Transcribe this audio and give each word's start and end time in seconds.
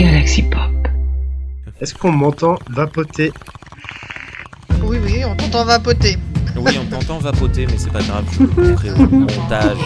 Galaxy 0.00 0.42
Pop. 0.44 0.88
Est-ce 1.78 1.92
qu'on 1.92 2.10
m'entend 2.10 2.58
vapoter? 2.70 3.32
Oui, 4.82 4.96
oui, 5.04 5.26
on 5.26 5.36
t'entend 5.36 5.66
vapoter. 5.66 6.16
Oui, 6.56 6.72
on 6.80 6.86
t'entend 6.86 7.18
vapoter, 7.18 7.66
mais 7.66 7.76
c'est 7.76 7.92
pas 7.92 8.00
grave, 8.00 8.24
je 8.32 8.44
le 8.44 8.94
au 8.94 9.10
montage. 9.10 9.76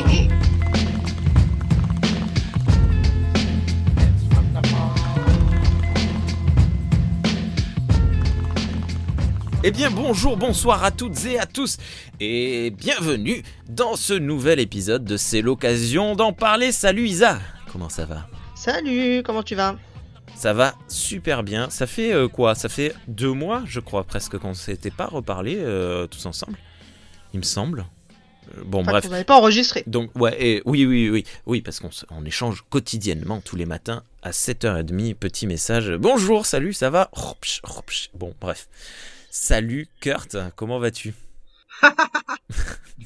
Eh 9.64 9.70
bien 9.72 9.90
bonjour, 9.90 10.36
bonsoir 10.36 10.84
à 10.84 10.92
toutes 10.92 11.24
et 11.24 11.40
à 11.40 11.46
tous 11.46 11.78
et 12.20 12.70
bienvenue 12.70 13.42
dans 13.68 13.96
ce 13.96 14.14
nouvel 14.14 14.60
épisode 14.60 15.04
de 15.04 15.16
C'est 15.16 15.42
l'occasion 15.42 16.14
d'en 16.14 16.32
parler. 16.32 16.70
Salut 16.70 17.08
Isa, 17.08 17.40
comment 17.72 17.88
ça 17.88 18.04
va? 18.04 18.28
Salut, 18.54 19.24
comment 19.24 19.42
tu 19.42 19.56
vas? 19.56 19.74
Ça 20.44 20.52
va 20.52 20.74
super 20.88 21.42
bien. 21.42 21.70
Ça 21.70 21.86
fait 21.86 22.12
euh, 22.12 22.28
quoi? 22.28 22.54
Ça 22.54 22.68
fait 22.68 22.94
deux 23.08 23.32
mois, 23.32 23.62
je 23.64 23.80
crois 23.80 24.04
presque 24.04 24.36
qu'on 24.36 24.52
s'était 24.52 24.90
pas 24.90 25.06
reparlé 25.06 25.56
euh, 25.56 26.06
tous 26.06 26.26
ensemble. 26.26 26.58
Il 27.32 27.38
me 27.38 27.44
semble. 27.44 27.86
Euh, 28.54 28.60
bon 28.66 28.82
Enfin, 28.82 28.90
bref. 28.90 29.04
Vous 29.06 29.10
n'avez 29.10 29.24
pas 29.24 29.38
enregistré. 29.38 29.84
Donc 29.86 30.10
ouais, 30.14 30.36
et, 30.38 30.62
oui, 30.66 30.84
oui, 30.84 31.08
oui, 31.08 31.24
oui, 31.46 31.62
parce 31.62 31.80
qu'on 31.80 31.88
on 32.10 32.26
échange 32.26 32.62
quotidiennement 32.68 33.40
tous 33.40 33.56
les 33.56 33.64
matins 33.64 34.02
à 34.22 34.32
7h30, 34.32 35.14
petit 35.14 35.46
message. 35.46 35.90
Bonjour, 35.92 36.44
salut, 36.44 36.74
ça 36.74 36.90
va? 36.90 37.10
Bon, 38.12 38.34
bref. 38.38 38.68
Salut 39.30 39.88
Kurt, 40.02 40.36
comment 40.56 40.78
vas-tu? 40.78 41.14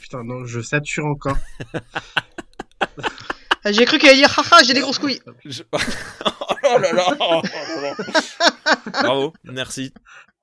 Putain, 0.00 0.24
non, 0.24 0.44
je 0.44 0.60
sature 0.60 1.06
encore. 1.06 1.38
Ah, 3.64 3.72
J'ai 3.72 3.84
cru 3.84 3.98
qu'il 3.98 4.08
allait 4.08 4.18
dire 4.18 4.38
haha, 4.38 4.62
j'ai 4.62 4.72
des 4.72 4.80
grosses 4.80 4.98
couilles. 4.98 5.20
Je- 5.44 5.62
Oh 6.70 6.78
là 6.78 6.92
là 6.92 7.04
oh 7.20 7.42
là 7.44 7.80
là. 7.82 9.02
Bravo, 9.02 9.32
merci. 9.44 9.92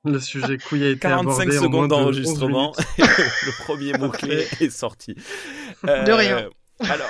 Le 0.03 0.19
sujet 0.19 0.57
couille 0.57 0.83
a 0.83 0.89
été 0.89 0.99
45 0.99 1.41
abordé 1.41 1.57
en 1.57 1.61
moins 1.61 1.61
secondes 1.61 1.89
de 1.89 1.95
11 1.95 1.99
d'enregistrement. 1.99 2.73
le 2.97 3.63
premier 3.63 3.93
mot-clé 3.93 4.47
est 4.59 4.69
sorti. 4.69 5.15
De 5.83 6.11
rien. 6.11 6.49
Alors, 6.79 7.09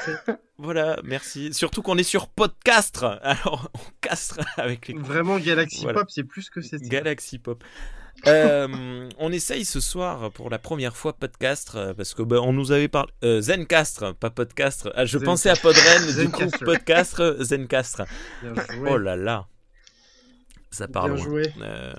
voilà, 0.57 0.97
merci. 1.03 1.53
Surtout 1.53 1.81
qu'on 1.81 1.97
est 1.97 2.03
sur 2.03 2.27
podcast. 2.27 3.03
Alors, 3.21 3.69
on 3.73 3.91
castre 4.01 4.39
avec 4.57 4.87
les 4.87 4.93
Vraiment, 4.95 5.37
Galaxy 5.39 5.83
Voilà. 5.83 6.01
Pop, 6.01 6.09
c'est 6.09 6.23
plus 6.23 6.49
que 6.49 6.61
c'est. 6.61 6.81
Galaxy 6.81 7.39
Pop. 7.39 7.63
Euh, 8.27 9.07
on 9.19 9.31
essaye 9.31 9.65
ce 9.65 9.79
soir 9.79 10.31
pour 10.31 10.49
la 10.49 10.57
première 10.57 10.95
fois 10.95 11.13
podcast 11.13 11.73
euh, 11.75 11.93
parce 11.93 12.13
que 12.13 12.23
ben, 12.23 12.37
on 12.37 12.53
nous 12.53 12.71
avait 12.71 12.87
parlé 12.87 13.11
euh, 13.23 13.41
Zencastre, 13.41 14.15
pas 14.15 14.29
podcast. 14.31 14.89
Ah, 14.95 15.05
je 15.05 15.17
Zen- 15.19 15.25
pensais 15.25 15.49
à 15.49 15.55
Podren, 15.55 15.99
du 16.07 16.29
coup 16.29 16.39
Zencastre. 16.41 16.65
podcast 16.65 17.21
Zencastre. 17.43 18.03
Bien 18.41 18.55
joué. 18.73 18.89
Oh 18.89 18.97
là 18.97 19.15
là, 19.15 19.45
ça 20.71 20.87
parle. 20.87 21.13
Bien 21.15 21.23
joué. 21.23 21.53
Euh, 21.61 21.93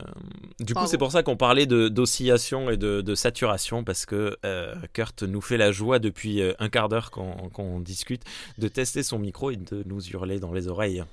du 0.58 0.74
coup, 0.74 0.86
c'est 0.86 0.98
pour 0.98 1.12
ça 1.12 1.22
qu'on 1.22 1.36
parlait 1.36 1.66
de 1.66 1.88
d'oscillation 1.88 2.70
et 2.70 2.76
de, 2.76 3.02
de 3.02 3.14
saturation 3.14 3.84
parce 3.84 4.04
que 4.04 4.36
euh, 4.44 4.74
Kurt 4.94 5.22
nous 5.22 5.40
fait 5.40 5.58
la 5.58 5.70
joie 5.70 5.98
depuis 6.00 6.42
un 6.58 6.68
quart 6.68 6.88
d'heure 6.88 7.10
qu'on 7.12 7.50
qu'on 7.50 7.78
discute 7.78 8.22
de 8.58 8.66
tester 8.68 9.02
son 9.04 9.18
micro 9.20 9.52
et 9.52 9.56
de 9.56 9.84
nous 9.86 10.04
hurler 10.08 10.40
dans 10.40 10.52
les 10.52 10.66
oreilles. 10.66 11.04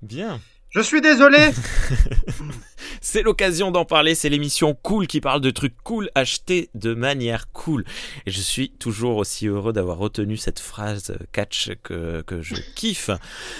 Bien. 0.00 0.40
Je 0.74 0.80
suis 0.80 1.02
désolé 1.02 1.38
C'est 3.02 3.22
l'occasion 3.22 3.70
d'en 3.70 3.84
parler, 3.84 4.14
c'est 4.14 4.30
l'émission 4.30 4.74
cool 4.74 5.06
qui 5.06 5.20
parle 5.20 5.42
de 5.42 5.50
trucs 5.50 5.76
cool 5.82 6.08
achetés 6.14 6.70
de 6.74 6.94
manière 6.94 7.52
cool. 7.52 7.84
Et 8.24 8.30
je 8.30 8.40
suis 8.40 8.70
toujours 8.70 9.18
aussi 9.18 9.48
heureux 9.48 9.74
d'avoir 9.74 9.98
retenu 9.98 10.36
cette 10.38 10.60
phrase 10.60 11.14
catch 11.32 11.72
que, 11.82 12.22
que 12.22 12.40
je 12.40 12.54
kiffe. 12.74 13.10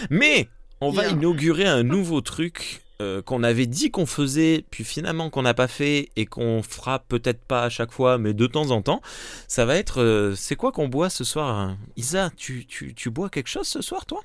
Mais 0.09 0.49
on 0.81 0.91
va 0.91 1.09
inaugurer 1.09 1.67
un 1.67 1.83
nouveau 1.83 2.23
truc 2.23 2.83
euh, 3.03 3.21
qu'on 3.21 3.43
avait 3.43 3.67
dit 3.67 3.91
qu'on 3.91 4.07
faisait, 4.07 4.65
puis 4.71 4.85
finalement 4.85 5.29
qu'on 5.29 5.43
n'a 5.43 5.55
pas 5.55 5.69
fait 5.69 6.11
et 6.17 6.25
qu'on 6.25 6.63
fera 6.63 7.01
peut-être 7.01 7.43
pas 7.43 7.65
à 7.65 7.69
chaque 7.69 7.91
fois, 7.91 8.17
mais 8.17 8.33
de 8.33 8.47
temps 8.47 8.71
en 8.71 8.81
temps. 8.81 9.03
Ça 9.49 9.67
va 9.67 9.77
être, 9.77 10.01
euh, 10.01 10.35
c'est 10.35 10.57
quoi 10.57 10.73
qu'on 10.73 10.89
boit 10.89 11.11
ce 11.11 11.25
soir 11.25 11.59
hein? 11.59 11.77
Isa, 11.97 12.31
tu, 12.37 12.65
tu, 12.65 12.95
tu 12.95 13.11
bois 13.11 13.29
quelque 13.29 13.49
chose 13.49 13.67
ce 13.67 13.83
soir, 13.83 14.07
toi? 14.07 14.23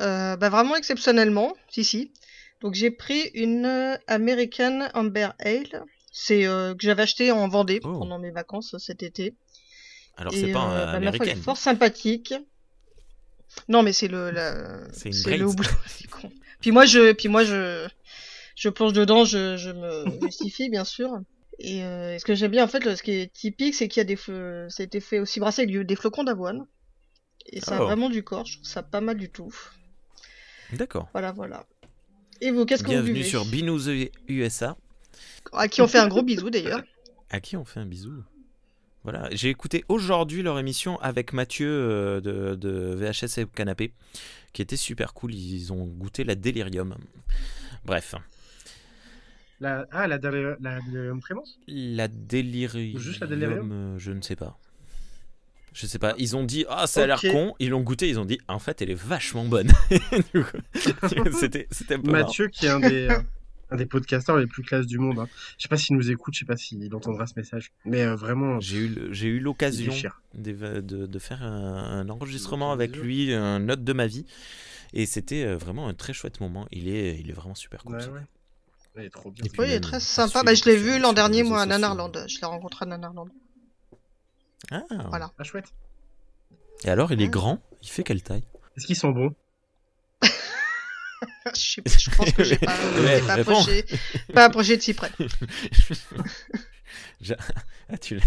Euh, 0.00 0.36
bah, 0.36 0.48
vraiment 0.48 0.76
exceptionnellement, 0.76 1.54
si, 1.68 1.84
si. 1.84 2.12
Donc 2.60 2.74
j'ai 2.74 2.90
pris 2.90 3.30
une 3.34 3.64
euh, 3.66 3.96
American 4.06 4.88
Amber 4.94 5.28
Ale. 5.38 5.84
C'est 6.12 6.46
euh, 6.46 6.74
que 6.74 6.82
j'avais 6.82 7.02
acheté 7.02 7.30
en 7.32 7.48
Vendée 7.48 7.80
Oh. 7.84 7.98
pendant 7.98 8.18
mes 8.18 8.30
vacances 8.30 8.74
euh, 8.74 8.78
cet 8.78 9.02
été. 9.02 9.34
Alors 10.16 10.32
c'est 10.32 10.52
pas 10.52 10.70
euh, 10.70 10.86
un 10.86 10.92
bah, 10.92 10.92
ma 10.92 10.92
foi, 10.92 10.96
elle 10.96 11.04
est 11.04 11.08
américaine. 11.08 11.42
fort 11.42 11.56
sympathique. 11.56 12.34
Non, 13.68 13.82
mais 13.82 13.92
c'est 13.92 14.08
le, 14.08 14.30
la... 14.30 14.90
C'est 14.92 15.10
le 15.36 15.46
con. 16.10 16.30
Puis 16.60 16.70
moi, 16.72 16.86
je, 16.86 17.12
puis 17.12 17.28
moi, 17.28 17.44
je, 17.44 17.86
je 18.56 18.68
plonge 18.68 18.92
dedans, 18.92 19.24
je, 19.24 19.56
je 19.56 19.70
me 19.70 20.04
justifie, 20.22 20.68
bien 20.70 20.84
sûr. 20.84 21.18
Et 21.60 21.84
euh, 21.84 22.18
ce 22.18 22.24
que 22.24 22.34
j'aime 22.34 22.50
bien, 22.50 22.64
en 22.64 22.68
fait, 22.68 22.96
ce 22.96 23.02
qui 23.02 23.12
est 23.12 23.32
typique, 23.32 23.74
c'est 23.74 23.86
qu'il 23.88 24.00
y 24.00 24.02
a 24.02 24.04
des, 24.04 24.16
feux- 24.16 24.66
ça 24.70 24.82
a 24.82 24.86
été 24.86 25.00
fait 25.00 25.20
aussi 25.20 25.38
brasser 25.40 25.62
avec 25.62 25.86
des 25.86 25.96
flocons 25.96 26.24
d'avoine. 26.24 26.66
Et 27.46 27.60
ça 27.60 27.76
a 27.76 27.80
Oh. 27.80 27.84
vraiment 27.84 28.08
du 28.08 28.22
corps, 28.24 28.46
je 28.46 28.54
trouve 28.56 28.66
ça 28.66 28.82
pas 28.82 29.00
mal 29.00 29.18
du 29.18 29.30
tout. 29.30 29.54
D'accord. 30.76 31.08
Voilà, 31.12 31.32
voilà. 31.32 31.66
Et 32.40 32.50
vous, 32.50 32.64
qu'est-ce 32.64 32.82
que 32.82 32.88
vous 32.88 32.92
Bienvenue 32.94 33.14
buvez 33.14 33.24
sur 33.24 33.44
Binous 33.44 33.88
USA. 34.28 34.76
À 35.52 35.68
qui 35.68 35.82
on 35.82 35.88
fait 35.88 35.98
un 35.98 36.08
gros 36.08 36.22
bisou 36.22 36.50
d'ailleurs. 36.50 36.82
À 37.30 37.40
qui 37.40 37.56
on 37.56 37.64
fait 37.64 37.80
un 37.80 37.86
bisou 37.86 38.12
Voilà, 39.02 39.28
j'ai 39.32 39.48
écouté 39.48 39.84
aujourd'hui 39.88 40.42
leur 40.42 40.58
émission 40.58 41.00
avec 41.00 41.32
Mathieu 41.32 41.68
euh, 41.68 42.20
de, 42.20 42.54
de 42.54 42.94
VHS 42.94 43.40
et 43.40 43.46
Canapé, 43.46 43.92
qui 44.52 44.62
était 44.62 44.76
super 44.76 45.14
cool. 45.14 45.34
Ils 45.34 45.72
ont 45.72 45.84
goûté 45.84 46.22
la 46.22 46.36
délirium. 46.36 46.94
Bref, 47.84 48.14
la... 49.60 49.86
Ah, 49.92 50.06
la 50.06 50.18
Delirium 50.18 50.56
la 50.60 50.80
Delirium 50.80 51.20
Tremens? 51.20 51.58
La 51.66 52.08
délirium. 52.08 52.98
Juste 52.98 53.20
la 53.20 53.26
délirium 53.26 53.70
euh, 53.72 53.98
Je 53.98 54.12
ne 54.12 54.20
sais 54.20 54.36
pas. 54.36 54.58
Je 55.74 55.86
sais 55.86 55.98
pas. 55.98 56.14
Ils 56.18 56.36
ont 56.36 56.44
dit 56.44 56.64
ah 56.70 56.86
ça 56.86 57.02
a 57.02 57.06
l'air 57.06 57.20
con. 57.20 57.54
Ils 57.58 57.68
l'ont 57.70 57.80
goûté. 57.82 58.08
Ils 58.08 58.18
ont 58.18 58.24
dit 58.24 58.38
en 58.48 58.58
fait 58.60 58.80
elle 58.80 58.90
est 58.90 58.94
vachement 58.94 59.44
bonne. 59.44 59.70
C'était 61.38 61.66
c'était 61.70 61.94
un 61.94 62.00
peu 62.00 62.10
marrant. 62.12 62.24
Mathieu, 62.26 62.48
qui 62.48 62.66
est 62.66 62.70
un 62.70 62.80
des, 62.80 63.08
euh, 63.10 63.18
un 63.70 63.76
des 63.76 63.86
podcasteurs 63.86 64.36
les 64.38 64.46
plus 64.46 64.62
classes 64.62 64.86
du 64.86 64.98
monde. 64.98 65.18
hein. 65.18 65.28
Je 65.58 65.62
sais 65.64 65.68
pas 65.68 65.76
s'il 65.76 65.96
nous 65.96 66.10
écoute, 66.10 66.34
je 66.34 66.40
sais 66.40 66.44
pas 66.44 66.56
s'il 66.56 66.94
entendra 66.94 67.26
ce 67.26 67.34
message. 67.36 67.72
Mais 67.84 68.02
euh, 68.02 68.14
vraiment, 68.14 68.60
J'ai 68.60 68.78
eu 68.78 69.08
j'ai 69.10 69.26
eu 69.28 69.40
l'occasion 69.40 69.92
de, 70.34 70.80
de- 70.80 71.06
de 71.06 71.18
faire 71.18 71.42
un, 71.42 72.00
un 72.00 72.08
enregistrement 72.08 72.72
avec 72.72 72.96
lui, 72.96 73.32
un 73.34 73.58
note 73.58 73.82
de 73.84 73.92
ma 73.92 74.06
vie. 74.06 74.24
Et 74.92 75.06
c'était 75.06 75.44
euh, 75.44 75.56
vraiment 75.56 75.88
un 75.88 75.94
très 75.94 76.12
chouette 76.12 76.40
moment. 76.40 76.68
Il 76.70 76.88
est, 76.88 77.18
il 77.18 77.28
est 77.30 77.32
vraiment 77.34 77.56
super 77.56 77.82
cool. 77.82 77.96
Ouais. 77.96 78.02
Il 78.96 79.02
est 79.06 79.10
trop 79.10 79.32
bien. 79.32 79.44
Et 79.44 79.48
puis 79.48 79.58
Oui, 79.60 79.66
il 79.70 79.72
est 79.72 79.80
très 79.80 79.98
sympa. 79.98 80.44
Bah, 80.44 80.54
je 80.54 80.64
l'ai 80.66 80.76
vu 80.76 81.00
l'an 81.00 81.12
dernier, 81.12 81.42
moi, 81.42 81.62
à. 81.62 81.66
Nanarland. 81.66 82.12
Je 82.28 82.38
l'ai 82.40 82.46
rencontré 82.46 82.84
à 82.84 82.86
Nanarland. 82.86 83.28
Ah. 84.70 84.82
Voilà. 85.08 85.30
Ah, 85.38 85.44
chouette. 85.44 85.66
Et 86.84 86.90
alors, 86.90 87.12
il 87.12 87.20
est 87.22 87.26
Ah. 87.26 87.28
grand 87.28 87.62
Il 87.82 87.88
fait 87.88 88.02
quelle 88.02 88.22
taille? 88.22 88.44
Est-ce 88.76 88.86
qu'ils 88.86 88.96
sont 88.96 89.10
bons 89.10 89.34
je, 91.54 91.60
sais 91.60 91.82
pas, 91.82 91.90
je 91.90 92.10
pense 92.10 92.32
que 92.32 92.42
j'ai 92.44 92.56
pas, 92.58 92.74
Ouais, 93.00 93.20
pas, 93.20 93.34
approché, 93.34 93.84
pas 94.32 94.44
approché 94.44 94.76
de 94.76 94.82
si 94.82 94.94
près. 94.94 95.10
Ah, 97.88 97.96
tu 97.98 98.18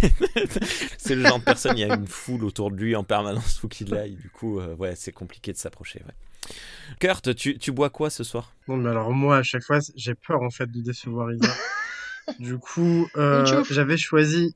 C'est 0.97 1.15
le 1.15 1.23
genre 1.23 1.39
de 1.39 1.43
personne, 1.43 1.77
il 1.77 1.81
y 1.81 1.83
a 1.89 1.93
une 1.95 2.07
foule 2.07 2.43
autour 2.43 2.71
de 2.71 2.77
lui 2.77 2.95
en 2.95 3.03
permanence, 3.03 3.59
faut 3.59 3.67
qu'il 3.67 3.93
aille. 3.95 4.15
Du 4.15 4.29
coup, 4.29 4.59
euh, 4.59 4.75
ouais, 4.75 4.95
c'est 4.95 5.11
compliqué 5.11 5.51
de 5.51 5.57
s'approcher. 5.57 6.01
Ouais. 6.05 6.55
Kurt, 6.99 7.35
tu, 7.35 7.57
tu 7.57 7.71
bois 7.71 7.89
quoi 7.89 8.09
ce 8.09 8.23
soir? 8.23 8.53
Non, 8.67 8.77
mais 8.77 8.89
alors 8.89 9.11
moi, 9.11 9.37
à 9.37 9.43
chaque 9.43 9.63
fois, 9.63 9.79
j'ai 9.95 10.15
peur 10.15 10.41
en 10.41 10.49
fait 10.49 10.69
de 10.71 10.81
décevoir 10.81 11.31
Isa. 11.31 11.53
du 12.39 12.57
coup, 12.57 13.07
euh, 13.15 13.63
j'avais 13.69 13.97
choisi. 13.97 14.55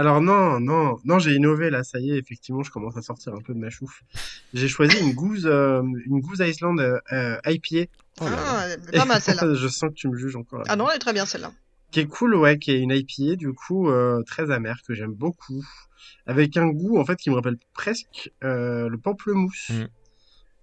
Alors 0.00 0.22
non, 0.22 0.60
non, 0.60 0.98
non, 1.04 1.18
j'ai 1.18 1.34
innové 1.34 1.68
là. 1.68 1.84
Ça 1.84 2.00
y 2.00 2.12
est, 2.12 2.16
effectivement, 2.16 2.62
je 2.62 2.70
commence 2.70 2.96
à 2.96 3.02
sortir 3.02 3.34
un 3.34 3.40
peu 3.42 3.52
de 3.52 3.58
ma 3.58 3.68
chouffe. 3.68 4.02
J'ai 4.54 4.66
choisi 4.66 4.98
une 4.98 5.12
gouze, 5.12 5.44
euh, 5.44 5.82
une 6.06 6.20
gouze 6.20 6.40
Iceland 6.40 6.78
euh, 6.78 6.96
euh, 7.12 7.36
IPA. 7.44 7.90
Oh. 8.22 8.24
Ah, 8.26 8.64
elle 8.64 8.94
est 8.94 8.96
pas 8.96 9.04
mal 9.04 9.20
celle-là. 9.20 9.52
je 9.54 9.68
sens 9.68 9.90
que 9.90 9.94
tu 9.94 10.08
me 10.08 10.16
juges 10.16 10.36
encore. 10.36 10.60
là. 10.60 10.64
Ah 10.68 10.76
non, 10.76 10.88
elle 10.88 10.96
est 10.96 11.00
très 11.00 11.12
bien 11.12 11.26
celle-là. 11.26 11.52
Qui 11.90 12.00
est 12.00 12.06
cool, 12.06 12.34
ouais, 12.34 12.58
qui 12.58 12.70
est 12.70 12.80
une 12.80 12.92
IPA 12.92 13.36
du 13.36 13.52
coup 13.52 13.90
euh, 13.90 14.22
très 14.22 14.50
amère 14.50 14.78
que 14.88 14.94
j'aime 14.94 15.12
beaucoup, 15.12 15.62
avec 16.24 16.56
un 16.56 16.68
goût 16.68 16.98
en 16.98 17.04
fait 17.04 17.16
qui 17.16 17.28
me 17.28 17.34
rappelle 17.34 17.58
presque 17.74 18.32
euh, 18.42 18.88
le 18.88 18.96
pamplemousse. 18.96 19.68
Mm. 19.68 19.84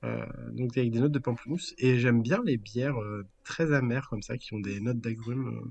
Euh, 0.04 0.26
donc 0.54 0.76
avec 0.78 0.90
des 0.90 1.00
notes 1.00 1.12
de 1.12 1.20
pamplemousse 1.20 1.76
et 1.78 2.00
j'aime 2.00 2.24
bien 2.24 2.40
les 2.44 2.58
bières 2.58 3.00
euh, 3.00 3.24
très 3.44 3.72
amères 3.72 4.08
comme 4.10 4.22
ça 4.24 4.38
qui 4.38 4.56
ont 4.56 4.60
des 4.60 4.80
notes 4.80 5.00
d'agrumes. 5.00 5.70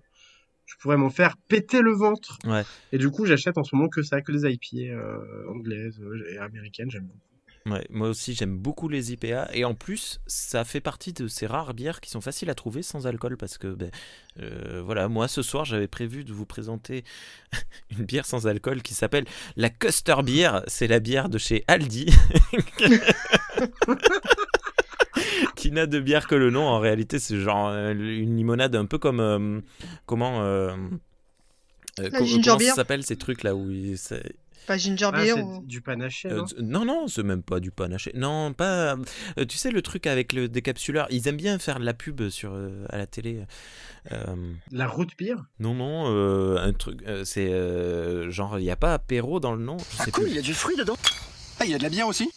Je 0.67 0.75
pourrais 0.81 0.97
m'en 0.97 1.11
faire 1.11 1.37
péter 1.49 1.81
le 1.81 1.93
ventre. 1.93 2.39
Ouais. 2.45 2.65
Et 2.93 2.99
du 2.99 3.11
coup, 3.11 3.25
j'achète 3.25 3.57
en 3.57 3.65
ce 3.65 3.75
moment 3.75 3.89
que 3.89 4.03
ça, 4.03 4.21
que 4.21 4.33
des 4.33 4.53
IPA 4.53 4.93
euh, 4.93 5.49
anglaises 5.49 6.01
euh, 6.01 6.35
et 6.35 6.39
américaines. 6.39 6.91
J'aime 6.91 7.07
beaucoup. 7.07 7.21
Ouais, 7.67 7.85
moi 7.91 8.09
aussi 8.09 8.33
j'aime 8.35 8.57
beaucoup 8.57 8.89
les 8.89 9.13
IPA 9.13 9.49
et 9.53 9.65
en 9.65 9.75
plus 9.75 10.21
ça 10.29 10.65
fait 10.65 10.81
partie 10.81 11.13
de 11.13 11.27
ces 11.27 11.49
rares 11.49 11.75
bières 11.75 12.01
qui 12.01 12.11
sont 12.11 12.21
faciles 12.21 12.49
à 12.49 12.55
trouver 12.55 12.83
sans 12.83 13.09
alcool 13.09 13.37
parce 13.37 13.59
que 13.59 13.67
ben, 13.67 13.91
euh, 14.39 14.83
voilà 14.85 15.09
moi 15.09 15.27
ce 15.27 15.43
soir 15.43 15.65
j'avais 15.65 15.89
prévu 15.89 16.23
de 16.23 16.33
vous 16.33 16.47
présenter 16.47 17.03
une 17.99 18.05
bière 18.05 18.25
sans 18.25 18.47
alcool 18.47 18.83
qui 18.83 18.95
s'appelle 18.95 19.25
la 19.57 19.69
Custer 19.69 20.15
Beer 20.25 20.61
c'est 20.69 20.87
la 20.87 21.01
bière 21.01 21.29
de 21.29 21.39
chez 21.39 21.65
Aldi 21.67 22.07
qui 25.57 25.71
n'a 25.73 25.87
de 25.87 26.01
bière 26.01 26.27
que 26.27 26.35
le 26.35 26.51
nom. 26.51 26.65
En 26.67 26.79
réalité, 26.81 27.19
c'est 27.19 27.39
genre 27.41 27.69
euh, 27.69 27.93
une 27.93 28.37
limonade 28.37 28.75
un 28.77 28.87
peu 28.87 28.99
comme. 28.99 29.21
euh, 29.21 29.61
comment. 30.07 30.43
euh, 30.43 30.75
euh, 32.01 32.11
co- 32.11 32.25
ginger 32.25 32.43
comment 32.45 32.57
beer. 32.59 32.69
ça 32.71 32.75
s'appelle 32.77 33.03
ces 33.05 33.17
trucs 33.17 33.43
là 33.43 33.55
où 33.55 33.71
il- 33.71 33.97
c'est- 33.99 34.35
Pas 34.67 34.77
ginger 34.79 35.11
Ah, 35.13 35.23
beer 35.23 35.35
c'est 35.37 35.43
ou... 35.43 35.63
du 35.65 35.81
panaché, 35.81 36.29
euh, 36.29 36.43
non 36.61 36.85
non, 36.85 36.85
non, 36.85 37.07
c'est 37.09 37.23
même 37.23 37.43
pas 37.43 37.61
du 37.61 37.71
panaché. 37.71 38.11
Non, 38.15 38.53
pas. 38.53 38.97
euh, 39.39 39.45
tu 39.49 39.57
sais, 39.57 39.71
le 39.71 39.81
truc 39.81 40.07
avec 40.09 40.33
le 40.33 40.49
décapsuleur, 40.49 41.07
ils 41.11 41.29
aiment 41.29 41.37
bien 41.37 41.59
faire 41.61 41.79
de 41.79 41.85
la 41.85 41.95
pub 41.95 42.29
sur, 42.31 42.53
euh, 42.53 42.85
à 42.91 42.99
la 42.99 43.07
télé. 43.07 43.43
Euh, 44.13 44.25
La 44.73 44.89
route 44.89 45.15
pire 45.15 45.45
non, 45.61 45.75
non, 45.75 46.05
euh, 46.13 46.57
un 46.59 46.73
truc. 46.73 47.01
euh, 47.07 47.25
c'est 47.25 47.49
euh, 47.53 48.31
genre, 48.31 48.59
il 48.59 48.63
n'y 48.63 48.71
a 48.71 48.77
pas 48.77 48.93
apéro 48.95 49.39
dans 49.41 49.55
le 49.55 49.63
nom. 49.63 49.77
Je 49.79 49.85
sais 49.97 50.03
Ah 50.07 50.11
cool, 50.11 50.25
plus. 50.25 50.33
il 50.33 50.37
y 50.37 50.39
a 50.39 50.43
du 50.43 50.53
fruit 50.55 50.77
dedans. 50.77 50.97
Ah, 51.61 51.65
il 51.65 51.71
y 51.71 51.75
a 51.75 51.79
de 51.79 51.83
la 51.85 51.89
bière 51.89 52.09
aussi. 52.09 52.29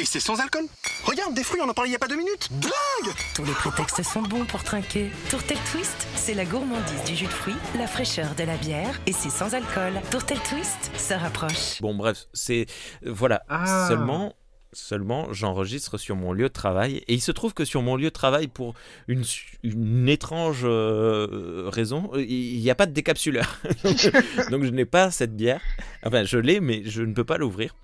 Et 0.00 0.04
c'est 0.06 0.20
sans 0.20 0.40
alcool. 0.40 0.64
Regarde, 1.04 1.34
des 1.34 1.44
fruits, 1.44 1.60
on 1.62 1.68
en 1.68 1.74
parlait 1.74 1.90
il 1.90 1.92
y 1.92 1.96
a 1.96 1.98
pas 1.98 2.08
deux 2.08 2.16
minutes. 2.16 2.48
Dingue 2.52 3.12
Tous 3.34 3.44
les 3.44 3.52
prétextes 3.52 4.02
sont 4.02 4.22
bons 4.22 4.46
pour 4.46 4.62
trinquer. 4.64 5.10
Tourtel 5.28 5.58
Twist, 5.70 6.06
c'est 6.14 6.32
la 6.32 6.46
gourmandise 6.46 7.04
du 7.06 7.14
jus 7.14 7.26
de 7.26 7.30
fruits, 7.30 7.56
la 7.76 7.86
fraîcheur 7.86 8.34
de 8.34 8.44
la 8.44 8.56
bière 8.56 8.98
et 9.06 9.12
c'est 9.12 9.28
sans 9.28 9.52
alcool. 9.54 9.92
Tourtel 10.10 10.38
Twist 10.48 10.90
se 10.96 11.12
rapproche. 11.12 11.82
Bon, 11.82 11.94
bref, 11.94 12.26
c'est. 12.32 12.64
euh, 13.06 13.12
Voilà. 13.12 13.42
Ah. 13.50 13.86
Seulement. 13.88 14.34
Seulement, 14.72 15.32
j'enregistre 15.32 15.98
sur 15.98 16.14
mon 16.14 16.32
lieu 16.32 16.44
de 16.44 16.52
travail. 16.52 17.02
Et 17.08 17.14
il 17.14 17.20
se 17.20 17.32
trouve 17.32 17.54
que 17.54 17.64
sur 17.64 17.82
mon 17.82 17.96
lieu 17.96 18.04
de 18.04 18.08
travail, 18.10 18.46
pour 18.46 18.74
une, 19.08 19.24
une 19.64 20.08
étrange 20.08 20.60
euh, 20.62 21.64
raison, 21.72 22.08
euh, 22.14 22.22
il 22.22 22.60
n'y 22.60 22.70
a 22.70 22.76
pas 22.76 22.86
de 22.86 22.92
décapsuleur. 22.92 23.58
donc, 23.82 24.12
donc 24.50 24.62
je 24.62 24.70
n'ai 24.70 24.84
pas 24.84 25.10
cette 25.10 25.34
bière. 25.34 25.60
Enfin, 26.06 26.22
je 26.22 26.38
l'ai, 26.38 26.60
mais 26.60 26.82
je 26.86 27.02
ne 27.02 27.12
peux 27.12 27.24
pas 27.24 27.36
l'ouvrir. 27.36 27.74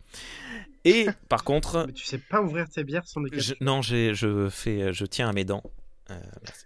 Et 1.07 1.07
par 1.29 1.43
contre, 1.45 1.85
Mais 1.87 1.93
tu 1.93 2.05
sais 2.05 2.19
pas 2.19 2.41
ouvrir 2.43 2.69
tes 2.69 2.85
bières 2.85 3.07
sans 3.07 3.21
je- 3.25 3.29
décapsuleur. 3.31 3.59
non, 3.61 3.83
j'ai, 3.83 4.15
je 4.15 4.49
fais, 4.49 4.93
je 4.93 5.05
tiens 5.05 5.29
à 5.29 5.33
mes 5.33 5.45
dents. 5.45 5.63
Euh, 6.11 6.21
merci. 6.45 6.65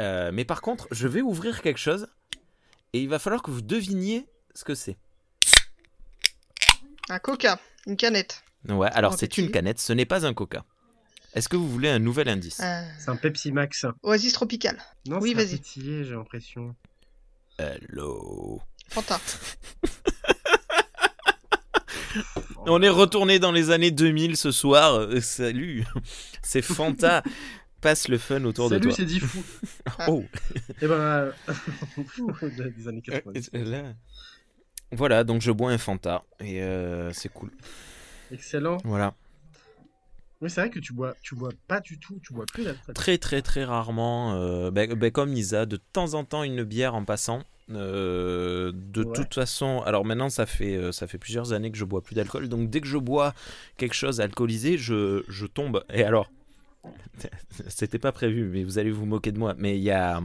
Euh, 0.00 0.30
mais 0.32 0.44
par 0.44 0.60
contre, 0.60 0.88
je 0.90 1.06
vais 1.06 1.20
ouvrir 1.22 1.62
quelque 1.62 1.78
chose 1.78 2.08
et 2.92 3.00
il 3.00 3.08
va 3.08 3.18
falloir 3.20 3.42
que 3.42 3.50
vous 3.52 3.62
deviniez 3.62 4.26
ce 4.54 4.64
que 4.64 4.74
c'est. 4.74 4.96
Un 7.08 7.18
coca, 7.20 7.58
une 7.86 7.96
canette. 7.96 8.42
Ouais, 8.68 8.88
alors 8.92 9.12
Oh, 9.14 9.16
c'est 9.18 9.38
une 9.38 9.50
canette, 9.50 9.78
ce 9.78 9.92
n'est 9.92 10.06
pas 10.06 10.26
un 10.26 10.34
coca. 10.34 10.64
Est-ce 11.34 11.48
que 11.48 11.56
vous 11.56 11.68
voulez 11.68 11.88
un 11.90 11.98
nouvel 11.98 12.28
indice 12.28 12.60
Euh, 12.60 12.82
C'est 12.98 13.10
un 13.10 13.16
Pepsi 13.16 13.52
Max. 13.52 13.86
Oasis 14.02 14.32
tropical. 14.32 14.78
Non, 15.06 15.18
Oui, 15.20 15.30
c'est 15.30 15.34
un 15.36 15.44
vas-y. 15.44 15.56
pétillé, 15.58 16.04
j'ai 16.04 16.14
l'impression. 16.14 16.74
Hello. 17.58 18.60
Fanta. 18.88 19.20
On 22.66 22.80
est 22.82 22.88
retourné 22.88 23.38
dans 23.38 23.52
les 23.52 23.70
années 23.70 23.90
2000 23.90 24.36
ce 24.36 24.50
soir. 24.50 24.94
Euh, 24.94 25.20
salut, 25.20 25.84
c'est 26.42 26.62
Fanta. 26.62 27.22
Passe 27.80 28.08
le 28.08 28.16
fun 28.16 28.42
autour 28.44 28.70
Salut, 28.70 28.80
de 28.80 28.86
toi. 28.86 28.96
c'est 28.96 29.04
dit 29.04 29.20
fou. 29.20 29.42
Oh, 30.08 30.24
Et 30.80 30.86
ben, 30.86 30.92
euh, 30.94 31.32
des 32.76 32.88
années 32.88 33.02
euh, 33.10 33.20
90. 33.20 33.50
là. 33.52 33.92
Voilà, 34.90 35.24
donc 35.24 35.42
je 35.42 35.50
bois 35.50 35.70
un 35.70 35.76
Fanta 35.78 36.24
et 36.40 36.62
euh, 36.62 37.12
c'est 37.12 37.28
cool. 37.30 37.50
Excellent. 38.32 38.78
Voilà. 38.84 39.12
Oui, 40.40 40.48
c'est 40.48 40.62
vrai 40.62 40.70
que 40.70 40.78
tu 40.78 40.92
bois, 40.94 41.14
tu 41.22 41.34
bois 41.34 41.50
pas 41.68 41.80
du 41.80 41.98
tout, 41.98 42.18
tu 42.22 42.32
bois 42.32 42.46
plus 42.50 42.64
d'alcool. 42.64 42.94
Très 42.94 43.18
très 43.18 43.42
très 43.42 43.64
rarement, 43.64 44.34
euh, 44.34 44.70
ben- 44.70 44.94
ben 44.94 45.10
comme 45.10 45.34
Isa, 45.34 45.66
de 45.66 45.76
temps 45.76 46.14
en 46.14 46.24
temps 46.24 46.42
une 46.42 46.64
bière 46.64 46.94
en 46.94 47.04
passant. 47.04 47.42
Euh, 47.70 48.72
de 48.74 49.04
Ouais. 49.04 49.12
toute 49.14 49.32
façon, 49.34 49.80
alors 49.86 50.04
maintenant 50.04 50.28
ça 50.28 50.44
fait 50.44 50.76
euh, 50.76 50.92
ça 50.92 51.06
fait 51.06 51.16
plusieurs 51.16 51.54
années 51.54 51.72
que 51.72 51.78
je 51.78 51.86
bois 51.86 52.02
plus 52.02 52.14
d'alcool, 52.14 52.48
donc 52.48 52.68
dès 52.68 52.82
que 52.82 52.86
je 52.86 52.98
bois 52.98 53.32
quelque 53.78 53.94
chose 53.94 54.20
alcoolisé, 54.20 54.76
je, 54.76 55.22
je 55.28 55.46
tombe. 55.46 55.82
Et 55.90 56.04
alors, 56.04 56.30
c'était 57.68 57.98
pas 57.98 58.12
prévu, 58.12 58.44
mais 58.48 58.64
vous 58.64 58.78
allez 58.78 58.90
vous 58.90 59.06
moquer 59.06 59.32
de 59.32 59.38
moi. 59.38 59.54
Mais 59.58 59.76
il 59.78 59.82
y 59.82 59.90
a 59.90 60.20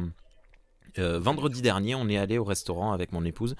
euh, 0.97 1.19
vendredi 1.19 1.62
dernier, 1.62 1.95
on 1.95 2.07
est 2.09 2.18
allé 2.18 2.38
au 2.38 2.44
restaurant 2.44 2.91
avec 2.91 3.12
mon 3.12 3.24
épouse. 3.25 3.56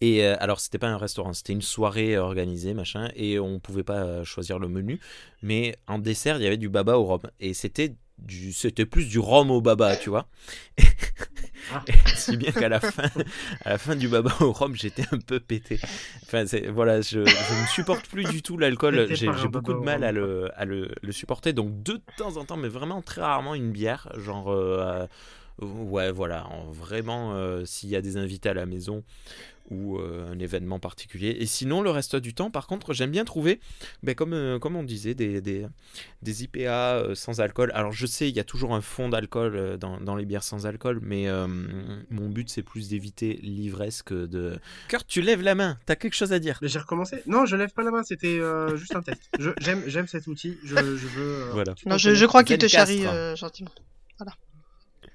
Et 0.00 0.24
euh, 0.24 0.36
alors, 0.40 0.60
c'était 0.60 0.78
pas 0.78 0.88
un 0.88 0.98
restaurant, 0.98 1.32
c'était 1.32 1.52
une 1.52 1.62
soirée 1.62 2.18
organisée, 2.18 2.74
machin, 2.74 3.10
et 3.16 3.38
on 3.38 3.60
pouvait 3.60 3.84
pas 3.84 4.24
choisir 4.24 4.58
le 4.58 4.68
menu. 4.68 5.00
Mais 5.42 5.76
en 5.86 5.98
dessert, 5.98 6.36
il 6.38 6.44
y 6.44 6.46
avait 6.46 6.56
du 6.56 6.68
baba 6.68 6.98
au 6.98 7.04
rhum. 7.04 7.22
Et 7.40 7.54
c'était 7.54 7.94
du, 8.18 8.52
c'était 8.52 8.86
plus 8.86 9.08
du 9.08 9.18
rhum 9.18 9.50
au 9.50 9.60
baba, 9.60 9.96
tu 9.96 10.10
vois. 10.10 10.26
Ah. 11.72 11.82
si 12.16 12.36
bien 12.36 12.52
qu'à 12.52 12.68
la 12.68 12.80
fin, 12.80 13.04
à 13.64 13.70
la 13.70 13.78
fin 13.78 13.96
du 13.96 14.08
baba 14.08 14.32
au 14.40 14.52
rhum, 14.52 14.74
j'étais 14.74 15.04
un 15.12 15.18
peu 15.18 15.40
pété. 15.40 15.78
Enfin, 16.24 16.46
c'est- 16.46 16.68
voilà, 16.68 17.00
je, 17.00 17.24
je 17.24 17.60
ne 17.62 17.66
supporte 17.72 18.06
plus 18.08 18.24
du 18.24 18.42
tout 18.42 18.58
l'alcool. 18.58 19.06
J'ai 19.14 19.28
beaucoup 19.48 19.72
de 19.74 19.78
mal 19.78 20.04
à 20.04 20.12
le, 20.12 20.50
à 20.56 20.64
le, 20.64 20.90
le 21.02 21.12
supporter. 21.12 21.52
Donc, 21.52 21.82
de 21.82 22.00
temps 22.16 22.36
en 22.36 22.44
temps, 22.44 22.56
mais 22.56 22.68
vraiment 22.68 23.02
très 23.02 23.20
rarement, 23.22 23.54
une 23.54 23.70
bière. 23.72 24.08
Genre, 24.16 24.52
euh, 24.52 25.06
ouais, 25.60 26.10
voilà, 26.12 26.46
en- 26.48 26.70
vraiment, 26.70 27.34
euh, 27.34 27.64
s'il 27.64 27.88
y 27.90 27.96
a 27.96 28.00
des 28.02 28.16
invités 28.16 28.48
à 28.48 28.54
la 28.54 28.66
maison 28.66 29.04
ou 29.70 29.96
euh, 29.98 30.30
un 30.30 30.38
événement 30.38 30.78
particulier. 30.78 31.36
Et 31.40 31.46
sinon, 31.46 31.80
le 31.80 31.88
reste 31.88 32.16
du 32.16 32.34
temps, 32.34 32.50
par 32.50 32.66
contre, 32.66 32.92
j'aime 32.92 33.10
bien 33.10 33.24
trouver, 33.24 33.60
ben, 34.02 34.14
comme, 34.14 34.34
euh, 34.34 34.58
comme 34.58 34.76
on 34.76 34.82
disait, 34.82 35.14
des, 35.14 35.40
des, 35.40 35.66
des 36.20 36.42
IPA 36.44 37.14
sans 37.14 37.40
alcool. 37.40 37.70
Alors, 37.74 37.90
je 37.92 38.04
sais, 38.04 38.28
il 38.28 38.36
y 38.36 38.40
a 38.40 38.44
toujours 38.44 38.74
un 38.74 38.82
fond 38.82 39.08
d'alcool 39.08 39.78
dans, 39.78 39.98
dans 40.02 40.16
les 40.16 40.26
bières 40.26 40.42
sans 40.42 40.66
alcool, 40.66 40.98
mais 41.00 41.28
euh, 41.28 41.46
mon 42.10 42.28
but, 42.28 42.50
c'est 42.50 42.62
plus 42.62 42.90
d'éviter 42.90 43.38
l'ivresse 43.42 44.02
que 44.02 44.26
de... 44.26 44.58
Kurt, 44.88 45.06
tu 45.08 45.22
lèves 45.22 45.40
la 45.40 45.54
main, 45.54 45.78
t'as 45.86 45.96
quelque 45.96 46.14
chose 46.14 46.34
à 46.34 46.38
dire? 46.38 46.58
Mais 46.60 46.68
j'ai 46.68 46.78
recommencé. 46.80 47.22
Non, 47.26 47.46
je 47.46 47.56
lève 47.56 47.72
pas 47.72 47.84
la 47.84 47.90
main, 47.90 48.02
c'était 48.02 48.38
euh, 48.38 48.76
juste 48.76 48.94
un 48.94 49.02
test. 49.02 49.30
J'aime, 49.60 49.82
j'aime 49.86 50.08
cet 50.08 50.26
outil. 50.26 50.58
Je, 50.62 50.76
je 50.76 51.06
veux. 51.06 51.42
euh, 51.42 51.50
Voilà. 51.54 51.74
Non, 51.86 51.96
je, 51.96 52.14
je 52.14 52.26
crois 52.26 52.44
qu'il 52.44 52.58
te 52.58 52.68
charrie 52.68 53.06
euh, 53.06 53.34
gentiment. 53.34 53.70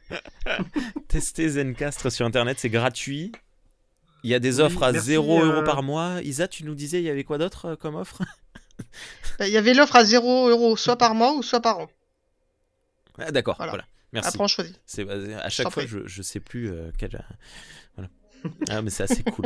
Tester 1.07 1.49
Zencastre 1.49 2.11
sur 2.11 2.25
Internet, 2.25 2.57
c'est 2.59 2.69
gratuit. 2.69 3.31
Il 4.23 4.29
y 4.29 4.33
a 4.35 4.39
des 4.39 4.55
Oui, 4.57 4.61
offres 4.65 4.83
à 4.83 4.91
merci, 4.91 5.07
0 5.09 5.41
euh, 5.41 5.45
euros 5.45 5.63
par 5.63 5.81
mois. 5.83 6.21
Isa, 6.23 6.47
tu 6.47 6.63
nous 6.65 6.75
disais, 6.75 6.99
il 6.99 7.05
y 7.05 7.09
avait 7.09 7.23
quoi 7.23 7.37
d'autre 7.37 7.65
euh, 7.69 7.75
comme 7.75 7.95
offre 7.95 8.21
Bah, 9.39 9.47
Il 9.47 9.53
y 9.53 9.57
avait 9.57 9.73
l'offre 9.73 9.95
à 9.95 10.03
0 10.03 10.49
euros, 10.49 10.75
soit 10.75 10.97
par 10.97 11.15
mois 11.15 11.33
ou 11.33 11.43
soit 11.43 11.61
par 11.61 11.79
an. 11.79 11.89
ah, 13.17 13.31
D'accord, 13.31 13.55
Voilà. 13.57 13.71
voilà. 13.71 13.85
Merci. 14.11 14.29
Après, 14.29 14.43
on 14.43 14.47
choisit. 14.47 14.79
C'est 14.85 15.07
euh, 15.07 15.37
à 15.39 15.49
chaque 15.49 15.69
fois, 15.69 15.85
je, 15.85 15.99
je 16.07 16.21
sais 16.21 16.39
plus 16.39 16.69
euh, 16.71 16.91
quel. 16.97 17.23
Voilà. 17.95 18.09
Ah, 18.69 18.81
mais 18.81 18.89
c'est 18.89 19.03
assez 19.03 19.21
cool. 19.23 19.45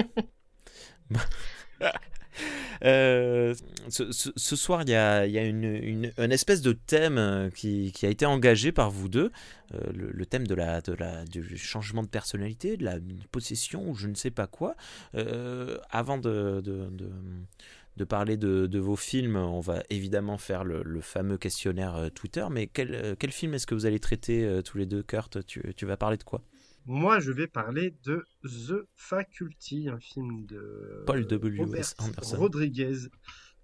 Euh, 2.83 3.56
ce, 3.88 4.56
soir, 4.57 4.81
il 4.81 4.89
y 4.89 4.95
a, 4.95 5.25
une, 5.25 6.12
espèce 6.18 6.62
de 6.62 6.74
thème 6.74 7.18
euh, 7.18 7.49
qui, 7.49 7.94
a 8.04 8.09
été 8.09 8.25
engagé 8.25 8.73
par 8.73 8.92
vous 8.92 9.07
deux, 9.07 9.31
euh, 9.73 9.80
le, 9.94 10.25
thème 10.25 10.45
de 10.45 10.54
la, 10.54 10.81
du 11.25 11.57
changement 11.57 12.04
de 12.04 12.09
personnalité, 12.09 12.75
de 12.75 12.83
la 12.83 12.97
possession 13.31 13.90
ou 13.90 13.95
je 13.95 14.07
ne 14.07 14.16
sais 14.16 14.31
pas 14.31 14.47
quoi. 14.47 14.75
Avant 15.92 16.18
de, 16.18 16.61
parler 18.09 18.35
de, 18.35 18.80
vos 18.80 18.97
films, 18.97 19.37
on 19.37 19.61
va 19.61 19.83
évidemment 19.90 20.37
faire 20.37 20.66
le, 20.66 20.99
fameux 20.99 21.37
questionnaire 21.37 22.09
Twitter, 22.13 22.45
mais 22.52 22.68
quel, 22.68 23.16
film 23.31 23.54
est-ce 23.54 23.68
que 23.68 23.75
vous 23.75 23.85
allez 23.85 23.99
traiter 23.99 24.59
tous 24.66 24.78
les 24.78 24.85
deux, 24.85 25.04
Kurt 25.04 25.37
tu 25.45 25.85
vas 25.85 25.95
parler 25.95 26.18
de 26.18 26.23
quoi? 26.23 26.42
Moi, 26.85 27.19
je 27.19 27.31
vais 27.31 27.47
parler 27.47 27.95
de 28.04 28.25
The 28.44 28.85
Faculty, 28.95 29.90
un 29.90 29.99
film 29.99 30.45
de 30.45 31.04
Paul 31.06 31.25
W.S. 31.25 31.59
Robert 31.59 31.94
Anderson. 31.99 32.37
Rodriguez. 32.37 32.94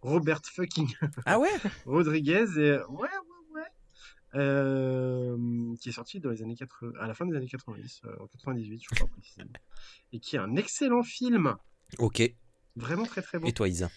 Robert 0.01 0.41
fucking 0.45 0.93
Ah 1.25 1.39
ouais? 1.39 1.49
Rodriguez 1.85 2.45
et 2.57 2.71
ouais 2.71 2.79
ouais 2.87 3.09
ouais 3.53 3.61
Euh, 4.35 5.35
qui 5.81 5.89
est 5.89 5.91
sorti 5.91 6.19
dans 6.21 6.29
les 6.29 6.41
années 6.41 6.55
80 6.55 6.93
à 7.01 7.07
la 7.07 7.13
fin 7.13 7.25
des 7.25 7.35
années 7.35 7.49
90 7.49 8.01
euh, 8.05 8.15
en 8.21 8.27
98 8.27 8.81
je 8.81 8.95
crois 8.95 9.07
précisément 9.09 9.51
et 10.13 10.19
qui 10.19 10.35
est 10.37 10.39
un 10.39 10.55
excellent 10.55 11.03
film 11.03 11.55
Ok. 11.97 12.21
Et 12.21 12.37
vraiment 12.77 13.05
très 13.05 13.21
très 13.21 13.39
bon 13.39 13.51
toi, 13.51 13.67
Isa? 13.67 13.89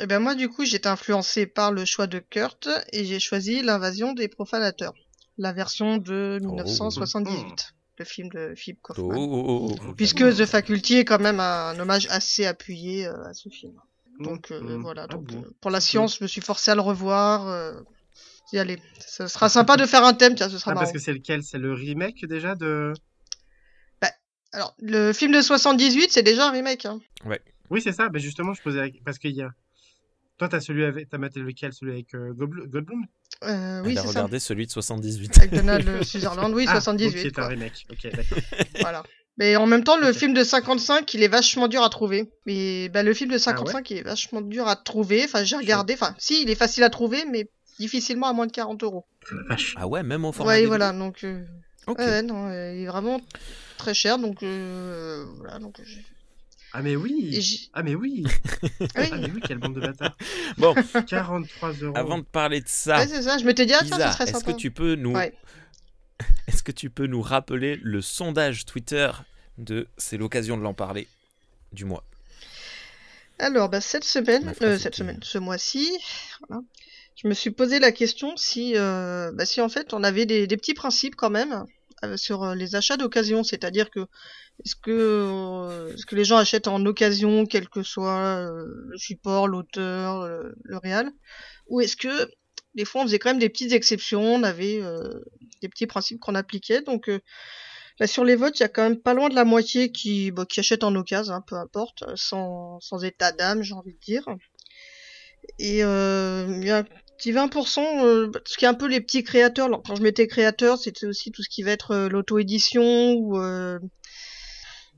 Et 0.00 0.06
ben 0.06 0.18
moi, 0.18 0.34
du 0.34 0.48
coup, 0.48 0.64
j'étais 0.64 0.88
influencé 0.88 1.46
par 1.46 1.72
le 1.72 1.84
choix 1.84 2.06
de 2.06 2.18
Kurt 2.20 2.68
et 2.92 3.04
j'ai 3.04 3.20
choisi 3.20 3.62
L'invasion 3.62 4.12
des 4.14 4.28
profanateurs, 4.28 4.94
la 5.36 5.52
version 5.52 5.98
de 5.98 6.38
1978, 6.40 7.74
le 8.00 8.04
film 8.06 8.28
de 8.30 8.54
Philip 8.56 8.80
Kaufman. 8.82 9.14
oh, 9.14 9.44
oh, 9.46 9.76
oh. 9.88 9.92
Puisque 9.94 10.18
The 10.20 10.46
Faculty 10.46 10.96
est 10.96 11.04
quand 11.04 11.20
même 11.20 11.38
un 11.38 11.78
hommage 11.78 12.06
assez 12.10 12.46
appuyé 12.46 13.06
euh, 13.06 13.24
à 13.26 13.34
ce 13.34 13.48
film. 13.50 13.74
Donc 14.18 14.50
euh, 14.50 14.60
Mm. 14.60 14.80
voilà, 14.82 15.02
Ah 15.04 15.12
donc, 15.12 15.24
bon 15.24 15.42
euh, 15.42 15.50
pour 15.60 15.70
la 15.70 15.80
science, 15.80 16.18
je 16.18 16.24
me 16.24 16.28
suis 16.28 16.40
forcé 16.40 16.70
à 16.70 16.74
le 16.74 16.80
revoir. 16.80 17.46
Euh... 17.48 17.72
Y 18.52 18.58
aller. 18.58 18.82
Ce 18.98 19.28
sera 19.28 19.48
sympa 19.48 19.76
de 19.76 19.86
faire 19.86 20.04
un 20.04 20.12
thème, 20.12 20.34
tiens, 20.34 20.48
ce 20.48 20.58
sera 20.58 20.72
Ah, 20.72 20.74
marrant. 20.74 20.84
parce 20.84 20.92
que 20.92 20.98
c'est 20.98 21.12
lequel? 21.12 21.42
C'est 21.44 21.58
le 21.58 21.72
remake 21.72 22.24
déjà 22.26 22.54
de 22.56 22.92
Alors, 24.52 24.74
le 24.80 25.12
film 25.12 25.30
de 25.32 25.40
78, 25.40 26.10
c'est 26.10 26.24
déjà 26.24 26.48
un 26.48 26.50
remake. 26.50 26.84
Hein. 26.86 26.98
oui 27.70 27.80
c'est 27.80 27.92
ça 27.92 28.08
ben 28.08 28.18
justement 28.20 28.52
je 28.52 28.60
posais 28.62 28.80
la... 28.80 28.88
parce 29.04 29.18
qu'il 29.20 29.30
y 29.30 29.42
a 29.42 29.50
toi 30.38 30.48
t'as 30.48 30.58
celui 30.58 30.84
avec 30.84 31.08
t'as 31.08 31.18
maté 31.18 31.38
lequel? 31.38 31.72
Celui 31.72 31.92
avec 31.92 32.12
euh, 32.14 32.32
Goldblum? 32.32 33.06
Euh, 33.44 33.82
oui, 33.84 33.92
Elle 33.92 33.98
a 33.98 34.00
c'est 34.02 34.06
ça. 34.08 34.12
regardé 34.20 34.38
celui 34.38 34.66
de 34.66 34.70
78. 34.72 35.38
Avec 35.38 35.54
Donald 35.54 36.02
Sutherland, 36.04 36.52
oui, 36.54 36.64
ah, 36.68 36.72
78. 36.80 37.06
donc 37.12 37.16
c'est 37.22 37.38
un 37.38 37.46
remake 37.46 37.86
ok 37.90 38.12
d'accord 38.14 38.38
Voilà. 38.80 39.02
Mais 39.38 39.56
en 39.56 39.66
même 39.66 39.84
temps, 39.84 39.96
le 39.96 40.12
film 40.12 40.34
de 40.34 40.44
55, 40.44 41.14
il 41.14 41.22
est 41.22 41.28
vachement 41.28 41.66
dur 41.68 41.82
à 41.82 41.88
trouver. 41.88 42.30
Mais 42.44 42.90
bah, 42.90 43.02
le 43.02 43.14
film 43.14 43.30
de 43.30 43.36
Ah 43.36 43.38
55, 43.38 43.90
il 43.90 43.96
est 43.98 44.02
vachement 44.02 44.42
dur 44.42 44.68
à 44.68 44.76
trouver. 44.76 45.22
Enfin, 45.24 45.44
j'ai 45.44 45.56
regardé. 45.56 45.94
Enfin, 45.94 46.14
si, 46.18 46.42
il 46.42 46.50
est 46.50 46.54
facile 46.54 46.82
à 46.82 46.90
trouver, 46.90 47.24
mais 47.24 47.48
difficilement 47.78 48.26
à 48.26 48.34
moins 48.34 48.46
de 48.46 48.52
40 48.52 48.82
euros. 48.82 49.06
Ah 49.76 49.86
ouais, 49.88 50.02
même 50.02 50.26
au 50.26 50.32
format 50.32 50.50
Ouais, 50.50 50.56
DVD. 50.56 50.66
voilà, 50.68 50.92
donc. 50.92 51.24
euh, 51.24 51.42
ouais, 51.88 52.20
non, 52.20 52.48
euh, 52.50 52.74
il 52.74 52.82
est 52.82 52.86
vraiment 52.88 53.18
très 53.78 53.94
cher, 53.94 54.18
donc. 54.18 54.42
euh, 54.42 55.24
voilà, 55.38 55.58
donc. 55.58 55.80
Ah 56.72 56.82
mais 56.82 56.94
oui 56.96 57.68
Ah 57.72 57.82
mais 57.82 57.94
oui. 57.96 58.24
Ah 58.94 59.02
mais 59.12 59.30
oui, 59.30 59.40
quelle 59.46 59.58
bande 59.58 59.74
de 59.74 59.80
bâtards 59.80 60.16
Bon, 60.58 60.74
43 61.06 61.72
euros. 61.82 61.96
avant 61.96 62.18
de 62.18 62.24
parler 62.24 62.60
de 62.60 62.68
ça, 62.68 62.98
Ouais, 62.98 63.06
c'est 63.08 63.22
ça, 63.22 63.38
je 63.38 63.44
m'étais 63.44 63.66
dit, 63.66 63.74
ah 63.74 63.82
tiens, 63.84 63.96
Isa, 63.96 64.06
ça 64.08 64.12
serait 64.12 64.24
est-ce 64.24 64.32
sympa. 64.38 64.52
que 64.52 64.56
tu 64.56 64.70
peux 64.70 64.94
nous, 64.94 65.12
Ouais. 65.14 65.34
est-ce 66.46 66.62
que 66.62 66.72
tu 66.72 66.90
peux 66.90 67.06
nous 67.06 67.22
rappeler 67.22 67.78
le 67.82 68.00
sondage 68.00 68.66
Twitter 68.66 69.10
de 69.58 69.88
c'est 69.96 70.16
l'occasion 70.16 70.56
de 70.56 70.62
l'en 70.62 70.74
parler 70.74 71.08
du 71.72 71.84
mois. 71.84 72.04
Alors, 73.38 73.68
bah, 73.68 73.80
cette 73.80 74.04
semaine, 74.04 74.52
euh, 74.62 74.78
cette 74.78 74.94
semaine, 74.94 75.18
ce 75.22 75.38
mois-ci, 75.38 75.90
voilà, 76.48 76.62
je 77.16 77.26
me 77.28 77.34
suis 77.34 77.50
posé 77.50 77.78
la 77.78 77.90
question 77.92 78.36
si, 78.36 78.72
euh, 78.76 79.32
bah, 79.32 79.44
si 79.46 79.60
en 79.60 79.68
fait 79.68 79.92
on 79.94 80.02
avait 80.04 80.26
des, 80.26 80.46
des 80.46 80.56
petits 80.56 80.74
principes 80.74 81.16
quand 81.16 81.30
même 81.30 81.52
euh, 81.52 81.64
sur 82.16 82.42
euh, 82.44 82.54
les 82.54 82.74
achats 82.76 82.96
d'occasion, 82.96 83.44
c'est-à-dire 83.44 83.90
que 83.90 84.00
est-ce 84.64 84.76
que, 84.76 84.90
euh, 84.90 85.94
est-ce 85.94 86.06
que 86.06 86.16
les 86.16 86.24
gens 86.24 86.36
achètent 86.36 86.68
en 86.68 86.84
occasion, 86.86 87.46
quel 87.46 87.68
que 87.68 87.82
soit 87.82 88.36
euh, 88.36 88.64
le 88.88 88.98
support, 88.98 89.48
l'auteur, 89.48 90.26
le, 90.26 90.54
le 90.62 90.76
réal, 90.78 91.10
ou 91.68 91.80
est-ce 91.80 91.96
que 91.96 92.30
des 92.74 92.84
fois 92.84 93.02
on 93.02 93.04
faisait 93.04 93.18
quand 93.18 93.30
même 93.30 93.38
des 93.38 93.48
petites 93.48 93.72
exceptions, 93.72 94.22
on 94.22 94.42
avait 94.42 94.80
euh, 94.82 95.20
des 95.62 95.68
petits 95.68 95.86
principes 95.86 96.20
qu'on 96.20 96.34
appliquait, 96.34 96.82
donc 96.82 97.08
euh, 97.08 97.20
Bah, 98.00 98.06
sur 98.06 98.24
les 98.24 98.34
votes, 98.34 98.58
il 98.58 98.62
y 98.62 98.64
a 98.64 98.68
quand 98.68 98.82
même 98.82 99.00
pas 99.00 99.12
loin 99.14 99.28
de 99.28 99.34
la 99.34 99.44
moitié 99.44 99.92
qui, 99.92 100.30
bah, 100.30 100.46
qui 100.46 100.60
achètent 100.60 100.84
en 100.84 100.94
occasion, 100.94 101.34
hein, 101.34 101.44
peu 101.46 101.56
importe, 101.56 102.02
euh, 102.04 102.14
sans, 102.16 102.80
état 103.04 103.30
d'âme, 103.32 103.62
j'ai 103.62 103.74
envie 103.74 103.92
de 103.92 103.98
dire. 104.00 104.24
Et 105.58 105.84
euh, 105.84 106.46
il 106.48 106.66
y 106.66 106.70
a 106.70 106.84
petit 107.20 107.32
20%, 107.32 108.04
euh, 108.04 108.28
bah, 108.28 108.40
ce 108.46 108.56
qui 108.56 108.64
est 108.64 108.68
un 108.68 108.74
peu 108.74 108.86
les 108.86 109.00
petits 109.00 109.22
créateurs. 109.22 109.68
Quand 109.84 109.94
je 109.94 110.02
mettais 110.02 110.26
créateurs, 110.26 110.78
c'était 110.78 111.06
aussi 111.06 111.30
tout 111.30 111.42
ce 111.42 111.48
qui 111.50 111.62
va 111.62 111.72
être 111.72 111.90
euh, 111.92 112.08
l'auto-édition 112.08 113.12
ou 113.12 113.38
euh, 113.38 113.78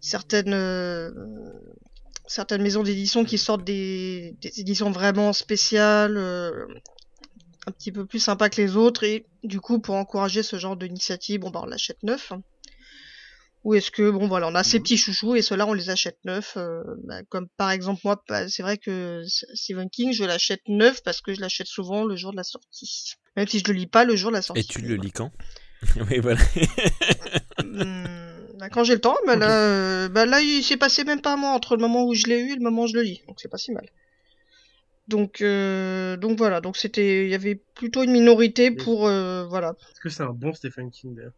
certaines 0.01 0.53
maisons 2.61 2.83
d'édition 2.85 3.25
qui 3.25 3.39
sortent 3.39 3.65
des, 3.65 4.37
éditions 4.57 4.93
vraiment 4.93 5.33
spéciales, 5.33 6.17
un 7.67 7.73
petit 7.73 7.93
peu 7.93 8.07
plus 8.07 8.21
sympas 8.21 8.49
que 8.49 8.61
les 8.61 8.77
autres. 8.77 9.03
Et 9.03 9.27
du 9.43 9.61
coup, 9.61 9.81
pour 9.81 9.97
encourager 9.97 10.43
ce 10.45 10.57
genre 10.57 10.77
d'initiative, 10.77 11.41
bon, 11.41 11.51
bah, 11.51 11.61
on 11.65 11.67
l'achète 11.67 12.03
neuf. 12.05 12.33
Ou 13.65 13.75
est-ce 13.75 13.91
que, 13.93 14.11
bon, 14.11 14.27
voilà, 14.27 14.49
on 14.49 14.55
a 14.57 14.65
ces 14.65 14.79
Mhm. 14.79 14.83
petits 14.83 14.97
chouchous 14.97 15.37
et 15.37 15.43
ceux-là, 15.43 15.67
on 15.67 15.73
les 15.73 15.89
achète 15.91 16.19
neufs. 16.25 16.57
euh, 16.57 16.83
bah, 17.05 17.23
comme 17.29 17.47
par 17.57 17.71
exemple, 17.71 18.01
moi, 18.05 18.21
bah, 18.29 18.49
c'est 18.49 18.63
vrai 18.63 18.77
que 18.77 19.23
Stephen 19.55 19.89
King, 19.89 20.13
je 20.13 20.25
l'achète 20.25 20.63
neuf 20.67 21.03
parce 21.05 21.21
que 21.21 21.33
je 21.33 21.41
l'achète 21.41 21.69
souvent 21.69 22.05
le 22.05 22.17
jour 22.17 22.33
de 22.33 22.37
la 22.37 22.43
sortie. 22.45 23.13
Même 23.37 23.47
si 23.47 23.61
je 23.61 23.65
le 23.69 23.75
lis 23.75 23.87
pas 23.87 24.05
le 24.05 24.17
jour 24.17 24.31
de 24.31 24.37
la 24.37 24.43
sortie. 24.43 24.61
Et 24.63 24.65
tu 24.65 24.81
le 24.83 24.97
lis 24.97 25.13
quand? 25.13 25.31
Oui, 26.11 26.19
voilà. 26.21 26.41
Hmm, 27.61 28.59
bah, 28.59 28.69
quand 28.71 28.85
j'ai 28.85 28.95
le 28.95 29.01
temps, 29.01 29.17
bah, 29.27 29.37
là, 29.37 29.59
euh, 29.69 30.09
bah, 30.09 30.27
là, 30.27 30.41
il 30.41 30.63
s'est 30.63 30.77
passé 30.77 31.05
même 31.05 31.21
pas 31.21 31.35
un 31.35 31.37
mois 31.37 31.51
entre 31.51 31.77
le 31.77 31.83
moment 31.83 32.05
où 32.05 32.15
je 32.15 32.27
l'ai 32.27 32.39
eu 32.41 32.53
et 32.53 32.55
le 32.57 32.63
moment 32.63 32.83
où 32.83 32.87
je 32.89 32.95
le 32.95 33.03
lis. 33.03 33.23
Donc 33.29 33.39
c'est 33.41 33.49
pas 33.49 33.59
si 33.59 33.73
mal. 33.73 33.87
Donc, 35.09 35.41
euh, 35.41 36.17
donc 36.17 36.39
voilà, 36.39 36.61
donc 36.61 36.77
c'était, 36.77 37.25
il 37.25 37.31
y 37.31 37.35
avait 37.35 37.57
plutôt 37.75 38.03
une 38.05 38.13
minorité 38.13 38.71
pour, 38.71 39.07
euh, 39.09 39.45
voilà, 39.47 39.75
Est-ce 39.91 40.01
que 40.01 40.09
c'est 40.09 40.23
un 40.23 40.31
bon 40.33 40.53
Stephen 40.55 40.91
King 40.91 41.15
d'ailleurs? 41.17 41.33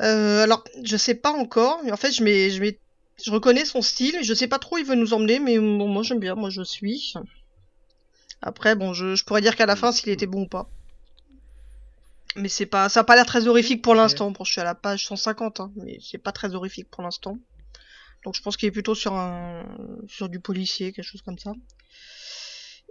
Euh, 0.00 0.42
alors, 0.42 0.64
je 0.82 0.96
sais 0.96 1.14
pas 1.14 1.32
encore, 1.32 1.80
mais 1.84 1.92
en 1.92 1.96
fait, 1.96 2.12
je 2.12 2.22
mets, 2.22 2.50
je 2.50 2.60
mets, 2.60 2.78
je 3.24 3.30
reconnais 3.30 3.64
son 3.64 3.82
style, 3.82 4.18
je 4.22 4.34
sais 4.34 4.46
pas 4.46 4.58
trop 4.58 4.76
où 4.76 4.78
il 4.78 4.84
veut 4.84 4.94
nous 4.94 5.14
emmener, 5.14 5.38
mais 5.38 5.58
bon, 5.58 5.88
moi 5.88 6.02
j'aime 6.02 6.20
bien, 6.20 6.34
moi 6.34 6.50
je 6.50 6.62
suis. 6.62 7.14
Après, 8.42 8.74
bon, 8.74 8.92
je, 8.92 9.14
je 9.14 9.24
pourrais 9.24 9.40
dire 9.40 9.56
qu'à 9.56 9.66
la 9.66 9.76
fin 9.76 9.92
s'il 9.92 10.10
était 10.10 10.26
bon 10.26 10.42
ou 10.42 10.48
pas. 10.48 10.68
Mais 12.36 12.50
c'est 12.50 12.66
pas, 12.66 12.90
ça 12.90 13.00
a 13.00 13.04
pas 13.04 13.14
l'air 13.14 13.24
très 13.24 13.48
horrifique 13.48 13.82
pour 13.82 13.94
l'instant. 13.94 14.30
Bon, 14.30 14.44
je 14.44 14.52
suis 14.52 14.60
à 14.60 14.64
la 14.64 14.74
page 14.74 15.06
150, 15.06 15.60
hein, 15.60 15.72
mais 15.76 15.98
c'est 16.02 16.18
pas 16.18 16.32
très 16.32 16.54
horrifique 16.54 16.90
pour 16.90 17.02
l'instant. 17.02 17.38
Donc 18.24 18.34
je 18.34 18.42
pense 18.42 18.58
qu'il 18.58 18.66
est 18.68 18.72
plutôt 18.72 18.94
sur 18.94 19.14
un, 19.14 19.64
sur 20.08 20.28
du 20.28 20.40
policier, 20.40 20.92
quelque 20.92 21.04
chose 21.04 21.22
comme 21.22 21.38
ça. 21.38 21.52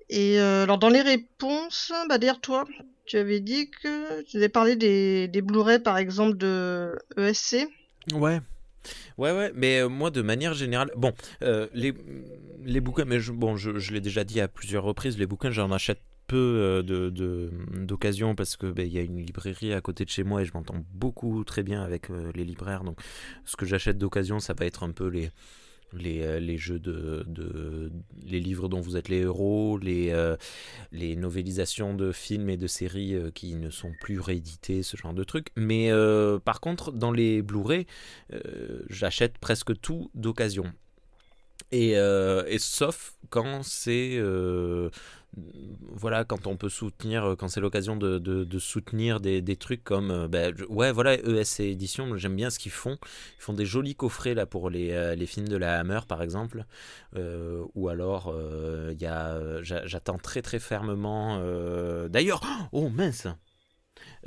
Et 0.09 0.39
euh, 0.39 0.63
alors 0.63 0.77
dans 0.77 0.89
les 0.89 1.01
réponses, 1.01 1.91
bah 2.07 2.17
derrière 2.17 2.39
toi, 2.39 2.65
tu 3.05 3.17
avais 3.17 3.39
dit 3.39 3.69
que 3.69 4.21
tu 4.23 4.37
avais 4.37 4.49
parlé 4.49 4.75
des, 4.75 5.41
Blu-ray 5.41 5.79
par 5.79 5.97
exemple 5.97 6.37
de 6.37 6.97
ESC. 7.17 7.67
Ouais. 8.13 8.39
Ouais, 9.17 9.31
ouais, 9.31 9.51
mais 9.55 9.79
euh, 9.79 9.89
moi, 9.89 10.11
de 10.11 10.21
manière 10.21 10.53
générale, 10.53 10.91
bon, 10.95 11.11
euh, 11.41 11.67
les, 11.73 11.91
bouquins, 12.81 13.05
mais 13.05 13.19
je, 13.19 13.31
bon, 13.31 13.55
je, 13.55 13.91
l'ai 13.91 14.01
déjà 14.01 14.23
dit 14.23 14.39
à 14.39 14.47
plusieurs 14.47 14.83
reprises, 14.83 15.17
les 15.17 15.25
bouquins, 15.25 15.49
j'en 15.49 15.71
achète 15.71 16.01
peu 16.27 16.83
de, 16.83 17.51
d'occasion 17.73 18.33
parce 18.33 18.57
que 18.57 18.65
ben, 18.67 18.87
y 18.87 18.97
a 18.97 19.01
une 19.01 19.23
librairie 19.23 19.73
à 19.73 19.81
côté 19.81 20.05
de 20.05 20.09
chez 20.09 20.23
moi 20.23 20.41
et 20.41 20.45
je 20.45 20.53
m'entends 20.53 20.83
beaucoup 20.93 21.43
très 21.43 21.61
bien 21.63 21.83
avec 21.83 22.09
les 22.09 22.43
libraires. 22.43 22.83
Donc, 22.83 22.99
ce 23.45 23.55
que 23.55 23.65
j'achète 23.65 23.97
d'occasion, 23.97 24.39
ça 24.39 24.53
va 24.53 24.65
être 24.65 24.83
un 24.83 24.91
peu 24.91 25.07
les 25.07 25.29
les, 25.97 26.21
euh, 26.21 26.39
les 26.39 26.57
jeux 26.57 26.79
de, 26.79 27.23
de 27.27 27.91
les 28.23 28.39
livres 28.39 28.69
dont 28.69 28.81
vous 28.81 28.97
êtes 28.97 29.09
les 29.09 29.21
héros, 29.21 29.77
les 29.77 30.11
euh, 30.11 30.35
les 30.91 31.15
novélisations 31.15 31.93
de 31.93 32.11
films 32.11 32.49
et 32.49 32.57
de 32.57 32.67
séries 32.67 33.15
euh, 33.15 33.31
qui 33.31 33.55
ne 33.55 33.69
sont 33.69 33.91
plus 34.01 34.19
réédités, 34.19 34.83
ce 34.83 34.97
genre 34.97 35.13
de 35.13 35.23
trucs. 35.23 35.47
Mais 35.55 35.91
par 36.43 36.59
contre, 36.59 36.91
dans 36.91 37.11
les 37.11 37.41
Blu-ray, 37.41 37.85
j'achète 38.89 39.37
presque 39.37 39.79
tout 39.79 40.09
d'occasion. 40.13 40.71
Et, 41.71 41.91
et 41.91 42.59
sauf 42.59 43.15
quand 43.29 43.63
c'est 43.63 44.19
voilà 45.91 46.23
quand 46.23 46.47
on 46.47 46.57
peut 46.57 46.69
soutenir 46.69 47.35
quand 47.37 47.47
c'est 47.47 47.59
l'occasion 47.59 47.95
de, 47.95 48.59
soutenir 48.59 49.19
des, 49.19 49.55
trucs 49.55 49.83
comme 49.83 50.11
euh, 50.11 50.27
ben, 50.27 50.53
ouais 50.69 50.91
voilà 50.91 51.15
ESC 51.15 51.61
édition 51.61 52.17
j'aime 52.17 52.35
bien 52.35 52.49
ce 52.49 52.59
qu'ils 52.59 52.71
font. 52.71 52.97
Ils 53.37 53.41
font 53.41 53.53
des 53.53 53.65
jolis 53.65 53.95
coffrets 53.95 54.33
là 54.33 54.45
pour 54.45 54.69
les, 54.69 54.91
euh, 54.91 55.25
films 55.25 55.47
de 55.47 55.57
la 55.57 55.79
Hammer 55.79 56.01
par 56.07 56.21
exemple. 56.21 56.65
Euh, 57.15 57.63
ou 57.75 57.89
alors 57.89 58.33
euh, 58.33 58.93
il 58.99 59.63
j'attends 59.63 60.17
très 60.17 60.41
très 60.41 60.59
fermement 60.59 61.39
euh, 61.41 62.09
d'ailleurs 62.09 62.41
oh 62.71 62.89
mince 62.89 63.27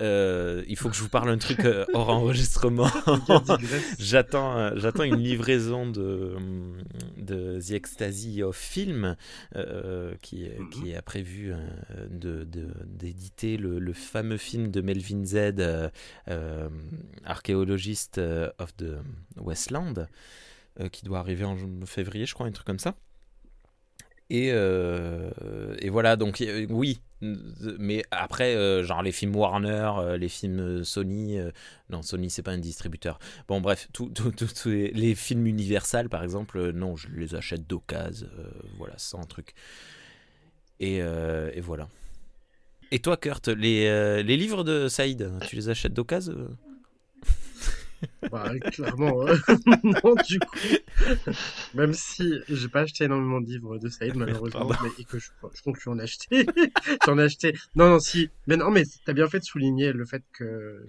Euh, 0.00 0.62
il 0.68 0.76
faut 0.76 0.88
que 0.88 0.94
je 0.94 1.02
vous 1.02 1.08
parle 1.08 1.28
un 1.28 1.38
truc 1.38 1.60
euh, 1.64 1.84
hors 1.92 2.10
enregistrement. 2.10 2.88
J'attends, 3.98 4.56
euh, 4.56 4.70
j'attends 4.76 5.02
une 5.02 5.16
livraison 5.18 5.88
de, 5.90 6.36
de 7.16 7.60
The 7.60 7.72
Ecstasy 7.72 8.42
of 8.42 8.56
Film 8.56 9.16
euh, 9.56 10.14
qui, 10.22 10.48
Mhm. 10.48 10.70
qui 10.70 10.94
a 10.94 11.02
prévu 11.02 11.52
de, 12.10 12.46
d'éditer 12.86 13.56
le, 13.56 13.78
le 13.78 13.92
fameux 13.92 14.36
film 14.36 14.70
de 14.70 14.80
Melvin 14.80 15.24
Z, 15.24 15.90
euh, 16.28 16.68
archéologiste 17.24 18.20
of 18.58 18.76
the 18.76 18.94
Westland, 19.36 20.06
qui 20.92 21.04
doit 21.04 21.18
arriver 21.18 21.44
en 21.44 21.56
février, 21.86 22.24
je 22.24 22.34
crois, 22.34 22.46
un 22.46 22.52
truc 22.52 22.66
comme 22.66 22.78
ça. 22.78 22.94
Et, 24.30 24.50
euh, 24.52 25.30
et 25.80 25.88
voilà, 25.88 26.16
donc 26.16 26.44
oui, 26.68 27.00
mais 27.20 28.04
après, 28.10 28.54
euh, 28.54 28.84
genre 28.84 29.02
les 29.02 29.12
films 29.12 29.34
Warner, 29.34 29.90
euh, 29.98 30.16
les 30.16 30.28
films 30.28 30.84
Sony, 30.84 31.38
euh, 31.38 31.50
non, 31.90 32.02
Sony 32.02 32.30
c'est 32.30 32.42
pas 32.42 32.52
un 32.52 32.58
distributeur. 32.58 33.18
Bon, 33.48 33.60
bref, 33.60 33.88
tous 33.92 34.10
les, 34.66 34.90
les 34.92 35.14
films 35.14 35.46
Universal 35.46 36.08
par 36.08 36.22
exemple, 36.22 36.72
non, 36.72 36.96
je 36.96 37.08
les 37.08 37.34
achète 37.34 37.66
d'occasion, 37.66 38.28
voilà, 38.76 38.94
sans 38.96 39.24
truc. 39.24 39.54
Et, 40.80 41.02
voilà. 41.60 41.88
Et 42.90 43.00
toi, 43.00 43.16
Kurt, 43.16 43.48
les, 43.48 44.22
les 44.22 44.36
livres 44.36 44.64
de 44.64 44.88
Saïd, 44.88 45.30
tu 45.46 45.56
les 45.56 45.68
achètes 45.68 45.92
d'occasion 45.92 46.56
Bah, 48.30 48.52
clairement, 48.72 49.26
euh, 49.26 49.34
non, 49.82 50.14
du 50.28 50.38
coup. 50.38 50.58
Même 51.74 51.94
si 51.94 52.34
j'ai 52.48 52.68
pas 52.68 52.82
acheté 52.82 53.04
énormément 53.04 53.40
de 53.40 53.46
livres 53.46 53.78
de 53.78 53.88
Saïd, 53.88 54.14
malheureusement, 54.16 54.68
mais, 54.82 54.90
et 54.98 55.04
que 55.04 55.18
je, 55.18 55.30
je 55.54 55.62
compte 55.62 55.76
lui 55.78 55.90
en 55.90 55.98
acheter. 55.98 56.46
J'en 57.06 57.18
ai 57.18 57.22
acheté. 57.22 57.54
Non, 57.74 57.88
non, 57.88 57.98
si. 57.98 58.28
Mais 58.46 58.56
non, 58.56 58.70
mais 58.70 58.84
t'as 59.04 59.14
bien 59.14 59.28
fait 59.28 59.40
de 59.40 59.44
souligner 59.44 59.92
le 59.92 60.04
fait 60.04 60.22
que, 60.32 60.84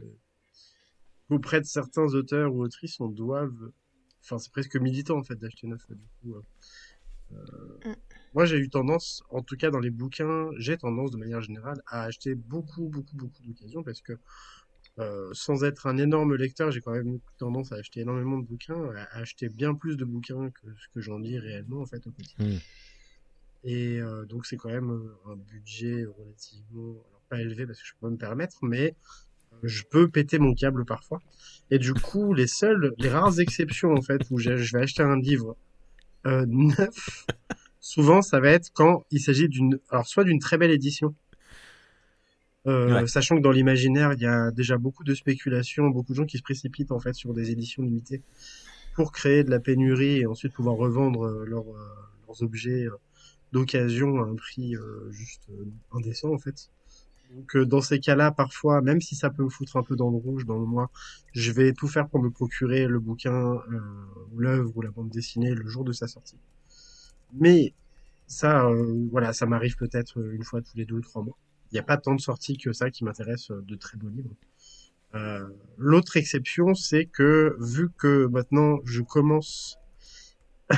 auprès 1.30 1.62
de 1.62 1.66
certains 1.66 2.14
auteurs 2.14 2.54
ou 2.54 2.64
autrices, 2.64 3.00
on 3.00 3.08
doit. 3.08 3.48
Enfin, 4.24 4.38
c'est 4.38 4.52
presque 4.52 4.76
militant, 4.76 5.18
en 5.18 5.24
fait, 5.24 5.36
d'acheter 5.36 5.68
neuf, 5.68 5.86
du 5.90 6.06
coup. 6.22 6.36
euh, 6.36 6.42
euh, 7.32 7.80
Mm. 7.86 7.94
Moi, 8.34 8.46
j'ai 8.46 8.58
eu 8.58 8.70
tendance, 8.70 9.24
en 9.30 9.42
tout 9.42 9.56
cas 9.58 9.72
dans 9.72 9.80
les 9.80 9.90
bouquins, 9.90 10.50
j'ai 10.58 10.78
tendance 10.78 11.12
de 11.12 11.18
manière 11.18 11.42
générale 11.42 11.82
à 11.88 12.04
acheter 12.04 12.36
beaucoup, 12.36 12.88
beaucoup, 12.88 13.16
beaucoup 13.16 13.42
d'occasions 13.44 13.84
parce 13.84 14.02
que 14.02 14.14
euh, 15.00 15.30
sans 15.34 15.64
être 15.64 15.88
un 15.88 15.98
énorme 15.98 16.36
lecteur, 16.36 16.72
j'ai 16.72 16.82
quand 16.82 16.92
même 16.92 17.20
tendance 17.38 17.72
à 17.72 17.76
acheter 17.76 18.02
énormément 18.02 18.38
de 18.38 18.46
bouquins, 18.46 18.92
à 18.96 19.20
acheter 19.20 19.48
bien 19.48 19.74
plus 19.74 19.96
de 19.96 20.04
bouquins 20.04 20.50
que 20.50 20.68
ce 20.78 20.88
que 20.94 21.00
j'en 21.00 21.20
lis 21.20 21.40
réellement 21.40 21.82
en 21.82 21.86
fait 21.86 22.06
au 22.06 22.12
quotidien. 22.12 22.46
Mm. 22.46 22.60
Et 23.64 24.00
euh, 24.00 24.26
donc 24.26 24.46
c'est 24.46 24.58
quand 24.58 24.70
même 24.70 24.92
euh, 24.92 25.32
un 25.32 25.36
budget 25.36 26.06
relativement, 26.06 26.92
alors 27.10 27.22
pas 27.30 27.40
élevé 27.40 27.66
parce 27.66 27.80
que 27.80 27.88
je 27.88 27.94
peux 27.94 28.08
pas 28.08 28.12
me 28.12 28.18
permettre, 28.18 28.58
mais 28.62 28.96
je 29.64 29.84
peux 29.84 30.10
péter 30.10 30.40
mon 30.40 30.54
câble 30.54 30.86
parfois. 30.86 31.22
Et 31.72 31.80
du 31.80 31.94
coup, 31.94 32.34
les 32.34 32.48
seules, 32.48 32.94
les 32.98 33.10
rares 33.10 33.40
exceptions 33.40 33.94
en 33.94 34.02
fait 34.02 34.22
où 34.32 34.40
je 34.40 34.52
vais 34.52 34.82
acheter 34.82 35.04
un 35.04 35.18
livre 35.18 35.56
euh, 36.26 36.46
neuf, 36.48 37.26
souvent 37.80 38.22
ça 38.22 38.40
va 38.40 38.50
être 38.50 38.72
quand 38.74 39.06
il 39.12 39.22
s'agit 39.22 39.48
d'une, 39.48 39.80
alors 39.90 40.08
soit 40.08 40.24
d'une 40.24 40.40
très 40.40 40.58
belle 40.58 40.72
édition, 40.72 41.16
Euh, 42.68 43.02
Ouais. 43.02 43.08
Sachant 43.08 43.38
que 43.38 43.42
dans 43.42 43.52
l'imaginaire, 43.52 44.14
il 44.14 44.22
y 44.22 44.26
a 44.26 44.52
déjà 44.52 44.78
beaucoup 44.78 45.04
de 45.04 45.14
spéculation, 45.16 45.90
beaucoup 45.90 46.12
de 46.12 46.18
gens 46.18 46.26
qui 46.26 46.38
se 46.38 46.44
précipitent 46.44 46.92
en 46.92 47.00
fait 47.00 47.14
sur 47.14 47.34
des 47.34 47.52
éditions 47.52 47.84
limitées 47.84 48.22
pour 48.96 49.12
créer 49.12 49.44
de 49.44 49.50
la 49.52 49.60
pénurie 49.60 50.20
et 50.20 50.26
ensuite 50.28 50.54
pouvoir 50.54 50.76
revendre 50.76 51.26
euh, 51.26 51.46
leurs, 51.46 51.70
euh, 51.70 51.88
leurs 52.28 52.44
objets 52.44 52.88
d'occasion 53.54 54.22
à 54.22 54.26
un 54.28 54.36
prix 54.36 54.76
euh, 54.76 55.12
juste 55.12 55.44
euh, 55.52 55.66
indécent 55.94 56.34
en 56.34 56.38
fait. 56.40 56.70
Donc 57.32 57.56
euh, 57.56 57.66
dans 57.66 57.82
ces 57.82 58.00
cas-là, 58.00 58.32
parfois, 58.32 58.82
même 58.82 59.02
si 59.02 59.16
ça 59.16 59.30
peut 59.30 59.44
me 59.44 59.50
foutre 59.50 59.78
un 59.78 59.84
peu 59.84 59.96
dans 59.96 60.10
le 60.12 60.18
rouge, 60.18 60.46
dans 60.46 60.60
le 60.60 60.66
noir, 60.66 60.90
je 61.34 61.52
vais 61.52 61.74
tout 61.74 61.88
faire 61.88 62.10
pour 62.10 62.22
me 62.22 62.30
procurer 62.32 62.88
le 62.88 63.00
bouquin, 63.00 63.34
euh, 63.72 63.82
ou 64.34 64.40
l'œuvre 64.40 64.76
ou 64.78 64.82
la 64.82 64.92
bande 64.92 65.10
dessinée 65.10 65.54
le 65.56 65.68
jour 65.68 65.84
de 65.86 65.94
sa 65.94 66.08
sortie. 66.08 66.38
Mais 67.34 67.74
ça, 68.28 68.68
euh, 68.68 69.08
voilà, 69.12 69.34
ça 69.34 69.46
m'arrive 69.48 69.76
peut-être 69.78 70.20
une 70.34 70.44
fois 70.44 70.62
tous 70.62 70.78
les 70.78 70.86
deux 70.86 70.96
ou 70.98 71.02
trois 71.02 71.24
mois. 71.24 71.38
Il 71.72 71.76
n'y 71.76 71.80
a 71.80 71.84
pas 71.84 71.98
tant 71.98 72.16
de 72.16 72.22
sorties 72.22 72.58
que 72.58 72.74
ça 72.74 72.90
qui 72.90 73.04
m'intéressent 73.04 73.52
euh, 73.52 73.62
de 73.62 73.76
très 73.76 73.98
beaux 73.98 74.10
livres. 74.10 74.36
Euh, 75.16 75.48
L'autre 75.78 76.18
exception, 76.18 76.76
c'est 76.76 77.06
que 77.06 77.56
vu 77.60 77.90
que 77.98 78.28
maintenant 78.28 78.80
je 78.86 79.02
commence 79.02 79.78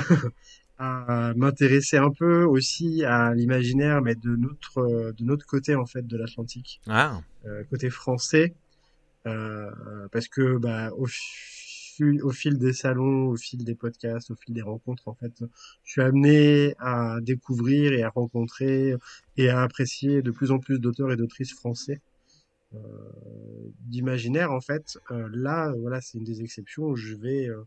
à 0.78 1.32
m'intéresser 1.36 1.96
un 1.96 2.10
peu 2.10 2.42
aussi 2.44 3.04
à 3.04 3.34
l'imaginaire, 3.34 4.00
mais 4.02 4.14
de 4.14 4.34
notre 4.34 4.78
euh, 4.78 5.12
de 5.12 5.24
notre 5.24 5.46
côté 5.46 5.74
en 5.74 5.86
fait 5.86 6.06
de 6.06 6.16
l'Atlantique, 6.16 6.80
Ah, 6.88 7.20
euh, 7.46 7.62
côté 7.70 7.90
français, 7.90 8.54
euh, 9.26 9.70
parce 10.10 10.28
que 10.28 10.56
bah 10.58 10.90
au, 10.96 11.06
au 12.22 12.30
fil 12.30 12.58
des 12.58 12.72
salons, 12.72 13.28
au 13.28 13.36
fil 13.36 13.64
des 13.64 13.74
podcasts, 13.74 14.30
au 14.30 14.36
fil 14.36 14.54
des 14.54 14.62
rencontres, 14.62 15.08
en 15.08 15.14
fait, 15.14 15.32
je 15.84 15.90
suis 15.90 16.02
amené 16.02 16.74
à 16.78 17.18
découvrir 17.20 17.92
et 17.92 18.02
à 18.02 18.10
rencontrer 18.10 18.94
et 19.36 19.48
à 19.48 19.62
apprécier 19.62 20.22
de 20.22 20.30
plus 20.30 20.50
en 20.50 20.58
plus 20.58 20.78
d'auteurs 20.78 21.12
et 21.12 21.16
d'autrices 21.16 21.54
français 21.54 22.00
euh, 22.74 22.78
d'imaginaire 23.80 24.50
en 24.52 24.60
fait. 24.60 24.98
Euh, 25.10 25.28
là, 25.32 25.72
voilà, 25.78 26.00
c'est 26.00 26.18
une 26.18 26.24
des 26.24 26.40
exceptions 26.42 26.84
où 26.84 26.96
je 26.96 27.14
vais 27.14 27.48
euh, 27.48 27.64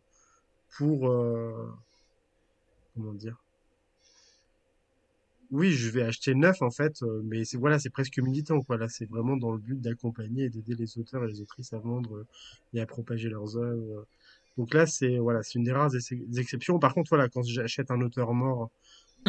pour 0.78 1.02
comment 2.94 3.14
dire? 3.14 3.38
Oui, 5.52 5.72
je 5.72 5.90
vais 5.90 6.02
acheter 6.02 6.34
neuf 6.34 6.62
en 6.62 6.72
fait, 6.72 7.02
mais 7.24 7.44
voilà, 7.54 7.78
c'est 7.78 7.92
presque 7.92 8.18
militant 8.20 8.62
quoi. 8.62 8.78
C'est 8.90 9.06
vraiment 9.06 9.38
dans 9.38 9.52
le 9.52 9.60
but 9.60 9.80
d'accompagner 9.80 10.46
et 10.46 10.50
d'aider 10.50 10.74
les 10.76 10.98
auteurs 10.98 11.24
et 11.24 11.28
les 11.28 11.40
autrices 11.42 11.72
à 11.74 11.78
vendre 11.78 12.26
et 12.74 12.82
à 12.82 12.86
propager 12.88 13.30
leurs 13.30 13.56
œuvres. 13.58 14.06
Donc 14.58 14.74
là, 14.74 14.86
c'est 14.88 15.18
voilà, 15.18 15.44
c'est 15.44 15.56
une 15.60 15.66
des 15.66 15.72
rares 15.74 15.96
ex- 15.96 16.14
exceptions. 16.38 16.80
Par 16.80 16.94
contre, 16.94 17.10
voilà, 17.10 17.30
quand 17.30 17.44
j'achète 17.44 17.92
un 17.92 18.02
auteur 18.02 18.34
mort 18.34 18.70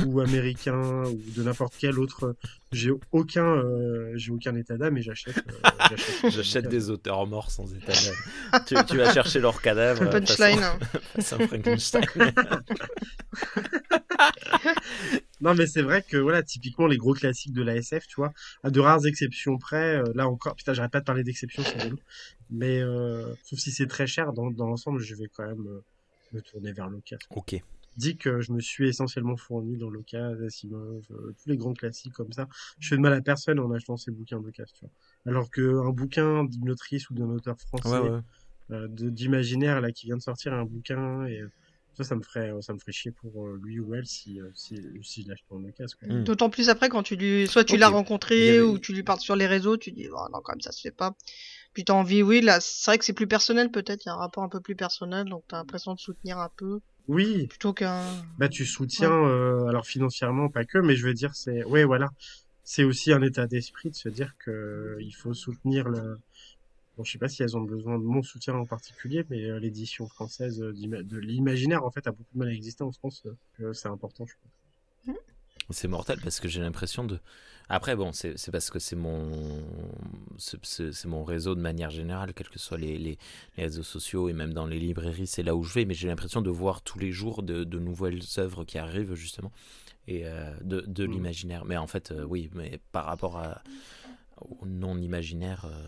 ou 0.04 0.20
américain 0.20 1.04
ou 1.06 1.18
de 1.34 1.42
n'importe 1.42 1.74
quel 1.78 1.98
autre, 1.98 2.36
j'ai 2.72 2.90
aucun, 3.12 3.46
euh, 3.46 4.12
j'ai 4.16 4.30
aucun 4.32 4.54
état 4.56 4.76
d'âme 4.76 4.96
et 4.98 5.02
j'achète. 5.02 5.38
euh, 5.38 6.30
j'achète 6.30 6.68
des 6.68 6.90
auteurs 6.90 7.26
morts 7.26 7.50
sans 7.50 7.72
état 7.74 7.92
d'âme. 7.92 8.62
tu, 8.66 8.74
tu 8.86 8.96
vas 8.98 9.12
chercher 9.12 9.40
leurs 9.40 9.62
cadavres. 9.62 10.02
Le 10.02 10.08
euh, 10.08 10.12
punchline. 10.20 10.58
façon- 10.58 10.78
façon 11.14 11.38
Frankenstein. 11.46 12.04
Non, 15.42 15.54
mais 15.54 15.66
c'est 15.66 15.82
vrai 15.82 16.02
que 16.02 16.16
voilà, 16.16 16.42
typiquement 16.42 16.86
les 16.86 16.96
gros 16.96 17.12
classiques 17.12 17.52
de 17.52 17.62
la 17.62 17.76
SF, 17.76 18.06
tu 18.06 18.14
vois, 18.16 18.32
à 18.64 18.70
de 18.70 18.80
rares 18.80 19.04
exceptions 19.06 19.58
près, 19.58 19.96
euh, 19.98 20.04
là 20.14 20.26
encore, 20.28 20.56
putain, 20.56 20.72
j'arrête 20.72 20.92
pas 20.92 21.00
de 21.00 21.04
parler 21.04 21.24
d'exceptions, 21.24 21.62
c'est 21.62 21.82
relou. 21.84 21.98
Mais 22.50 22.80
euh, 22.80 23.34
sauf 23.44 23.58
si 23.58 23.70
c'est 23.70 23.86
très 23.86 24.06
cher, 24.06 24.32
dans, 24.32 24.50
dans 24.50 24.66
l'ensemble, 24.66 25.00
je 25.00 25.14
vais 25.14 25.28
quand 25.36 25.46
même 25.46 25.66
euh, 25.66 25.84
me 26.32 26.40
tourner 26.40 26.72
vers 26.72 26.88
Lucas. 26.88 27.18
ok. 27.30 27.56
Dis 27.96 28.16
que 28.16 28.40
je 28.40 28.52
me 28.52 28.60
suis 28.60 28.88
essentiellement 28.88 29.36
fourni 29.36 29.76
dans 29.78 29.88
Lucas, 29.90 30.32
Asimov, 30.46 31.02
euh, 31.10 31.32
tous 31.42 31.48
les 31.48 31.56
grands 31.56 31.72
classiques 31.72 32.12
comme 32.12 32.32
ça. 32.32 32.46
Je 32.78 32.88
fais 32.88 32.96
de 32.96 33.00
mal 33.00 33.14
à 33.14 33.20
personne 33.22 33.58
en 33.58 33.70
achetant 33.72 33.96
ces 33.96 34.10
bouquins 34.10 34.40
de 34.40 34.50
casse, 34.50 34.72
tu 34.74 34.80
vois. 34.80 34.90
Alors 35.24 35.50
que 35.50 35.78
un 35.86 35.90
bouquin 35.90 36.44
d'une 36.44 36.70
autrice 36.70 37.08
ou 37.10 37.14
d'un 37.14 37.30
auteur 37.30 37.56
français 37.58 37.98
Ouais, 37.98 38.10
ouais. 38.10 38.20
euh, 38.72 38.86
d'imaginaire 38.90 39.80
là 39.80 39.92
qui 39.92 40.06
vient 40.06 40.16
de 40.16 40.22
sortir 40.22 40.52
un 40.52 40.64
bouquin 40.64 41.24
et 41.26 41.40
euh, 41.40 41.50
ça 41.94 42.04
ça 42.04 42.16
me 42.16 42.22
ferait 42.22 42.52
ça 42.60 42.74
me 42.74 42.78
ferait 42.78 42.92
chier 42.92 43.12
pour 43.12 43.46
lui 43.48 43.80
ou 43.80 43.94
elle 43.94 44.04
si 44.06 44.38
si, 44.54 44.76
si 45.02 45.22
je 45.22 45.28
l'achète 45.28 45.46
en 45.50 45.64
occasion 45.64 45.96
quoi. 45.98 46.08
Mm. 46.14 46.24
D'autant 46.24 46.50
plus 46.50 46.68
après 46.68 46.90
quand 46.90 47.02
tu 47.02 47.16
lui, 47.16 47.46
soit 47.46 47.64
tu 47.64 47.78
l'as 47.78 47.88
rencontré 47.88 48.50
avait- 48.50 48.60
ou 48.60 48.78
tu 48.78 48.92
lui 48.92 49.02
parles 49.04 49.20
sur 49.20 49.36
les 49.36 49.46
réseaux, 49.46 49.78
tu 49.78 49.90
dis 49.92 50.08
oh, 50.12 50.26
non 50.32 50.40
quand 50.44 50.52
même 50.52 50.60
ça 50.60 50.72
se 50.72 50.82
fait 50.82 50.90
pas. 50.90 51.16
Puis 51.72 51.84
t'as 51.84 51.94
envie, 51.94 52.22
oui 52.22 52.42
là 52.42 52.58
c'est 52.60 52.90
vrai 52.90 52.98
que 52.98 53.04
c'est 53.06 53.14
plus 53.14 53.26
personnel 53.26 53.70
peut-être, 53.70 54.04
il 54.04 54.08
y 54.08 54.10
a 54.10 54.14
un 54.14 54.18
rapport 54.18 54.42
un 54.44 54.50
peu 54.50 54.60
plus 54.60 54.76
personnel 54.76 55.24
donc 55.30 55.44
t'as 55.48 55.56
l'impression 55.56 55.94
de 55.94 55.98
soutenir 56.00 56.38
un 56.38 56.50
peu 56.56 56.80
Oui, 57.08 57.46
plutôt 57.46 57.72
qu'un. 57.72 58.02
bah 58.38 58.48
tu 58.48 58.64
soutiens 58.66 59.12
euh, 59.12 59.66
alors 59.66 59.86
financièrement 59.86 60.48
pas 60.48 60.64
que 60.64 60.78
mais 60.78 60.96
je 60.96 61.06
veux 61.06 61.14
dire 61.14 61.34
c'est 61.34 61.64
ouais 61.64 61.84
voilà. 61.84 62.10
C'est 62.64 62.82
aussi 62.84 63.12
un 63.12 63.22
état 63.22 63.46
d'esprit 63.46 63.90
de 63.90 63.94
se 63.94 64.08
dire 64.08 64.34
que 64.38 64.50
euh, 64.50 64.96
il 65.00 65.12
faut 65.12 65.34
soutenir 65.34 65.88
le 65.88 66.18
bon 66.96 67.04
je 67.04 67.12
sais 67.12 67.18
pas 67.18 67.28
si 67.28 67.42
elles 67.42 67.56
ont 67.56 67.62
besoin 67.62 67.98
de 67.98 68.04
mon 68.04 68.22
soutien 68.22 68.54
en 68.54 68.66
particulier 68.66 69.24
mais 69.30 69.44
euh, 69.44 69.58
l'édition 69.60 70.06
française 70.08 70.60
euh, 70.62 70.72
de 70.72 71.18
l'imaginaire 71.18 71.84
en 71.84 71.90
fait 71.90 72.06
a 72.06 72.10
beaucoup 72.12 72.34
de 72.34 72.38
mal 72.38 72.48
à 72.48 72.52
exister 72.52 72.82
en 72.84 72.92
France 72.92 73.22
euh, 73.26 73.36
que 73.58 73.72
c'est 73.72 73.88
important 73.88 74.26
je 74.26 74.34
pense 74.42 74.55
C'est 75.70 75.88
mortel 75.88 76.18
parce 76.22 76.40
que 76.40 76.48
j'ai 76.48 76.60
l'impression 76.60 77.04
de. 77.04 77.18
Après, 77.68 77.96
bon, 77.96 78.12
c'est 78.12 78.38
c'est 78.38 78.52
parce 78.52 78.70
que 78.70 78.78
c'est 78.78 78.94
mon, 78.94 79.64
c'est- 80.38 81.04
mon 81.06 81.24
réseau 81.24 81.54
de 81.56 81.60
manière 81.60 81.90
générale, 81.90 82.32
quels 82.34 82.48
que 82.48 82.58
soient 82.60 82.78
les, 82.78 82.96
les, 82.98 83.18
les 83.56 83.64
réseaux 83.64 83.82
sociaux 83.82 84.28
et 84.28 84.32
même 84.32 84.52
dans 84.52 84.66
les 84.66 84.78
librairies, 84.78 85.26
c'est 85.26 85.42
là 85.42 85.56
où 85.56 85.64
je 85.64 85.74
vais. 85.74 85.84
Mais 85.84 85.94
j'ai 85.94 86.06
l'impression 86.08 86.40
de 86.42 86.50
voir 86.50 86.82
tous 86.82 86.98
les 87.00 87.10
jours 87.10 87.42
de, 87.42 87.64
de 87.64 87.78
nouvelles 87.80 88.20
œuvres 88.38 88.64
qui 88.64 88.78
arrivent 88.78 89.14
justement 89.14 89.50
et 90.06 90.26
euh, 90.26 90.52
de, 90.62 90.82
de 90.86 91.06
Mm. 91.06 91.10
l'imaginaire. 91.10 91.64
Mais 91.64 91.76
en 91.76 91.88
fait, 91.88 92.12
euh, 92.12 92.24
oui, 92.24 92.48
mais 92.54 92.78
par 92.92 93.06
rapport 93.06 93.36
à, 93.38 93.60
au 94.40 94.64
non 94.66 94.96
imaginaire, 94.98 95.64
euh, 95.64 95.82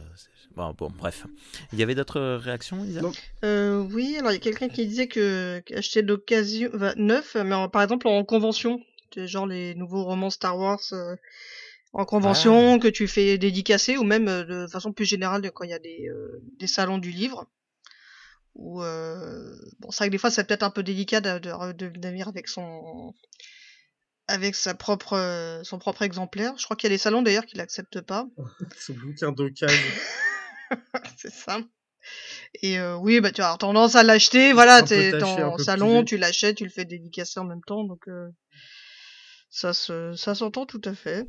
bon, 0.56 0.74
bon, 0.76 0.90
bref. 0.98 1.26
Il 1.72 1.78
y 1.78 1.84
avait 1.84 1.94
d'autres 1.94 2.20
réactions, 2.36 2.84
Isa. 2.84 3.02
Euh, 3.44 3.86
oui, 3.92 4.16
alors 4.18 4.32
il 4.32 4.34
y 4.34 4.38
a 4.38 4.40
quelqu'un 4.40 4.68
qui 4.68 4.84
disait 4.88 5.06
que 5.06 5.62
acheter 5.76 6.02
d'occasion, 6.02 6.70
enfin, 6.74 6.94
neuf, 6.96 7.36
mais 7.36 7.54
en- 7.54 7.68
par 7.68 7.82
exemple 7.82 8.08
en 8.08 8.24
convention, 8.24 8.80
genre 9.26 9.46
les 9.46 9.74
nouveaux 9.74 10.04
romans 10.04 10.30
Star 10.30 10.58
Wars 10.58 10.80
euh, 10.92 11.16
en 11.92 12.04
convention 12.04 12.78
que 12.78 12.88
tu 12.88 13.08
fais 13.08 13.38
dédicacer 13.38 13.96
ou 13.96 14.04
même 14.04 14.28
euh, 14.28 14.44
de 14.44 14.66
façon 14.66 14.92
plus 14.92 15.04
générale 15.04 15.50
quand 15.52 15.64
il 15.64 15.70
y 15.70 15.74
a 15.74 15.78
des, 15.78 16.08
euh, 16.08 16.42
des 16.58 16.66
salons 16.66 16.98
du 16.98 17.10
livre. 17.10 17.46
Ou 18.54 18.80
bon, 18.80 19.90
c'est 19.90 19.98
vrai 19.98 20.06
que 20.08 20.12
des 20.12 20.18
fois 20.18 20.32
c'est 20.32 20.42
peut-être 20.42 20.64
un 20.64 20.70
peu 20.70 20.82
délicat 20.82 21.20
de, 21.20 21.38
de, 21.38 22.08
venir 22.08 22.26
avec 22.26 22.48
son 22.48 23.14
avec 24.26 24.56
sa 24.56 24.74
propre 24.74 25.60
son 25.62 25.78
propre 25.78 26.02
exemplaire. 26.02 26.54
Je 26.58 26.64
crois 26.64 26.76
qu'il 26.76 26.90
y 26.90 26.92
a 26.92 26.96
des 26.96 26.98
salons 26.98 27.22
d'ailleurs 27.22 27.46
qui 27.46 27.56
l'acceptent 27.56 28.00
pas. 28.00 28.26
ce 28.76 28.90
bouquin 28.90 29.30
d'occasion 29.30 29.92
c'est 31.16 31.32
ça. 31.32 31.60
Et 32.62 32.78
euh, 32.78 32.96
oui, 32.96 33.20
bah 33.20 33.30
tu 33.30 33.42
as 33.42 33.56
tendance 33.58 33.94
à 33.94 34.02
l'acheter, 34.02 34.52
voilà, 34.52 34.82
t'es 34.82 35.12
peu 35.12 35.62
salon, 35.62 36.04
tu 36.04 36.16
l'achètes, 36.16 36.56
tu 36.56 36.64
le 36.64 36.70
fais 36.70 36.84
dédicacer 36.84 37.40
en 37.40 37.44
même 37.44 37.62
temps, 37.66 37.84
donc 37.84 38.08
euh, 38.08 38.28
ça 39.50 39.72
se 39.72 40.14
ça 40.14 40.34
s'entend 40.34 40.66
tout 40.66 40.82
à 40.84 40.94
fait. 40.94 41.26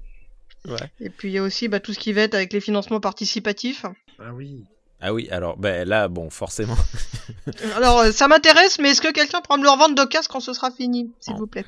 Ouais. 0.68 0.92
Et 1.00 1.10
puis 1.10 1.30
il 1.30 1.34
y 1.34 1.38
a 1.38 1.44
aussi 1.44 1.68
bah, 1.68 1.80
tout 1.80 1.94
ce 1.94 2.00
qui 2.00 2.12
va 2.14 2.22
être 2.22 2.34
avec 2.36 2.52
les 2.54 2.60
financements 2.62 3.00
participatifs. 3.00 3.86
ah 4.20 4.34
oui 4.34 4.66
Ah 5.00 5.14
oui, 5.14 5.30
alors 5.32 5.56
ben 5.58 5.88
là, 5.88 6.08
bon, 6.10 6.30
forcément. 6.30 6.76
Alors 7.76 8.00
euh, 8.00 8.12
ça 8.12 8.28
m'intéresse, 8.28 8.78
mais 8.80 8.90
est-ce 8.92 9.02
que 9.02 9.12
quelqu'un 9.12 9.40
pourra 9.42 9.58
me 9.58 9.64
le 9.64 9.70
revendre 9.70 9.96
de 9.96 10.04
casse 10.10 10.28
quand 10.28 10.40
ce 10.42 10.52
sera 10.54 10.72
fini, 10.72 11.12
s'il 11.20 11.34
Oh. 11.36 11.40
vous 11.40 11.48
plaît? 11.48 11.66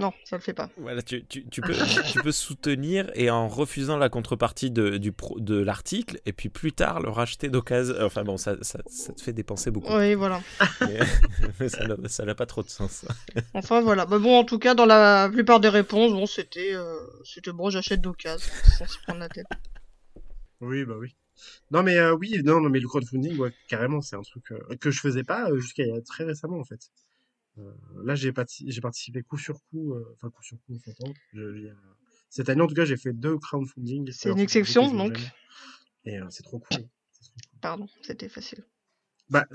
Non, 0.00 0.12
ça 0.24 0.36
le 0.36 0.42
fait 0.42 0.54
pas. 0.54 0.70
Voilà, 0.78 1.02
tu, 1.02 1.24
tu, 1.26 1.46
tu 1.46 1.60
peux, 1.60 1.74
tu 2.12 2.20
peux 2.22 2.32
soutenir 2.32 3.10
et 3.14 3.28
en 3.30 3.48
refusant 3.48 3.98
la 3.98 4.08
contrepartie 4.08 4.70
de, 4.70 4.96
du 4.96 5.12
pro- 5.12 5.38
de 5.38 5.56
l'article, 5.60 6.20
et 6.24 6.32
puis 6.32 6.48
plus 6.48 6.72
tard 6.72 7.00
le 7.00 7.10
racheter 7.10 7.50
d'occasion. 7.50 7.94
Enfin 8.00 8.24
bon, 8.24 8.38
ça, 8.38 8.56
ça, 8.62 8.80
ça 8.86 9.12
te 9.12 9.20
fait 9.20 9.34
dépenser 9.34 9.70
beaucoup. 9.70 9.92
Oui, 9.92 10.14
voilà. 10.14 10.40
Mais, 10.80 11.00
mais 11.60 12.08
ça 12.08 12.24
n'a- 12.24 12.34
pas 12.34 12.46
trop 12.46 12.62
de 12.62 12.70
sens. 12.70 13.04
Enfin 13.54 13.82
voilà. 13.82 14.06
Bah 14.06 14.18
bon, 14.18 14.38
en 14.38 14.44
tout 14.44 14.58
cas, 14.58 14.74
dans 14.74 14.86
la 14.86 15.28
plupart 15.30 15.60
des 15.60 15.68
réponses, 15.68 16.12
bon, 16.12 16.24
c'était 16.24 16.72
euh, 16.72 16.96
c'était 17.24 17.52
bon, 17.52 17.68
j'achète 17.68 18.00
d'occasion, 18.00 18.50
sans 18.78 18.86
se 18.86 18.98
prendre 19.02 19.20
la 19.20 19.28
tête. 19.28 19.46
Oui, 20.60 20.84
bah 20.84 20.94
oui. 20.98 21.14
Non, 21.70 21.82
mais 21.82 21.96
euh, 21.96 22.14
oui, 22.14 22.40
non, 22.44 22.60
non, 22.60 22.68
mais 22.70 22.80
le 22.80 22.88
crowdfunding, 22.88 23.36
ouais, 23.38 23.52
carrément, 23.68 24.00
c'est 24.00 24.16
un 24.16 24.22
truc 24.22 24.52
euh, 24.52 24.76
que 24.80 24.90
je 24.90 25.00
faisais 25.00 25.24
pas 25.24 25.50
euh, 25.50 25.58
jusqu'à 25.58 25.82
il 25.84 25.88
y 25.88 25.96
a 25.96 26.00
très 26.02 26.24
récemment, 26.24 26.58
en 26.58 26.64
fait. 26.64 26.80
Euh, 27.60 27.72
là, 28.04 28.14
j'ai 28.14 28.32
parti- 28.32 28.70
j'ai 28.70 28.80
participé 28.80 29.22
coup 29.22 29.38
sur 29.38 29.60
coup, 29.70 29.94
euh, 29.94 30.04
enfin 30.14 30.30
coup 30.30 30.42
sur 30.42 30.56
coup. 30.58 30.80
Je- 31.32 31.68
a- 31.68 31.74
Cette 32.28 32.48
année, 32.48 32.60
en 32.62 32.66
tout 32.68 32.74
cas, 32.74 32.84
j'ai 32.84 32.96
fait 32.96 33.12
deux 33.12 33.38
crowdfunding. 33.38 34.10
C'est 34.12 34.30
une 34.30 34.38
exception, 34.38 34.94
donc. 34.94 35.18
Et 36.04 36.18
euh, 36.18 36.26
c'est 36.30 36.42
trop 36.44 36.58
cool. 36.60 36.88
C'est 37.12 37.24
trop 37.24 37.40
cool. 37.52 37.60
Pardon, 37.60 37.86
c'était 38.02 38.28
facile. 38.28 38.64
Bah, 39.28 39.46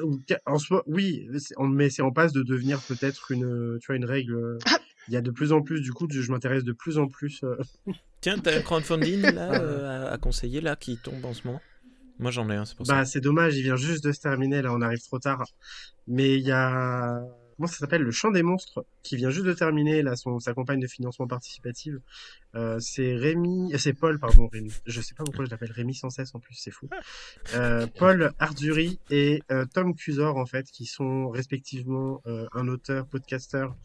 en 0.45 0.57
soi, 0.57 0.83
oui, 0.87 1.27
mais 1.59 1.89
c'est 1.89 2.01
en 2.01 2.11
passe 2.11 2.31
de 2.31 2.43
devenir 2.43 2.81
peut-être 2.83 3.31
une, 3.31 3.45
euh, 3.45 3.77
tu 3.81 3.87
vois, 3.87 3.95
une 3.95 4.05
règle. 4.05 4.33
euh, 4.35 4.57
Il 5.07 5.13
y 5.13 5.17
a 5.17 5.21
de 5.21 5.31
plus 5.31 5.51
en 5.51 5.61
plus, 5.61 5.81
du 5.81 5.91
coup, 5.91 6.07
je 6.09 6.31
m'intéresse 6.31 6.63
de 6.63 6.71
plus 6.73 6.97
en 6.97 7.07
plus. 7.07 7.43
euh, 7.43 7.57
Tiens, 8.21 8.37
t'as 8.39 8.57
un 8.57 8.61
crowdfunding 8.61 9.21
là 9.33 9.51
euh, 9.51 10.07
à, 10.07 10.13
à 10.13 10.17
conseiller 10.17 10.61
là 10.61 10.75
qui 10.75 10.97
tombe 10.97 11.25
en 11.25 11.33
ce 11.33 11.45
moment? 11.45 11.61
Moi 12.17 12.31
j'en 12.31 12.49
ai 12.49 12.55
un, 12.55 12.63
c'est 12.65 12.75
pour 12.75 12.85
Bah, 12.87 13.03
ça. 13.03 13.11
c'est 13.11 13.19
dommage, 13.21 13.57
il 13.57 13.63
vient 13.63 13.75
juste 13.75 14.03
de 14.03 14.11
se 14.13 14.21
terminer, 14.21 14.61
là, 14.61 14.73
on 14.73 14.81
arrive 14.81 15.01
trop 15.03 15.19
tard. 15.19 15.43
Mais 16.07 16.35
il 16.39 16.45
y 16.45 16.51
a 16.51 17.21
comment 17.55 17.67
ça 17.67 17.77
s'appelle 17.77 18.01
Le 18.01 18.11
Chant 18.11 18.31
des 18.31 18.43
Monstres, 18.43 18.85
qui 19.03 19.15
vient 19.15 19.29
juste 19.29 19.45
de 19.45 19.53
terminer 19.53 20.01
là 20.01 20.15
sa 20.39 20.53
campagne 20.53 20.79
de 20.79 20.87
financement 20.87 21.27
participative. 21.27 21.99
Euh, 22.55 22.79
c'est 22.79 23.15
Rémi, 23.15 23.73
euh, 23.73 23.77
c'est 23.77 23.93
Paul, 23.93 24.19
pardon, 24.19 24.47
Rémi. 24.47 24.71
Je 24.85 25.01
sais 25.01 25.15
pas 25.15 25.23
pourquoi 25.23 25.45
je 25.45 25.51
l'appelle 25.51 25.71
Rémi 25.71 25.93
sans 25.93 26.09
cesse 26.09 26.35
en 26.35 26.39
plus, 26.39 26.55
c'est 26.55 26.71
fou. 26.71 26.89
Euh, 27.53 27.87
Paul 27.97 28.33
Arduri 28.39 28.99
et 29.09 29.41
Tom 29.73 29.95
Cusor 29.95 30.37
en 30.37 30.45
fait, 30.45 30.69
qui 30.71 30.85
sont 30.85 31.29
respectivement 31.29 32.21
un 32.25 32.67
auteur, 32.67 33.07
podcasteur 33.07 33.75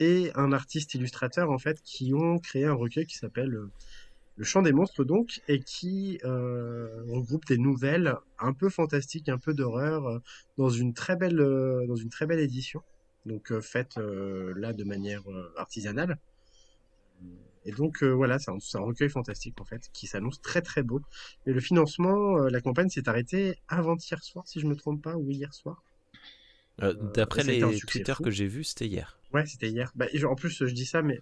et 0.00 0.30
un 0.34 0.52
artiste 0.52 0.94
illustrateur 0.94 1.50
en 1.50 1.58
fait, 1.58 1.80
qui 1.82 2.14
ont 2.14 2.38
créé 2.38 2.64
un 2.64 2.74
recueil 2.74 3.06
qui 3.06 3.16
s'appelle 3.16 3.50
Le 4.36 4.44
Chant 4.44 4.62
des 4.62 4.72
Monstres 4.72 5.04
donc, 5.04 5.42
et 5.48 5.60
qui 5.60 6.18
regroupe 6.22 7.44
des 7.46 7.58
nouvelles 7.58 8.16
un 8.38 8.52
peu 8.52 8.70
fantastiques, 8.70 9.28
un 9.28 9.38
peu 9.38 9.52
d'horreur, 9.54 10.20
dans 10.56 10.70
une 10.70 10.94
très 10.94 11.16
belle, 11.16 11.36
dans 11.36 11.96
une 11.96 12.10
très 12.10 12.26
belle 12.26 12.40
édition, 12.40 12.82
donc 13.26 13.52
euh, 13.52 13.60
faite 13.60 13.98
euh, 13.98 14.52
là 14.56 14.72
de 14.72 14.84
manière 14.84 15.22
euh, 15.30 15.52
artisanale. 15.56 16.18
Et 17.66 17.72
donc 17.72 18.02
euh, 18.02 18.10
voilà, 18.10 18.38
c'est 18.38 18.50
un, 18.50 18.80
recueil 18.80 19.08
fantastique 19.08 19.58
en 19.60 19.64
fait, 19.64 19.88
qui 19.92 20.06
s'annonce 20.06 20.40
très 20.42 20.60
très 20.60 20.82
beau. 20.82 21.00
Et 21.46 21.52
le 21.52 21.60
financement, 21.60 22.38
euh, 22.38 22.50
la 22.50 22.60
campagne 22.60 22.88
s'est 22.90 23.08
arrêtée 23.08 23.56
avant-hier 23.68 24.22
soir, 24.22 24.46
si 24.46 24.60
je 24.60 24.66
me 24.66 24.76
trompe 24.76 25.02
pas, 25.02 25.16
ou 25.16 25.30
hier 25.30 25.52
soir. 25.54 25.82
Euh, 26.82 26.92
D'après 27.14 27.44
les 27.44 27.60
Twitter 27.60 28.14
fou. 28.14 28.24
que 28.24 28.30
j'ai 28.30 28.46
vus, 28.46 28.64
c'était 28.64 28.86
hier. 28.86 29.18
Ouais, 29.32 29.46
c'était 29.46 29.70
hier. 29.70 29.90
Bah, 29.94 30.06
je- 30.12 30.26
en 30.26 30.34
plus, 30.34 30.64
je 30.66 30.72
dis 30.74 30.84
ça, 30.84 31.02
mais 31.02 31.20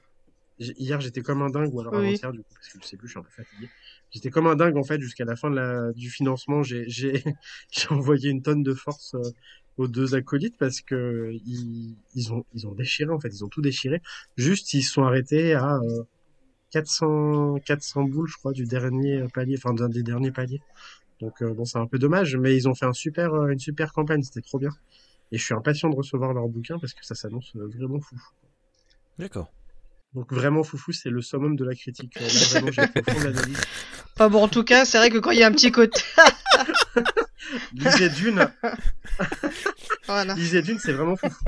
hier 0.58 1.00
j'étais 1.00 1.22
comme 1.22 1.42
un 1.42 1.50
dingue, 1.50 1.72
ou 1.72 1.80
alors 1.80 1.92
Oui. 1.92 2.06
avant-hier, 2.06 2.32
du 2.32 2.40
coup, 2.40 2.54
parce 2.54 2.68
que 2.68 2.78
je 2.82 2.86
sais 2.86 2.96
plus, 2.96 3.06
je 3.06 3.12
suis 3.12 3.20
un 3.20 3.22
peu 3.22 3.30
fatigué. 3.30 3.68
J'étais 4.10 4.30
comme 4.30 4.46
un 4.46 4.56
dingue 4.56 4.76
en 4.76 4.84
fait 4.84 5.00
jusqu'à 5.00 5.24
la 5.24 5.36
fin 5.36 5.50
de 5.50 5.56
la, 5.56 5.92
du 5.92 6.10
financement. 6.10 6.62
J'ai 6.62 6.84
j'ai 6.88 7.12
j'ai 7.70 7.88
envoyé 7.90 8.30
une 8.30 8.42
tonne 8.42 8.62
de 8.62 8.74
force 8.74 9.14
euh, 9.14 9.30
aux 9.78 9.88
deux 9.88 10.14
acolytes 10.14 10.56
parce 10.58 10.80
que 10.80 11.32
ils, 11.46 11.96
ils 12.14 12.32
ont 12.32 12.44
ils 12.54 12.66
ont 12.66 12.72
déchiré 12.72 13.10
en 13.10 13.20
fait, 13.20 13.28
ils 13.28 13.44
ont 13.44 13.48
tout 13.48 13.62
déchiré. 13.62 14.02
Juste, 14.36 14.74
ils 14.74 14.82
se 14.82 14.92
sont 14.92 15.04
arrêtés 15.04 15.54
à 15.54 15.76
euh, 15.76 16.02
400 16.70 17.56
400 17.64 18.04
boules, 18.04 18.28
je 18.28 18.36
crois, 18.36 18.52
du 18.52 18.64
dernier 18.64 19.24
palier, 19.32 19.56
enfin 19.56 19.74
d'un 19.74 19.88
des 19.88 20.02
derniers 20.02 20.32
paliers. 20.32 20.62
Donc 21.20 21.42
euh, 21.42 21.54
bon, 21.54 21.64
c'est 21.64 21.78
un 21.78 21.86
peu 21.86 21.98
dommage, 21.98 22.36
mais 22.36 22.56
ils 22.56 22.68
ont 22.68 22.74
fait 22.74 22.86
un 22.86 22.92
super 22.92 23.34
euh, 23.34 23.48
une 23.48 23.58
super 23.58 23.92
campagne, 23.92 24.22
c'était 24.22 24.42
trop 24.42 24.58
bien. 24.58 24.70
Et 25.30 25.38
je 25.38 25.44
suis 25.44 25.54
impatient 25.54 25.88
de 25.88 25.96
recevoir 25.96 26.34
leur 26.34 26.48
bouquin 26.48 26.78
parce 26.78 26.92
que 26.92 27.04
ça 27.04 27.14
s'annonce 27.14 27.52
vraiment 27.54 28.00
fou. 28.00 28.16
D'accord. 29.18 29.50
Donc 30.14 30.30
vraiment 30.30 30.62
foufou, 30.62 30.92
c'est 30.92 31.08
le 31.08 31.22
summum 31.22 31.56
de 31.56 31.64
la 31.64 31.74
critique. 31.74 32.20
Là, 32.20 32.26
vraiment, 32.26 32.70
j'ai 32.70 32.86
fait 32.86 33.08
au 33.08 33.12
fond 33.12 33.20
de 33.20 33.24
l'analyse. 33.24 33.60
Enfin 34.14 34.28
bon, 34.30 34.42
en 34.42 34.48
tout 34.48 34.62
cas, 34.62 34.84
c'est 34.84 34.98
vrai 34.98 35.08
que 35.08 35.18
quand 35.18 35.30
il 35.30 35.38
y 35.38 35.42
a 35.42 35.46
un 35.46 35.52
petit 35.52 35.72
côté, 35.72 36.02
Lisez 37.74 38.08
Dune, 38.10 38.48
voilà. 40.06 40.34
lisez 40.34 40.62
Dune, 40.62 40.78
c'est 40.78 40.92
vraiment 40.92 41.16
foufou. 41.16 41.44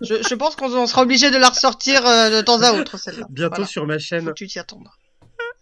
Je, 0.00 0.14
je 0.28 0.34
pense 0.34 0.54
qu'on 0.56 0.72
on 0.76 0.86
sera 0.86 1.02
obligé 1.02 1.30
de 1.30 1.36
la 1.38 1.48
ressortir 1.50 2.06
euh, 2.06 2.30
de 2.30 2.40
temps 2.44 2.62
à 2.62 2.72
autre 2.72 2.96
celle-là. 2.98 3.26
Bientôt 3.30 3.54
Voilà. 3.56 3.66
sur 3.66 3.86
ma 3.86 3.98
chaîne. 3.98 4.24
Faut 4.24 4.30
que 4.30 4.34
tu 4.34 4.46
t'y 4.46 4.58
attendre. 4.58 4.96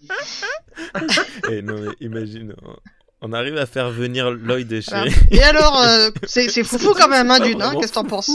Et 1.51 1.63
non, 1.63 1.81
mais 1.81 1.89
imagine, 2.01 2.55
on- 3.23 3.33
arrive 3.33 3.57
à 3.57 3.67
faire 3.67 3.91
venir 3.91 4.31
Lloyd 4.31 4.69
de 4.69 4.81
chez. 4.81 4.91
Voilà. 4.91 5.11
Et 5.31 5.43
alors, 5.43 5.81
euh, 5.83 6.11
c'est 6.27 6.49
foufou 6.65 6.93
quand 6.95 7.09
même, 7.09 7.31
hein, 7.31 7.41
d'une. 7.41 7.61
Hein, 7.63 7.73
Qu'est-ce 7.81 7.89
que 7.89 7.95
t'en 7.95 8.05
penses 8.05 8.31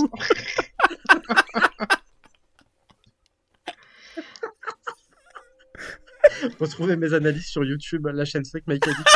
Retrouvez 6.60 6.96
mes 6.96 7.14
analyses 7.14 7.48
sur 7.48 7.64
YouTube, 7.64 8.08
la 8.08 8.26
chaîne 8.26 8.46
Slick 8.46 8.66
Mike 8.68 8.88
Addict. 8.88 9.08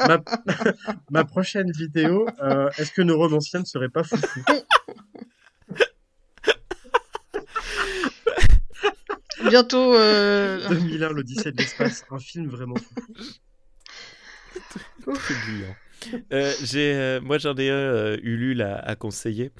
Ma, 0.00 0.22
ma 1.10 1.24
prochaine 1.24 1.70
vidéo, 1.72 2.26
euh, 2.42 2.70
est-ce 2.78 2.92
que 2.92 3.02
nos 3.02 3.16
romanciens 3.16 3.60
ne 3.60 3.64
seraient 3.64 3.88
pas 3.88 4.04
foufou 4.04 4.40
Bientôt. 9.48 9.94
Euh... 9.94 10.68
2001, 10.68 11.08
l'Odyssée 11.10 11.52
de 11.52 11.58
l'espace, 11.58 12.04
un 12.10 12.18
film 12.18 12.48
vraiment 12.48 12.76
fou. 12.76 12.94
C'est 15.06 15.34
brillant. 15.46 15.76
Euh, 16.32 16.52
j'ai, 16.62 16.94
euh, 16.94 17.20
moi, 17.20 17.38
j'en 17.38 17.56
ai 17.56 17.70
un 17.70 17.74
euh, 17.74 18.16
Ulule 18.22 18.62
à, 18.62 18.78
à 18.78 18.96
conseiller. 18.96 19.52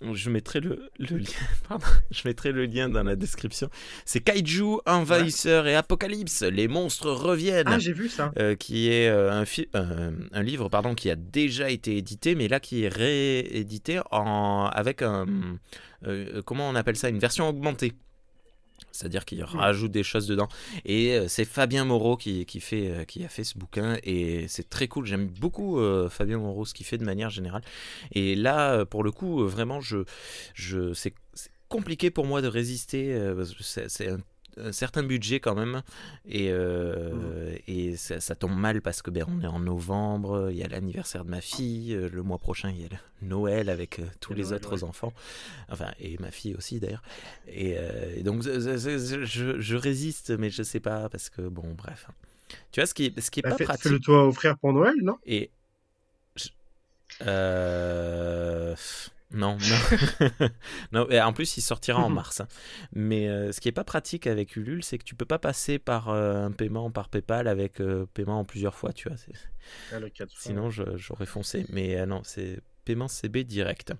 Je 0.00 0.30
mettrai 0.30 0.60
le, 0.60 0.90
le 0.98 1.18
lien. 1.18 1.28
Pardon, 1.68 1.86
je 2.10 2.22
mettrai 2.26 2.52
le 2.52 2.64
lien 2.64 2.88
dans 2.88 3.02
la 3.02 3.16
description. 3.16 3.68
C'est 4.06 4.20
Kaiju, 4.20 4.78
Envahisseur 4.86 5.66
et 5.66 5.74
Apocalypse. 5.74 6.42
Les 6.42 6.68
monstres 6.68 7.10
reviennent. 7.10 7.68
Ah, 7.68 7.78
j'ai 7.78 7.92
vu 7.92 8.08
ça. 8.08 8.32
Euh, 8.38 8.54
qui 8.54 8.88
est 8.88 9.08
euh, 9.08 9.30
un, 9.30 9.44
euh, 9.76 10.10
un 10.32 10.42
livre 10.42 10.68
pardon, 10.70 10.94
qui 10.94 11.10
a 11.10 11.16
déjà 11.16 11.70
été 11.70 11.96
édité, 11.98 12.34
mais 12.34 12.48
là 12.48 12.60
qui 12.60 12.84
est 12.84 12.88
réédité 12.88 14.00
en, 14.10 14.70
avec 14.72 15.02
un. 15.02 15.26
comment 16.46 16.68
on 16.68 16.74
appelle 16.74 16.96
ça 16.96 17.08
Une 17.10 17.18
version 17.18 17.48
augmentée. 17.48 17.92
C'est-à-dire 18.92 19.24
qu'il 19.24 19.42
rajoute 19.44 19.92
des 19.92 20.02
choses 20.02 20.26
dedans. 20.26 20.48
Et 20.84 21.14
euh, 21.14 21.28
c'est 21.28 21.44
Fabien 21.44 21.84
Moreau 21.84 22.16
qui, 22.16 22.44
qui, 22.46 22.60
fait, 22.60 22.90
euh, 22.90 23.04
qui 23.04 23.24
a 23.24 23.28
fait 23.28 23.44
ce 23.44 23.56
bouquin. 23.58 23.96
Et 24.04 24.46
c'est 24.48 24.68
très 24.68 24.88
cool. 24.88 25.06
J'aime 25.06 25.26
beaucoup 25.28 25.78
euh, 25.78 26.08
Fabien 26.08 26.38
Moreau, 26.38 26.64
ce 26.64 26.74
qu'il 26.74 26.86
fait 26.86 26.98
de 26.98 27.04
manière 27.04 27.30
générale. 27.30 27.62
Et 28.12 28.34
là, 28.34 28.84
pour 28.84 29.04
le 29.04 29.12
coup, 29.12 29.46
vraiment, 29.46 29.80
je, 29.80 29.98
je, 30.54 30.92
c'est 30.94 31.14
compliqué 31.68 32.10
pour 32.10 32.26
moi 32.26 32.42
de 32.42 32.48
résister. 32.48 33.14
euh, 33.14 33.44
c'est 33.60 34.08
un, 34.08 34.18
un 34.68 34.72
certain 34.72 35.02
budget 35.02 35.40
quand 35.40 35.54
même. 35.54 35.82
Et, 36.28 36.48
euh, 36.50 37.54
et 37.66 37.96
ça, 37.96 38.20
ça 38.20 38.34
tombe 38.34 38.56
mal 38.56 38.80
parce 38.82 39.02
que 39.02 39.10
ben, 39.10 39.24
on 39.28 39.40
est 39.42 39.46
en 39.46 39.60
novembre, 39.60 40.48
il 40.50 40.56
y 40.56 40.62
a 40.62 40.68
l'anniversaire 40.68 41.24
de 41.24 41.30
ma 41.30 41.40
fille, 41.40 41.94
euh, 41.94 42.08
le 42.12 42.22
mois 42.22 42.38
prochain 42.38 42.70
il 42.70 42.80
y 42.82 42.84
a 42.84 42.88
le 42.88 42.96
Noël 43.28 43.68
avec 43.68 43.98
euh, 43.98 44.04
tous 44.20 44.32
les 44.34 44.42
Noël, 44.44 44.54
autres 44.56 44.76
ouais. 44.82 44.84
enfants, 44.84 45.12
enfin 45.68 45.90
et 46.00 46.16
ma 46.18 46.30
fille 46.30 46.54
aussi 46.54 46.80
d'ailleurs. 46.80 47.02
Et, 47.48 47.74
euh, 47.78 48.14
et 48.16 48.22
donc 48.22 48.42
je, 48.42 49.56
je 49.60 49.76
résiste, 49.76 50.30
mais 50.30 50.50
je 50.50 50.62
sais 50.62 50.80
pas 50.80 51.08
parce 51.08 51.30
que 51.30 51.42
bon 51.42 51.74
bref. 51.76 52.06
Tu 52.72 52.80
vois 52.80 52.86
ce 52.86 52.94
qui 52.94 53.06
est, 53.06 53.20
ce 53.20 53.30
qui 53.30 53.40
est 53.40 53.42
Bah, 53.42 53.50
pas 53.50 53.56
fais- 53.58 53.64
pratique. 53.64 53.82
Fais-le 53.84 54.00
toi 54.00 54.26
offrir 54.26 54.58
pour 54.58 54.72
Noël, 54.72 54.94
non? 55.02 55.16
Et. 55.26 55.50
Euh... 57.22 58.74
Non, 59.32 59.56
non. 59.56 60.48
non 60.92 61.08
et 61.10 61.20
en 61.20 61.32
plus, 61.32 61.56
il 61.56 61.60
sortira 61.62 62.00
en 62.02 62.08
Mhm. 62.08 62.14
mars. 62.16 62.40
hein. 62.40 62.48
Mais 62.92 63.28
euh, 63.28 63.52
ce 63.52 63.60
qui 63.60 63.68
est 63.68 63.72
pas 63.72 63.84
pratique 63.84 64.26
avec 64.26 64.56
Ulule, 64.56 64.82
c'est 64.82 64.98
que 64.98 65.04
tu 65.04 65.14
peux 65.14 65.24
pas 65.24 65.38
passer 65.38 65.78
par 65.78 66.08
euh, 66.08 66.46
un 66.46 66.50
paiement 66.50 66.90
par 66.90 67.08
PayPal 67.08 67.46
avec 67.46 67.80
euh, 67.80 68.06
paiement 68.14 68.40
en 68.40 68.44
plusieurs 68.44 68.74
fois, 68.74 68.92
tu 68.92 69.08
vois. 69.08 69.16
Ah, 69.92 70.00
le 70.00 70.08
quatre 70.10 70.32
fois. 70.32 70.40
Sinon, 70.42 70.70
j'aurais 70.70 71.26
foncé. 71.26 71.64
Mais 71.68 71.96
euh, 71.96 72.06
non, 72.06 72.22
c'est 72.24 72.60
paiement 72.84 73.06
CB 73.08 73.44
direct. 73.44 73.92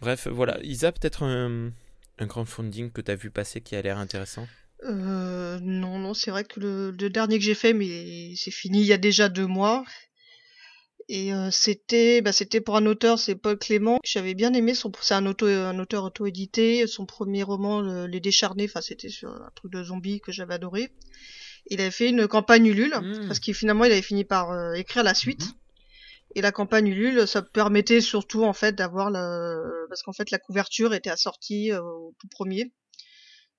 Bref, 0.00 0.28
voilà. 0.28 0.58
Isa, 0.62 0.92
peut-être 0.92 1.22
un, 1.24 1.70
un 2.18 2.26
crowdfunding 2.26 2.90
que 2.90 3.00
tu 3.00 3.10
as 3.10 3.16
vu 3.16 3.30
passer 3.30 3.60
qui 3.60 3.76
a 3.76 3.82
l'air 3.82 3.98
intéressant? 3.98 4.46
Euh, 4.84 5.58
non, 5.60 5.98
non, 5.98 6.14
c'est 6.14 6.30
vrai 6.30 6.44
que 6.44 6.60
le, 6.60 6.90
le 6.92 7.10
dernier 7.10 7.38
que 7.38 7.44
j'ai 7.44 7.54
fait, 7.54 7.72
mais 7.72 8.32
c'est 8.36 8.52
fini 8.52 8.80
il 8.80 8.86
y 8.86 8.92
a 8.92 8.98
déjà 8.98 9.28
deux 9.28 9.46
mois. 9.46 9.84
Et 11.10 11.32
euh, 11.32 11.50
c'était, 11.50 12.20
bah, 12.20 12.32
c'était 12.32 12.60
pour 12.60 12.76
un 12.76 12.84
auteur, 12.84 13.18
c'est 13.18 13.34
Paul 13.34 13.58
Clément. 13.58 13.96
que 13.96 14.08
J'avais 14.08 14.34
bien 14.34 14.52
aimé 14.52 14.74
son, 14.74 14.92
c'est 15.00 15.14
un 15.14 15.24
auto, 15.26 15.46
un 15.46 15.78
auteur 15.78 16.04
auto-édité. 16.04 16.86
Son 16.86 17.06
premier 17.06 17.42
roman, 17.42 17.80
le- 17.80 18.06
Les 18.06 18.20
Décharnés, 18.20 18.64
enfin 18.66 18.82
c'était 18.82 19.08
sur 19.08 19.30
un 19.30 19.50
truc 19.54 19.72
de 19.72 19.82
zombie 19.82 20.20
que 20.20 20.32
j'avais 20.32 20.54
adoré. 20.54 20.90
Il 21.70 21.80
avait 21.80 21.90
fait 21.90 22.10
une 22.10 22.28
campagne 22.28 22.66
Ulule 22.66 22.94
Mm. 23.00 23.26
parce 23.26 23.40
qu'il 23.40 23.54
finalement 23.54 23.84
il 23.84 23.92
avait 23.92 24.02
fini 24.02 24.24
par 24.24 24.50
euh, 24.52 24.72
écrire 24.74 25.02
la 25.02 25.14
suite. 25.14 25.44
Et 26.34 26.42
la 26.42 26.52
campagne 26.52 26.88
Ulule, 26.88 27.26
ça 27.26 27.40
permettait 27.40 28.02
surtout 28.02 28.44
en 28.44 28.52
fait 28.52 28.74
d'avoir 28.74 29.10
le, 29.10 29.86
parce 29.88 30.02
qu'en 30.02 30.12
fait 30.12 30.30
la 30.30 30.38
couverture 30.38 30.92
était 30.92 31.08
assortie 31.10 31.72
euh, 31.72 31.80
au 31.80 32.14
tout 32.20 32.28
premier. 32.28 32.74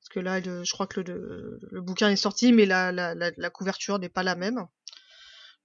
Parce 0.01 0.09
que 0.09 0.19
là, 0.19 0.39
le- 0.39 0.63
je 0.63 0.71
crois 0.71 0.85
que 0.87 1.01
le, 1.01 1.59
le 1.71 1.81
bouquin 1.81 2.09
est 2.11 2.15
sorti, 2.15 2.53
mais 2.53 2.65
la, 2.67 2.91
la, 2.91 3.15
la, 3.15 3.31
la 3.35 3.49
couverture 3.49 3.97
n'est 3.97 4.07
pas 4.09 4.21
la 4.23 4.35
même. 4.35 4.65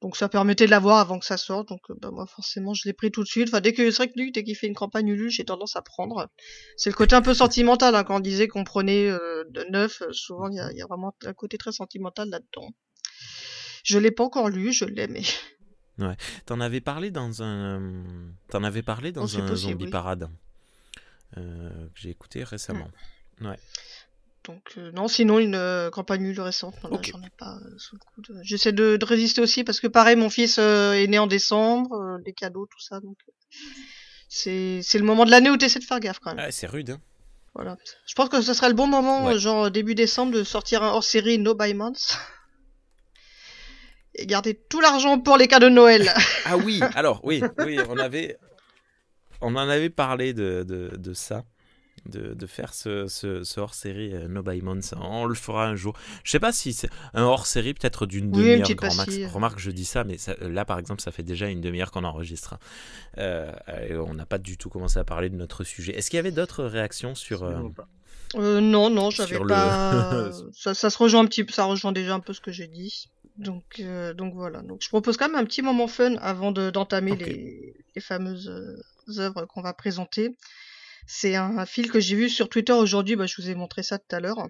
Donc 0.04 0.18
ça 0.18 0.28
permettait 0.28 0.66
de 0.66 0.70
l'avoir 0.70 0.98
avant 0.98 1.18
que 1.18 1.24
ça 1.24 1.38
sorte. 1.38 1.68
Donc 1.70 1.80
euh, 1.88 1.94
bah, 1.98 2.10
moi 2.12 2.26
forcément 2.26 2.74
je 2.74 2.82
l'ai 2.84 2.92
pris 2.92 3.10
tout 3.10 3.22
de 3.22 3.28
suite. 3.28 3.48
Enfin 3.48 3.62
dès 3.62 3.72
que 3.72 3.90
c'est 3.90 3.96
vrai 3.96 4.08
que 4.12 4.18
lui, 4.20 4.32
dès 4.32 4.44
qu'il 4.44 4.54
fait 4.54 4.66
une 4.66 4.74
campagne 4.74 5.08
Ulule, 5.08 5.30
j'ai 5.30 5.46
tendance 5.46 5.76
à 5.76 5.82
prendre. 5.82 6.28
C'est 6.76 6.90
le 6.90 6.94
côté 6.94 7.16
un 7.16 7.22
peu 7.22 7.32
sentimental 7.32 7.94
hein, 7.94 8.04
quand 8.04 8.16
on 8.16 8.20
disait 8.20 8.46
qu'on 8.46 8.64
prenait 8.64 9.08
euh, 9.08 9.44
de 9.48 9.64
neuf. 9.70 10.02
euh, 10.02 10.12
souvent 10.12 10.48
il 10.50 10.56
y 10.56 10.60
a, 10.60 10.70
il 10.72 10.76
y 10.76 10.82
a 10.82 10.86
vraiment 10.86 11.14
un 11.24 11.32
côté 11.32 11.56
très 11.56 11.72
sentimental 11.72 12.28
là-dedans. 12.28 12.68
Je 13.82 13.98
l'ai 13.98 14.10
pas 14.10 14.24
encore 14.24 14.50
lu, 14.50 14.74
je 14.74 14.84
l'ai 14.84 15.08
mais 15.08 15.22
T'en 16.46 16.60
avais 16.60 16.82
parlé 16.82 17.10
dans 17.10 17.42
un. 17.42 17.80
T'en 18.50 18.62
avais 18.62 18.82
parlé 18.82 19.10
dans 19.10 19.22
Oh, 19.22 19.36
un 19.38 19.46
possible, 19.48 19.56
zombie 19.72 19.84
oui. 19.86 19.90
parade 19.90 20.28
euh, 21.38 21.70
que 21.94 22.00
j'ai 22.00 22.10
écouté 22.10 22.44
récemment. 22.44 22.90
Donc 24.44 24.74
euh, 24.76 24.90
non, 24.92 25.08
sinon 25.08 25.38
une 25.38 25.54
euh, 25.54 25.88
campagne 25.90 26.22
nulle 26.22 26.40
récente, 26.40 26.74
non, 26.84 27.00
j'en 27.02 27.22
ai 27.22 27.30
pas 27.38 27.56
euh, 27.64 27.74
sous 27.78 27.96
le 27.96 28.00
coup. 28.00 28.20
de- 28.32 28.40
J'essaie 28.42 28.72
de, 28.72 28.96
de 28.96 29.04
résister 29.04 29.40
aussi 29.40 29.64
parce 29.64 29.80
que 29.80 29.86
pareil, 29.86 30.16
mon 30.16 30.28
fils 30.28 30.58
est 30.58 31.06
né 31.06 31.18
en 31.18 31.26
décembre, 31.26 32.18
les 32.26 32.32
cadeaux, 32.34 32.66
tout 32.66 32.80
ça, 32.80 33.00
donc 33.00 33.16
c'est 34.28 34.80
c'est 34.82 34.98
le 34.98 35.04
moment 35.04 35.24
de 35.24 35.30
l'année 35.30 35.48
où 35.50 35.56
tu 35.56 35.64
essaies 35.64 35.78
de 35.78 35.84
faire 35.84 36.00
gaffe 36.00 36.18
quand 36.18 36.34
même. 36.34 36.44
Ah, 36.46 36.50
c'est 36.52 36.66
rude. 36.66 36.90
Hein 36.90 37.00
Voilà. 37.54 37.76
Je 38.06 38.14
pense 38.14 38.28
que 38.28 38.42
ce 38.42 38.52
serait 38.52 38.68
le 38.68 38.74
bon 38.74 38.86
moment, 38.86 39.26
Ouais. 39.26 39.38
genre 39.38 39.70
début 39.70 39.94
décembre, 39.94 40.32
de 40.32 40.44
sortir 40.44 40.82
un 40.82 40.90
hors-série 40.90 41.38
No 41.38 41.54
Buy 41.54 41.72
Months 41.72 42.18
et 44.16 44.26
garder 44.26 44.54
tout 44.54 44.80
l'argent 44.80 45.18
pour 45.18 45.36
les 45.38 45.48
cadeaux 45.48 45.68
de 45.70 45.74
Noël. 45.74 46.12
Ah 46.44 46.56
oui, 46.56 46.80
alors 46.94 47.20
oui, 47.24 47.42
oui, 47.58 47.78
on 47.88 47.96
avait. 47.98 48.36
on 49.40 49.54
en 49.56 49.68
avait 49.68 49.90
parlé 49.90 50.32
de, 50.34 50.64
de, 50.68 50.90
de 50.96 51.14
ça. 51.14 51.44
De, 52.06 52.34
de, 52.34 52.46
faire 52.46 52.74
ce, 52.74 53.06
ce, 53.06 53.44
ce 53.44 53.60
hors-série 53.60 54.12
euh, 54.14 54.28
No 54.28 54.42
by 54.42 54.60
Months. 54.60 54.92
On 55.00 55.24
le 55.24 55.34
fera 55.34 55.66
un 55.66 55.74
jour. 55.74 55.96
Je 56.22 56.30
sais 56.32 56.38
pas 56.38 56.52
si 56.52 56.74
c'est 56.74 56.90
un 57.14 57.22
hors-série 57.22 57.72
peut-être 57.72 58.04
d'une 58.04 58.26
Oui, 58.26 58.42
demi-heure 58.60 58.74
grand 58.74 58.94
max. 58.94 59.16
Remarque, 59.32 59.58
je 59.58 59.70
dis 59.70 59.86
ça, 59.86 60.04
mais 60.04 60.18
ça- 60.18 60.34
là 60.40 60.66
par 60.66 60.78
exemple, 60.78 61.00
ça 61.00 61.12
fait 61.12 61.22
déjà 61.22 61.48
une 61.48 61.62
demi-heure 61.62 61.90
qu'on 61.90 62.04
enregistre. 62.04 62.58
Euh, 63.16 63.50
et 63.88 63.96
on 63.96 64.12
n'a 64.12 64.26
pas 64.26 64.36
du 64.36 64.58
tout 64.58 64.68
commencé 64.68 64.98
à 64.98 65.04
parler 65.04 65.30
de 65.30 65.36
notre 65.36 65.64
sujet. 65.64 65.96
Est-ce 65.96 66.10
qu'il 66.10 66.18
y 66.18 66.20
avait 66.20 66.30
d'autres 66.30 66.64
réactions 66.64 67.14
sur, 67.14 67.42
euh. 67.42 67.54
Euh, 68.36 68.60
non, 68.60 68.90
non, 68.90 69.10
j'avais 69.10 69.38
le- 69.38 69.46
pas. 69.46 70.30
ça, 70.52 70.74
ça 70.74 70.90
se 70.90 70.98
rejoint 70.98 71.22
un 71.22 71.26
petit 71.26 71.46
ça 71.50 71.64
rejoint 71.64 71.92
déjà 71.92 72.14
un 72.14 72.20
peu 72.20 72.32
ce 72.34 72.40
que 72.42 72.52
j'ai 72.52 72.66
dit. 72.66 73.08
Donc, 73.38 73.64
euh, 73.80 74.12
donc 74.12 74.34
voilà. 74.34 74.60
Donc, 74.62 74.82
je 74.82 74.88
propose 74.88 75.16
quand 75.16 75.28
même 75.28 75.36
un 75.40 75.44
petit 75.46 75.62
moment 75.62 75.86
fun 75.86 76.16
avant 76.16 76.52
de- 76.52 76.70
d'entamer 76.70 77.12
Ok. 77.12 77.20
les, 77.20 77.74
les 77.94 78.00
fameuses 78.02 78.48
euh, 78.48 79.20
œuvres 79.20 79.46
qu'on 79.46 79.62
va 79.62 79.72
présenter. 79.72 80.36
C'est 81.06 81.36
un, 81.36 81.58
un 81.58 81.66
fil 81.66 81.90
que 81.90 82.00
j'ai 82.00 82.16
vu 82.16 82.28
sur 82.28 82.48
Twitter 82.48 82.72
aujourd'hui. 82.72 83.16
Bah, 83.16 83.26
je 83.26 83.40
vous 83.40 83.48
ai 83.50 83.54
montré 83.54 83.82
ça 83.82 83.98
tout 83.98 84.14
à 84.16 84.20
l'heure. 84.20 84.46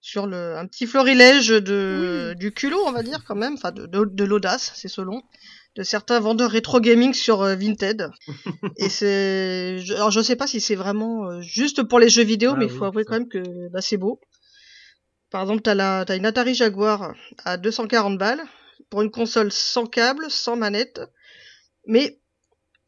Sur 0.00 0.26
le, 0.26 0.56
un 0.56 0.66
petit 0.66 0.86
florilège 0.86 1.48
de, 1.48 2.34
du 2.36 2.50
culot, 2.52 2.82
on 2.86 2.92
va 2.92 3.04
dire 3.04 3.22
quand 3.24 3.36
même, 3.36 3.54
enfin 3.54 3.70
de, 3.70 3.86
de, 3.86 4.04
de 4.04 4.24
l'audace, 4.24 4.72
c'est 4.74 4.88
selon, 4.88 5.22
de 5.76 5.84
certains 5.84 6.18
vendeurs 6.18 6.50
rétro 6.50 6.80
gaming 6.80 7.14
sur 7.14 7.42
euh, 7.42 7.54
Vinted. 7.54 8.10
Et 8.76 8.88
c'est, 8.88 9.78
je, 9.78 9.94
alors 9.94 10.10
je 10.10 10.20
sais 10.20 10.34
pas 10.34 10.48
si 10.48 10.60
c'est 10.60 10.74
vraiment 10.74 11.30
euh, 11.30 11.40
juste 11.40 11.84
pour 11.84 12.00
les 12.00 12.08
jeux 12.08 12.24
vidéo, 12.24 12.54
Ah 12.54 12.56
mais 12.56 12.66
il 12.66 12.70
oui, 12.70 12.72
faut 12.72 12.84
avouer 12.84 13.04
ça. 13.04 13.10
quand 13.10 13.14
même 13.14 13.28
que 13.28 13.68
bah, 13.68 13.80
c'est 13.80 13.96
beau. 13.96 14.20
Par 15.30 15.42
exemple, 15.42 15.62
t'as 15.62 15.74
la, 15.74 16.04
t'as 16.04 16.16
une 16.16 16.26
Atari 16.26 16.54
Jaguar 16.54 17.14
à 17.44 17.56
240 17.56 18.18
balles 18.18 18.42
pour 18.90 19.02
une 19.02 19.10
console 19.10 19.50
sans 19.52 19.86
câble, 19.86 20.30
sans 20.30 20.56
manette, 20.56 21.00
mais 21.86 22.20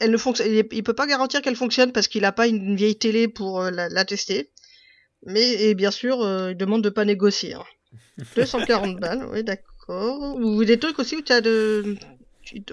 elle 0.04 0.10
ne 0.10 0.16
fonctionne, 0.16 0.52
il, 0.52 0.82
peut 0.82 0.94
pas 0.94 1.06
garantir 1.06 1.42
qu'elle 1.42 1.56
fonctionne 1.56 1.92
parce 1.92 2.08
qu'il 2.08 2.24
a 2.24 2.32
pas 2.32 2.46
une 2.46 2.76
vieille 2.76 2.96
télé 2.96 3.28
pour 3.28 3.60
euh, 3.62 3.70
la, 3.70 3.88
la 3.88 4.04
tester. 4.04 4.50
Mais 5.26 5.62
et 5.64 5.74
bien 5.74 5.90
sûr, 5.90 6.20
euh, 6.22 6.50
il 6.52 6.56
demande 6.56 6.82
de 6.82 6.90
pas 6.90 7.04
négocier. 7.04 7.54
hein. 7.54 7.64
240 8.36 9.00
balles, 9.00 9.26
oui 9.32 9.42
d'accord. 9.44 10.36
Ou 10.36 10.64
des 10.64 10.78
trucs 10.78 10.98
aussi 10.98 11.16
où 11.16 11.20
t'as 11.22 11.40
de, 11.40 11.96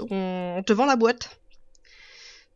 on, 0.10 0.64
te 0.66 0.74
vend 0.74 0.86
la 0.86 0.96
boîte. 0.96 1.40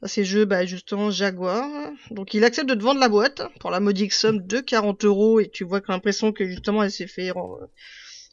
Ça, 0.01 0.07
C'est 0.07 0.25
jeu, 0.25 0.45
bah, 0.45 0.65
justement, 0.65 1.09
Jaguar. 1.11 1.67
Donc, 2.11 2.33
il 2.33 2.43
accepte 2.43 2.67
de 2.69 2.75
te 2.75 2.83
vendre 2.83 2.99
la 2.99 3.09
boîte 3.09 3.41
pour 3.59 3.71
la 3.71 3.79
modique 3.79 4.13
somme 4.13 4.45
de 4.45 4.59
40 4.59 5.05
euros 5.05 5.39
et 5.39 5.49
tu 5.49 5.63
vois 5.63 5.81
que 5.81 5.91
l'impression 5.91 6.31
que 6.31 6.45
justement, 6.45 6.83
elle 6.83 6.91
s'est 6.91 7.07
fait, 7.07 7.31
ren- 7.31 7.57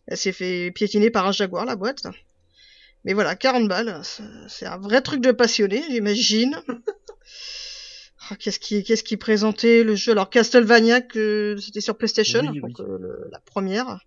elle 0.07 0.17
s'est 0.17 0.33
fait 0.33 0.71
piétiner 0.73 1.11
par 1.11 1.27
un 1.27 1.33
Jaguar, 1.33 1.65
la 1.65 1.77
boîte. 1.77 2.03
Mais 3.05 3.15
voilà, 3.15 3.35
40 3.35 3.69
balles. 3.69 4.01
c'est- 4.49 4.67
un 4.67 4.79
vrai 4.79 5.01
truc 5.03 5.21
de 5.21 5.33
passionné, 5.33 5.83
j'imagine. 5.91 6.61
Ah, 8.31 8.37
qu'est-ce 8.39 8.59
qui, 8.61 8.85
qu'est-ce 8.85 9.03
qui 9.03 9.17
présentait 9.17 9.83
le 9.83 9.95
jeu? 9.97 10.13
Alors, 10.13 10.31
Castlevania, 10.31 11.01
que 11.01 11.57
c'était 11.61 11.81
sur 11.81 11.97
PlayStation, 11.97 12.41
Oui, 12.53 12.61
donc, 12.61 12.79
oui. 12.79 12.85
euh, 12.89 12.99
le- 13.01 13.29
la 13.33 13.41
première. 13.41 13.99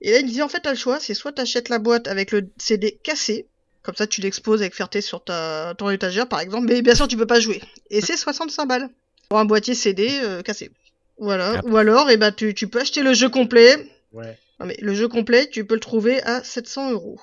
Et 0.00 0.12
là, 0.12 0.18
il 0.18 0.26
disait, 0.26 0.42
en 0.42 0.48
fait, 0.48 0.60
t'as 0.60 0.70
le 0.70 0.76
choix, 0.78 0.98
c'est 0.98 1.14
soit 1.14 1.32
t'achètes 1.32 1.68
la 1.68 1.78
boîte 1.78 2.08
avec 2.08 2.32
le 2.32 2.50
CD 2.58 2.98
cassé, 3.04 3.46
comme 3.82 3.94
ça, 3.94 4.06
tu 4.06 4.20
l'exposes 4.20 4.60
avec 4.62 4.74
fierté 4.74 5.00
sur 5.00 5.22
ta, 5.22 5.74
ton 5.78 5.90
étagère, 5.90 6.26
par 6.28 6.40
exemple. 6.40 6.66
Mais 6.66 6.82
bien 6.82 6.94
sûr, 6.94 7.06
tu 7.06 7.16
peux 7.16 7.26
pas 7.26 7.40
jouer. 7.40 7.60
Et 7.90 8.00
c'est 8.00 8.16
65 8.16 8.66
balles. 8.66 8.88
Pour 9.28 9.38
un 9.38 9.44
boîtier 9.44 9.74
CD 9.74 10.08
euh, 10.24 10.42
cassé. 10.42 10.70
Voilà. 11.18 11.54
Ah. 11.58 11.66
Ou 11.66 11.76
alors, 11.76 12.10
eh 12.10 12.16
ben, 12.16 12.32
tu, 12.32 12.54
tu 12.54 12.66
peux 12.66 12.80
acheter 12.80 13.02
le 13.02 13.12
jeu 13.14 13.28
complet. 13.28 13.76
Ouais. 14.12 14.36
Non, 14.58 14.66
mais 14.66 14.76
le 14.80 14.94
jeu 14.94 15.06
complet, 15.06 15.48
tu 15.48 15.64
peux 15.64 15.74
le 15.74 15.80
trouver 15.80 16.20
à 16.22 16.42
700 16.42 16.90
euros. 16.90 17.20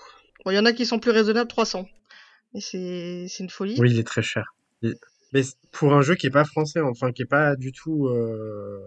Bon, 0.48 0.52
il 0.52 0.56
y 0.56 0.60
en 0.60 0.66
a 0.66 0.72
qui 0.72 0.86
sont 0.86 0.98
plus 0.98 1.12
raisonnables, 1.12 1.50
300. 1.50 1.90
Mais 2.54 2.62
c'est, 2.62 3.26
c'est 3.28 3.44
une 3.44 3.50
folie. 3.50 3.76
Oui, 3.80 3.92
il 3.92 4.00
est 4.00 4.08
très 4.08 4.22
cher. 4.22 4.56
Il- 4.82 4.96
Mais 5.34 5.42
pour 5.74 5.94
un 5.94 6.02
jeu 6.02 6.16
qui 6.16 6.28
est 6.28 6.30
pas 6.30 6.46
français, 6.46 6.80
enfin 6.80 7.12
qui 7.12 7.24
est 7.24 7.26
pas 7.26 7.58
du 7.58 7.74
tout, 7.74 8.08
euh, 8.08 8.80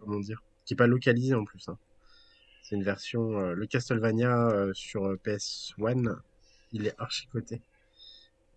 comment 0.00 0.20
dire, 0.20 0.42
qui 0.66 0.74
est 0.74 0.76
pas 0.76 0.86
localisé 0.86 1.32
en 1.32 1.46
plus. 1.46 1.66
hein. 1.70 1.78
C'est 2.62 2.76
une 2.76 2.82
version, 2.82 3.40
euh, 3.40 3.54
le 3.54 3.66
Castlevania 3.66 4.48
euh, 4.50 4.74
sur 4.74 5.06
euh, 5.06 5.16
PS1, 5.24 6.14
il 6.72 6.86
est 6.86 6.94
archi 6.98 7.26
coté. 7.28 7.62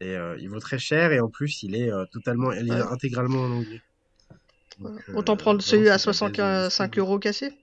Et 0.01 0.17
euh, 0.17 0.35
il 0.37 0.49
vaut 0.49 0.59
très 0.59 0.77
cher 0.77 1.13
et 1.13 1.21
en 1.21 1.29
plus 1.29 1.63
il 1.63 1.73
est 1.73 1.89
euh, 1.89 2.03
totalement, 2.11 2.51
il 2.51 2.67
est 2.67 2.71
Ouais. 2.73 2.81
intégralement 2.81 3.43
en 3.43 3.51
anglais. 3.51 3.81
Donc, 4.79 4.99
euh, 5.07 5.13
Autant 5.13 5.37
prendre 5.37 5.61
celui 5.61 5.87
à 5.87 5.97
c'est 5.97 6.11
de 6.11 6.17
la 6.17 6.27
belle 6.27 6.33
65 6.41 6.83
industrie. 6.83 6.99
euros 6.99 7.17
cassé. 7.17 7.53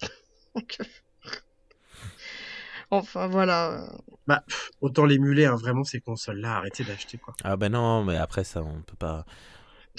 Donc, 0.54 0.76
enfin, 2.90 3.26
voilà. 3.28 3.88
Bah, 4.26 4.42
pff, 4.48 4.70
autant 4.80 5.04
l'émuler, 5.04 5.44
hein, 5.46 5.56
vraiment 5.56 5.84
ces 5.84 6.00
consoles-là, 6.00 6.56
arrêtez 6.56 6.82
d'acheter 6.84 7.18
quoi. 7.18 7.34
Ah 7.44 7.56
ben 7.56 7.70
non, 7.72 8.04
mais 8.04 8.16
après 8.16 8.44
ça, 8.44 8.62
on 8.62 8.80
peut 8.82 8.96
pas, 8.96 9.26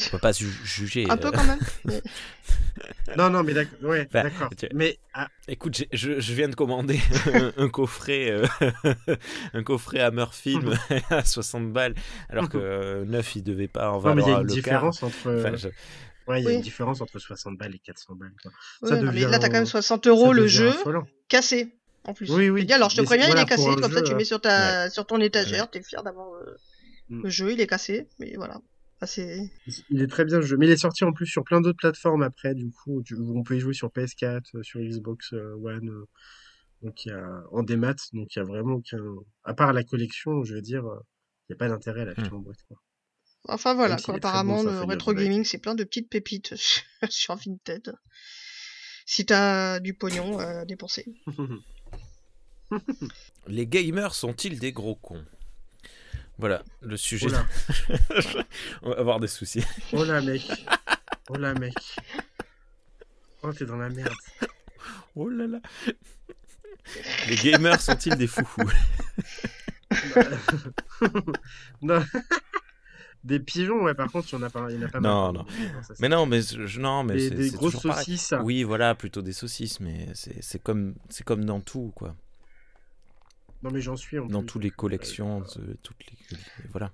on 0.07 0.09
peut 0.11 0.19
pas 0.19 0.31
ju- 0.31 0.47
juger. 0.63 1.05
Un 1.09 1.17
peu 1.17 1.27
euh. 1.27 1.31
quand 1.31 1.43
même. 1.43 1.59
Non, 3.17 3.29
non, 3.29 3.43
mais 3.43 3.53
d'accord, 3.53 3.89
ouais, 3.89 4.09
Bah, 4.11 4.23
d'accord. 4.23 4.49
tu- 4.57 4.67
Mais 4.73 4.99
ah, 5.13 5.27
Écoute, 5.47 5.83
je, 5.93 6.19
je 6.19 6.33
viens 6.33 6.49
de 6.49 6.55
commander 6.55 6.99
un, 7.33 7.53
un 7.55 7.69
coffret, 7.69 8.29
euh, 8.31 8.45
un 9.53 9.63
coffret 9.63 9.99
Hammer 10.01 10.25
Film 10.31 10.73
à 11.09 11.23
60 11.23 11.71
balles, 11.71 11.95
alors 12.29 12.49
que 12.49 12.57
euh, 12.57 13.05
neuf, 13.05 13.35
il 13.35 13.43
devait 13.43 13.67
pas 13.69 13.91
en 13.91 14.01
non, 14.01 14.15
mais 14.15 14.23
il 14.23 14.27
y 14.27 14.31
a 14.31 14.35
valoir 14.37 14.41
une 14.41 14.47
le 14.47 14.53
quart. 14.61 14.63
différence 14.63 15.03
entre, 15.03 15.39
Enfin, 15.39 15.55
je- 15.55 15.67
ouais, 16.27 16.41
il 16.41 16.43
y 16.43 16.47
a 16.47 16.49
Oui. 16.49 16.55
une 16.55 16.61
différence 16.61 16.99
entre 17.01 17.19
60 17.19 17.57
balles 17.57 17.75
et 17.75 17.79
400 17.79 18.15
balles. 18.15 18.33
Quoi. 18.41 18.51
Ouais, 18.81 18.89
Ça 18.89 18.97
devient- 19.01 19.27
là, 19.29 19.39
t'as 19.39 19.47
quand 19.47 19.53
même 19.53 19.65
60 19.65 20.03
Ça 20.03 20.09
euros 20.09 20.33
le 20.33 20.47
jeu 20.47 20.69
affolant. 20.69 21.05
cassé. 21.29 21.73
En 22.07 22.13
plus. 22.13 22.29
Oui, 22.31 22.49
oui. 22.49 22.71
Alors, 22.71 22.89
je 22.89 22.97
te 22.97 23.01
préviens, 23.01 23.25
c'est- 23.25 23.31
il 23.31 23.37
est 23.39 23.45
voilà, 23.45 23.45
cassé. 23.49 23.81
Comme 23.81 23.91
ça, 23.91 24.01
tu 24.01 24.15
mets 24.15 24.25
sur, 24.25 24.39
ta, 24.41 24.89
sur 24.89 25.05
ton 25.05 25.19
étagère. 25.19 25.69
T'es 25.69 25.81
fier 25.81 26.03
d'avoir 26.03 26.33
euh, 26.35 26.55
Mm. 27.09 27.23
le 27.23 27.29
jeu. 27.29 27.51
Il 27.51 27.61
est 27.61 27.67
cassé. 27.67 28.07
Mais 28.19 28.33
voilà. 28.35 28.59
C'est... 29.05 29.51
Il 29.89 30.01
est 30.01 30.07
très 30.07 30.25
bien 30.25 30.41
ce 30.41 30.47
jeu, 30.47 30.57
mais 30.57 30.65
il 30.65 30.71
est 30.71 30.77
sorti 30.77 31.03
en 31.03 31.11
plus 31.13 31.27
sur 31.27 31.43
plein 31.43 31.61
d'autres 31.61 31.77
plateformes 31.77 32.23
après, 32.23 32.55
du 32.55 32.71
coup, 32.71 33.03
tu- 33.03 33.15
on 33.15 33.43
peut 33.43 33.55
y 33.57 33.59
jouer 33.59 33.73
sur 33.73 33.89
PS4, 33.91 34.55
euh, 34.55 34.63
sur 34.63 34.79
Xbox 34.79 35.33
euh, 35.33 35.53
One, 35.61 36.05
donc 36.81 37.05
il 37.05 37.09
y 37.09 37.11
a 37.11 37.43
en 37.51 37.61
démat, 37.61 37.93
donc 38.13 38.33
il 38.35 38.39
y 38.39 38.41
a 38.41 38.45
vraiment 38.45 38.75
aucun, 38.75 38.97
à 39.43 39.53
part 39.53 39.73
la 39.73 39.83
collection, 39.83 40.43
je 40.43 40.55
veux 40.55 40.61
dire, 40.61 40.83
il 40.85 41.51
n'y 41.51 41.55
a 41.55 41.57
pas 41.57 41.67
d'intérêt 41.67 42.01
à 42.01 42.05
l'acheter 42.05 42.29
Hmm. 42.31 42.35
en 42.35 42.39
boîte. 42.39 42.57
Quoi. 42.67 42.77
Enfin, 43.49 43.75
voilà. 43.75 43.97
Quoi. 43.97 44.15
Apparemment, 44.15 44.63
bon, 44.63 44.71
le 44.71 44.83
rétro 44.85 45.13
gaming, 45.13 45.43
c'est 45.43 45.59
plein 45.59 45.75
de 45.75 45.83
petites 45.83 46.09
pépites 46.09 46.55
sur 47.09 47.35
Vinted. 47.35 47.93
Si 49.05 49.23
t'as 49.25 49.79
du 49.81 49.93
pognon 49.93 50.39
à 50.39 50.65
dépenser. 50.65 51.05
Les 53.47 53.67
gamers 53.67 54.13
sont-ils 54.15 54.59
des 54.59 54.71
gros 54.71 54.95
cons? 54.95 55.23
Voilà, 56.37 56.63
le 56.81 56.97
sujet. 56.97 57.27
On 58.81 58.89
va 58.89 58.97
avoir 58.99 59.19
des 59.19 59.27
soucis. 59.27 59.63
oh 59.93 60.03
là 60.03 60.21
mec, 60.21 60.41
oh 61.29 61.37
là 61.37 61.53
mec, 61.53 61.73
oh 63.43 63.53
t'es 63.53 63.65
dans 63.65 63.77
la 63.77 63.89
merde. 63.89 64.13
Oh 65.15 65.29
là 65.29 65.47
là. 65.47 65.59
Les 67.29 67.35
gamers 67.37 67.79
sont-ils 67.81 68.15
des 68.15 68.27
foufous? 68.27 68.69
Non. 71.81 72.03
Des 73.23 73.39
pigeons, 73.39 73.83
ouais, 73.83 73.95
par 73.95 74.11
contre, 74.11 74.27
il 74.31 74.33
y 74.33 74.37
en 74.37 74.43
a 74.43 74.49
pas, 74.51 74.67
il 74.69 74.79
y 74.79 74.83
en 74.83 74.87
a 74.87 74.89
pas 74.89 74.99
Non, 74.99 75.33
mal. 75.33 75.41
non. 75.41 75.45
ça, 75.81 75.95
c'est- 75.95 75.99
Mais 75.99 76.09
non, 76.09 76.27
mais 76.27 76.41
je- 76.43 76.79
non, 76.79 77.03
mais 77.03 77.15
Des, 77.15 77.29
c'est 77.29 77.35
des 77.35 77.49
grosses 77.51 77.81
pareil. 77.81 78.05
saucisses. 78.05 78.33
Oui, 78.43 78.61
voilà, 78.63 78.93
plutôt 78.93 79.23
des 79.23 79.33
saucisses, 79.33 79.79
mais 79.79 80.09
c'est 80.13 80.61
comme 80.61 80.93
c'est 81.09 81.23
comme 81.23 81.43
dans 81.43 81.59
tout 81.59 81.91
quoi. 81.95 82.15
Non 83.65 83.71
mais 83.71 83.81
j'en 83.81 83.95
suis 83.97 84.19
en 84.19 84.27
Dans 84.27 84.43
toutes 84.43 84.63
les 84.63 84.69
collections, 84.69 85.39
de- 85.39 85.75
toutes 85.81 85.97
les 86.07 86.37
voilà. 86.71 86.91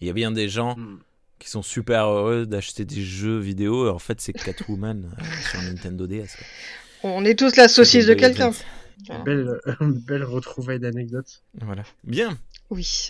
Il 0.00 0.06
y 0.06 0.10
a 0.10 0.12
bien 0.12 0.30
des 0.30 0.48
gens 0.48 0.76
Hmm. 0.76 1.00
qui 1.40 1.50
sont 1.50 1.62
super 1.62 2.06
heureux 2.06 2.46
d'acheter 2.46 2.84
des 2.84 3.02
jeux 3.02 3.38
vidéo. 3.40 3.88
et 3.88 3.90
En 3.90 3.98
fait, 3.98 4.20
c'est 4.20 4.32
Catwoman 4.32 5.10
euh, 5.18 5.22
sur 5.50 5.60
Nintendo 5.62 6.06
DS. 6.06 6.36
quoi. 6.36 6.46
On 7.10 7.24
est 7.24 7.36
tous 7.38 7.56
la 7.56 7.66
saucisse 7.66 8.06
de 8.06 8.14
quelqu'un. 8.14 8.52
Belle, 9.24 9.58
belle 9.80 10.22
retrouvaille 10.22 10.78
d'anecdotes. 10.78 11.42
Voilà. 11.60 11.82
Bien. 12.04 12.38
Oui. 12.70 13.08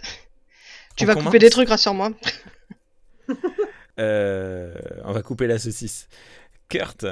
Tu 0.97 1.05
On 1.05 1.07
vas 1.07 1.13
commence 1.13 1.27
couper 1.27 1.39
des 1.41 1.51
trucs, 1.51 1.69
rassure-moi. 1.69 2.11
Euh, 4.01 4.75
on 5.05 5.13
va 5.13 5.23
couper 5.23 5.47
la 5.47 5.59
saucisse. 5.59 6.09
Kurt, 6.69 7.07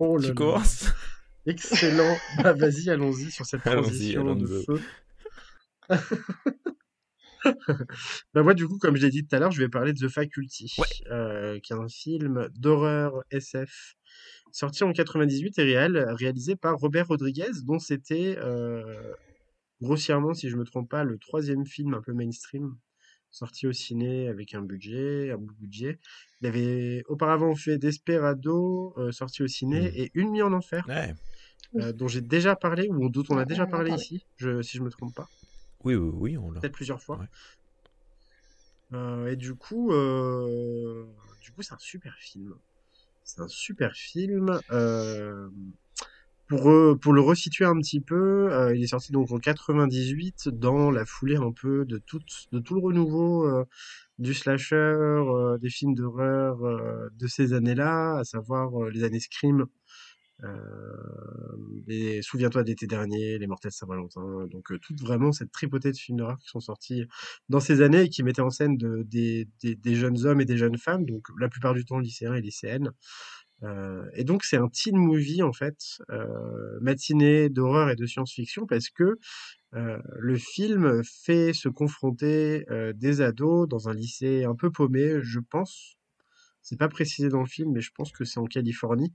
Oh 0.00 0.16
là 0.16 0.22
tu 0.22 0.28
là. 0.30 0.34
commences? 0.34 0.86
Excellent. 1.46 2.16
Bah, 2.42 2.52
vas-y, 2.52 2.90
allons-y 2.90 3.30
sur 3.30 3.46
cette 3.46 3.66
Allons-y, 3.66 4.12
transition 4.14 4.34
de 4.34 4.46
feu. 4.46 4.80
bah 8.34 8.42
moi 8.42 8.54
du 8.54 8.66
coup 8.66 8.78
comme 8.78 8.96
je 8.96 9.02
l'ai 9.02 9.10
dit 9.10 9.24
tout 9.24 9.36
à 9.36 9.38
l'heure 9.38 9.52
je 9.52 9.60
vais 9.62 9.68
parler 9.68 9.92
de 9.92 9.98
The 10.04 10.10
Faculty 10.10 10.74
Ouais. 10.78 10.86
euh, 11.12 11.60
qui 11.60 11.72
est 11.72 11.76
un 11.76 11.88
film 11.88 12.48
d'horreur 12.56 13.22
SF 13.30 13.94
sorti 14.50 14.82
en 14.82 14.92
98 14.92 15.58
et 15.58 15.62
réel, 15.62 16.06
réalisé 16.18 16.56
par 16.56 16.76
Robert 16.76 17.06
Rodriguez 17.06 17.50
dont 17.64 17.78
c'était 17.78 18.36
euh, 18.38 19.12
grossièrement 19.80 20.34
si 20.34 20.48
je 20.48 20.56
me 20.56 20.64
trompe 20.64 20.90
pas 20.90 21.04
le 21.04 21.18
troisième 21.18 21.66
film 21.66 21.94
un 21.94 22.02
peu 22.02 22.12
mainstream 22.12 22.76
sorti 23.30 23.68
au 23.68 23.72
ciné 23.72 24.28
avec 24.28 24.54
un 24.54 24.62
budget 24.62 25.30
un 25.30 25.36
bon 25.38 25.52
budget 25.60 26.00
il 26.40 26.48
avait 26.48 27.04
auparavant 27.06 27.54
fait 27.54 27.78
Desperado 27.78 28.92
euh, 28.96 29.12
sorti 29.12 29.42
au 29.44 29.46
ciné 29.46 29.82
Mhm. 29.82 29.92
et 29.94 30.10
Une 30.14 30.32
nuit 30.32 30.42
en 30.42 30.52
enfer 30.52 30.84
Ouais. 30.88 31.14
Euh, 31.74 31.92
dont 31.92 32.08
j'ai 32.08 32.20
déjà 32.20 32.56
parlé 32.56 32.88
ou 32.88 33.08
dont 33.08 33.24
on 33.28 33.36
a 33.38 33.44
déjà 33.44 33.62
on 33.62 33.66
en 33.66 33.68
a 33.68 33.70
parlé 33.72 33.92
ici, 33.92 34.24
je, 34.36 34.62
si 34.62 34.76
je 34.78 34.82
me 34.82 34.90
trompe 34.90 35.14
pas, 35.14 35.28
Oui, 35.84 35.94
oui, 35.94 36.10
oui, 36.14 36.38
on 36.38 36.50
l'a. 36.50 36.60
peut-être 36.60 36.72
plusieurs 36.74 37.02
fois. 37.02 37.18
Ouais. 37.18 37.26
Euh, 38.94 39.26
et 39.32 39.36
du 39.36 39.54
coup, 39.54 39.92
euh, 39.92 41.04
du 41.42 41.50
coup, 41.52 41.62
c'est 41.62 41.74
un 41.74 41.78
super 41.78 42.14
film. 42.18 42.54
C'est 43.24 43.40
un 43.40 43.48
super 43.48 43.92
film. 43.94 44.60
Euh, 44.70 45.48
pour, 46.48 46.70
pour 47.00 47.12
le 47.12 47.20
resituer 47.20 47.64
un 47.64 47.76
petit 47.78 48.00
peu, 48.00 48.52
euh, 48.52 48.76
il 48.76 48.84
est 48.84 48.86
sorti 48.86 49.10
donc 49.10 49.32
en 49.32 49.38
98 49.38 50.48
dans 50.50 50.92
la 50.92 51.04
foulée 51.04 51.34
un 51.34 51.50
peu 51.50 51.84
de 51.84 51.98
tout, 51.98 52.20
de 52.52 52.60
tout 52.60 52.74
le 52.74 52.80
renouveau 52.80 53.44
euh, 53.48 53.64
du 54.20 54.32
slasher, 54.32 54.76
euh, 54.76 55.58
des 55.58 55.70
films 55.70 55.96
d'horreur 55.96 56.64
euh, 56.64 57.08
de 57.18 57.26
ces 57.26 57.52
années-là, 57.52 58.18
à 58.18 58.24
savoir 58.24 58.80
euh, 58.84 58.90
les 58.90 59.02
années 59.02 59.18
Scream, 59.18 59.66
euh, 60.44 62.22
Souviens-toi 62.22 62.62
d'été 62.62 62.86
dernier, 62.86 63.38
Les 63.38 63.46
Mortels 63.46 63.72
Saint-Valentin, 63.72 64.46
donc 64.50 64.72
toute 64.80 65.00
vraiment 65.00 65.32
cette 65.32 65.50
tripotée 65.52 65.92
de 65.92 65.96
films 65.96 66.18
d'horreur 66.18 66.38
qui 66.38 66.48
sont 66.48 66.60
sortis 66.60 67.04
dans 67.48 67.60
ces 67.60 67.80
années 67.80 68.02
et 68.02 68.08
qui 68.08 68.22
mettaient 68.22 68.42
en 68.42 68.50
scène 68.50 68.76
de, 68.76 69.02
des, 69.04 69.94
jeunes 69.94 70.26
hommes 70.26 70.40
et 70.40 70.44
des 70.44 70.56
jeunes 70.56 70.78
femmes, 70.78 71.04
donc 71.04 71.26
la 71.38 71.48
plupart 71.48 71.74
du 71.74 71.84
temps 71.84 71.98
lycéens 71.98 72.34
et 72.34 72.40
lycéennes. 72.40 72.90
Et 74.14 74.24
donc 74.24 74.44
c'est 74.44 74.58
un 74.58 74.68
teen 74.68 74.96
movie 74.96 75.42
en 75.42 75.52
fait, 75.52 75.78
matinée 76.80 77.48
d'horreur 77.48 77.90
et 77.90 77.96
de 77.96 78.04
science-fiction 78.06 78.66
parce 78.66 78.90
que 78.90 79.18
le 79.72 80.36
film 80.36 81.02
fait 81.04 81.52
se 81.52 81.68
confronter 81.68 82.66
des 82.94 83.20
ados 83.20 83.68
dans 83.68 83.88
un 83.88 83.94
lycée 83.94 84.44
un 84.44 84.54
peu 84.54 84.70
paumé, 84.70 85.20
je 85.22 85.40
pense. 85.40 85.96
C'est 86.62 86.76
pas 86.76 86.88
précisé 86.88 87.28
dans 87.28 87.40
le 87.40 87.46
film, 87.46 87.70
mais 87.72 87.80
je 87.80 87.92
pense 87.94 88.10
que 88.10 88.24
c'est 88.24 88.40
en 88.40 88.44
Californie, 88.44 89.14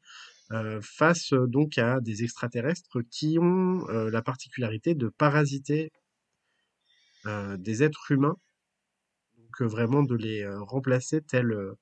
face 0.81 1.33
euh, 1.33 1.47
donc 1.47 1.77
à 1.77 1.99
des 2.01 2.23
extraterrestres 2.23 3.01
qui 3.09 3.37
ont 3.39 3.87
euh, 3.89 4.09
la 4.09 4.21
particularité 4.21 4.95
de 4.95 5.07
parasiter 5.09 5.91
euh, 7.25 7.57
des 7.57 7.83
êtres 7.83 8.11
humains, 8.11 8.37
donc 9.37 9.61
euh, 9.61 9.65
vraiment 9.65 10.03
de 10.03 10.15
les 10.15 10.41
euh, 10.43 10.61
remplacer 10.61 11.21
tels 11.21 11.51
euh, 11.51 11.77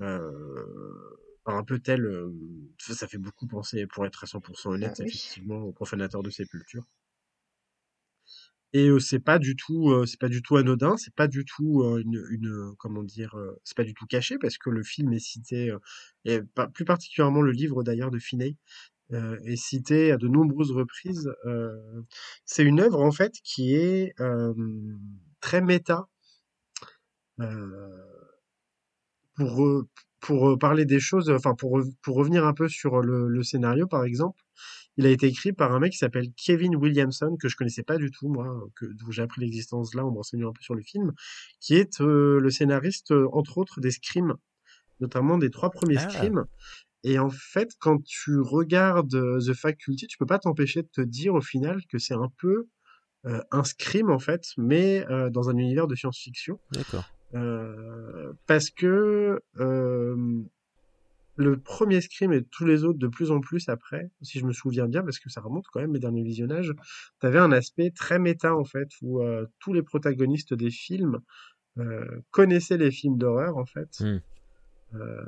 euh, 0.00 1.18
par 1.44 1.56
un 1.56 1.64
peu 1.64 1.78
tel, 1.78 2.04
euh, 2.04 2.32
ça, 2.78 3.06
fait 3.06 3.18
beaucoup 3.18 3.46
penser, 3.46 3.86
pour 3.86 4.06
être 4.06 4.24
à 4.24 4.26
100% 4.26 4.70
honnête, 4.70 4.92
Ah 4.94 5.02
oui. 5.02 5.06
effectivement, 5.06 5.58
aux 5.58 5.72
profanateurs 5.72 6.22
de 6.22 6.30
sépulture. 6.30 6.84
Et 8.76 8.90
c'est 8.98 9.20
pas 9.20 9.38
du 9.38 9.54
tout, 9.54 10.04
c'est 10.04 10.18
pas 10.18 10.28
du 10.28 10.42
tout 10.42 10.56
anodin, 10.56 10.96
c'est 10.96 11.14
pas 11.14 11.28
du 11.28 11.44
tout 11.44 11.84
une, 11.84 12.26
une, 12.30 12.74
comment 12.76 13.04
dire, 13.04 13.36
c'est 13.62 13.76
pas 13.76 13.84
du 13.84 13.94
tout 13.94 14.04
caché 14.06 14.36
parce 14.38 14.58
que 14.58 14.68
le 14.68 14.82
film 14.82 15.12
est 15.12 15.20
cité, 15.20 15.72
et 16.24 16.40
plus 16.74 16.84
particulièrement 16.84 17.40
le 17.40 17.52
livre 17.52 17.84
d'ailleurs 17.84 18.10
de 18.10 18.18
Finney 18.18 18.56
est 19.12 19.56
cité 19.56 20.10
à 20.12 20.16
de 20.16 20.26
nombreuses 20.26 20.72
reprises. 20.72 21.30
C'est 22.44 22.64
une 22.64 22.80
œuvre 22.80 23.00
en 23.00 23.12
fait 23.12 23.34
qui 23.44 23.74
est 23.76 24.12
très 25.40 25.60
méta. 25.60 26.08
Pour 29.36 29.84
pour 30.20 30.58
parler 30.58 30.84
des 30.84 31.00
choses, 31.00 31.30
enfin 31.30 31.54
pour 31.54 31.80
pour 32.02 32.16
revenir 32.16 32.44
un 32.44 32.54
peu 32.54 32.68
sur 32.68 33.00
le 33.02 33.42
scénario 33.44 33.86
par 33.86 34.04
exemple, 34.04 34.42
il 34.96 35.06
a 35.06 35.10
été 35.10 35.26
écrit 35.26 35.52
par 35.52 35.72
un 35.72 35.80
mec 35.80 35.92
qui 35.92 35.98
s'appelle 35.98 36.28
Kevin 36.36 36.76
Williamson 36.76 37.36
que 37.40 37.48
je 37.48 37.56
connaissais 37.56 37.82
pas 37.82 37.96
du 37.96 38.10
tout 38.10 38.28
moi, 38.28 38.46
que 38.76 38.86
dont 38.86 39.10
j'ai 39.10 39.22
appris 39.22 39.40
l'existence 39.40 39.94
là 39.94 40.04
en 40.04 40.10
me 40.10 40.16
renseignant 40.16 40.50
un 40.50 40.52
peu 40.52 40.62
sur 40.62 40.74
le 40.74 40.82
film, 40.82 41.12
qui 41.60 41.74
est 41.74 42.00
euh, 42.00 42.40
le 42.40 42.50
scénariste 42.50 43.10
euh, 43.10 43.28
entre 43.32 43.58
autres 43.58 43.80
des 43.80 43.90
Scream, 43.90 44.34
notamment 45.00 45.38
des 45.38 45.50
trois 45.50 45.70
premiers 45.70 45.96
Ah. 45.98 46.08
Scream. 46.08 46.44
Et 47.02 47.18
en 47.18 47.28
fait, 47.28 47.70
quand 47.80 48.02
tu 48.02 48.40
regardes 48.40 49.14
euh, 49.14 49.38
The 49.38 49.52
Faculty, 49.52 50.06
tu 50.06 50.16
peux 50.16 50.26
pas 50.26 50.38
t'empêcher 50.38 50.82
de 50.82 50.88
te 50.90 51.00
dire 51.02 51.34
au 51.34 51.42
final 51.42 51.80
que 51.90 51.98
c'est 51.98 52.14
un 52.14 52.30
peu 52.38 52.66
euh, 53.26 53.40
un 53.50 53.64
Scream 53.64 54.10
en 54.10 54.18
fait, 54.18 54.44
mais 54.56 55.06
euh, 55.10 55.28
dans 55.28 55.50
un 55.50 55.56
univers 55.56 55.86
de 55.86 55.94
science-fiction. 55.94 56.58
D'accord. 56.72 57.04
Euh, 57.34 58.32
parce 58.46 58.70
que 58.70 59.40
euh, 59.58 60.42
le 61.36 61.58
premier 61.58 62.00
Scream 62.00 62.32
et 62.32 62.44
tous 62.44 62.64
les 62.64 62.84
autres 62.84 62.98
de 62.98 63.08
plus 63.08 63.30
en 63.30 63.40
plus 63.40 63.68
après, 63.68 64.10
si 64.22 64.38
je 64.38 64.46
me 64.46 64.52
souviens 64.52 64.86
bien, 64.86 65.02
parce 65.02 65.18
que 65.18 65.30
ça 65.30 65.40
remonte 65.40 65.66
quand 65.72 65.80
même 65.80 65.90
mes 65.90 65.98
derniers 65.98 66.22
visionnages, 66.22 66.72
t'avais 67.20 67.38
un 67.38 67.52
aspect 67.52 67.90
très 67.90 68.18
méta 68.18 68.54
en 68.54 68.64
fait, 68.64 68.88
où 69.02 69.20
euh, 69.20 69.46
tous 69.58 69.72
les 69.72 69.82
protagonistes 69.82 70.54
des 70.54 70.70
films 70.70 71.20
euh, 71.78 72.04
connaissaient 72.30 72.76
les 72.76 72.90
films 72.90 73.18
d'horreur 73.18 73.56
en 73.56 73.66
fait, 73.66 73.88
Hmm. 74.00 74.18
euh, 74.94 75.24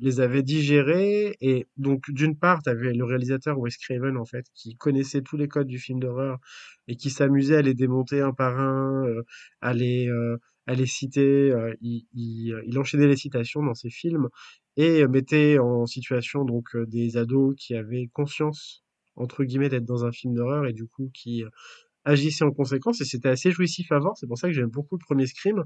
les 0.00 0.20
avaient 0.20 0.44
digérés 0.44 1.36
et 1.40 1.66
donc 1.76 2.10
d'une 2.10 2.36
part 2.38 2.62
t'avais 2.62 2.92
le 2.92 3.04
réalisateur 3.04 3.58
Wes 3.58 3.76
Craven 3.76 4.16
en 4.16 4.24
fait 4.24 4.46
qui 4.54 4.76
connaissait 4.76 5.22
tous 5.22 5.36
les 5.36 5.48
codes 5.48 5.66
du 5.66 5.80
film 5.80 5.98
d'horreur 5.98 6.38
et 6.86 6.94
qui 6.94 7.10
s'amusait 7.10 7.56
à 7.56 7.62
les 7.62 7.74
démonter 7.74 8.20
un 8.20 8.32
par 8.32 8.60
un, 8.60 9.04
à 9.60 9.72
les 9.72 10.08
à 10.68 10.74
les 10.74 10.86
citer, 10.86 11.50
euh, 11.50 11.74
il, 11.80 12.06
il, 12.12 12.54
il 12.66 12.78
enchaînait 12.78 13.08
les 13.08 13.16
citations 13.16 13.62
dans 13.62 13.74
ses 13.74 13.88
films 13.88 14.28
et 14.78 15.02
euh, 15.02 15.08
mettait 15.08 15.58
en 15.58 15.84
situation 15.84 16.44
donc 16.44 16.74
euh, 16.74 16.86
des 16.86 17.18
ados 17.18 17.54
qui 17.58 17.74
avaient 17.74 18.08
conscience 18.14 18.84
entre 19.16 19.44
guillemets 19.44 19.68
d'être 19.68 19.84
dans 19.84 20.06
un 20.06 20.12
film 20.12 20.34
d'horreur 20.34 20.66
et 20.66 20.72
du 20.72 20.86
coup 20.86 21.10
qui 21.12 21.44
euh, 21.44 21.50
agissaient 22.04 22.44
en 22.44 22.52
conséquence 22.52 23.00
et 23.02 23.04
c'était 23.04 23.28
assez 23.28 23.50
jouissif 23.50 23.92
à 23.92 23.98
voir, 23.98 24.16
c'est 24.16 24.28
pour 24.28 24.38
ça 24.38 24.48
que 24.48 24.54
j'aime 24.54 24.70
beaucoup 24.70 24.96
le 24.96 25.04
premier 25.04 25.26
Scream. 25.26 25.64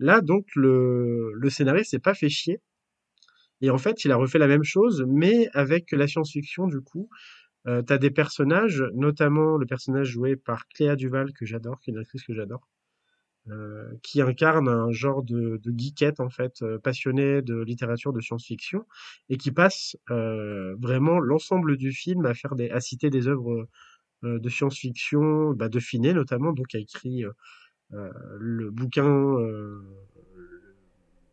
Là 0.00 0.20
donc 0.22 0.46
le 0.56 1.30
le 1.34 1.50
scénariste 1.50 1.90
s'est 1.92 2.00
pas 2.00 2.14
fait 2.14 2.30
chier 2.30 2.60
et 3.60 3.70
en 3.70 3.78
fait 3.78 4.04
il 4.04 4.10
a 4.10 4.16
refait 4.16 4.38
la 4.38 4.48
même 4.48 4.64
chose 4.64 5.04
mais 5.06 5.48
avec 5.52 5.92
la 5.92 6.08
science-fiction 6.08 6.66
du 6.66 6.80
coup. 6.80 7.08
T'as 7.86 7.96
des 7.96 8.10
personnages, 8.10 8.84
notamment 8.92 9.56
le 9.56 9.64
personnage 9.64 10.08
joué 10.08 10.36
par 10.36 10.68
Cléa 10.68 10.96
Duval 10.96 11.32
que 11.32 11.46
j'adore, 11.46 11.80
qui 11.80 11.88
est 11.88 11.94
une 11.94 11.98
actrice 11.98 12.22
que 12.22 12.34
j'adore, 12.34 12.68
euh, 13.50 13.92
qui 14.02 14.22
incarne 14.22 14.68
un 14.68 14.90
genre 14.90 15.22
de, 15.22 15.60
de 15.62 15.74
geekette 15.76 16.20
en 16.20 16.30
fait, 16.30 16.62
euh, 16.62 16.78
passionnée 16.78 17.42
de 17.42 17.60
littérature 17.60 18.12
de 18.12 18.20
science-fiction 18.20 18.86
et 19.28 19.36
qui 19.36 19.52
passe 19.52 19.96
euh, 20.10 20.74
vraiment 20.78 21.18
l'ensemble 21.18 21.76
du 21.76 21.92
film 21.92 22.24
à 22.24 22.34
faire 22.34 22.54
des, 22.54 22.70
à 22.70 22.80
citer 22.80 23.10
des 23.10 23.28
œuvres 23.28 23.68
euh, 24.24 24.38
de 24.38 24.48
science-fiction, 24.48 25.50
bah, 25.50 25.68
de 25.68 25.78
Finet 25.78 26.14
notamment, 26.14 26.52
donc 26.52 26.74
a 26.74 26.78
écrit 26.78 27.24
euh, 27.92 28.10
le 28.38 28.70
bouquin, 28.70 29.36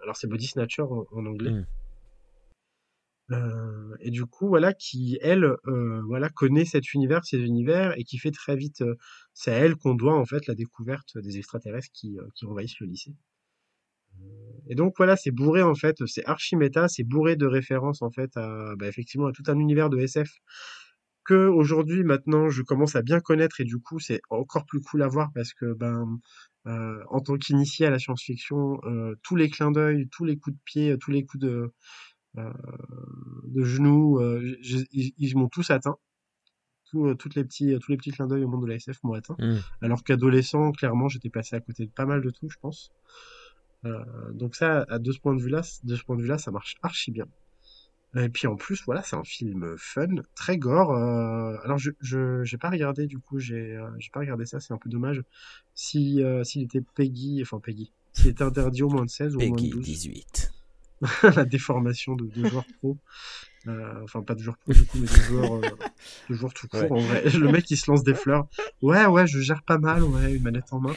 alors 0.04 0.18
c'est 0.18 0.28
Body 0.28 0.48
Snatcher 0.48 0.84
en, 0.84 1.08
en 1.12 1.26
anglais. 1.26 1.52
Mm. 1.52 1.66
Euh, 3.32 3.96
et 4.02 4.12
du 4.12 4.26
coup, 4.26 4.48
voilà, 4.48 4.74
qui 4.74 5.18
elle, 5.22 5.46
euh, 5.46 6.02
voilà, 6.08 6.30
connaît 6.30 6.66
cet 6.66 6.94
univers, 6.94 7.24
ces 7.26 7.40
univers, 7.40 7.98
et 7.98 8.04
qui 8.04 8.18
fait 8.18 8.32
très 8.32 8.56
vite, 8.56 8.82
euh, 8.82 8.96
c'est 9.34 9.52
à 9.52 9.56
elle 9.56 9.76
qu'on 9.76 9.96
doit 9.96 10.18
en 10.18 10.26
fait 10.26 10.48
la 10.48 10.56
découverte 10.56 11.18
des 11.18 11.38
extraterrestres 11.38 11.90
qui, 11.94 12.18
qui 12.36 12.46
envahissent 12.46 12.80
le 12.80 12.88
lycée. 12.88 13.14
Et 14.68 14.76
donc 14.76 14.94
voilà, 14.98 15.16
c'est 15.16 15.32
bourré 15.32 15.62
en 15.62 15.76
fait, 15.76 15.96
c'est 16.06 16.26
archi 16.26 16.56
méta, 16.56 16.88
c'est 16.88 17.04
bourré 17.04 17.36
de 17.36 17.46
références 17.46 18.02
en 18.02 18.12
fait 18.12 18.36
à, 18.38 18.76
bah, 18.78 18.88
effectivement, 18.88 19.28
à 19.28 19.32
tout 19.32 19.44
un 19.48 19.58
univers 19.58 19.90
de 19.90 19.98
SF 20.00 20.30
que 21.24 21.48
aujourd'hui 21.48 22.04
maintenant 22.04 22.50
je 22.50 22.64
commence 22.64 22.96
à 22.96 23.04
bien 23.04 23.20
connaître 23.20 23.62
et 23.62 23.64
du 23.64 23.78
coup 23.78 24.00
c'est 24.00 24.22
encore 24.30 24.66
plus 24.66 24.82
cool 24.82 25.04
à 25.04 25.08
voir 25.08 25.30
parce 25.36 25.54
que 25.54 25.74
ben 25.74 26.20
en 26.66 27.20
tant 27.22 27.38
qu'initié 27.38 27.86
à 27.86 27.90
la 27.90 28.00
science-fiction, 28.00 28.80
tous 29.24 29.36
les 29.36 29.50
clins 29.50 29.72
d'œil, 29.72 30.08
tous 30.12 30.26
les 30.26 30.38
coups 30.38 30.56
de 30.56 30.62
pied, 30.64 30.98
tous 31.00 31.12
les 31.12 31.26
coups 31.26 31.42
de 31.42 31.72
de 32.36 33.64
genoux, 33.64 34.20
euh, 34.20 34.56
ils, 34.92 35.14
ils 35.18 35.38
m'ont 35.38 35.50
tous 35.50 35.70
atteint. 35.70 35.98
Tous, 36.86 37.08
euh, 37.08 37.16
toutes 37.16 37.36
les 37.36 37.44
petits, 37.44 37.78
tous 37.80 37.92
les 37.92 37.98
petits 37.98 38.12
clins 38.12 38.28
d'œil 38.28 38.44
au 38.44 38.48
monde 38.50 38.64
de 38.64 38.68
la 38.68 38.76
SF 38.76 39.04
m'ont 39.04 39.14
atteint. 39.14 39.36
Hmm. 39.40 39.60
Alors 39.82 40.04
qu'adolescent, 40.04 40.72
clairement, 40.72 41.08
j'étais 41.08 41.30
passé 41.30 41.56
à 41.56 41.60
côté 41.60 41.86
de 41.86 41.92
pas 41.92 42.06
mal 42.06 42.22
de 42.22 42.30
tout, 42.30 42.50
je 42.50 42.58
pense. 42.62 42.92
Euh, 43.86 44.04
donc 44.34 44.56
ça, 44.56 44.86
à 44.90 45.00
de 45.00 45.12
ce 45.12 45.20
point 45.20 45.34
de 45.34 45.42
vue-là, 45.42 45.62
de 45.84 45.96
ce 45.96 46.04
point 46.04 46.16
de 46.16 46.22
vue-là, 46.22 46.38
ça 46.38 46.52
marche 46.52 46.76
archi 46.82 47.12
bien. 47.12 47.26
Et 48.16 48.28
puis 48.28 48.46
en 48.48 48.58
plus, 48.58 48.84
voilà, 48.86 49.02
c'est 49.04 49.16
un 49.16 49.24
film 49.24 49.76
fun, 49.78 50.08
très 50.36 50.58
gore. 50.58 50.92
euh, 50.92 51.56
alors 51.64 51.78
je, 51.78 51.92
je, 52.02 52.44
j'ai 52.44 52.58
pas 52.58 52.70
regardé 52.70 53.08
du 53.08 53.20
coup, 53.20 53.40
j'ai, 53.40 53.78
euh, 53.78 53.90
j'ai 54.00 54.10
pas 54.12 54.20
regardé 54.20 54.46
ça, 54.46 54.60
c'est 54.60 54.74
un 54.74 54.78
peu 54.78 54.90
dommage. 54.90 55.24
Si, 55.76 56.22
euh, 56.22 56.44
s'il 56.44 56.64
était 56.64 56.82
Peggy, 56.82 57.40
enfin 57.42 57.60
Peggy, 57.60 57.94
s'il 58.12 58.32
était 58.32 58.44
interdit 58.44 58.84
au 58.84 58.90
moins 58.90 59.06
de 59.06 59.10
16 59.10 59.36
ou 59.36 59.40
au 59.40 59.48
moins 59.48 59.56
de 59.56 59.62
Peggy 59.62 59.70
12. 59.70 59.86
18. 59.86 60.51
la 61.24 61.46
déformation 61.46 62.16
de, 62.16 62.26
de 62.26 62.48
joueurs 62.48 62.66
pro. 62.80 62.98
Euh, 63.68 64.02
enfin, 64.04 64.24
pas 64.24 64.34
de 64.34 64.42
joueurs 64.42 64.58
pro 64.58 64.74
du 64.74 64.86
coup, 64.86 64.98
mais 64.98 65.08
de 65.08 65.12
joueurs, 65.28 65.54
euh, 65.56 65.62
de 66.30 66.36
joueurs 66.36 66.54
tout 66.54 66.68
court. 66.68 66.82
Ouais. 66.82 66.92
En 66.92 67.00
vrai. 67.00 67.30
Le 67.30 67.52
mec 67.52 67.70
il 67.70 67.78
se 67.78 67.90
lance 67.90 68.04
des 68.04 68.14
fleurs. 68.14 68.48
Ouais, 68.82 69.06
ouais, 69.06 69.28
je 69.28 69.40
gère 69.40 69.64
pas 69.64 69.78
mal, 69.78 70.04
ouais, 70.04 70.34
une 70.34 70.44
manette 70.44 70.72
en 70.72 70.80
main. 70.80 70.96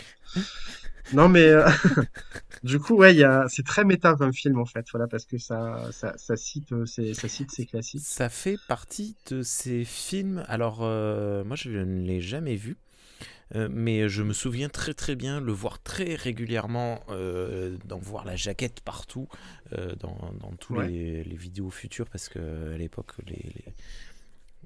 Non, 1.13 1.29
mais 1.29 1.45
euh, 1.45 1.69
du 2.65 2.79
coup, 2.79 2.97
ouais, 2.97 3.15
y 3.15 3.25
a, 3.25 3.45
c'est 3.49 3.65
très 3.65 3.85
méta 3.85 4.15
comme 4.15 4.33
film 4.33 4.59
en 4.59 4.65
fait, 4.65 4.87
voilà, 4.91 5.07
parce 5.07 5.27
que 5.27 5.37
ça, 5.37 5.91
ça, 5.93 6.15
ça 6.17 6.37
cite, 6.37 6.87
ses, 6.87 7.13
ça 7.13 7.29
cite 7.29 7.51
ses 7.51 7.67
classiques. 7.67 8.03
Ça 8.05 8.31
fait 8.31 8.57
partie 8.67 9.17
de 9.31 9.43
ces 9.43 9.85
films. 9.85 10.43
Alors, 10.49 10.81
moi, 10.81 11.57
je 11.57 11.71
ne 11.71 12.07
l'ai 12.07 12.21
jamais 12.21 12.57
vu. 12.57 12.77
Euh, 13.55 13.69
mais 13.71 14.09
je 14.09 14.23
me 14.23 14.33
souviens 14.33 14.69
très 14.69 14.95
très 14.95 15.17
bien 15.17 15.41
le 15.41 15.53
voir 15.53 15.83
très 15.83 16.15
régulièrement, 16.15 17.01
euh, 17.11 17.77
d'en 17.85 17.99
voir 17.99 18.25
la 18.25 18.37
jaquette 18.37 18.81
partout, 18.81 19.29
euh, 19.77 19.95
dans, 19.97 20.33
dans 20.41 20.53
tous 20.59 20.75
Ouais. 20.75 20.89
les, 20.89 21.25
les 21.25 21.37
vidéos 21.37 21.71
futures, 21.71 22.09
parce 22.09 22.29
que 22.29 22.73
à 22.75 22.79
l'époque, 22.79 23.13
les, 23.27 23.35
les, 23.35 23.65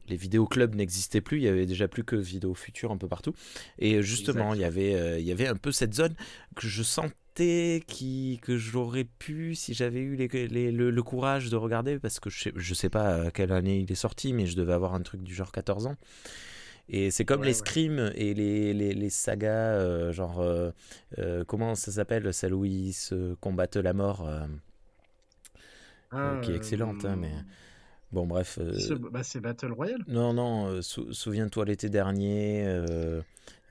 les 0.09 0.17
vidéoclubs 0.17 0.75
n'existaient 0.75 1.21
plus, 1.21 1.39
il 1.39 1.43
y 1.45 1.49
avait 1.49 1.67
déjà 1.67 1.87
plus 1.89 2.05
que 2.05 2.17
Vidéo 2.17 2.55
Futur 2.55 2.91
un 2.93 2.97
peu 2.97 3.09
partout. 3.09 3.35
Et 3.79 4.03
justement, 4.03 4.55
il 4.55 4.61
y, 4.61 4.65
avait, 4.65 4.95
euh, 4.95 5.19
il 5.19 5.27
y 5.27 5.33
avait 5.33 5.47
un 5.49 5.57
peu 5.57 5.71
cette 5.73 5.95
zone 5.95 6.15
que 6.57 6.67
je 6.67 6.83
sentais 6.83 7.83
qui, 7.87 8.41
que 8.43 8.57
j'aurais 8.57 9.05
pu, 9.05 9.55
si 9.55 9.75
j'avais 9.75 10.01
eu 10.01 10.17
les, 10.17 10.73
le, 10.73 11.03
courage 11.03 11.51
de 11.51 11.57
regarder, 11.57 11.99
parce 11.99 12.21
que 12.21 12.31
je 12.31 12.41
sais, 12.41 12.53
je 12.57 12.75
sais 12.75 12.89
pas 12.89 13.27
à 13.27 13.31
quelle 13.31 13.53
année 13.53 13.79
il 13.81 13.93
est 13.93 13.97
sorti, 13.97 14.33
mais 14.33 14.47
je 14.47 14.57
devais 14.57 14.73
avoir 14.73 14.95
un 14.95 15.03
truc 15.03 15.23
du 15.23 15.35
genre 15.35 15.53
14 15.53 15.87
ans. 15.87 15.97
Et 16.91 17.11
c'est 17.11 17.25
comme 17.25 17.45
les 17.45 17.53
Scream 17.55 18.13
et 18.15 18.33
les, 18.35 18.73
les, 18.73 18.95
les 18.95 19.11
sagas, 19.11 19.75
euh, 19.75 20.13
genre, 20.13 20.41
euh, 20.41 21.45
comment 21.47 21.75
ça 21.75 21.93
s'appelle, 21.93 22.33
celle 22.33 22.55
où 22.55 22.65
ils 22.65 22.93
se 22.95 23.35
combattent 23.35 23.77
la 23.77 23.93
mort, 23.93 24.27
Ah, 26.11 26.41
qui 26.43 26.53
est 26.53 26.57
excellente, 26.57 27.05
hein, 27.05 27.17
mais... 27.17 27.33
Bon, 28.11 28.27
bref. 28.27 28.59
euh, 28.59 28.73
ce- 28.73 28.95
bah, 28.95 29.23
c'est 29.23 29.41
Battle 29.41 29.73
Royale. 29.73 30.03
Non, 30.09 30.33
non, 30.33 30.67
euh, 30.69 30.81
sou- 30.83 31.13
souviens-toi 31.13 31.67
l'été 31.67 31.91
dernier. 31.91 32.65
euh, 32.67 33.21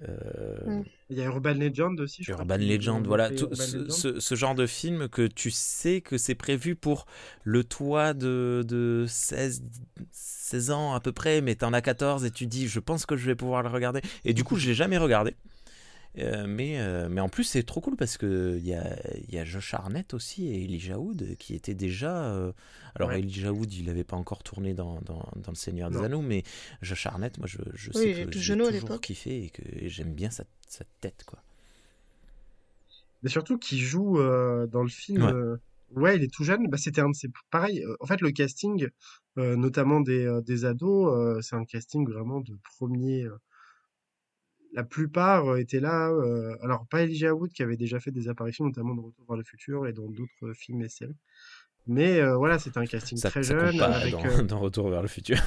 euh, 0.07 0.57
Mm. 0.67 0.83
Il 1.09 1.17
y 1.17 1.21
a 1.21 1.25
Urban 1.25 1.53
Legend 1.53 1.99
aussi, 2.01 2.23
je. 2.23 2.31
Urban 2.31 2.57
Legend, 2.57 3.05
voilà, 3.07 3.29
tout 3.29 3.43
Urban 3.45 3.55
ce, 3.55 3.77
Legend. 3.77 3.91
ce- 3.91 4.19
ce 4.19 4.35
genre 4.35 4.55
de 4.55 4.65
film 4.65 5.07
que 5.07 5.25
tu 5.27 5.51
sais 5.51 6.01
que 6.01 6.17
c'est 6.17 6.35
prévu 6.35 6.75
pour 6.75 7.05
le 7.43 7.63
toit 7.63 8.13
de, 8.13 8.65
de 8.67 9.05
16, 9.07 9.63
16 10.11 10.71
ans 10.71 10.93
à 10.93 10.99
peu 10.99 11.13
près, 11.13 11.39
mais 11.41 11.55
t'en 11.55 11.71
as 11.71 11.81
14 11.81 12.25
et 12.25 12.31
tu 12.31 12.45
dis 12.45 12.67
je 12.67 12.79
pense 12.81 13.05
que 13.05 13.15
je 13.15 13.25
vais 13.25 13.35
pouvoir 13.35 13.63
le 13.63 13.69
regarder. 13.69 14.01
Et 14.25 14.33
du 14.33 14.43
coup, 14.43 14.57
je 14.57 14.67
l'ai 14.67 14.75
jamais 14.75 14.97
regardé. 14.97 15.35
Euh, 16.19 16.47
mais, 16.47 16.79
euh, 16.79 17.09
mais 17.09 17.21
en 17.21 17.29
plus, 17.29 17.43
c'est 17.43 17.63
trop 17.63 17.79
cool 17.79 17.95
parce 17.95 18.17
qu'il 18.17 18.59
y 18.65 18.73
a, 18.73 18.97
il 19.27 19.33
y 19.33 19.37
a 19.37 19.45
Josh 19.45 19.73
Hartnett 19.75 20.13
aussi 20.15 20.47
et 20.47 20.63
Elijah 20.63 20.97
Wood 20.99 21.35
qui 21.37 21.53
étaient 21.53 21.75
déjà. 21.75 22.33
euh, 22.33 22.51
alors, 22.95 23.09
Ouais. 23.09 23.19
Elijah 23.19 23.53
Wood, 23.53 23.71
il 23.73 23.85
n'avait 23.85 24.03
pas 24.03 24.15
encore 24.15 24.41
tourné 24.43 24.73
dans, 24.73 24.99
dans, 25.01 25.29
dans 25.35 25.51
Le 25.51 25.55
Seigneur 25.55 25.91
des 25.91 25.97
Non. 25.97 26.05
Anneaux, 26.05 26.21
mais 26.23 26.43
Josh 26.81 27.05
Hartnett, 27.05 27.37
moi, 27.37 27.47
je, 27.47 27.59
je 27.75 27.91
Oui, 27.93 28.13
sais 28.15 28.25
que 28.25 28.39
j'ai 28.39 28.57
toujours 28.57 28.99
kiffé 28.99 29.43
et 29.45 29.49
que 29.51 29.61
j'aime 29.87 30.13
bien 30.13 30.31
sa, 30.31 30.43
sa 30.67 30.85
tête, 31.01 31.23
quoi. 31.25 31.43
Mais 33.23 33.29
surtout 33.29 33.57
qu'il 33.57 33.79
joue 33.79 34.19
euh, 34.19 34.67
dans 34.67 34.83
le 34.83 34.89
film. 34.89 35.23
Ouais. 35.23 35.31
euh, 35.31 35.57
ouais, 35.91 36.17
il 36.17 36.23
est 36.23 36.33
tout 36.33 36.43
jeune. 36.43 36.67
Bah, 36.69 36.77
c'était 36.77 37.01
un 37.01 37.09
de 37.09 37.15
ses. 37.15 37.29
Pareil, 37.51 37.83
euh, 37.83 37.95
en 37.99 38.05
fait, 38.05 38.21
le 38.21 38.31
casting, 38.31 38.87
euh, 39.37 39.55
notamment 39.55 40.01
des, 40.01 40.25
euh, 40.25 40.41
des 40.41 40.65
ados, 40.65 41.13
euh, 41.13 41.41
c'est 41.41 41.55
un 41.55 41.65
casting 41.65 42.07
vraiment 42.07 42.41
de 42.41 42.57
premier. 42.77 43.27
La 44.73 44.83
plupart 44.83 45.47
euh, 45.47 45.57
étaient 45.57 45.79
là. 45.79 46.09
euh, 46.11 46.55
alors, 46.61 46.85
pas 46.87 47.01
Elijah 47.03 47.33
Wood 47.33 47.51
qui 47.51 47.63
avait 47.63 47.77
déjà 47.77 47.99
fait 47.99 48.11
des 48.11 48.27
apparitions, 48.29 48.65
notamment 48.65 48.93
dans 48.95 49.03
Retour 49.03 49.25
vers 49.27 49.37
le 49.37 49.43
futur 49.43 49.87
et 49.87 49.93
dans 49.93 50.07
d'autres 50.09 50.47
euh, 50.47 50.53
films 50.53 50.81
et 50.81 50.89
séries. 50.89 51.15
Mais 51.89 52.19
euh, 52.19 52.35
voilà, 52.35 52.59
c'était 52.59 52.79
un 52.79 52.85
casting 52.85 53.17
Ça, 53.17 53.29
très 53.29 53.43
ça 53.43 53.53
compte 53.55 53.67
jeune. 53.67 53.77
pas 53.77 53.85
avec, 53.85 54.11
dans, 54.11 54.25
euh, 54.25 54.41
dans 54.43 54.59
Retour 54.59 54.89
vers 54.89 55.01
le 55.01 55.07
futur. 55.07 55.37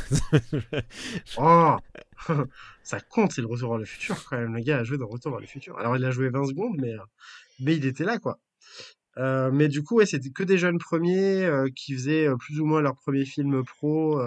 Oh 1.36 1.76
Ça 2.82 3.00
compte, 3.00 3.32
c'est 3.32 3.42
le 3.42 3.46
Retour 3.46 3.70
vers 3.70 3.78
le 3.78 3.84
futur 3.84 4.16
quand 4.28 4.38
même. 4.38 4.54
Le 4.54 4.60
gars 4.62 4.78
a 4.78 4.84
joué 4.84 4.96
dans 4.98 5.06
Retour 5.06 5.32
vers 5.32 5.40
le 5.40 5.46
futur. 5.46 5.78
Alors 5.78 5.96
il 5.96 6.04
a 6.04 6.10
joué 6.10 6.30
20 6.30 6.46
secondes, 6.46 6.76
mais, 6.78 6.94
mais 7.60 7.76
il 7.76 7.84
était 7.84 8.04
là 8.04 8.18
quoi. 8.18 8.38
Mais 9.16 9.68
du 9.68 9.82
coup, 9.82 9.96
ouais, 9.96 10.06
c'était 10.06 10.30
que 10.30 10.42
des 10.42 10.56
jeunes 10.56 10.78
premiers 10.78 11.46
qui 11.76 11.92
faisaient 11.92 12.26
plus 12.38 12.58
ou 12.58 12.64
moins 12.64 12.80
leur 12.80 12.94
premier 12.96 13.26
film 13.26 13.62
pro. 13.64 14.18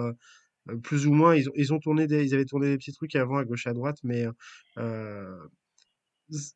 Euh, 0.70 0.76
plus 0.78 1.06
ou 1.06 1.12
moins, 1.12 1.34
ils 1.36 1.48
ont, 1.48 1.52
ils 1.56 1.72
ont 1.72 1.78
tourné 1.80 2.06
des, 2.06 2.24
ils 2.24 2.34
avaient 2.34 2.44
tourné 2.44 2.68
des 2.68 2.78
petits 2.78 2.92
trucs 2.92 3.14
avant 3.16 3.36
à 3.38 3.44
gauche 3.44 3.66
à 3.66 3.72
droite, 3.72 3.98
mais 4.02 4.26
euh, 4.78 5.36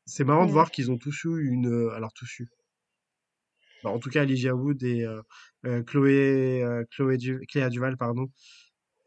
c'est 0.04 0.24
marrant 0.24 0.44
de 0.46 0.50
voir 0.50 0.70
qu'ils 0.70 0.90
ont 0.90 0.98
tous 0.98 1.24
eu 1.24 1.46
une, 1.48 1.68
euh, 1.68 1.90
alors 1.94 2.12
tous 2.12 2.40
eu. 2.40 2.48
Bah, 3.82 3.90
en 3.90 3.98
tout 3.98 4.10
cas, 4.10 4.24
Elijah 4.24 4.54
Wood 4.54 4.82
et 4.82 5.04
euh, 5.04 5.82
Chloé, 5.84 6.62
euh, 6.62 6.84
Chloé 6.90 7.16
Du- 7.16 7.40
Cléa 7.48 7.68
Duval, 7.70 7.96
pardon, 7.96 8.26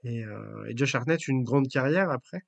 et, 0.04 0.22
et 0.68 0.78
Josh 0.78 0.95
Hartnett 0.95 1.28
une 1.28 1.43
grande 1.43 1.68
carrière 1.70 2.10
après, 2.12 2.41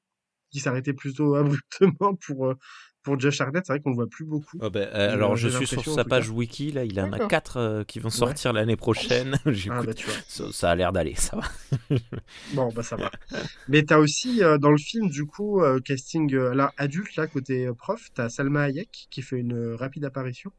qui 0.52 0.60
s'arrêtait 0.60 0.94
plutôt 0.94 1.36
abruptement 1.38 2.16
pour 2.28 2.56
pour 3.04 3.20
Josh 3.20 3.40
Hartnett. 3.42 3.66
C'est 3.66 3.74
vrai 3.74 3.80
qu'on 3.82 3.90
le 3.92 3.96
voit 3.96 4.08
plus 4.08 4.26
beaucoup. 4.26 4.58
Oh, 4.62 4.70
ben, 4.70 4.88
euh, 4.94 5.14
alors, 5.14 5.36
je 5.36 5.50
suis 5.50 5.68
sur 5.68 5.84
sa 5.86 6.04
page 6.04 6.30
wiki, 6.30 6.72
là, 6.72 6.84
il 6.86 7.00
en 7.00 7.08
a 7.08 7.12
D'accord. 7.12 7.28
4 7.28 7.84
qui 7.88 8.00
vont 8.00 8.10
sortir 8.10 8.54
l'année 8.54 8.76
prochaine. 8.76 9.38
Ah 9.70 9.82
bah 9.84 9.94
tu 9.94 10.06
vois. 10.08 10.16
ça, 10.28 10.44
ça 10.52 10.70
a 10.72 10.76
l'air 10.76 10.92
d'aller, 10.94 11.16
ça 11.16 11.38
va. 11.38 11.44
Bon 12.54 12.72
bah 12.74 12.84
ça 12.84 12.96
va. 12.96 13.10
Mais 13.68 13.84
t'as 13.84 13.98
aussi 13.98 14.44
euh, 14.44 14.58
dans 14.58 14.72
le 14.72 14.78
film 14.78 15.10
du 15.10 15.26
coup 15.26 15.62
euh, 15.62 15.80
casting 15.80 16.34
euh, 16.34 16.54
là 16.54 16.72
adulte 16.78 17.16
là 17.16 17.28
côté 17.28 17.66
euh, 17.68 17.74
prof, 17.74 18.10
t'as 18.14 18.30
Salma 18.30 18.64
Hayek 18.64 19.08
qui 19.10 19.22
fait 19.22 19.38
une 19.38 19.54
euh, 19.54 19.76
rapide 19.76 20.06
apparition. 20.06 20.52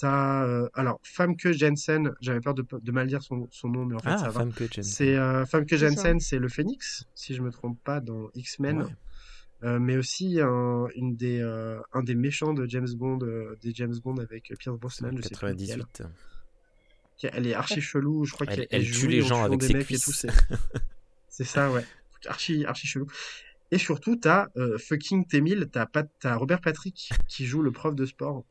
T'as 0.00 0.44
euh, 0.44 0.68
alors 0.74 0.98
Famke 1.04 1.52
Jensen, 1.52 2.12
j'avais 2.20 2.40
peur 2.40 2.54
de, 2.54 2.64
de 2.82 2.92
mal 2.92 3.06
dire 3.06 3.22
son, 3.22 3.46
son 3.52 3.68
nom 3.68 3.84
mais 3.84 3.94
en 3.94 4.00
fait 4.00 4.10
Ah, 4.10 4.18
ça 4.18 4.24
va. 4.30 4.40
femme 4.40 4.52
que 4.52 4.66
Jen. 4.70 4.82
C'est 4.82 5.16
euh. 5.16 5.44
Jensen, 5.68 6.18
c'est 6.20 6.38
le 6.38 6.48
Phénix 6.48 7.04
si 7.14 7.34
je 7.34 7.42
me 7.42 7.50
trompe 7.50 7.78
pas 7.84 8.00
dans 8.00 8.28
X-Men. 8.34 8.82
Ouais. 8.82 8.88
Euh, 9.62 9.78
mais 9.78 9.96
aussi 9.96 10.40
un, 10.40 10.88
une 10.94 11.16
des, 11.16 11.40
euh, 11.40 11.80
un 11.92 12.02
des 12.02 12.14
méchants 12.14 12.52
de 12.52 12.66
James 12.66 12.88
Bond, 12.96 13.20
euh, 13.22 13.56
des 13.62 13.72
James 13.74 13.94
Bond 14.02 14.16
avec 14.18 14.52
Pierce 14.58 14.76
Brosnan, 14.78 15.16
je 15.16 15.22
sais 15.22 15.34
plus 15.34 15.48
lequel. 15.48 15.66
98. 15.78 16.02
Qui- 17.16 17.28
Elle 17.32 17.46
est 17.46 17.54
archi 17.54 17.80
chelou, 17.80 18.24
je 18.26 18.32
crois 18.32 18.46
Elle- 18.50 18.56
qu'elle 18.56 18.66
elle 18.70 18.84
elle 18.86 18.90
tue 18.90 19.06
les 19.08 19.22
en 19.22 19.26
gens 19.26 19.44
avec 19.44 19.60
des 19.60 19.66
ses 19.68 19.72
mecs 19.72 19.82
et 19.82 19.86
cuisses. 19.86 20.04
tout, 20.04 20.12
c'est 20.12 20.28
c'est 21.28 21.44
ça, 21.44 21.70
ouais. 21.70 21.84
Archi, 22.26 22.64
archi 22.66 22.86
chelou. 22.86 23.06
Et 23.70 23.78
surtout, 23.78 24.16
t'as 24.16 24.48
euh, 24.56 24.76
fucking 24.78 25.26
T-1000, 25.26 25.68
t'as 25.70 25.86
Pat- 25.86 26.10
t'as 26.20 26.34
Robert 26.36 26.60
Patrick 26.60 27.10
qui 27.28 27.46
joue 27.46 27.62
le 27.62 27.70
prof 27.72 27.94
de 27.94 28.04
sport 28.04 28.44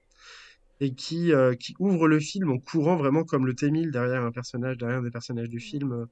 et 0.84 0.94
qui, 0.94 1.32
euh, 1.32 1.56
qui 1.56 1.74
ouvre 1.80 2.10
le 2.10 2.20
film 2.20 2.52
en 2.52 2.60
courant 2.60 2.98
vraiment 2.98 3.24
comme 3.24 3.46
le 3.46 3.56
T-1000 3.56 3.90
derrière 3.92 4.22
un 4.22 4.32
personnage, 4.32 4.78
derrière 4.78 5.00
un 5.00 5.04
des 5.04 5.12
personnages 5.12 5.48
du 5.48 5.62
film. 5.62 6.08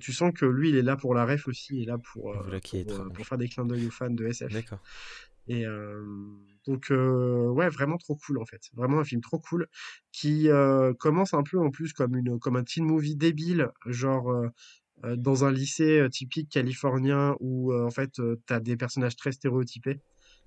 Tu 0.00 0.12
sens 0.12 0.32
que 0.34 0.44
lui, 0.44 0.70
il 0.70 0.76
est 0.76 0.82
là 0.82 0.96
pour 0.96 1.14
la 1.14 1.24
ref 1.24 1.46
aussi, 1.46 1.76
il 1.76 1.82
est 1.82 1.86
là 1.86 1.98
pour, 1.98 2.32
euh, 2.32 2.40
Voilà 2.42 2.60
pour, 2.60 3.00
euh, 3.00 3.08
pour 3.10 3.26
faire 3.26 3.38
des 3.38 3.48
clins 3.48 3.64
d'œil 3.64 3.86
aux 3.86 3.90
fans 3.90 4.10
de 4.10 4.26
SF. 4.26 4.52
D'accord. 4.52 4.80
Et 5.46 5.64
euh, 5.64 6.04
donc, 6.66 6.90
euh, 6.90 7.48
ouais, 7.48 7.68
vraiment 7.68 7.96
trop 7.96 8.16
cool 8.16 8.38
en 8.38 8.44
fait. 8.44 8.60
Vraiment 8.74 8.98
un 8.98 9.04
film 9.04 9.20
trop 9.20 9.38
cool 9.38 9.68
qui 10.10 10.50
euh, 10.50 10.92
commence 10.94 11.32
un 11.32 11.44
peu 11.44 11.58
en 11.58 11.70
plus 11.70 11.92
comme, 11.92 12.16
une, 12.16 12.40
comme 12.40 12.56
un 12.56 12.64
teen 12.64 12.84
movie 12.84 13.16
débile, 13.16 13.70
genre 13.86 14.34
dans 15.16 15.44
un 15.44 15.52
lycée 15.52 16.04
typique 16.10 16.50
californien 16.50 17.36
où 17.38 17.72
en 17.72 17.90
fait 17.90 18.20
t'as 18.46 18.58
des 18.58 18.76
personnages 18.76 19.14
très 19.14 19.30
stéréotypés. 19.30 20.00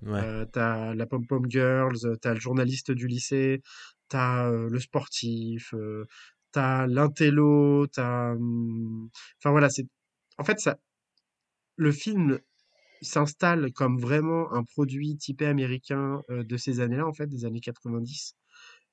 Ouais. 0.04 0.20
Euh, 0.20 0.44
t'as 0.46 0.94
la 0.94 1.06
pom-pom 1.06 1.48
girls, 1.48 1.96
euh, 2.04 2.16
t'as 2.16 2.34
le 2.34 2.40
journaliste 2.40 2.90
du 2.90 3.06
lycée, 3.06 3.62
t'as 4.08 4.50
euh, 4.50 4.68
le 4.68 4.80
sportif, 4.80 5.74
euh, 5.74 6.06
t'as 6.50 6.86
l'intello, 6.86 7.86
t'as... 7.86 8.32
hum, 8.32 9.08
Enfin 9.38 9.50
voilà, 9.50 9.70
c'est... 9.70 9.86
En 10.38 10.44
fait, 10.44 10.58
ça... 10.58 10.78
le 11.76 11.92
film 11.92 12.38
s'installe 13.00 13.72
comme 13.72 13.98
vraiment 13.98 14.52
un 14.52 14.64
produit 14.64 15.16
typé 15.16 15.46
américain 15.46 16.22
de 16.28 16.56
ces 16.56 16.80
années-là, 16.80 17.06
en 17.06 17.12
fait, 17.12 17.26
des 17.26 17.44
années 17.44 17.60
90, 17.60 18.36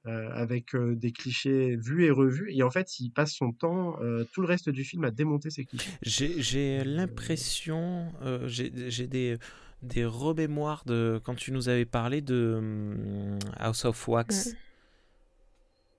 euh, 0.07 0.29
avec 0.31 0.75
des 0.75 1.11
clichés 1.11 1.75
vus 1.75 2.05
et 2.05 2.11
revus. 2.11 2.51
Et 2.51 2.63
en 2.63 2.71
fait, 2.71 2.99
il 2.99 3.11
passe 3.11 3.33
son 3.33 3.51
temps, 3.51 3.99
tout 4.31 4.41
le 4.41 4.47
reste 4.47 4.69
du 4.69 4.83
film, 4.83 5.03
à 5.03 5.11
démonter 5.11 5.51
ces 5.51 5.65
clichés. 5.65 5.91
J'ai 6.01 6.83
l'impression, 6.83 8.11
j'ai 8.47 8.71
des, 9.07 9.37
des 9.81 10.05
remémoires 10.05 10.83
de 10.85 11.21
quand 11.23 11.35
tu 11.35 11.51
nous 11.51 11.69
avais 11.69 11.85
parlé 11.85 12.21
de 12.21 12.55
hum, 12.57 13.39
House 13.57 13.85
of 13.85 14.07
Wax. 14.07 14.55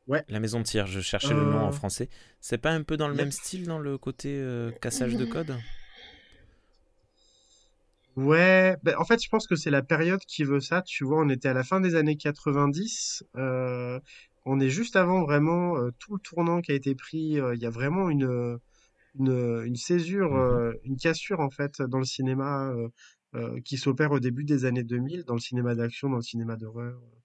Ouais. 0.09 0.24
La 0.28 0.41
maison 0.41 0.59
de 0.59 0.64
tir, 0.64 0.87
je 0.87 1.01
cherchais 1.01 1.35
le 1.35 1.45
nom 1.45 1.59
en 1.64 1.68
Euh, 1.68 1.72
français. 1.72 2.09
C'est 2.41 2.59
pas 2.59 2.70
un 2.72 2.83
peu 2.83 2.97
dans 2.97 3.09
le 3.09 3.14
même 3.14 3.31
style 3.31 3.66
dans 3.66 3.78
le 3.78 3.97
côté 3.99 4.28
euh, 4.31 4.70
cassage 4.81 5.14
de 5.16 5.24
code? 5.24 5.55
Ouais, 8.16 8.76
ben, 8.83 8.97
en 8.99 9.05
fait, 9.05 9.22
je 9.22 9.28
pense 9.28 9.47
que 9.47 9.55
c'est 9.57 9.70
la 9.70 9.83
période 9.83 10.20
qui 10.26 10.43
veut 10.45 10.61
ça. 10.61 10.83
Tu 10.83 11.05
vois, 11.05 11.20
on 11.20 11.28
était 11.28 11.49
à 11.49 11.55
la 11.55 11.62
fin 11.62 11.81
des 11.81 11.95
années 11.95 12.16
90. 12.16 13.24
euh, 13.37 13.99
on 14.47 14.59
est 14.59 14.68
juste 14.70 14.97
avant 14.97 15.22
vraiment 15.22 15.76
euh, 15.76 15.91
tout 15.99 16.14
le 16.14 16.20
tournant 16.20 16.61
qui 16.61 16.72
a 16.72 16.74
été 16.74 16.95
pris. 16.95 17.39
euh, 17.41 17.55
Il 17.55 17.62
y 17.62 17.66
a 17.66 17.70
vraiment 17.70 18.11
une, 18.11 18.59
une, 19.18 19.62
une 19.66 19.76
césure, 19.76 20.33
Mhm. 20.35 20.41
euh, 20.41 20.72
une 20.85 20.97
cassure 20.97 21.41
en 21.41 21.51
fait 21.51 21.81
dans 21.83 21.99
le 21.99 22.05
cinéma 22.05 22.72
qui 23.64 23.76
s'opère 23.78 24.12
au 24.12 24.20
début 24.20 24.45
des 24.45 24.64
années 24.64 24.85
2000, 24.85 25.24
dans 25.24 25.35
le 25.35 25.41
cinéma 25.41 25.74
d'action, 25.74 26.09
dans 26.11 26.16
le 26.16 26.22
cinéma 26.22 26.57
d'horreur, 26.57 26.97
euh, 26.99 27.18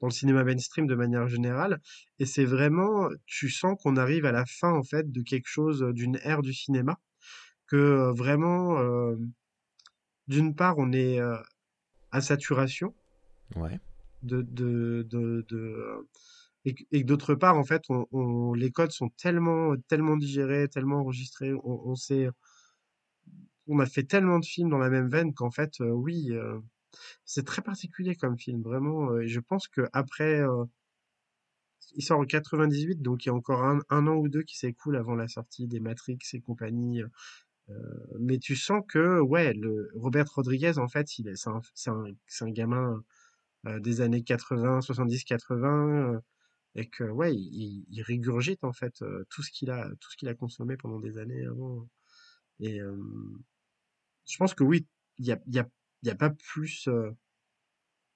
dans 0.00 0.08
le 0.08 0.12
cinéma 0.12 0.44
mainstream 0.44 0.86
de 0.86 0.94
manière 0.94 1.28
générale. 1.28 1.80
Et 2.18 2.26
c'est 2.26 2.44
vraiment, 2.46 3.08
tu 3.26 3.50
sens 3.50 3.76
qu'on 3.82 3.96
arrive 3.96 4.24
à 4.26 4.32
la 4.32 4.44
fin 4.46 4.72
en 4.72 4.82
fait 4.82 5.10
de 5.12 5.22
quelque 5.22 5.48
chose, 5.48 5.82
euh, 5.82 5.92
d'une 5.92 6.18
ère 6.22 6.42
du 6.42 6.54
cinéma, 6.54 6.98
que 7.66 7.76
euh, 7.76 8.12
vraiment. 8.12 8.78
euh, 8.78 9.16
d'une 10.28 10.54
part, 10.54 10.78
on 10.78 10.92
est 10.92 11.20
euh, 11.20 11.36
à 12.12 12.20
saturation 12.20 12.94
Ouais. 13.56 13.78
de, 14.22 14.42
de, 14.42 15.06
de, 15.08 15.44
de, 15.48 15.56
euh, 15.56 16.72
et, 16.92 17.04
d'autre 17.04 17.34
part, 17.34 17.56
en 17.58 17.64
fait, 17.64 17.82
on, 17.88 18.06
on- 18.12 18.52
les 18.54 18.70
codes 18.70 18.92
sont 18.92 19.08
tellement, 19.10 19.74
tellement 19.88 20.16
digérés, 20.16 20.68
tellement 20.68 20.98
enregistrés, 21.00 21.54
on, 21.54 21.88
on 21.88 21.94
sait, 21.94 22.28
on 23.70 23.78
a 23.78 23.86
fait 23.86 24.02
tellement 24.04 24.38
de 24.40 24.44
films 24.44 24.70
dans 24.70 24.78
la 24.78 24.90
même 24.90 25.08
veine 25.08 25.32
qu'en 25.34 25.50
fait, 25.50 25.80
euh, 25.80 25.90
oui, 25.90 26.32
euh, 26.32 26.58
c'est 27.24 27.46
très 27.46 27.62
particulier 27.62 28.16
comme 28.16 28.38
film, 28.38 28.62
vraiment. 28.62 29.12
euh, 29.12 29.20
et 29.22 29.28
je 29.28 29.40
pense 29.40 29.68
que 29.68 29.82
après, 29.92 30.42
il 31.94 32.02
sort 32.04 32.20
en 32.20 32.24
98, 32.24 33.00
donc 33.02 33.24
il 33.24 33.28
y 33.28 33.30
a 33.30 33.34
encore 33.34 33.64
un, 33.64 33.80
an 33.90 34.16
ou 34.16 34.28
deux 34.28 34.42
qui 34.42 34.58
s'écoule 34.58 34.96
avant 34.96 35.14
la 35.14 35.28
sortie 35.28 35.68
des 35.68 35.80
Matrix 35.80 36.18
et 36.32 36.40
compagnie. 36.40 37.02
mais 38.18 38.38
tu 38.38 38.56
sens 38.56 38.82
que, 38.88 39.20
ouais, 39.20 39.54
le 39.54 39.90
Robert 39.94 40.26
Rodriguez, 40.34 40.78
en 40.78 40.88
fait, 40.88 41.18
il 41.18 41.28
est, 41.28 41.36
c'est 41.36 41.90
un, 41.90 42.04
un, 42.40 42.50
gamin 42.50 43.02
des 43.80 44.00
années 44.00 44.22
80, 44.22 44.80
70, 44.80 45.24
80, 45.24 46.14
euh, 46.14 46.20
et 46.76 46.88
que, 46.88 47.04
ouais, 47.04 47.34
il, 47.34 48.02
régurgite, 48.02 48.64
en 48.64 48.72
fait, 48.72 49.04
tout 49.30 49.42
ce 49.42 49.50
qu'il 49.50 49.70
a, 49.70 49.88
tout 50.00 50.10
ce 50.10 50.16
qu'il 50.16 50.28
a 50.28 50.34
consommé 50.34 50.76
pendant 50.76 51.00
des 51.00 51.18
années 51.18 51.44
avant. 51.46 51.88
Et 52.60 52.80
je 54.30 54.36
pense 54.38 54.54
que 54.54 54.64
oui, 54.64 54.86
il 55.18 55.26
y 55.26 55.32
a, 55.32 55.38
y 55.46 55.58
a, 55.58 55.66
y 56.02 56.10
a 56.10 56.14
pas 56.14 56.30
plus. 56.30 56.88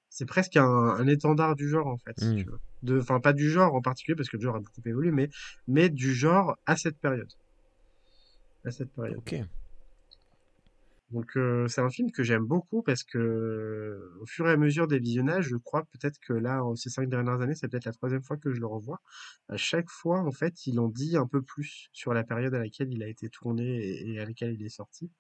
c'est 0.09 0.27
presque 0.27 0.57
un, 0.57 0.65
un, 0.65 1.07
étendard 1.09 1.57
du 1.57 1.69
genre, 1.69 1.87
en 1.89 1.99
fait. 1.99 2.19
Si 2.19 2.27
Mm. 2.27 2.37
tu 2.37 2.45
veux. 2.51 2.59
De, 2.83 3.01
enfin, 3.01 3.19
pas 3.21 3.33
du 3.33 3.51
genre 3.51 3.75
en 3.75 3.81
particulier, 3.81 4.15
parce 4.15 4.29
que 4.29 4.37
le 4.37 4.43
genre 4.43 4.57
a 4.57 4.61
beaucoup 4.61 4.83
évolué, 4.85 5.11
mais, 5.11 5.29
mais 5.67 5.89
du 5.89 6.15
genre 6.15 6.57
à 6.67 6.77
cette 6.77 6.99
période. 6.99 7.31
À 8.65 8.71
cette 8.71 8.93
période. 8.95 9.17
Ok. 9.19 9.35
Donc 11.11 11.37
euh, 11.37 11.69
c'est 11.69 11.81
un 11.81 11.91
film 11.91 12.11
que 12.11 12.23
j'aime 12.25 12.45
beaucoup 12.45 12.83
parce 12.83 13.05
que 13.05 13.19
euh, 13.19 14.19
au 14.21 14.27
fur 14.27 14.49
et 14.49 14.53
à 14.53 14.57
mesure 14.57 14.89
des 14.89 14.99
visionnages, 14.99 15.47
je 15.49 15.57
crois 15.57 15.85
peut-être 15.85 16.19
que 16.19 16.33
là, 16.33 16.63
ces 16.75 16.91
cinq 16.91 17.09
dernières 17.09 17.41
années, 17.41 17.55
c'est 17.55 17.69
peut-être 17.69 17.85
la 17.85 17.93
troisième 17.93 18.23
fois 18.23 18.37
que 18.37 18.53
je 18.53 18.59
le 18.59 18.67
revois. 18.67 19.01
À 19.49 19.57
chaque 19.57 19.89
fois, 19.91 20.21
en 20.21 20.33
fait, 20.33 20.67
il 20.67 20.81
en 20.81 20.89
dit 20.89 21.17
un 21.17 21.27
peu 21.27 21.41
plus 21.41 21.89
sur 21.93 22.15
la 22.15 22.25
période 22.25 22.55
à 22.55 22.59
laquelle 22.59 22.93
il 22.93 23.03
a 23.03 23.09
été 23.09 23.29
tourné 23.29 23.65
et, 23.65 24.13
et 24.15 24.21
à 24.21 24.25
laquelle 24.25 24.55
il 24.55 24.65
est 24.65 24.71
sorti. 24.71 25.11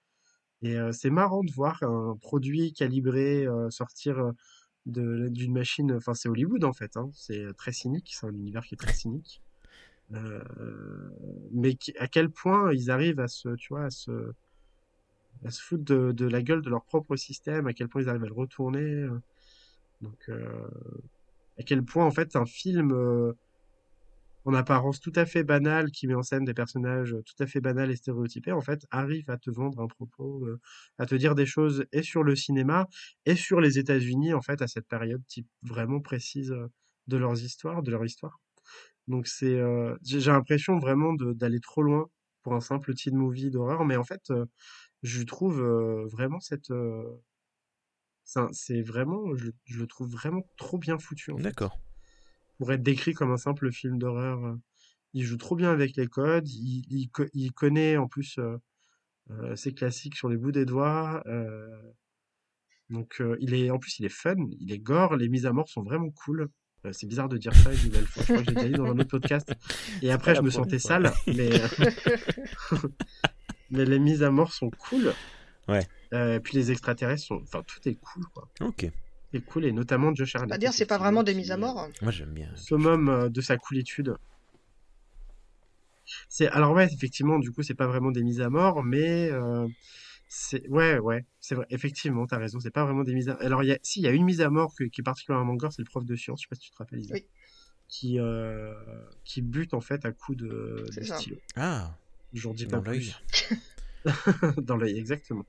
Et 0.64 0.76
c'est 0.92 1.10
marrant 1.10 1.44
de 1.44 1.52
voir 1.52 1.82
un 1.82 2.16
produit 2.20 2.72
calibré 2.72 3.46
sortir 3.70 4.32
d'une 4.86 5.52
machine. 5.52 5.92
Enfin, 5.92 6.14
c'est 6.14 6.28
Hollywood 6.28 6.64
en 6.64 6.72
fait. 6.72 6.96
Hein, 6.96 7.10
c'est 7.12 7.54
très 7.56 7.72
cynique. 7.72 8.12
C'est 8.18 8.26
un 8.26 8.32
univers 8.32 8.64
qui 8.64 8.74
est 8.74 8.78
très 8.78 8.94
cynique. 8.94 9.42
Mais 10.10 11.76
à 11.98 12.08
quel 12.08 12.30
point 12.30 12.72
ils 12.72 12.90
arrivent 12.90 13.20
à 13.20 13.28
se, 13.28 13.50
tu 13.56 13.74
vois, 13.74 13.84
à 13.84 13.90
se 13.90 14.32
à 15.44 15.50
se 15.50 15.62
foutre 15.62 15.84
de, 15.84 16.26
la 16.26 16.42
gueule 16.42 16.62
de 16.62 16.70
leur 16.70 16.84
propre 16.84 17.16
système, 17.16 17.66
à 17.66 17.72
quel 17.72 17.88
point 17.88 18.02
ils 18.02 18.08
arrivent 18.08 18.24
à 18.24 18.28
le 18.28 18.32
retourner. 18.32 18.80
euh. 18.80 19.20
Donc, 20.00 20.30
à 21.58 21.62
quel 21.62 21.82
point, 21.84 22.04
en 22.04 22.10
fait, 22.10 22.36
un 22.36 22.46
film 22.46 22.92
en 24.44 24.54
apparence 24.54 25.00
tout 25.00 25.12
à 25.16 25.26
fait 25.26 25.42
banal, 25.42 25.90
qui 25.90 26.06
met 26.06 26.14
en 26.14 26.22
scène 26.22 26.44
des 26.44 26.54
personnages 26.54 27.16
tout 27.24 27.42
à 27.42 27.46
fait 27.46 27.60
banals 27.60 27.90
et 27.90 27.96
stéréotypés, 27.96 28.52
en 28.52 28.60
fait, 28.60 28.86
arrive 28.90 29.28
à 29.30 29.38
te 29.38 29.50
vendre 29.50 29.80
un 29.80 29.86
propos, 29.86 30.46
à 30.98 31.06
te 31.06 31.14
dire 31.14 31.34
des 31.34 31.46
choses 31.46 31.84
et 31.92 32.02
sur 32.02 32.22
le 32.22 32.36
cinéma 32.36 32.86
et 33.26 33.36
sur 33.36 33.60
les 33.60 33.78
États-Unis, 33.78 34.34
en 34.34 34.42
fait, 34.42 34.60
à 34.62 34.66
cette 34.66 34.86
période 34.86 35.22
type 35.26 35.48
vraiment 35.62 36.00
précise 36.00 36.54
de 37.06 37.16
leurs 37.16 37.42
histoires, 37.42 37.82
de 37.82 37.90
leur 37.90 38.04
histoire. 38.04 38.40
Donc, 39.08 39.26
c'est, 39.26 39.58
j'ai 40.02 40.30
l'impression 40.30 40.78
vraiment 40.78 41.14
d'aller 41.14 41.60
trop 41.60 41.82
loin 41.82 42.06
pour 42.42 42.54
un 42.54 42.60
simple 42.60 42.94
teen 42.94 43.16
movie 43.16 43.50
d'horreur, 43.50 43.84
mais 43.84 43.96
en 43.96 44.04
fait, 44.04 44.30
je 45.02 45.22
trouve 45.22 45.62
vraiment 46.12 46.40
cette. 46.40 46.72
c'est 48.52 48.82
vraiment. 48.82 49.34
Je, 49.34 49.78
le 49.78 49.86
trouve 49.86 50.10
vraiment 50.10 50.42
trop 50.58 50.78
bien 50.78 50.98
foutu. 50.98 51.32
D'accord. 51.38 51.78
Pour 52.58 52.72
être 52.72 52.82
décrit 52.82 53.14
comme 53.14 53.32
un 53.32 53.36
simple 53.36 53.70
film 53.72 53.98
d'horreur. 53.98 54.44
euh, 54.44 54.54
il 55.12 55.22
joue 55.24 55.36
trop 55.36 55.54
bien 55.56 55.70
avec 55.70 55.96
les 55.96 56.06
codes. 56.08 56.48
Il, 56.48 56.84
il, 56.90 57.08
co- 57.10 57.26
il 57.34 57.52
connaît 57.52 57.96
en 57.96 58.08
plus 58.08 58.36
euh, 58.38 58.56
euh, 59.30 59.54
ses 59.56 59.72
classiques 59.72 60.16
sur 60.16 60.28
les 60.28 60.36
bouts 60.36 60.52
des 60.52 60.64
doigts. 60.64 61.22
euh, 61.26 61.68
donc, 62.90 63.16
euh, 63.20 63.36
il 63.40 63.54
est, 63.54 63.70
en 63.70 63.78
plus, 63.78 63.98
il 63.98 64.04
est 64.04 64.08
fun, 64.10 64.34
il 64.60 64.72
est 64.72 64.78
gore. 64.78 65.16
Les 65.16 65.28
mises 65.28 65.46
à 65.46 65.52
mort 65.52 65.68
sont 65.68 65.82
vraiment 65.82 66.10
cool. 66.10 66.48
C'est 66.92 67.06
bizarre 67.06 67.30
de 67.30 67.38
dire 67.38 67.54
ça 67.54 67.72
une 67.72 67.82
nouvelle 67.84 68.06
fois. 68.06 68.22
Je 68.24 68.32
crois 68.32 68.42
que 68.44 68.50
j'ai 68.50 68.54
déjà 68.56 68.68
dit 68.68 68.74
dans 68.74 68.84
un 68.84 68.98
autre 68.98 69.08
podcast. 69.08 69.50
Et 70.02 70.10
après, 70.10 70.34
je 70.34 70.42
me 70.42 70.50
sentais 70.50 70.78
sale. 70.78 71.10
Mais, 71.28 71.48
mais 73.70 73.84
les 73.84 73.98
mises 73.98 74.22
à 74.22 74.30
mort 74.30 74.52
sont 74.52 74.70
cool. 74.70 75.12
Ouais. 75.68 75.86
Puis 76.40 76.56
les 76.56 76.70
extraterrestres 76.70 77.24
sont. 77.24 77.40
Enfin, 77.42 77.62
tout 77.66 77.80
est 77.88 77.94
cool, 77.94 78.24
quoi. 78.34 78.48
Ok. 78.60 78.86
Est 79.34 79.40
cool. 79.44 79.64
Et 79.66 79.72
notamment 79.72 80.14
Josh 80.14 80.34
Hartnett. 80.36 80.52
À 80.54 80.58
dire, 80.58 80.72
c'est 80.72 80.86
pas 80.86 80.96
vraiment 80.98 81.22
des 81.22 81.34
mises 81.34 81.50
à 81.50 81.54
est 81.54 81.58
mort. 81.58 81.88
Moi 82.02 82.10
j'aime 82.12 82.32
bien. 82.32 82.50
Summum 82.56 83.08
euh, 83.08 83.28
de 83.28 83.40
sa 83.40 83.56
coolitude. 83.56 84.14
C'est 86.28 86.48
alors 86.48 86.72
ouais 86.72 86.86
effectivement 86.92 87.38
du 87.38 87.50
coup 87.50 87.62
c'est 87.62 87.74
pas 87.74 87.86
vraiment 87.86 88.10
des 88.10 88.22
mises 88.22 88.40
à 88.42 88.50
mort 88.50 88.84
mais 88.84 89.30
euh, 89.30 89.66
c'est 90.28 90.68
ouais 90.68 90.98
ouais 90.98 91.24
c'est 91.40 91.54
vrai 91.54 91.66
effectivement 91.70 92.26
t'as 92.26 92.36
raison 92.36 92.60
c'est 92.60 92.70
pas 92.70 92.84
vraiment 92.84 93.04
des 93.04 93.14
mises 93.14 93.30
à 93.30 93.34
alors 93.40 93.62
il 93.62 93.68
y 93.68 93.72
a 93.72 93.78
si 93.82 94.00
il 94.00 94.04
y 94.04 94.06
a 94.06 94.10
une 94.10 94.24
mise 94.24 94.42
à 94.42 94.50
mort 94.50 94.74
que- 94.78 94.84
qui 94.84 95.00
est 95.00 95.04
particulièrement 95.04 95.54
gore 95.54 95.72
c'est 95.72 95.80
le 95.80 95.86
prof 95.88 96.04
de 96.04 96.14
sciences 96.14 96.40
je 96.40 96.44
sais 96.44 96.48
pas 96.50 96.56
si 96.56 96.60
tu 96.62 96.70
te 96.72 96.76
rappelles 96.76 97.00
Oui. 97.10 97.26
qui 97.88 98.18
euh, 98.20 98.74
qui 99.24 99.40
bute 99.40 99.72
en 99.72 99.80
fait 99.80 100.04
à 100.04 100.12
coups 100.12 100.36
de, 100.36 100.84
stylo 101.00 101.36
Ah, 101.56 101.96
j'en 102.34 102.52
dis 102.52 102.66
dans 102.66 102.82
pas 102.82 102.90
l'œil. 102.90 103.14
plus 104.04 104.12
dans 104.58 104.76
l'œil 104.76 104.98
exactement 104.98 105.46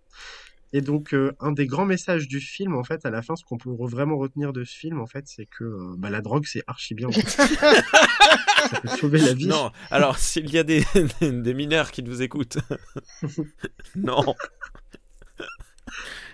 et 0.75 0.81
donc 0.81 1.13
euh, 1.13 1.31
un 1.39 1.53
des 1.53 1.67
grands 1.67 1.85
messages 1.85 2.27
du 2.27 2.41
film 2.41 2.75
en 2.75 2.83
fait 2.83 3.05
à 3.05 3.09
la 3.09 3.21
fin 3.21 3.37
ce 3.37 3.45
qu'on 3.45 3.57
peut 3.57 3.69
vraiment 3.79 4.17
retenir 4.17 4.51
de 4.51 4.65
ce 4.65 4.75
film 4.75 4.99
en 4.99 5.05
fait 5.05 5.23
c'est 5.25 5.45
que 5.45 5.63
euh, 5.63 5.95
bah, 5.97 6.09
la 6.09 6.19
drogue 6.19 6.45
c'est 6.45 6.63
archi 6.67 6.93
bien 6.95 7.07
en 7.07 7.11
fait. 7.13 7.29
ça 7.29 8.81
peut 8.81 8.87
sauver 8.89 9.19
la 9.19 9.33
vie 9.33 9.47
Non, 9.47 9.71
alors 9.89 10.17
s'il 10.17 10.51
y 10.51 10.57
a 10.57 10.63
des, 10.63 10.83
des 11.21 11.53
mineurs 11.53 11.91
qui 11.91 12.03
nous 12.03 12.21
écoutent, 12.21 12.57
non. 13.95 14.35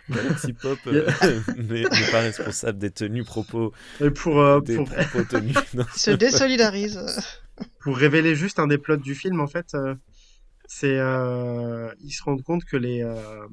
Galaxy 0.09 0.53
Pop 0.53 0.79
euh, 0.87 1.07
n'est 1.57 1.83
pas 2.11 2.21
responsable 2.21 2.79
des 2.79 2.89
tenues 2.89 3.23
propos, 3.23 3.71
Et 4.01 4.09
pour, 4.09 4.41
euh, 4.41 4.59
des 4.59 4.75
pour, 4.75 4.89
propos 4.89 5.23
tenus. 5.23 5.55
dans 5.75 5.85
Il 5.95 5.99
se 5.99 6.11
désolidarise. 6.11 6.99
pour 7.81 7.95
révéler 7.95 8.35
juste 8.35 8.57
un 8.59 8.67
des 8.67 8.79
plots 8.79 8.97
du 8.97 9.15
film, 9.15 9.39
en 9.39 9.47
fait, 9.47 9.73
euh, 9.75 9.95
c'est 10.73 10.97
euh, 10.97 11.93
ils 11.99 12.11
se 12.11 12.23
rendent 12.23 12.43
compte 12.43 12.63
que 12.63 12.77
les 12.77 13.03
euh, 13.03 13.45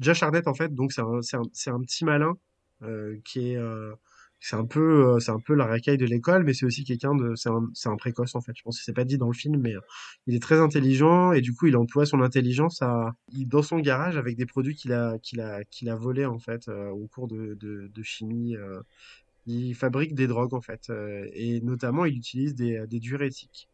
Josh 0.00 0.22
Hartnett, 0.22 0.48
en 0.48 0.54
fait, 0.54 0.74
donc 0.74 0.92
c'est 0.92 1.02
un, 1.02 1.80
petit 1.80 2.04
malin 2.04 2.36
euh, 2.82 3.18
qui 3.24 3.50
est 3.50 3.56
euh, 3.56 3.92
c'est 4.40 4.56
un 4.56 4.64
peu 4.64 5.06
euh, 5.06 5.18
c'est 5.20 5.32
un 5.32 5.38
peu 5.38 5.54
la 5.54 5.66
racaille 5.66 5.98
de 5.98 6.06
l'école, 6.06 6.44
mais 6.44 6.54
c'est 6.54 6.64
aussi 6.64 6.84
quelqu'un 6.84 7.14
de 7.14 7.34
c'est 7.34 7.50
un, 7.50 7.96
précoce 7.96 8.34
en 8.34 8.40
fait. 8.40 8.52
Je 8.56 8.62
pense 8.62 8.78
que 8.78 8.84
c'est 8.84 8.94
pas 8.94 9.04
dit 9.04 9.18
dans 9.18 9.26
le 9.26 9.34
film, 9.34 9.60
mais 9.60 9.74
il 10.26 10.34
est 10.34 10.40
très 10.40 10.58
intelligent 10.58 11.32
et 11.32 11.42
du 11.42 11.52
coup 11.52 11.66
il 11.66 11.76
emploie 11.76 12.06
son 12.06 12.22
intelligence 12.22 12.80
dans 12.80 13.62
son 13.62 13.78
garage 13.80 14.16
avec 14.16 14.36
des 14.36 14.46
produits 14.46 14.74
qu'il 14.74 14.94
a 14.94 15.18
qu'il 15.18 15.42
a 15.42 15.62
qu'il 15.64 15.90
a 15.90 15.96
volés 15.96 16.24
en 16.24 16.38
fait 16.38 16.68
au 16.68 17.06
cours 17.06 17.28
de 17.28 18.02
chimie. 18.02 18.56
il 19.46 19.74
fabrique 19.74 20.14
des 20.14 20.26
drogues 20.26 20.54
en 20.54 20.62
fait, 20.62 20.90
et 21.34 21.60
notamment 21.60 22.06
il 22.06 22.16
utilise 22.16 22.54
des, 22.54 22.86
diurétiques 22.86 23.68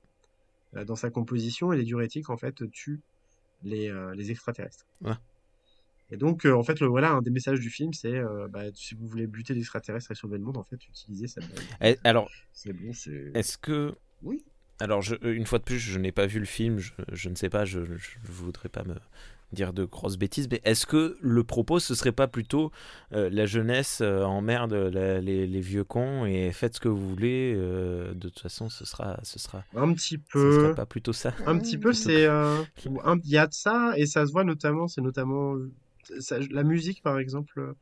dans 0.87 0.97
sa 0.97 1.11
composition, 1.11 1.73
et 1.73 1.77
les 1.77 1.85
diurétiques 1.85 2.31
en 2.31 2.37
fait 2.37 2.69
tuent 2.73 3.03
les, 3.63 3.93
les 4.17 4.31
extraterrestres. 4.33 4.85
Ouais. 5.03 5.15
Et 6.11 6.17
donc 6.17 6.47
euh, 6.47 6.53
en 6.53 6.63
fait 6.63 6.79
le, 6.81 6.87
voilà 6.87 7.11
un 7.13 7.23
des 7.23 7.31
messages 7.31 7.59
du 7.61 7.69
film 7.71 7.93
c'est 7.93 8.15
euh, 8.15 8.47
bah, 8.49 8.63
si 8.75 8.95
vous 8.95 9.07
voulez 9.09 9.27
buter 9.27 9.55
des 9.55 9.61
extraterrestres 9.61 10.11
et 10.13 10.15
sauver 10.15 10.39
le 10.39 10.45
monde 10.45 10.57
en 10.57 10.63
fait 10.65 10.77
utilisez 10.89 11.27
cette. 11.27 11.45
Eh, 11.81 11.97
Alors, 12.05 12.31
C'est 12.53 12.73
bon 12.73 12.93
c'est 12.93 13.33
est-ce 13.35 13.59
que. 13.59 13.95
oui. 14.23 14.45
Alors, 14.79 15.01
je, 15.01 15.15
euh, 15.25 15.33
une 15.35 15.47
fois 15.47 15.59
de 15.59 15.65
plus, 15.65 15.79
je 15.79 15.99
n'ai 15.99 16.13
pas 16.13 16.27
vu 16.27 16.39
le 16.39 16.45
film, 16.45 16.79
je, 16.79 16.93
je 17.11 17.31
ne 17.31 17.35
sais 17.35 17.49
pas, 17.49 17.65
je 17.65 17.79
ne 17.81 17.97
voudrais 18.25 18.69
pas 18.69 18.85
me 18.85 18.95
dire 19.53 19.73
de 19.73 19.85
grosses 19.87 20.19
bêtises, 20.19 20.49
mais 20.51 20.61
est-ce 20.65 20.85
que 20.85 21.17
le 21.23 21.45
propos, 21.45 21.79
ce 21.79 21.95
serait 21.95 22.13
pas 22.13 22.29
plutôt 22.29 22.71
euh, 23.13 23.31
la 23.33 23.47
jeunesse 23.47 24.01
euh, 24.03 24.23
emmerde 24.25 24.75
la- 24.75 25.21
les, 25.23 25.47
les 25.47 25.61
vieux 25.63 25.83
cons 25.85 26.27
et 26.27 26.53
faites 26.53 26.75
ce 26.75 26.81
que 26.81 26.89
vous 26.91 27.09
voulez, 27.09 27.55
euh, 27.57 28.13
de 28.13 28.29
toute 28.29 28.41
façon, 28.41 28.69
ce 28.69 28.85
sera, 28.85 29.19
ce 29.23 29.39
sera, 29.39 29.65
Un 29.75 29.95
petit 29.95 30.21
ce 30.31 30.39
serait 30.53 30.69
peu. 30.69 30.75
pas 30.75 30.85
plutôt 30.85 31.15
ça 31.15 31.33
Un 31.47 31.59
petit 31.59 31.79
peu, 31.79 31.95
c'est 31.95 32.27
euh, 32.27 32.63
il 32.85 33.31
y 33.31 33.39
a 33.39 33.47
de 33.47 33.55
ça 33.55 33.95
et 33.97 34.05
ça 34.05 34.27
se 34.27 34.33
voit 34.33 34.45
notamment, 34.45 34.89
c'est 34.89 35.01
notamment 35.01 35.55
ça- 36.21 36.39
la 36.51 36.63
musique 36.63 37.03
par 37.03 37.19
exemple, 37.19 37.59
euh, 37.61 37.73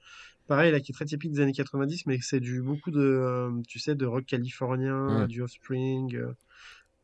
pareil 0.49 0.73
là 0.73 0.81
qui 0.81 0.93
est 0.93 0.95
très 0.95 1.05
typique 1.07 1.33
des 1.33 1.41
années 1.41 1.53
90, 1.53 2.07
mais 2.07 2.19
c'est 2.21 2.41
du 2.41 2.63
beaucoup 2.63 2.91
de, 2.91 3.01
euh, 3.01 3.51
tu 3.69 3.79
sais, 3.79 3.95
de 3.95 4.07
rock 4.07 4.27
californien, 4.27 5.21
Ouais. 5.21 5.27
du 5.29 5.43
Offspring, 5.43 6.15
euh, 6.17 6.33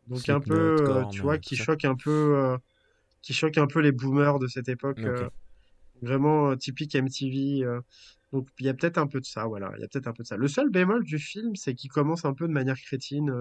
donc 0.08 0.28
un 0.28 0.40
peu, 0.40 1.04
tu 1.12 1.22
vois, 1.22 1.38
qui 1.38 1.56
choque 1.56 1.84
un 1.84 1.96
peu, 1.96 2.56
qui 3.22 3.34
choque 3.34 3.58
un 3.58 3.66
peu 3.66 3.80
les 3.80 3.92
boomers 3.92 4.38
de 4.38 4.46
cette 4.48 4.68
époque, 4.68 5.00
vraiment 6.02 6.56
typique 6.56 6.94
MTV. 6.94 7.64
donc 8.32 8.48
il 8.60 8.66
y 8.66 8.68
a 8.68 8.74
peut-être 8.74 8.98
un 8.98 9.06
peu 9.06 9.20
de 9.20 9.24
ça, 9.26 9.46
voilà, 9.46 9.72
il 9.76 9.80
y 9.80 9.84
a 9.84 9.88
peut-être 9.88 10.06
un 10.06 10.12
peu 10.12 10.22
de 10.22 10.28
ça. 10.28 10.36
Le 10.36 10.48
seul 10.48 10.70
bémol 10.70 11.04
du 11.04 11.18
film, 11.18 11.56
c'est 11.56 11.74
qu'il 11.74 11.90
commence 11.90 12.24
un 12.24 12.34
peu 12.34 12.46
de 12.48 12.52
manière 12.52 12.76
crétine. 12.78 13.32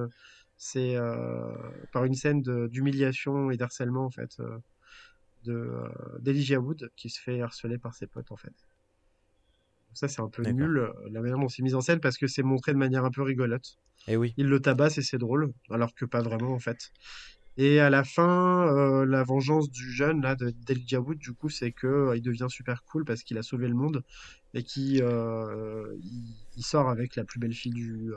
c'est 0.57 0.97
par 1.91 2.05
une 2.05 2.15
scène 2.15 2.41
d'humiliation 2.67 3.51
et 3.51 3.57
d'harcèlement 3.57 4.05
en 4.05 4.09
fait 4.11 4.37
d'Elijah 6.19 6.59
Wood 6.59 6.91
qui 6.95 7.09
se 7.09 7.19
fait 7.19 7.41
harceler 7.41 7.77
par 7.77 7.93
ses 7.93 8.07
potes 8.07 8.31
en 8.31 8.37
fait. 8.37 8.53
Ça 9.93 10.07
c'est 10.07 10.21
un 10.21 10.29
peu 10.29 10.43
nul 10.43 10.77
euh, 10.77 10.93
la 11.09 11.21
manière 11.21 11.39
dont 11.39 11.49
c'est 11.49 11.63
mis 11.63 11.73
en 11.73 11.81
scène 11.81 11.99
parce 11.99 12.17
que 12.17 12.27
c'est 12.27 12.43
montré 12.43 12.73
de 12.73 12.77
manière 12.77 13.05
un 13.05 13.11
peu 13.11 13.23
rigolote. 13.23 13.77
Eh 14.07 14.17
oui. 14.17 14.33
Il 14.37 14.47
le 14.47 14.59
tabasse 14.59 14.97
et 14.97 15.01
c'est 15.01 15.17
drôle 15.17 15.51
alors 15.69 15.93
que 15.95 16.05
pas 16.05 16.21
vraiment 16.21 16.53
en 16.53 16.59
fait. 16.59 16.91
Et 17.57 17.79
à 17.79 17.89
la 17.89 18.03
fin, 18.03 18.67
euh, 18.73 19.05
la 19.05 19.23
vengeance 19.23 19.69
du 19.69 19.91
jeune 19.91 20.21
là 20.21 20.35
de 20.35 20.51
d'Elijah 20.51 21.01
Wood 21.01 21.17
du 21.17 21.33
coup 21.33 21.49
c'est 21.49 21.71
que 21.71 21.87
euh, 21.87 22.17
il 22.17 22.21
devient 22.21 22.47
super 22.49 22.83
cool 22.83 23.03
parce 23.03 23.23
qu'il 23.23 23.37
a 23.37 23.43
sauvé 23.43 23.67
le 23.67 23.73
monde 23.73 24.03
et 24.53 24.63
qui 24.63 25.01
euh, 25.01 25.93
il, 26.01 26.35
il 26.55 26.63
sort 26.63 26.89
avec 26.89 27.15
la 27.15 27.25
plus 27.25 27.39
belle 27.39 27.53
fille 27.53 27.73
du 27.73 28.11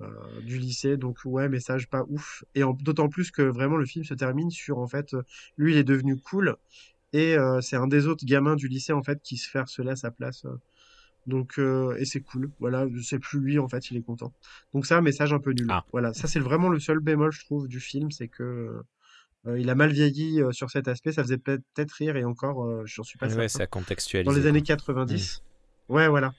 euh, 0.00 0.40
du 0.42 0.58
lycée. 0.58 0.96
Donc 0.96 1.18
ouais, 1.24 1.48
message 1.48 1.88
pas 1.88 2.04
ouf. 2.08 2.44
Et 2.54 2.62
d'autant 2.80 3.08
plus 3.08 3.30
que 3.30 3.42
vraiment 3.42 3.76
le 3.76 3.86
film 3.86 4.04
se 4.04 4.14
termine 4.14 4.50
sur 4.50 4.78
en 4.78 4.86
fait, 4.88 5.14
euh, 5.14 5.22
lui 5.56 5.72
il 5.72 5.78
est 5.78 5.84
devenu 5.84 6.16
cool 6.16 6.56
et 7.12 7.36
euh, 7.36 7.60
c'est 7.60 7.76
un 7.76 7.86
des 7.86 8.06
autres 8.06 8.24
gamins 8.24 8.56
du 8.56 8.66
lycée 8.68 8.92
en 8.92 9.02
fait 9.02 9.20
qui 9.22 9.36
se 9.36 9.48
fait 9.48 9.58
harceler 9.60 9.90
à 9.90 9.96
sa 9.96 10.10
place. 10.10 10.44
Donc 11.26 11.58
euh, 11.58 11.96
et 11.98 12.04
c'est 12.04 12.20
cool. 12.20 12.50
Voilà, 12.60 12.86
c'est 13.02 13.18
plus 13.18 13.40
lui 13.40 13.58
en 13.58 13.68
fait, 13.68 13.90
il 13.90 13.96
est 13.96 14.02
content. 14.02 14.32
Donc 14.74 14.90
un 14.90 15.00
message 15.00 15.32
un 15.32 15.38
peu 15.38 15.52
nul. 15.52 15.68
Ah. 15.70 15.84
Voilà, 15.92 16.12
ça 16.12 16.28
c'est 16.28 16.40
vraiment 16.40 16.68
le 16.68 16.80
seul 16.80 16.98
bémol 17.00 17.32
je 17.32 17.44
trouve 17.44 17.66
du 17.68 17.80
film, 17.80 18.10
c'est 18.10 18.28
que 18.28 18.82
euh, 19.46 19.58
il 19.58 19.68
a 19.70 19.74
mal 19.74 19.90
vieilli 19.92 20.40
euh, 20.42 20.52
sur 20.52 20.70
cet 20.70 20.88
aspect. 20.88 21.12
Ça 21.12 21.22
faisait 21.22 21.38
peut- 21.38 21.60
peut-être 21.74 21.92
rire 21.92 22.16
et 22.16 22.24
encore, 22.24 22.64
euh, 22.64 22.82
j'en 22.86 23.02
suis 23.04 23.18
pas 23.18 23.26
Ouais, 23.26 23.32
certain 23.48 23.48
ça 23.48 23.66
contextualise. 23.66 24.26
dans 24.26 24.32
les 24.38 24.46
années 24.46 24.62
90. 24.62 25.42
Ouais, 25.88 26.08
voilà. 26.08 26.34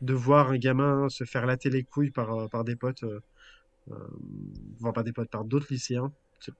De 0.00 0.14
voir 0.14 0.50
un 0.50 0.58
gamin 0.58 1.08
se 1.08 1.24
faire 1.24 1.46
latter 1.46 1.70
les 1.70 1.84
couilles 1.84 2.10
par, 2.10 2.30
euh, 2.32 2.48
par 2.48 2.64
des 2.64 2.76
potes, 2.76 3.02
euh, 3.04 3.20
euh, 3.90 4.08
enfin 4.80 4.92
pas 4.92 5.02
des 5.02 5.12
potes, 5.12 5.30
par 5.30 5.44
d'autres 5.44 5.68
lycéens, 5.70 6.12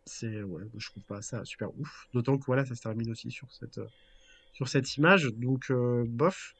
c'est, 0.06 0.42
ouais, 0.42 0.64
je 0.76 0.90
trouve 0.90 1.04
pas 1.04 1.22
ça 1.22 1.44
super 1.44 1.68
ouf. 1.78 2.06
D'autant 2.14 2.38
que 2.38 2.44
voilà, 2.46 2.64
ça 2.66 2.74
se 2.74 2.82
termine 2.82 3.10
aussi 3.10 3.30
sur 3.30 3.50
cette, 3.52 3.78
euh, 3.78 3.88
image. 4.98 5.28
Donc, 5.36 5.72
bof. 6.08 6.54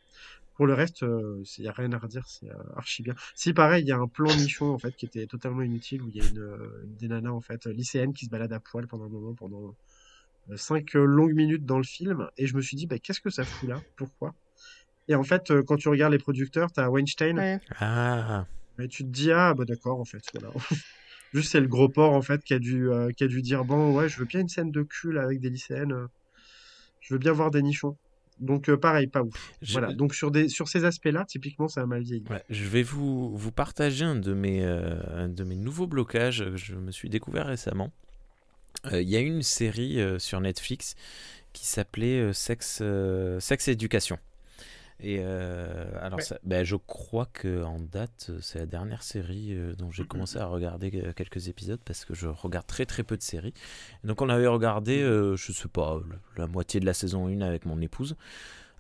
Pour 0.55 0.67
le 0.67 0.75
reste, 0.75 1.03
il 1.03 1.63
n'y 1.63 1.69
a 1.69 1.73
rien 1.73 1.91
à 1.93 1.99
redire, 1.99 2.27
c'est 2.27 2.49
archi 2.77 3.03
bien. 3.03 3.15
Si, 3.35 3.55
pareil, 3.55 3.83
il 3.85 3.89
y 3.89 3.93
a 3.93 3.99
un 3.99 4.09
plan 4.09 4.35
nichon, 4.37 4.67
en 4.67 4.79
fait, 4.79 4.95
qui 4.95 5.07
était 5.07 5.27
totalement 5.27 5.63
inutile, 5.63 6.03
où 6.03 6.11
il 6.11 6.17
y 6.17 6.21
a 6.21 6.25
une, 6.25 6.39
une 6.85 6.97
des 7.09 7.29
en 7.29 7.41
fait, 7.41 7.65
lycéenne 7.67 8.13
qui 8.13 8.27
se 8.27 8.31
balade 8.31 8.53
à 8.53 8.61
poil 8.61 8.87
pendant 8.87 9.07
un 9.07 9.09
moment, 9.09 9.35
pendant 9.35 9.75
cinq 10.57 10.95
longues 10.95 11.35
minutes 11.35 11.65
dans 11.65 11.79
le 11.79 11.85
film, 11.85 12.29
et 12.37 12.47
je 12.47 12.57
me 12.57 12.61
suis 12.61 12.77
dit, 12.77 12.87
bah, 12.87 12.99
qu'est-ce 12.99 13.21
que 13.21 13.31
ça 13.31 13.47
fout 13.47 13.69
là? 13.71 13.83
Pourquoi? 13.97 14.35
Et 15.11 15.17
en 15.17 15.25
fait, 15.25 15.51
euh, 15.51 15.63
quand 15.65 15.77
tu 15.77 15.89
regardes 15.89 16.13
les 16.13 16.19
producteurs, 16.21 16.71
t'as 16.71 16.89
Weinstein, 16.89 17.37
Ouais. 17.37 17.59
Ah, 17.81 18.47
et 18.79 18.87
tu 18.87 19.03
te 19.03 19.09
dis, 19.09 19.33
ah, 19.33 19.55
bah 19.55 19.65
d'accord, 19.65 19.99
en 19.99 20.05
fait, 20.05 20.23
voilà. 20.33 20.55
Juste, 21.35 21.51
c'est 21.51 21.61
le 21.61 21.67
gros 21.67 21.89
porc, 21.89 22.13
en 22.13 22.23
fait, 22.23 22.43
qui 22.45 22.55
a 22.55 22.59
dû, 22.61 22.89
euh, 22.89 23.11
qui 23.11 23.25
a 23.25 23.27
dû 23.27 23.43
dire, 23.43 23.65
bon, 23.65 23.93
ouais, 23.95 24.09
je 24.09 24.19
veux 24.19 24.25
bien 24.25 24.41
une 24.41 24.49
scène 24.49 24.71
de 24.71 24.83
cul, 24.83 25.13
là, 25.13 25.23
avec 25.23 25.41
des 25.41 25.51
lycéennes, 25.51 25.93
euh, 25.93 26.07
je 27.01 27.13
veux 27.13 27.19
bien 27.19 27.33
voir 27.33 27.51
des 27.51 27.61
nichons. 27.61 27.97
Donc, 28.39 28.69
euh, 28.69 28.77
pareil, 28.77 29.09
pas 29.09 29.23
ouf. 29.23 29.53
je, 29.63 29.73
Voilà. 29.73 29.93
Donc, 29.93 30.15
sur, 30.15 30.31
des, 30.31 30.49
sur 30.49 30.69
ces 30.69 30.85
aspects-là, 30.85 31.25
typiquement, 31.25 31.67
ça 31.67 31.83
a 31.83 31.87
mal 31.87 32.03
vieilli. 32.03 32.25
ouais, 32.31 32.45
je 32.49 32.65
vais 32.65 32.85
vous, 32.85 33.37
vous 33.37 33.53
partager 33.53 34.05
un 34.05 34.15
de, 34.17 34.33
mes, 34.33 34.65
euh, 34.65 34.95
un 35.25 35.29
de 35.29 35.43
mes 35.43 35.57
nouveaux 35.57 35.89
blocages 35.89 36.45
que 36.45 36.57
je 36.57 36.77
me 36.77 36.93
suis 36.93 37.11
découvert 37.11 37.47
récemment. 37.49 37.93
Euh, 38.93 39.03
Il 39.03 39.11
y 39.11 39.17
a 39.17 39.21
une 39.21 39.43
série 39.43 40.01
euh, 40.01 40.21
sur 40.21 40.41
Netflix 40.41 40.95
qui 41.53 41.67
s'appelait 41.67 42.21
euh, 42.21 42.33
Sex, 42.33 42.79
euh, 42.81 43.41
Sex 43.41 43.67
Education. 43.67 44.19
Et 45.03 45.19
euh, 45.21 45.91
alors, 46.01 46.19
Ouais. 46.19 46.25
ça- 46.25 46.39
ben, 46.45 46.63
je 46.65 46.77
crois 46.77 47.27
que 47.33 47.63
en 47.65 47.79
date, 47.81 48.31
c'est 48.43 48.59
la 48.59 48.67
dernière 48.67 49.03
série 49.03 49.55
euh, 49.55 49.75
dont 49.75 49.91
j'ai 49.91 50.05
commencé 50.05 50.39
à 50.39 50.47
regarder 50.47 50.91
euh, 51.03 51.13
quelques 51.15 51.49
épisodes 51.49 51.81
parce 51.85 52.05
que 52.05 52.13
je 52.15 52.27
regarde 52.29 52.67
très 52.67 52.85
très 52.87 53.03
peu 53.03 53.17
de 53.17 53.23
séries. 53.23 53.55
Donc, 54.05 54.21
on 54.21 54.29
avait 54.29 54.47
regardé, 54.47 55.01
euh, 55.01 55.37
je 55.37 55.53
sais 55.53 55.69
pas, 55.69 56.01
la 56.37 56.47
moitié 56.47 56.81
de 56.81 56.87
la 56.87 56.93
saison 56.95 57.29
1 57.29 57.41
avec 57.41 57.65
mon 57.65 57.81
épouse. 57.81 58.15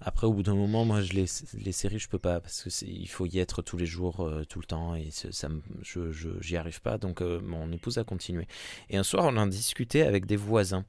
Après, 0.02 0.26
au 0.26 0.32
bout 0.32 0.42
d'un 0.42 0.54
moment, 0.54 0.86
moi, 0.86 1.02
je 1.02 1.12
les, 1.12 1.26
les 1.62 1.72
séries, 1.72 1.98
je 1.98 2.08
peux 2.08 2.18
pas 2.18 2.40
parce 2.40 2.62
que 2.64 2.84
il 2.86 3.06
faut 3.08 3.26
y 3.26 3.38
être 3.38 3.60
tous 3.60 3.76
les 3.76 3.84
jours, 3.84 4.20
euh, 4.26 4.44
tout 4.44 4.58
le 4.58 4.64
temps, 4.64 4.94
et 4.94 5.10
ça, 5.10 5.48
je, 5.82 6.10
je- 6.10 6.40
j'y 6.40 6.56
arrive 6.56 6.80
pas. 6.80 6.96
Donc, 6.96 7.20
euh, 7.20 7.38
mon 7.42 7.70
épouse 7.70 7.98
a 7.98 8.04
continué. 8.04 8.46
Et 8.88 8.96
un 8.96 9.02
soir, 9.02 9.24
on 9.26 9.36
en 9.36 9.46
discutait 9.46 10.00
avec 10.02 10.24
des 10.24 10.36
voisins, 10.36 10.86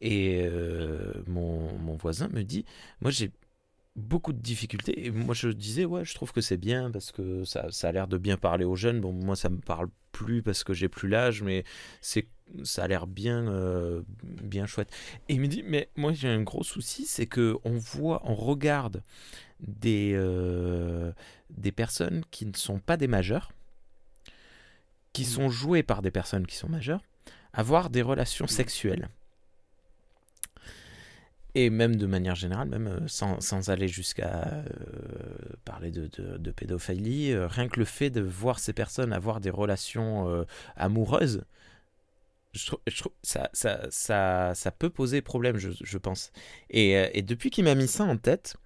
et 0.00 0.42
euh, 0.44 1.12
mon, 1.26 1.76
mon 1.78 1.96
voisin 1.96 2.28
me 2.28 2.42
dit, 2.44 2.64
moi, 3.00 3.10
j'ai 3.10 3.32
beaucoup 3.96 4.32
de 4.32 4.38
difficultés. 4.38 5.06
Et 5.06 5.10
moi, 5.10 5.34
je 5.34 5.48
disais, 5.48 5.84
ouais, 5.84 6.04
je 6.04 6.14
trouve 6.14 6.32
que 6.32 6.40
c'est 6.40 6.56
bien 6.56 6.90
parce 6.90 7.12
que 7.12 7.44
ça, 7.44 7.70
ça 7.70 7.88
a 7.88 7.92
l'air 7.92 8.08
de 8.08 8.18
bien 8.18 8.36
parler 8.36 8.64
aux 8.64 8.76
jeunes. 8.76 9.00
Bon, 9.00 9.12
moi, 9.12 9.36
ça 9.36 9.48
me 9.48 9.58
parle 9.58 9.88
plus 10.12 10.42
parce 10.42 10.64
que 10.64 10.72
j'ai 10.72 10.88
plus 10.88 11.08
l'âge, 11.08 11.42
mais 11.42 11.64
c'est, 12.00 12.26
ça 12.64 12.84
a 12.84 12.88
l'air 12.88 13.06
bien, 13.06 13.48
euh, 13.48 14.02
bien 14.22 14.66
chouette. 14.66 14.90
Et 15.28 15.34
il 15.34 15.40
me 15.40 15.46
dit, 15.46 15.62
mais 15.62 15.88
moi, 15.96 16.12
j'ai 16.12 16.28
un 16.28 16.42
gros 16.42 16.64
souci, 16.64 17.06
c'est 17.06 17.26
que 17.26 17.56
on 17.64 17.76
voit, 17.76 18.20
on 18.24 18.34
regarde 18.34 19.02
des, 19.60 20.12
euh, 20.14 21.12
des 21.50 21.72
personnes 21.72 22.24
qui 22.30 22.46
ne 22.46 22.54
sont 22.54 22.80
pas 22.80 22.96
des 22.96 23.08
majeurs, 23.08 23.52
qui 25.12 25.24
sont 25.24 25.48
jouées 25.48 25.84
par 25.84 26.02
des 26.02 26.10
personnes 26.10 26.46
qui 26.46 26.56
sont 26.56 26.68
majeures, 26.68 27.02
avoir 27.52 27.90
des 27.90 28.02
relations 28.02 28.48
sexuelles. 28.48 29.08
Et 31.56 31.70
même 31.70 31.94
de 31.96 32.06
manière 32.06 32.34
générale, 32.34 32.68
même 32.68 32.88
euh, 32.88 33.06
sans, 33.08 33.68
aller 33.68 33.86
jusqu'à 33.86 34.44
euh, 34.48 34.64
parler 35.64 35.92
de, 35.92 36.08
de- 36.08 36.50
pédophilie, 36.50 37.30
euh, 37.32 37.46
rien 37.46 37.68
que 37.68 37.78
le 37.78 37.84
fait 37.84 38.10
de 38.10 38.20
voir 38.20 38.58
ces 38.58 38.72
personnes 38.72 39.12
avoir 39.12 39.40
des 39.40 39.50
relations 39.50 40.44
amoureuses, 40.76 41.44
je 42.52 42.66
trouve, 42.66 43.12
ça, 43.22 43.50
ça, 43.52 43.86
ça, 43.90 44.52
ça 44.54 44.70
peut 44.70 44.90
poser 44.90 45.22
problème, 45.22 45.56
je, 45.58 45.98
pense. 45.98 46.30
Et 46.70 47.22
depuis 47.22 47.50
qu'il 47.50 47.64
m'a 47.64 47.74
mis 47.74 47.88
ça 47.88 48.04
en 48.04 48.16
tête, 48.16 48.56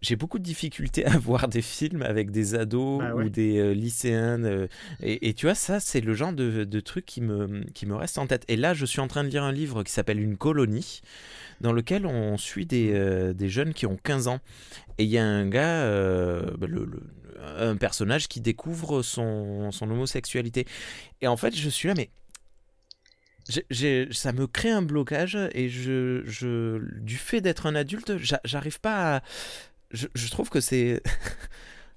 j'ai 0.00 0.16
beaucoup 0.16 0.38
de 0.38 0.44
difficultés 0.44 1.04
à 1.04 1.18
voir 1.18 1.48
des 1.48 1.62
films 1.62 2.02
avec 2.02 2.30
des 2.30 2.54
ados 2.54 2.98
Bah 3.00 3.14
ouais. 3.14 3.24
ou 3.24 3.28
des 3.28 3.58
euh, 3.58 3.72
lycéens. 3.74 4.42
euh, 4.44 4.66
et, 5.02 5.28
et 5.28 5.34
tu 5.34 5.46
vois, 5.46 5.54
ça, 5.54 5.80
c'est 5.80 6.00
le 6.00 6.14
genre 6.14 6.32
de, 6.32 6.64
de 6.64 6.80
truc 6.80 7.04
qui 7.06 7.20
me, 7.20 7.62
qui 7.74 7.86
me 7.86 7.94
reste 7.94 8.18
en 8.18 8.26
tête. 8.26 8.44
Et 8.48 8.56
là, 8.56 8.74
je 8.74 8.86
suis 8.86 9.00
en 9.00 9.08
train 9.08 9.24
de 9.24 9.28
lire 9.28 9.42
un 9.42 9.52
livre 9.52 9.82
qui 9.82 9.92
s'appelle 9.92 10.20
Une 10.20 10.36
colonie, 10.36 11.00
dans 11.60 11.72
lequel 11.72 12.06
on 12.06 12.36
suit 12.36 12.66
des, 12.66 12.92
euh, 12.94 13.32
des 13.32 13.48
jeunes 13.48 13.74
qui 13.74 13.86
ont 13.86 13.96
15 14.02 14.28
ans. 14.28 14.40
Et 14.98 15.04
il 15.04 15.10
y 15.10 15.18
a 15.18 15.24
un 15.24 15.46
gars, 15.48 15.82
euh, 15.82 16.50
bah, 16.58 16.66
le- 16.68 16.84
le- 16.84 17.02
un 17.58 17.76
personnage 17.76 18.26
qui 18.28 18.40
découvre 18.40 19.02
son, 19.02 19.70
son 19.70 19.90
homosexualité. 19.90 20.66
Et 21.20 21.26
en 21.28 21.36
fait, 21.36 21.54
je 21.54 21.68
suis 21.68 21.88
là, 21.88 21.94
mais. 21.96 22.10
J'ai- 23.70 24.08
ça 24.12 24.32
me 24.32 24.46
crée 24.46 24.70
un 24.70 24.82
blocage 24.82 25.36
et 25.52 25.68
je, 25.68 26.22
du 27.00 27.16
fait 27.16 27.40
d'être 27.40 27.66
un 27.66 27.74
adulte, 27.74 28.16
j'a- 28.18 28.40
j'arrive 28.44 28.80
pas 28.80 29.16
à. 29.16 29.22
Je 29.92 30.30
trouve 30.30 30.50
que 30.50 30.60
c'est 30.60 31.02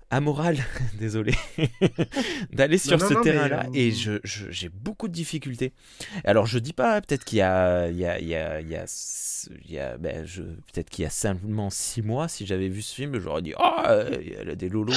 amoral, 0.10 0.58
désolé, 1.00 1.34
d'aller 2.54 2.78
sur 2.78 2.98
non, 2.98 3.08
ce 3.08 3.14
terrain-là 3.16 3.66
euh, 3.68 3.72
et 3.74 3.92
je, 3.92 4.20
je- 4.24 4.50
j'ai 4.52 4.70
beaucoup 4.70 5.08
de 5.08 5.14
difficultés. 5.14 5.74
Alors 6.24 6.46
je 6.46 6.60
dis 6.60 6.74
pas, 6.74 7.02
peut-être 7.02 7.26
qu'il 7.26 7.40
y 7.40 7.42
a, 7.42 7.90
il 7.90 7.98
y 7.98 8.06
a, 8.06 8.20
il 8.20 8.28
y 8.28 8.36
a, 8.36 8.62
il 8.62 8.70
y 9.74 9.80
a, 9.80 9.98
ben, 9.98 10.26
je, 10.26 10.42
peut-être 10.42 10.90
qu'il 10.90 11.04
y 11.04 11.06
a 11.06 11.10
simplement 11.10 11.70
six 11.70 12.02
mois, 12.02 12.28
si 12.28 12.46
j'avais 12.46 12.70
vu 12.70 12.82
ce 12.82 12.96
film, 12.96 13.20
j'aurais 13.20 13.42
dit, 13.42 13.54
oh, 13.60 13.82
elle 13.86 14.50
a 14.50 14.56
des 14.56 14.70
lolos, 14.70 14.94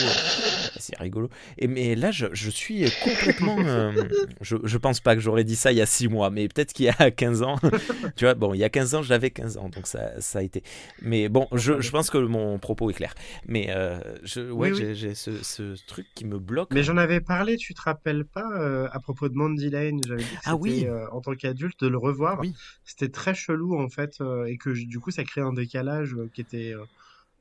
c'est 0.78 0.96
rigolo. 0.98 1.28
Et 1.58 1.66
mais 1.66 1.94
là, 1.94 2.10
je, 2.10 2.26
je 2.32 2.50
suis 2.50 2.84
complètement, 3.02 3.58
euh, 3.60 3.92
je, 4.40 4.56
je 4.62 4.78
pense 4.78 5.00
pas 5.00 5.14
que 5.14 5.20
j'aurais 5.20 5.44
dit 5.44 5.56
ça 5.56 5.72
il 5.72 5.78
y 5.78 5.80
a 5.82 5.86
six 5.86 6.08
mois, 6.08 6.30
mais 6.30 6.48
peut-être 6.48 6.72
qu'il 6.72 6.86
y 6.86 6.88
a 6.88 7.10
15 7.10 7.42
ans, 7.42 7.56
tu 8.16 8.24
vois, 8.24 8.34
bon, 8.34 8.54
il 8.54 8.58
y 8.58 8.64
a 8.64 8.68
15 8.68 8.94
ans, 8.94 9.02
j'avais 9.02 9.30
15 9.30 9.56
ans, 9.58 9.68
donc 9.68 9.86
ça, 9.86 10.20
ça 10.20 10.38
a 10.38 10.42
été. 10.42 10.62
Mais 11.02 11.28
bon, 11.28 11.46
je, 11.52 11.80
je 11.80 11.90
pense 11.90 12.10
que 12.10 12.18
mon 12.18 12.58
propos 12.58 12.90
est 12.90 12.94
clair. 12.94 13.14
Mais 13.46 13.68
euh, 13.70 13.98
je, 14.22 14.40
ouais, 14.40 14.70
Oui, 14.72 14.78
oui. 14.80 14.96
J'ai 15.00 15.14
ce, 15.14 15.42
ce 15.42 15.74
truc 15.86 16.06
qui 16.14 16.24
me 16.24 16.38
bloque. 16.38 16.72
Mais 16.72 16.82
j'en 16.82 16.96
avais 16.96 17.20
parlé, 17.20 17.56
tu 17.56 17.74
te 17.74 17.80
rappelles 17.82 18.24
pas, 18.24 18.48
euh, 18.60 18.88
à 18.92 19.00
propos 19.00 19.28
de 19.28 19.34
Mandy 19.34 19.70
Lane, 19.70 20.00
j'avais 20.06 20.22
dit 20.22 20.28
que 20.30 20.40
Ah 20.44 20.56
oui. 20.56 20.84
euh, 20.86 21.08
en 21.10 21.20
tant 21.20 21.34
qu'adulte, 21.34 21.80
de 21.80 21.88
le 21.88 21.98
revoir. 21.98 22.40
Oui. 22.40 22.54
C'était 22.84 23.08
très 23.08 23.34
chelou, 23.34 23.78
en 23.80 23.88
fait, 23.88 24.20
euh, 24.20 24.44
et 24.44 24.56
que 24.58 24.70
du 24.70 25.00
coup, 25.00 25.10
ça 25.10 25.24
crée 25.24 25.40
un 25.40 25.52
décalage 25.52 26.14
qui 26.34 26.40
était 26.40 26.74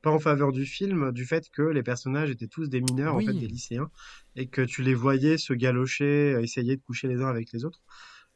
pas 0.02 0.10
en 0.10 0.18
faveur 0.18 0.50
du 0.50 0.64
film, 0.64 1.12
du 1.12 1.26
fait 1.26 1.50
que 1.50 1.62
les 1.62 1.82
personnages 1.82 2.30
étaient 2.30 2.46
tous 2.48 2.68
des 2.68 2.80
mineurs, 2.80 3.16
en 3.16 3.20
fait, 3.20 3.34
des 3.34 3.46
lycéens, 3.46 3.90
et 4.34 4.46
que 4.46 4.62
tu 4.62 4.82
les 4.82 4.94
voyais 4.94 5.36
se 5.36 5.52
galocher, 5.52 6.36
essayer 6.42 6.76
de 6.76 6.82
coucher 6.82 7.06
les 7.08 7.20
uns 7.20 7.28
avec 7.28 7.52
les 7.52 7.64
autres. 7.64 7.80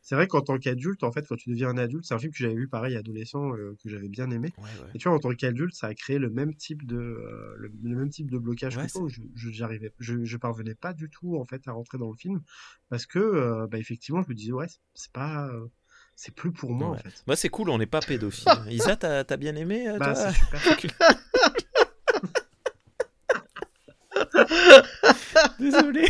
C'est 0.07 0.16
vrai 0.16 0.28
qu'en 0.28 0.42
tant 0.42 0.59
qu'adulte, 0.59 1.02
en 1.02 1.11
fait, 1.11 1.26
quand 1.26 1.34
tu 1.36 1.48
deviens 1.48 1.70
un 1.70 1.78
adulte, 1.78 2.05
c'est 2.05 2.12
un 2.12 2.18
film 2.18 2.30
que 2.30 2.36
j'avais 2.36 2.55
vu 2.55 2.68
pareil 2.68 2.94
adolescent, 2.94 3.55
euh, 3.57 3.74
que 3.82 3.88
j'avais 3.88 4.09
bien 4.11 4.30
aimé. 4.30 4.52
Ouais, 4.59 4.64
ouais. 4.64 4.90
Et 4.94 4.98
tu 4.98 5.09
vois, 5.09 5.16
en 5.16 5.18
tant 5.18 5.34
qu'adulte, 5.34 5.74
ça 5.74 5.86
a 5.86 5.94
créé 5.94 6.18
le 6.18 6.28
même 6.28 6.55
type 6.55 6.84
de, 6.86 6.96
euh, 6.98 7.55
le, 7.57 7.72
le 7.82 7.96
même 7.96 8.11
type 8.11 8.30
de 8.30 8.36
blocage 8.36 8.76
Ouais, 8.76 8.82
que 8.86 9.09
je, 9.09 9.22
je, 9.34 9.48
j'y 9.50 9.62
arrivais- 9.62 9.94
je, 10.00 10.22
je 10.22 10.36
parvenais 10.36 10.74
pas 10.74 10.92
du 10.92 11.09
tout, 11.09 11.38
en 11.38 11.46
fait, 11.46 11.66
à 11.68 11.72
rentrer 11.72 11.96
dans 11.96 12.11
le 12.11 12.16
film, 12.18 12.42
parce 12.90 13.07
que, 13.07 13.18
euh, 13.18 13.66
bah, 13.66 13.78
effectivement, 13.78 14.22
je 14.22 14.28
me 14.28 14.34
disais, 14.34 14.52
ouais, 14.52 14.68
c'est- 14.68 14.78
c'est 14.92 15.12
pas, 15.12 15.48
euh, 15.48 15.68
c'est 16.16 16.34
plus 16.34 16.52
pour 16.52 16.74
moi, 16.74 16.88
en 16.90 16.96
fait. 16.96 17.14
Moi, 17.26 17.34
c'est 17.34 17.48
cool, 17.48 17.70
on 17.70 17.78
n'est 17.78 17.86
pas 17.86 18.02
pédophile. 18.02 18.44
Isa, 18.70 18.96
t'as 18.96 19.24
t'as 19.24 19.36
bien 19.38 19.57
aimé, 19.57 19.86
Bah, 19.98 20.12
toi 20.12 20.14
c'est 20.14 20.32
super. 20.38 20.61
Désolé. 25.59 26.09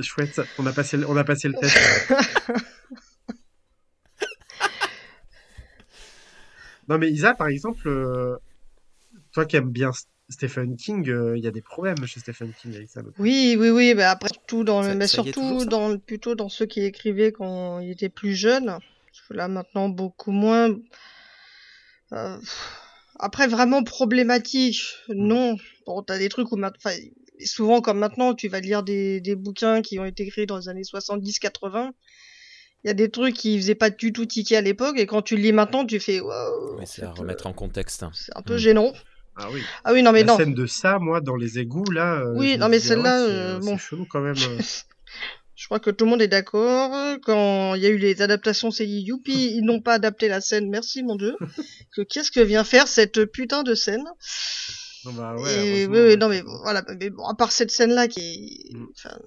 Chouette, 0.00 0.34
ça. 0.34 0.44
On 0.58 0.66
a 0.66 0.72
passé, 0.72 0.96
le- 0.96 1.08
on 1.08 1.16
a 1.16 1.24
passé 1.24 1.48
le 1.48 1.54
test. 1.54 1.76
non, 6.88 6.98
mais 6.98 7.10
Isa, 7.10 7.34
par 7.34 7.48
exemple, 7.48 7.88
euh, 7.88 8.36
toi 9.32 9.44
qui 9.46 9.56
aimes 9.56 9.70
bien 9.70 9.90
Stephen 10.28 10.76
King, 10.76 11.08
euh, 11.08 11.36
il 11.36 11.44
y 11.44 11.46
a 11.46 11.50
des 11.50 11.62
problèmes 11.62 12.04
chez 12.06 12.20
Stephen 12.20 12.52
King 12.54 12.74
avec 12.76 12.88
ça. 12.88 13.00
Oui, 13.18 13.56
oui, 13.58 13.70
oui, 13.70 13.94
bah 13.94 14.10
après 14.10 14.30
tout 14.46 14.64
dans 14.64 14.82
le, 14.82 14.94
mais 14.94 15.06
surtout 15.06 15.64
dans 15.64 15.98
plutôt 15.98 16.34
dans 16.34 16.48
ceux 16.48 16.66
qui 16.66 16.84
écrivaient 16.84 17.32
quand 17.32 17.80
il 17.80 17.90
était 17.90 18.08
plus 18.08 18.34
jeune. 18.34 18.66
Parce 18.66 19.28
que 19.28 19.34
là 19.34 19.48
maintenant 19.48 19.88
beaucoup 19.88 20.30
moins. 20.32 20.70
Euh, 22.12 22.38
Après 23.18 23.46
vraiment 23.48 23.82
problématique, 23.84 24.82
non. 25.08 25.56
Bon, 25.86 26.02
t'as 26.02 26.18
des 26.18 26.28
trucs 26.28 26.50
où 26.52 26.56
ma- 26.56 26.72
souvent 27.46 27.80
comme 27.80 27.98
maintenant, 27.98 28.34
tu 28.34 28.48
vas 28.48 28.60
lire 28.60 28.82
des, 28.82 29.20
des 29.20 29.34
bouquins 29.36 29.82
qui 29.82 29.98
ont 29.98 30.04
été 30.04 30.24
écrits 30.24 30.46
dans 30.46 30.58
les 30.58 30.68
années 30.68 30.82
70-80. 30.82 31.90
Il 32.82 32.88
y 32.88 32.90
a 32.90 32.94
des 32.94 33.10
trucs 33.10 33.34
qui 33.36 33.58
faisaient 33.58 33.74
pas 33.74 33.90
du 33.90 34.12
tout 34.12 34.24
tiquer 34.24 34.56
à 34.56 34.60
l'époque, 34.62 34.98
et 34.98 35.06
quand 35.06 35.20
tu 35.22 35.36
le 35.36 35.42
lis 35.42 35.52
maintenant, 35.52 35.84
tu 35.84 36.00
fais 36.00 36.20
wow, 36.20 36.76
Mais 36.78 36.86
c'est 36.86 37.02
à 37.02 37.10
remettre 37.10 37.46
en 37.46 37.52
contexte. 37.52 38.02
hein. 38.02 38.10
c'est 38.14 38.32
un 38.36 38.42
peu 38.42 38.54
Mm. 38.54 38.58
gênant. 38.58 38.92
Ah 39.36 39.48
oui. 39.52 39.62
Ah 39.84 39.92
oui, 39.92 40.02
non, 40.02 40.12
mais 40.12 40.20
la 40.20 40.32
non. 40.32 40.36
scène 40.38 40.54
de 40.54 40.66
ça, 40.66 40.98
moi, 40.98 41.20
dans 41.20 41.36
les 41.36 41.58
égouts, 41.58 41.90
là. 41.90 42.20
euh, 42.20 42.34
Oui, 42.36 42.56
non, 42.58 42.68
mais 42.68 42.80
celle-là, 42.80 43.14
ah 43.22 43.26
c'est, 43.26 43.32
euh, 43.32 43.56
euh, 43.56 43.58
bon. 43.60 43.76
c'est 43.78 43.84
chelou 43.84 44.06
quand 44.08 44.20
même. 44.20 44.34
Je 45.56 45.66
crois 45.66 45.78
que 45.78 45.90
tout 45.90 46.06
le 46.06 46.10
monde 46.10 46.22
est 46.22 46.28
d'accord. 46.28 46.90
Quand 47.22 47.74
il 47.74 47.82
y 47.82 47.86
a 47.86 47.90
eu 47.90 47.98
les 47.98 48.22
adaptations, 48.22 48.70
c'est 48.70 48.86
dit 48.86 49.02
youpi, 49.02 49.52
ils 49.54 49.62
n'ont 49.62 49.82
pas 49.82 49.92
adapté 49.94 50.26
la 50.26 50.40
scène, 50.40 50.70
merci 50.70 51.02
mon 51.02 51.16
dieu. 51.16 51.36
Que 51.94 52.00
Qu'est-ce 52.00 52.30
que 52.30 52.40
vient 52.40 52.64
faire 52.64 52.88
cette 52.88 53.26
putain 53.26 53.62
de 53.62 53.74
scène? 53.74 54.04
Bah 55.04 55.34
ouais, 55.36 55.66
Et 55.82 55.86
oui, 55.86 55.98
oui, 56.00 56.16
non 56.16 56.28
mais 56.28 56.42
voilà, 56.42 56.82
mais 56.98 57.10
bon, 57.10 57.24
à 57.26 57.34
part 57.34 57.52
cette 57.52 57.70
scène-là 57.70 58.08
qui 58.08 58.20
est, 58.70 58.74
Mm. 58.74 58.86
enfin, 58.96 59.18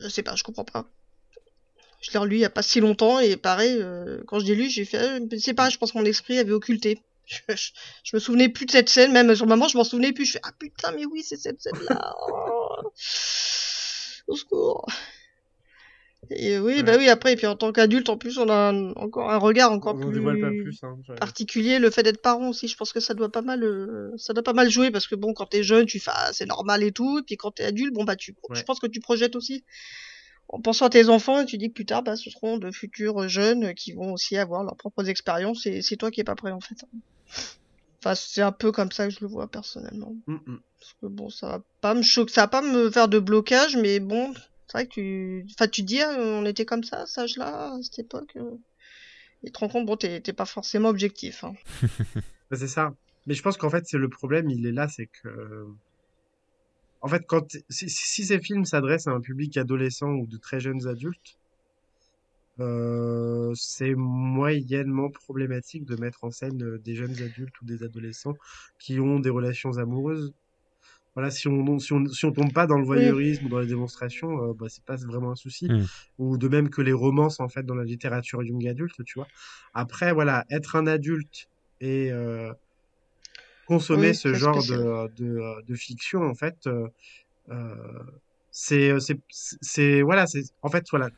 je 0.00 0.08
sais 0.08 0.22
pas, 0.22 0.34
je 0.36 0.42
comprends 0.44 0.64
pas. 0.64 0.86
Je 2.00 2.10
l'ai 2.12 2.18
relu 2.18 2.36
il 2.36 2.40
y 2.40 2.44
a 2.44 2.50
pas 2.50 2.62
si 2.62 2.80
longtemps 2.80 3.18
et 3.18 3.36
pareil, 3.36 3.76
euh, 3.80 4.22
quand 4.26 4.38
je 4.38 4.46
l'ai 4.46 4.54
lu, 4.54 4.68
j'ai 4.70 4.84
fait, 4.84 4.98
euh, 4.98 5.20
c'est 5.38 5.54
pas, 5.54 5.70
je 5.70 5.78
pense 5.78 5.92
que 5.92 5.98
mon 5.98 6.04
esprit 6.04 6.38
avait 6.38 6.52
occulté. 6.52 7.00
Je, 7.26 7.56
je- 7.56 7.70
je 8.04 8.14
me 8.16 8.20
souvenais 8.20 8.48
plus 8.48 8.66
de 8.66 8.70
cette 8.70 8.88
scène, 8.88 9.10
même 9.10 9.34
sur 9.34 9.46
le 9.46 9.48
moment, 9.48 9.66
je 9.66 9.76
m'en 9.76 9.82
souvenais 9.82 10.12
plus. 10.12 10.26
Je 10.26 10.32
fais 10.34 10.40
ah 10.44 10.52
putain, 10.60 10.92
mais 10.92 11.04
oui, 11.06 11.24
c'est 11.24 11.36
cette 11.36 11.60
scène-là. 11.60 12.14
Oh. 12.28 12.92
Au 14.28 14.36
secours. 14.36 14.86
Et 16.30 16.58
oui, 16.58 16.74
Ouais. 16.76 16.82
bah 16.82 16.96
oui, 16.98 17.08
après, 17.08 17.32
et 17.32 17.36
puis 17.36 17.46
en 17.46 17.56
tant 17.56 17.72
qu'adulte, 17.72 18.08
en 18.08 18.16
plus, 18.18 18.38
on 18.38 18.48
a 18.48 18.70
un- 18.72 18.92
encore 18.94 19.30
un 19.30 19.38
regard 19.38 19.70
encore 19.72 19.94
On 19.96 20.00
plus, 20.00 20.12
dévoile 20.12 20.40
pas 20.40 20.50
plus. 20.50 20.80
Hein, 20.82 20.96
particulier. 21.18 21.78
Le 21.78 21.90
fait 21.90 22.02
d'être 22.02 22.20
parent 22.20 22.48
aussi, 22.48 22.68
je 22.68 22.76
pense 22.76 22.92
que 22.92 23.00
ça 23.00 23.14
doit 23.14 23.30
pas 23.30 23.42
mal, 23.42 23.62
euh, 23.62 24.10
ça 24.16 24.32
doit 24.32 24.42
pas 24.42 24.52
mal 24.52 24.68
jouer 24.70 24.90
parce 24.90 25.06
que 25.06 25.14
bon, 25.14 25.34
quand 25.34 25.46
t'es 25.46 25.62
jeune, 25.62 25.86
tu 25.86 26.00
fais 26.00 26.10
ah, 26.14 26.30
c'est 26.32 26.46
normal 26.46 26.82
et 26.82 26.92
tout, 26.92 27.18
et 27.18 27.22
puis 27.22 27.36
quand 27.36 27.52
t'es 27.52 27.64
adulte, 27.64 27.94
bon 27.94 28.04
bah 28.04 28.16
tu, 28.16 28.34
je 28.52 28.62
pense 28.62 28.80
que 28.80 28.86
tu 28.86 29.00
projettes 29.00 29.36
aussi 29.36 29.64
en 30.48 30.60
pensant 30.60 30.86
à 30.86 30.90
tes 30.90 31.08
enfants 31.08 31.40
et 31.40 31.46
tu 31.46 31.58
dis 31.58 31.68
que 31.68 31.74
plus 31.74 31.86
tard, 31.86 32.02
bah 32.02 32.16
ce 32.16 32.30
seront 32.30 32.58
de 32.58 32.70
futurs 32.70 33.28
jeunes 33.28 33.74
qui 33.74 33.92
vont 33.92 34.12
aussi 34.12 34.36
avoir 34.36 34.62
leurs 34.64 34.76
propres 34.76 35.08
expériences 35.08 35.66
et 35.66 35.82
c'est 35.82 35.96
toi 35.96 36.10
qui 36.10 36.20
es 36.20 36.24
pas 36.24 36.36
prêt 36.36 36.52
en 36.52 36.60
fait. 36.60 36.76
Enfin, 38.04 38.14
c'est 38.14 38.42
un 38.42 38.52
peu 38.52 38.70
comme 38.72 38.92
ça 38.92 39.08
que 39.08 39.12
je 39.14 39.20
le 39.20 39.26
vois 39.26 39.48
personnellement. 39.48 40.14
Mm, 40.26 40.34
mm. 40.34 40.60
Parce 40.78 40.92
que 41.00 41.06
bon, 41.06 41.30
ça 41.30 41.48
va 41.48 41.62
pas 41.80 41.94
me 41.94 42.02
choquer, 42.02 42.32
ça 42.32 42.42
va 42.42 42.48
pas 42.48 42.62
me 42.62 42.90
faire 42.90 43.08
de 43.08 43.18
blocage, 43.18 43.76
mais 43.76 43.98
bon, 44.00 44.32
c'est 44.66 44.78
vrai 44.78 44.86
que 44.86 44.92
tu, 44.92 45.54
te 45.54 45.80
dis, 45.82 46.00
ah, 46.02 46.16
on 46.18 46.44
était 46.44 46.64
comme 46.64 46.84
ça, 46.84 47.02
à 47.02 47.06
cet 47.06 47.18
âge-là, 47.18 47.74
à 47.74 47.82
cette 47.82 48.00
époque. 48.00 48.32
euh. 48.36 48.56
Et 49.42 49.46
tu 49.46 49.52
te 49.52 49.58
rends 49.58 49.68
compte, 49.68 49.86
bon, 49.86 49.96
t'es 49.96 50.20
pas 50.32 50.46
forcément 50.46 50.88
objectif. 50.88 51.44
Hein. 51.44 51.54
C'est 52.52 52.68
ça. 52.68 52.94
Mais 53.26 53.34
je 53.34 53.42
pense 53.42 53.56
qu'en 53.56 53.70
fait, 53.70 53.84
c'est 53.86 53.98
le 53.98 54.08
problème, 54.08 54.50
il 54.50 54.66
est 54.66 54.72
là, 54.72 54.88
c'est 54.88 55.06
que. 55.06 55.66
En 57.00 57.08
fait, 57.08 57.24
si 57.68 58.24
ces 58.24 58.40
films 58.40 58.64
s'adressent 58.64 59.08
à 59.08 59.12
un 59.12 59.20
public 59.20 59.56
adolescent 59.56 60.10
ou 60.10 60.26
de 60.26 60.36
très 60.38 60.60
jeunes 60.60 60.86
adultes, 60.88 61.38
euh, 62.58 63.52
c'est 63.54 63.94
moyennement 63.94 65.10
problématique 65.10 65.84
de 65.84 65.96
mettre 65.96 66.24
en 66.24 66.30
scène 66.30 66.62
euh, 66.62 66.78
des 66.78 66.94
jeunes 66.94 67.20
adultes 67.22 67.60
ou 67.60 67.66
des 67.66 67.82
adolescents 67.82 68.34
qui 68.78 68.98
ont 68.98 69.20
des 69.20 69.28
relations 69.28 69.76
amoureuses. 69.76 70.32
Voilà, 71.16 71.30
si 71.30 71.48
on 71.48 71.78
si 71.78 71.94
on 71.94 72.06
si 72.06 72.26
on 72.26 72.30
tombe 72.30 72.52
pas 72.52 72.66
dans 72.66 72.76
le 72.76 72.84
voyeurisme 72.84 73.46
ou 73.46 73.48
dans 73.48 73.58
les 73.58 73.66
démonstrations, 73.66 74.50
euh, 74.50 74.52
bah 74.52 74.66
c'est 74.68 74.84
pas 74.84 74.96
vraiment 74.96 75.30
un 75.30 75.34
souci. 75.34 75.66
Mm. 75.66 75.86
Ou 76.18 76.36
de 76.36 76.46
même 76.46 76.68
que 76.68 76.82
les 76.82 76.92
romances 76.92 77.40
en 77.40 77.48
fait 77.48 77.64
dans 77.64 77.74
la 77.74 77.84
littérature 77.84 78.42
young 78.42 78.66
adulte, 78.68 79.02
tu 79.04 79.18
vois. 79.18 79.26
Après, 79.72 80.12
voilà, 80.12 80.44
être 80.50 80.76
un 80.76 80.86
adulte 80.86 81.48
et 81.80 82.12
euh, 82.12 82.52
consommer 83.66 84.08
Oui, 84.08 84.14
ce 84.14 84.34
genre 84.34 84.62
de, 84.62 85.08
de, 85.16 85.64
de 85.66 85.74
fiction, 85.74 86.22
en 86.22 86.34
fait, 86.34 86.66
euh, 86.66 86.86
euh, 87.48 87.74
c'est, 88.50 88.98
c'est, 89.00 89.18
c'est, 89.30 90.02
voilà, 90.02 90.26
c'est, 90.26 90.44
en 90.60 90.68
fait, 90.68 90.84
voilà, 90.90 91.08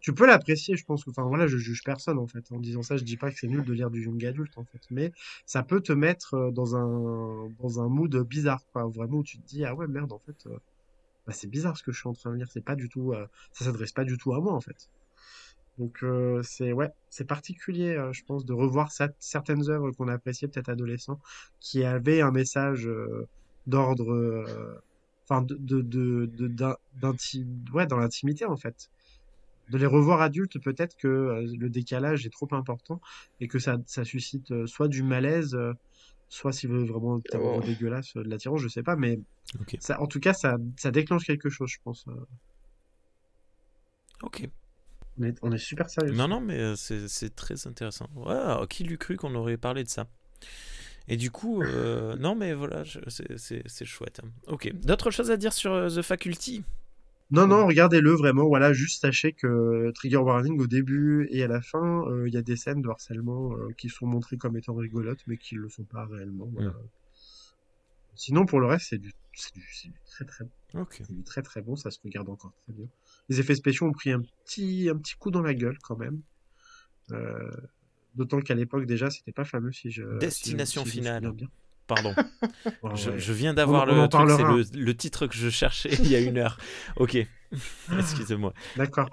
tu 0.00 0.14
peux 0.14 0.26
l'apprécier, 0.26 0.76
je 0.76 0.84
pense. 0.84 1.06
Enfin, 1.08 1.24
voilà, 1.24 1.46
je 1.46 1.56
juge 1.58 1.82
personne, 1.84 2.18
en 2.18 2.26
fait. 2.26 2.44
En 2.52 2.58
disant 2.60 2.82
ça, 2.82 2.96
je 2.96 3.04
dis 3.04 3.16
pas 3.16 3.30
que 3.30 3.38
c'est 3.38 3.48
nul 3.48 3.64
de 3.64 3.72
lire 3.72 3.90
du 3.90 4.02
young 4.04 4.24
adulte, 4.24 4.56
en 4.56 4.64
fait. 4.64 4.80
Mais 4.90 5.12
ça 5.46 5.62
peut 5.62 5.80
te 5.80 5.92
mettre 5.92 6.34
euh, 6.34 6.50
dans 6.50 6.76
un, 6.76 7.48
dans 7.58 7.80
un 7.80 7.88
mood 7.88 8.14
bizarre, 8.26 8.62
quoi. 8.72 8.86
Vraiment, 8.88 9.18
où 9.18 9.22
tu 9.24 9.38
te 9.38 9.46
dis, 9.46 9.64
ah 9.64 9.74
ouais, 9.74 9.86
merde, 9.88 10.12
en 10.12 10.20
fait, 10.20 10.36
euh, 10.46 10.58
bah, 11.26 11.32
c'est 11.34 11.48
bizarre 11.50 11.76
ce 11.78 11.82
que 11.84 11.92
je 11.92 11.98
suis 12.00 12.08
en 12.08 12.14
train 12.14 12.30
de 12.32 12.36
lire. 12.36 12.48
C'est 12.52 12.64
pas 12.64 12.76
du 12.76 12.88
tout, 12.88 13.12
euh, 13.14 13.26
ça 13.52 13.64
s'adresse 13.66 13.92
pas 13.92 14.04
du 14.04 14.18
tout 14.18 14.34
à 14.34 14.40
moi, 14.40 14.54
en 14.54 14.60
fait. 14.60 14.90
Donc 15.78 16.04
c'est 16.42 16.72
ouais, 16.72 16.90
c'est 17.08 17.24
particulier, 17.24 17.96
je 18.12 18.22
pense, 18.26 18.44
de 18.44 18.52
revoir 18.52 18.90
cer- 18.90 19.14
certaines 19.18 19.70
œuvres 19.70 19.90
qu'on 19.92 20.08
appréciait 20.08 20.48
peut-être 20.48 20.68
adolescents, 20.68 21.20
qui 21.60 21.82
avaient 21.84 22.20
un 22.20 22.30
message 22.30 22.88
d'ordre, 23.66 24.82
enfin 25.28 25.42
de 25.42 25.56
de 25.58 25.82
de 26.26 26.56
ouais, 27.72 27.86
dans 27.86 27.96
l'intimité 27.98 28.44
en 28.44 28.56
fait. 28.56 28.88
De 29.72 29.78
les 29.78 29.86
revoir 29.86 30.20
adultes, 30.20 30.58
peut-être 30.62 30.94
que 30.96 31.08
euh, 31.08 31.46
le 31.58 31.68
décalage 31.70 32.26
est 32.26 32.30
trop 32.30 32.48
important 32.52 33.00
et 33.40 33.48
que 33.48 33.58
ça 33.58 33.78
ça 33.86 34.04
suscite 34.04 34.50
euh, 34.52 34.66
soit 34.66 34.86
du 34.88 35.02
malaise, 35.02 35.54
euh, 35.54 35.72
soit 36.28 36.52
si 36.52 36.66
vous 36.66 36.86
vraiment 36.86 37.16
un 37.16 37.20
Oh. 37.34 37.38
gros 37.38 37.62
dégueulasse, 37.62 38.14
euh, 38.16 38.22
de 38.22 38.28
l'attirance, 38.28 38.60
je 38.60 38.68
sais 38.68 38.82
pas, 38.82 38.96
mais 38.96 39.18
ça, 39.80 40.00
en 40.00 40.06
tout 40.06 40.20
cas, 40.20 40.32
ça 40.34 40.56
ça 40.76 40.90
déclenche 40.90 41.24
quelque 41.24 41.48
chose, 41.50 41.70
je 41.70 41.78
pense. 41.82 42.04
euh. 42.08 42.12
Ok. 44.22 44.48
On 45.18 45.24
est, 45.24 45.36
on 45.42 45.52
est 45.52 45.58
super 45.58 45.90
sérieux. 45.90 46.12
Non, 46.12 46.28
non, 46.28 46.40
mais 46.40 46.74
c'est 46.76 47.08
c'est 47.08 47.34
très 47.34 47.66
intéressant. 47.66 48.08
Ouais, 48.14 48.32
alors, 48.32 48.66
qui 48.68 48.84
l'eût 48.84 48.98
cru 48.98 49.16
qu'on 49.16 49.34
aurait 49.34 49.56
parlé 49.58 49.84
de 49.84 49.88
ça? 49.88 50.06
Et 51.08 51.16
du 51.16 51.30
coup, 51.30 51.62
euh, 51.62 52.16
non, 52.16 52.34
mais 52.34 52.54
voilà, 52.54 52.84
je- 52.84 53.00
c'est- 53.08 53.36
c'est 53.36 53.62
c'est 53.66 53.84
chouette. 53.84 54.20
hein. 54.24 54.28
Ok. 54.46 54.72
D'autres 54.84 55.10
choses 55.10 55.30
à 55.30 55.36
dire 55.36 55.52
sur 55.52 55.88
The 55.94 56.02
Faculty? 56.02 56.62
Non, 57.32 57.46
non, 57.46 57.66
regardez-le 57.66 58.10
vraiment. 58.12 58.46
Voilà, 58.46 58.72
juste 58.72 59.00
sachez 59.00 59.32
que 59.32 59.90
Trigger 59.94 60.18
Warning 60.18 60.60
au 60.60 60.66
début 60.66 61.26
et 61.30 61.42
à 61.42 61.48
la 61.48 61.60
fin, 61.62 62.06
euh, 62.08 62.28
il 62.28 62.34
y 62.34 62.36
a 62.36 62.42
des 62.42 62.56
scènes 62.56 62.82
de 62.82 62.88
harcèlement 62.88 63.56
euh, 63.56 63.70
qui 63.78 63.88
sont 63.88 64.06
montrées 64.06 64.36
comme 64.36 64.56
étant 64.56 64.74
rigolotes, 64.74 65.22
mais 65.26 65.38
qui 65.38 65.54
ne 65.56 65.60
le 65.62 65.68
sont 65.70 65.84
pas 65.84 66.04
réellement. 66.06 66.46
voilà. 66.52 66.74
Sinon, 68.14 68.44
pour 68.44 68.60
le 68.60 68.66
reste, 68.66 68.88
c'est 68.90 68.98
du, 68.98 69.12
c'est 69.32 69.54
du, 69.54 69.60
du 69.84 69.92
très 70.04 70.24
très, 70.26 70.44
Ok. 70.74 70.96
c'est 71.02 71.12
du 71.12 71.22
très 71.22 71.40
très 71.42 71.62
bon. 71.62 71.76
Ça 71.76 71.90
se 71.90 71.98
regarde 72.04 72.28
encore 72.28 72.52
très 72.64 72.74
bien. 72.74 72.86
Les 73.30 73.40
effets 73.40 73.54
spéciaux 73.54 73.86
ont 73.86 73.92
pris 73.92 74.12
un 74.12 74.20
petit, 74.44 74.90
un 74.90 74.96
petit 74.98 75.14
coup 75.16 75.30
dans 75.30 75.40
la 75.42 75.54
gueule 75.54 75.78
quand 75.82 75.96
même. 75.96 76.20
Euh, 77.12 77.50
D'autant 78.14 78.40
qu'à 78.42 78.54
l'époque 78.54 78.84
déjà, 78.84 79.08
c'était 79.08 79.32
pas 79.32 79.46
fameux 79.46 79.72
si 79.72 79.90
je. 79.90 80.18
Destination 80.18 80.82
si 80.84 80.88
je- 80.88 80.92
si 80.92 80.98
je 80.98 81.02
me 81.10 81.16
finale. 81.16 81.32
bien. 81.32 81.48
Pardon. 81.94 82.14
Je, 82.94 83.32
viens 83.32 83.54
d'avoir 83.54 83.86
le 83.86 84.92
titre 84.92 85.26
que 85.26 85.34
je 85.34 85.50
cherchais 85.50 85.90
il 85.92 86.08
y 86.08 86.16
a 86.16 86.20
une 86.20 86.38
heure. 86.38 86.58
Ok. 86.96 87.16
Excusez-moi. 87.98 88.52
D'accord. 88.76 89.10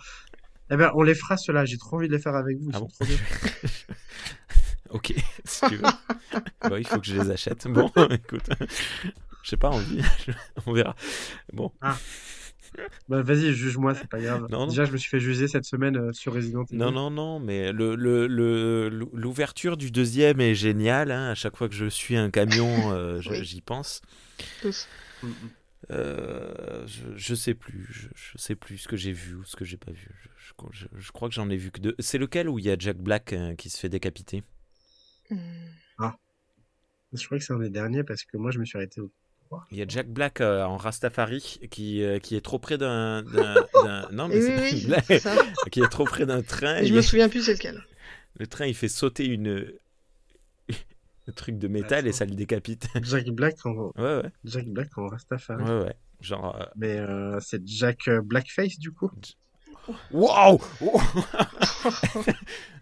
Eh 0.71 0.77
ben, 0.77 0.91
on 0.95 1.01
les 1.01 1.15
fera 1.15 1.35
ceux-là. 1.35 1.65
J'ai 1.65 1.77
trop 1.77 1.97
envie 1.97 2.07
de 2.07 2.13
les 2.13 2.19
faire 2.19 2.35
avec 2.35 2.57
vous. 2.57 2.69
Ils 2.69 2.75
Ah 2.75 2.79
sont 2.79 2.85
bon 2.85 2.91
trop 2.91 3.05
bien. 3.05 3.17
Ok, 4.91 5.13
si 5.45 5.61
tu 5.67 5.75
veux. 5.75 5.83
Bah, 5.83 6.79
il 6.79 6.87
faut 6.87 6.99
que 6.99 7.05
je 7.05 7.21
les 7.21 7.29
achète. 7.29 7.67
Bon, 7.67 7.91
écoute. 8.09 8.49
J'ai 9.43 9.55
pas 9.55 9.69
envie. 9.69 10.01
On 10.65 10.73
verra. 10.73 10.95
Bon. 11.53 11.71
Bah, 13.07 13.21
vas-y, 13.21 13.53
juge-moi, 13.53 13.95
c'est 13.95 14.07
pas 14.07 14.19
grave. 14.19 14.47
Non, 14.49 14.59
non. 14.59 14.67
Déjà, 14.67 14.85
je 14.85 14.91
me 14.91 14.97
suis 14.97 15.09
fait 15.09 15.19
juger 15.19 15.47
cette 15.47 15.65
semaine 15.65 15.97
euh, 15.97 16.13
sur 16.13 16.33
Resident 16.33 16.63
Evil. 16.65 16.77
Non, 16.77 16.91
non, 16.91 17.09
non, 17.09 17.39
mais 17.39 17.71
le, 17.71 17.95
le, 17.95 18.27
le- 18.27 18.89
l'ouverture 19.13 19.77
du 19.77 19.91
deuxième 19.91 20.39
est 20.41 20.55
géniale. 20.55 21.11
hein. 21.11 21.29
À 21.31 21.35
chaque 21.35 21.57
fois 21.57 21.67
que 21.69 21.75
je 21.75 21.85
suis 21.85 22.15
un 22.15 22.29
camion, 22.29 22.91
euh, 22.91 23.19
j'y 23.21 23.61
pense. 23.61 24.01
Tous. 24.61 24.87
Euh, 25.91 26.85
je, 26.85 27.03
je 27.15 27.35
sais 27.35 27.53
plus. 27.55 27.87
Je, 27.89 28.07
je 28.13 28.37
sais 28.37 28.55
plus 28.55 28.77
ce 28.77 28.87
que 28.87 28.95
j'ai 28.95 29.11
vu 29.11 29.35
ou 29.35 29.43
ce 29.43 29.55
que 29.55 29.65
j'ai 29.65 29.77
pas 29.77 29.91
vu. 29.91 30.07
Je, 30.21 30.29
je- 30.37 30.53
je- 30.93 30.99
je 30.99 31.11
crois 31.11 31.29
que 31.29 31.35
j'en 31.35 31.49
ai 31.49 31.57
vu 31.57 31.71
que 31.71 31.79
deux. 31.79 31.95
C'est 31.99 32.17
lequel 32.19 32.47
où 32.47 32.59
il 32.59 32.65
y 32.65 32.69
a 32.71 32.75
Jack 32.77 32.97
Black 32.97 33.33
qui 33.57 33.69
se 33.69 33.79
fait 33.79 33.89
décapiter? 33.89 34.43
Hmm. 35.31 35.37
Je 37.13 37.25
crois 37.25 37.39
que 37.39 37.43
c'est 37.43 37.53
un 37.53 37.59
des 37.59 37.71
derniers 37.71 38.03
parce 38.03 38.23
que 38.23 38.37
moi, 38.37 38.51
je 38.51 38.59
me 38.59 38.65
suis 38.65 38.77
arrêté 38.77 39.01
au. 39.01 39.11
Il 39.71 39.77
y 39.77 39.81
a 39.81 39.85
Jack 39.87 40.07
Black 40.09 40.41
euh, 40.41 40.63
en 40.63 40.77
Rastafari 40.77 41.59
qui, 41.71 42.03
euh, 42.03 42.19
qui 42.19 42.35
est 42.35 42.41
trop 42.41 42.59
près 42.59 42.77
d'un. 42.77 43.23
d'un- 43.23 43.55
d'un- 43.83 44.07
Non, 44.11 44.27
mais 44.27 44.35
Et 44.37 44.41
c'est 44.41 44.49
oui, 44.51 44.55
pas 44.57 44.69
une 44.69 44.75
oui, 44.75 44.85
blague. 44.85 45.03
c'est 45.07 45.19
ça. 45.19 45.35
Qui 45.71 45.81
est 45.81 45.89
trop 45.89 46.03
près 46.05 46.25
d'un 46.25 46.41
train. 46.43 46.77
Et 46.77 46.85
je 46.85 46.93
me 46.93 47.01
souviens 47.01 47.29
plus 47.29 47.43
c'est 47.43 47.53
lequel. 47.53 47.81
Le 48.37 48.45
train, 48.47 48.65
il 48.67 48.75
fait 48.75 48.87
sauter 48.87 49.25
une. 49.25 49.73
Un 51.27 51.31
truc 51.31 51.57
de 51.59 51.67
métal 51.67 52.07
et 52.07 52.11
ça 52.11 52.25
le 52.25 52.31
décapite. 52.35 52.87
Jack 53.03 53.27
Black 53.29 53.55
en, 53.65 53.91
Ouais, 53.97 54.21
ouais. 54.21 54.31
Jack 54.45 54.65
Black 54.67 54.95
en 54.97 55.07
Rastafari. 55.07 55.63
Ouais, 55.63 55.83
ouais. 55.85 55.95
Genre. 56.21 56.55
euh, 56.59 56.65
Mais 56.75 56.97
euh, 56.97 57.39
c'est 57.39 57.61
Jack 57.67 58.09
Blackface, 58.23 58.77
du 58.79 58.91
coup. 58.91 59.11
Waouh 60.11 60.59
Wow 60.81 61.01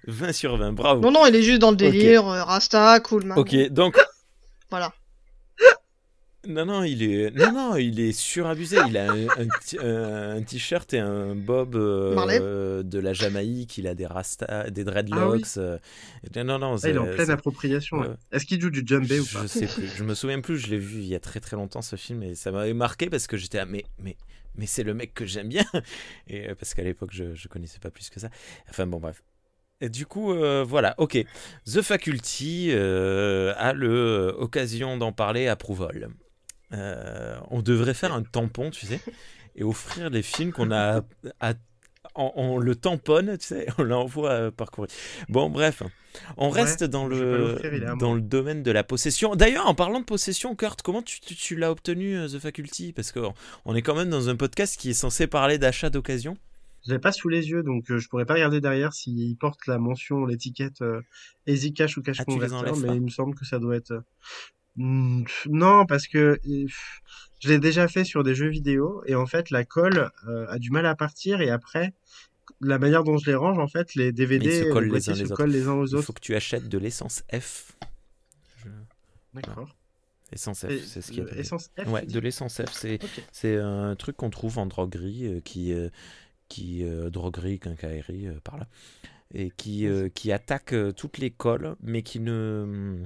20 0.07 0.32
sur 0.34 0.57
20, 0.57 0.74
bravo. 0.74 1.01
Non, 1.01 1.11
non, 1.11 1.26
il 1.26 1.36
est 1.36 1.41
juste 1.43 1.59
dans 1.59 1.72
le 1.72 1.78
délire, 1.78 2.24
Rasta, 2.26 2.99
cool 3.01 3.26
man. 3.26 3.38
Ok, 3.38 3.55
donc. 3.70 3.97
Voilà. 4.70 4.93
Non, 6.47 6.65
non, 6.65 6.83
il 6.83 7.03
est, 7.03 7.31
non, 7.35 7.51
non, 7.51 7.75
il 7.75 7.99
est 7.99 8.13
surabusé. 8.13 8.77
Il 8.87 8.97
a 8.97 9.11
un, 9.11 10.41
t-shirt 10.43 10.93
et 10.93 10.99
un 10.99 11.35
bob 11.35 11.75
euh, 11.75 12.83
de 12.83 12.99
la 12.99 13.13
Jamaïque. 13.13 13.77
Il 13.77 13.87
a 13.87 13.95
des 13.95 14.05
rastas, 14.05 14.69
des 14.69 14.83
dreadlocks. 14.83 15.57
euh. 15.57 15.77
Non, 16.35 16.57
non, 16.57 16.75
Ah, 16.81 16.89
il 16.89 16.95
est 16.95 16.97
en 16.97 17.05
pleine 17.05 17.29
appropriation. 17.31 18.17
Est-ce 18.31 18.45
qu'il 18.45 18.61
joue 18.61 18.69
du 18.69 18.83
djembé 18.85 19.19
ou 19.19 19.25
pas 19.25 19.41
Je 19.43 19.47
sais 19.47 19.67
plus. 19.67 19.87
Je 19.87 20.03
me 20.03 20.13
souviens 20.13 20.41
plus. 20.41 20.57
Je 20.57 20.67
l'ai 20.67 20.77
vu 20.79 20.99
il 20.99 21.07
y 21.07 21.15
a 21.15 21.19
très 21.19 21.39
très 21.39 21.55
longtemps 21.55 21.81
ce 21.81 21.95
film 21.95 22.23
et 22.23 22.35
ça 22.35 22.51
m'avait 22.51 22.73
marqué 22.73 23.09
parce 23.09 23.27
que 23.27 23.37
j'étais 23.37 23.59
ah, 23.59 23.65
mais 23.65 23.83
mais 24.01 24.15
mais 24.55 24.65
c'est 24.65 24.83
le 24.83 24.93
mec 24.93 25.13
que 25.13 25.25
j'aime 25.25 25.49
bien 25.49 25.65
et 26.27 26.49
euh, 26.49 26.55
parce 26.55 26.73
qu'à 26.73 26.83
l'époque 26.83 27.11
je 27.13 27.35
je 27.35 27.47
connaissais 27.47 27.79
pas 27.79 27.91
plus 27.91 28.09
que 28.09 28.19
ça. 28.19 28.29
Enfin 28.69 28.87
bon 28.87 28.99
bref. 28.99 29.21
Et 29.81 29.89
du 29.89 30.05
coup 30.05 30.33
euh, 30.33 30.63
voilà 30.67 30.95
ok. 30.97 31.17
The 31.65 31.81
Faculty 31.81 32.69
euh, 32.71 33.53
a 33.57 33.73
le 33.73 33.89
euh, 33.89 34.31
occasion 34.37 34.97
d'en 34.97 35.11
parler 35.11 35.47
à 35.47 35.55
Prouvol. 35.55 36.09
Euh, 36.74 37.38
on 37.49 37.61
devrait 37.61 37.93
faire 37.93 38.13
un 38.13 38.24
tampon 38.24 38.72
tu 38.72 38.86
sais 38.86 38.99
et 39.55 39.63
offrir 39.63 40.09
les 40.09 40.22
films 40.22 40.51
qu'on 40.51 40.70
a 40.72 41.01
à- 41.39 41.53
on, 42.15 42.32
on 42.36 42.57
le 42.57 42.76
tamponne, 42.76 43.38
tu 43.38 43.45
sais, 43.47 43.68
on 43.78 43.84
l'envoie 43.84 44.32
euh, 44.32 44.51
parcourir. 44.51 44.89
Bon, 45.30 45.49
bref, 45.49 45.84
on 46.38 46.47
Ouais, 46.49 46.61
reste 46.61 46.84
dans 46.84 47.05
le, 47.05 47.57
dans 47.99 48.15
le 48.15 48.22
domaine 48.22 48.63
de 48.63 48.72
la 48.72 48.84
possession. 48.84 49.36
D'ailleurs, 49.36 49.68
en 49.68 49.76
parlant 49.76 49.99
de 49.99 50.05
possession, 50.05 50.55
Kurt, 50.55 50.82
comment 50.82 51.01
tu, 51.03 51.20
tu- 51.20 51.36
tu 51.36 51.55
l'as 51.55 51.70
obtenu, 51.70 52.18
euh, 52.18 52.28
The 52.28 52.39
Faculty? 52.39 52.91
Parce 52.93 53.11
qu'on 53.11 53.34
on 53.65 53.76
est 53.76 53.82
quand 53.82 53.95
même 53.95 54.09
dans 54.09 54.30
un 54.30 54.36
podcast 54.36 54.80
qui 54.80 54.89
est 54.89 54.93
censé 54.95 55.28
parler 55.28 55.57
d'achat 55.59 55.89
d'occasion. 55.89 56.38
Je 56.88 56.93
l'ai 56.93 56.99
pas 56.99 57.11
sous 57.11 57.28
les 57.30 57.49
yeux, 57.49 57.61
donc 57.63 57.91
euh, 57.91 57.97
je 57.99 58.07
pourrais 58.07 58.26
pas 58.26 58.36
regarder 58.36 58.61
derrière 58.61 58.93
s'il 58.93 59.36
porte 59.38 59.68
la 59.68 59.78
mention, 59.78 60.26
l'étiquette 60.26 60.82
euh, 60.82 61.01
Easy 61.45 61.74
Cash 61.74 61.97
ou 61.97 62.01
Cash 62.01 62.18
Ah, 62.22 62.26
Converter, 62.26 62.72
mais 62.82 62.95
il 62.95 63.01
me 63.01 63.09
semble 63.09 63.36
que 63.36 63.45
ça 63.45 63.59
doit 63.59 63.76
être. 63.76 64.01
Pff, 64.78 65.47
non, 65.49 65.86
parce 65.86 66.07
que 66.07 66.39
je 66.45 67.49
l'ai 67.49 67.59
déjà 67.59 67.88
fait 67.88 68.03
sur 68.03 68.23
des 68.23 68.36
jeux 68.36 68.49
vidéo 68.49 69.03
et 69.05 69.15
en 69.15 69.25
fait 69.25 69.49
la 69.49 69.65
colle 69.65 70.11
euh, 70.28 70.45
a 70.49 70.59
du 70.59 70.71
mal 70.71 70.86
à 70.86 70.95
partir 70.95 71.41
et 71.41 71.49
après 71.49 71.93
la 72.61 72.80
manière 72.80 73.03
dont 73.03 73.17
je 73.17 73.30
les 73.30 73.36
range, 73.36 73.59
en 73.59 73.67
fait, 73.67 73.93
les 73.95 74.11
DVD, 74.11 74.45
ils 74.45 74.63
se 74.65 74.71
collent 74.71 74.86
les 74.86 75.09
uns 75.09 75.13
les 75.13 75.19
se 75.19 75.25
autres. 75.25 75.36
collent 75.36 75.51
les 75.51 75.67
uns 75.67 75.73
aux 75.73 75.86
Il 75.86 76.01
faut 76.01 76.13
que 76.13 76.21
tu 76.21 76.36
achètes 76.36 76.67
de 76.69 76.78
l'essence 76.78 77.23
F. 77.32 77.75
Je- 78.63 78.69
D'accord. 79.34 79.75
Essence 80.32 80.65
F, 80.65 80.86
c'est 80.86 81.01
ce 81.01 81.11
qui 81.11 81.21
euh, 81.21 81.28
est. 81.28 81.39
Essence 81.39 81.69
F. 81.80 81.88
Ouais, 81.88 82.05
de 82.05 82.19
l'essence 82.19 82.61
F, 82.61 82.71
c'est 82.73 82.95
Ok. 83.03 83.23
c'est 83.32 83.57
un 83.57 83.95
truc 83.95 84.17
qu'on 84.17 84.30
trouve 84.30 84.57
en 84.57 84.65
droguerie 84.65 85.25
euh, 85.28 85.39
qui 85.41 85.71
euh, 85.73 85.89
qui 86.49 86.84
droguerie, 87.11 87.59
quincaillerie 87.59 88.28
par 88.43 88.57
là 88.57 88.67
et 89.34 89.51
qui 89.51 89.86
qui 90.15 90.32
attaque 90.32 90.73
toutes 90.95 91.17
les 91.17 91.30
colles 91.32 91.75
mais 91.82 92.01
qui 92.01 92.21
ne 92.21 93.03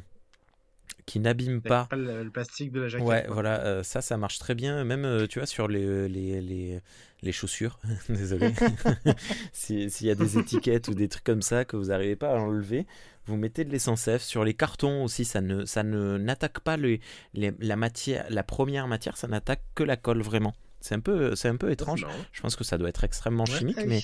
qui 1.06 1.20
n'abîme 1.20 1.62
pas 1.62 1.86
pas 1.90 1.96
le, 1.96 2.24
le 2.24 2.30
plastique 2.30 2.72
de 2.72 2.82
la 2.82 2.88
jaquette. 2.88 3.08
Ouais, 3.08 3.24
quoi. 3.26 3.34
voilà, 3.34 3.60
euh, 3.66 3.84
ça, 3.84 4.02
ça 4.02 4.18
marche 4.18 4.40
très 4.40 4.56
bien. 4.56 4.84
Même, 4.84 5.06
euh, 5.06 5.28
tu 5.28 5.40
vois, 5.40 5.46
sur 5.46 5.68
les, 5.68 6.08
les, 6.08 6.42
les, 6.42 6.80
les 7.22 7.32
chaussures, 7.32 7.80
désolé. 8.10 8.54
Si- 9.54 9.90
S'il 9.90 10.08
y 10.08 10.12
a 10.12 10.16
des 10.16 10.38
étiquettes 10.38 10.88
ou 10.88 10.94
des 10.94 11.08
trucs 11.08 11.24
comme 11.24 11.42
ça 11.42 11.66
que 11.66 11.76
vous 11.78 11.86
n'arrivez 11.86 12.16
pas 12.16 12.32
à 12.36 12.40
enlever, 12.40 12.86
vous 13.26 13.38
mettez 13.38 13.64
de 13.66 13.72
l'essence 13.72 14.10
F. 14.10 14.22
Sur 14.22 14.44
les 14.44 14.54
cartons 14.54 15.04
aussi, 15.04 15.26
ça 15.26 15.42
ne, 15.42 15.66
ça 15.66 15.84
ne 15.84 16.18
n'attaque 16.18 16.60
pas 16.60 16.78
les, 16.78 17.00
les- 17.34 17.54
la 17.60 17.76
matière, 17.76 18.26
la 18.30 18.44
première 18.44 18.88
matière, 18.88 19.18
ça 19.18 19.28
n'attaque 19.28 19.62
que 19.76 19.84
la 19.84 19.98
colle 19.98 20.22
vraiment. 20.22 20.54
C'est 20.84 20.96
un 20.96 21.00
peu, 21.00 21.36
c'est 21.36 21.48
un 21.48 21.58
peu 21.58 21.70
étrange. 21.70 22.08
Je 22.32 22.42
pense 22.42 22.56
que 22.56 22.64
ça 22.64 22.80
doit 22.80 22.90
être 22.90 23.04
extrêmement 23.04 23.44
Ouais. 23.44 23.58
chimique, 23.60 23.76
Ah 23.80 23.84
oui. 23.84 23.90
mais, 23.90 24.02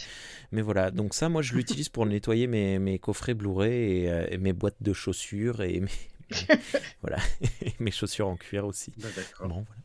mais 0.51 0.61
voilà. 0.61 0.91
Donc 0.91 1.15
ça, 1.15 1.27
moi, 1.27 1.41
je 1.41 1.55
l'utilise 1.55 1.89
pour 1.89 2.05
nettoyer 2.05 2.45
mes, 2.45 2.77
mes 2.77 2.99
coffrets 2.99 3.33
Blu-ray 3.33 3.73
et, 4.03 4.11
euh, 4.11 4.27
et 4.29 4.37
mes 4.37 4.53
boîtes 4.53 4.75
de 4.81 4.93
chaussures 4.93 5.63
et 5.63 5.79
mes- 5.79 5.89
voilà, 7.01 7.17
et 7.61 7.73
mes 7.79 7.91
chaussures 7.91 8.27
en 8.27 8.35
cuir 8.37 8.65
aussi. 8.65 8.93
Bah, 8.97 9.07
d'accord. 9.15 9.47
Bon, 9.47 9.65
voilà. 9.67 9.81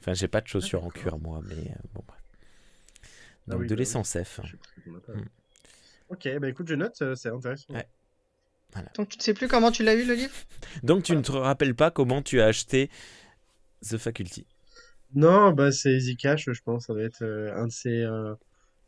Enfin, 0.00 0.14
j'ai 0.14 0.28
pas 0.28 0.40
de 0.40 0.46
chaussures 0.48 0.84
en 0.84 0.90
cuir, 0.90 1.18
moi, 1.18 1.40
mais 1.44 1.54
euh, 1.70 1.74
bon, 1.94 2.02
bref. 2.06 2.20
Ah 3.02 3.52
Donc, 3.52 3.60
oui, 3.60 3.66
de 3.66 3.70
bah 3.70 3.74
oui. 3.74 3.78
l'essence 3.78 4.16
F. 4.22 4.40
Pas. 5.06 5.12
Mm. 5.14 5.24
Ok, 6.08 6.28
bah 6.40 6.48
écoute, 6.48 6.68
je 6.68 6.74
note, 6.74 7.00
euh, 7.02 7.14
c'est 7.14 7.28
intéressant. 7.28 7.72
Ouais. 7.74 7.86
Donc 8.94 9.08
tu 9.08 9.18
ne 9.18 9.22
sais 9.22 9.34
plus 9.34 9.48
comment 9.48 9.72
tu 9.72 9.82
l'as 9.82 9.94
eu 9.94 10.04
le 10.04 10.14
livre? 10.14 10.34
Donc, 10.84 11.02
tu 11.02 11.14
ne 11.16 11.22
te 11.22 11.32
rappelles 11.32 11.74
pas 11.74 11.90
comment 11.90 12.22
tu 12.22 12.40
as 12.40 12.46
acheté 12.46 12.88
The 13.88 13.96
Faculty? 13.98 14.46
Non, 15.14 15.50
bah 15.52 15.72
c'est 15.72 15.92
Easy 15.92 16.16
Cash, 16.16 16.48
je 16.50 16.62
pense. 16.62 16.86
Ça 16.86 16.92
doit 16.94 17.02
être 17.02 17.22
euh, 17.22 17.52
un 17.56 17.66
de 17.66 17.72
ces, 17.72 18.02
euh, 18.02 18.34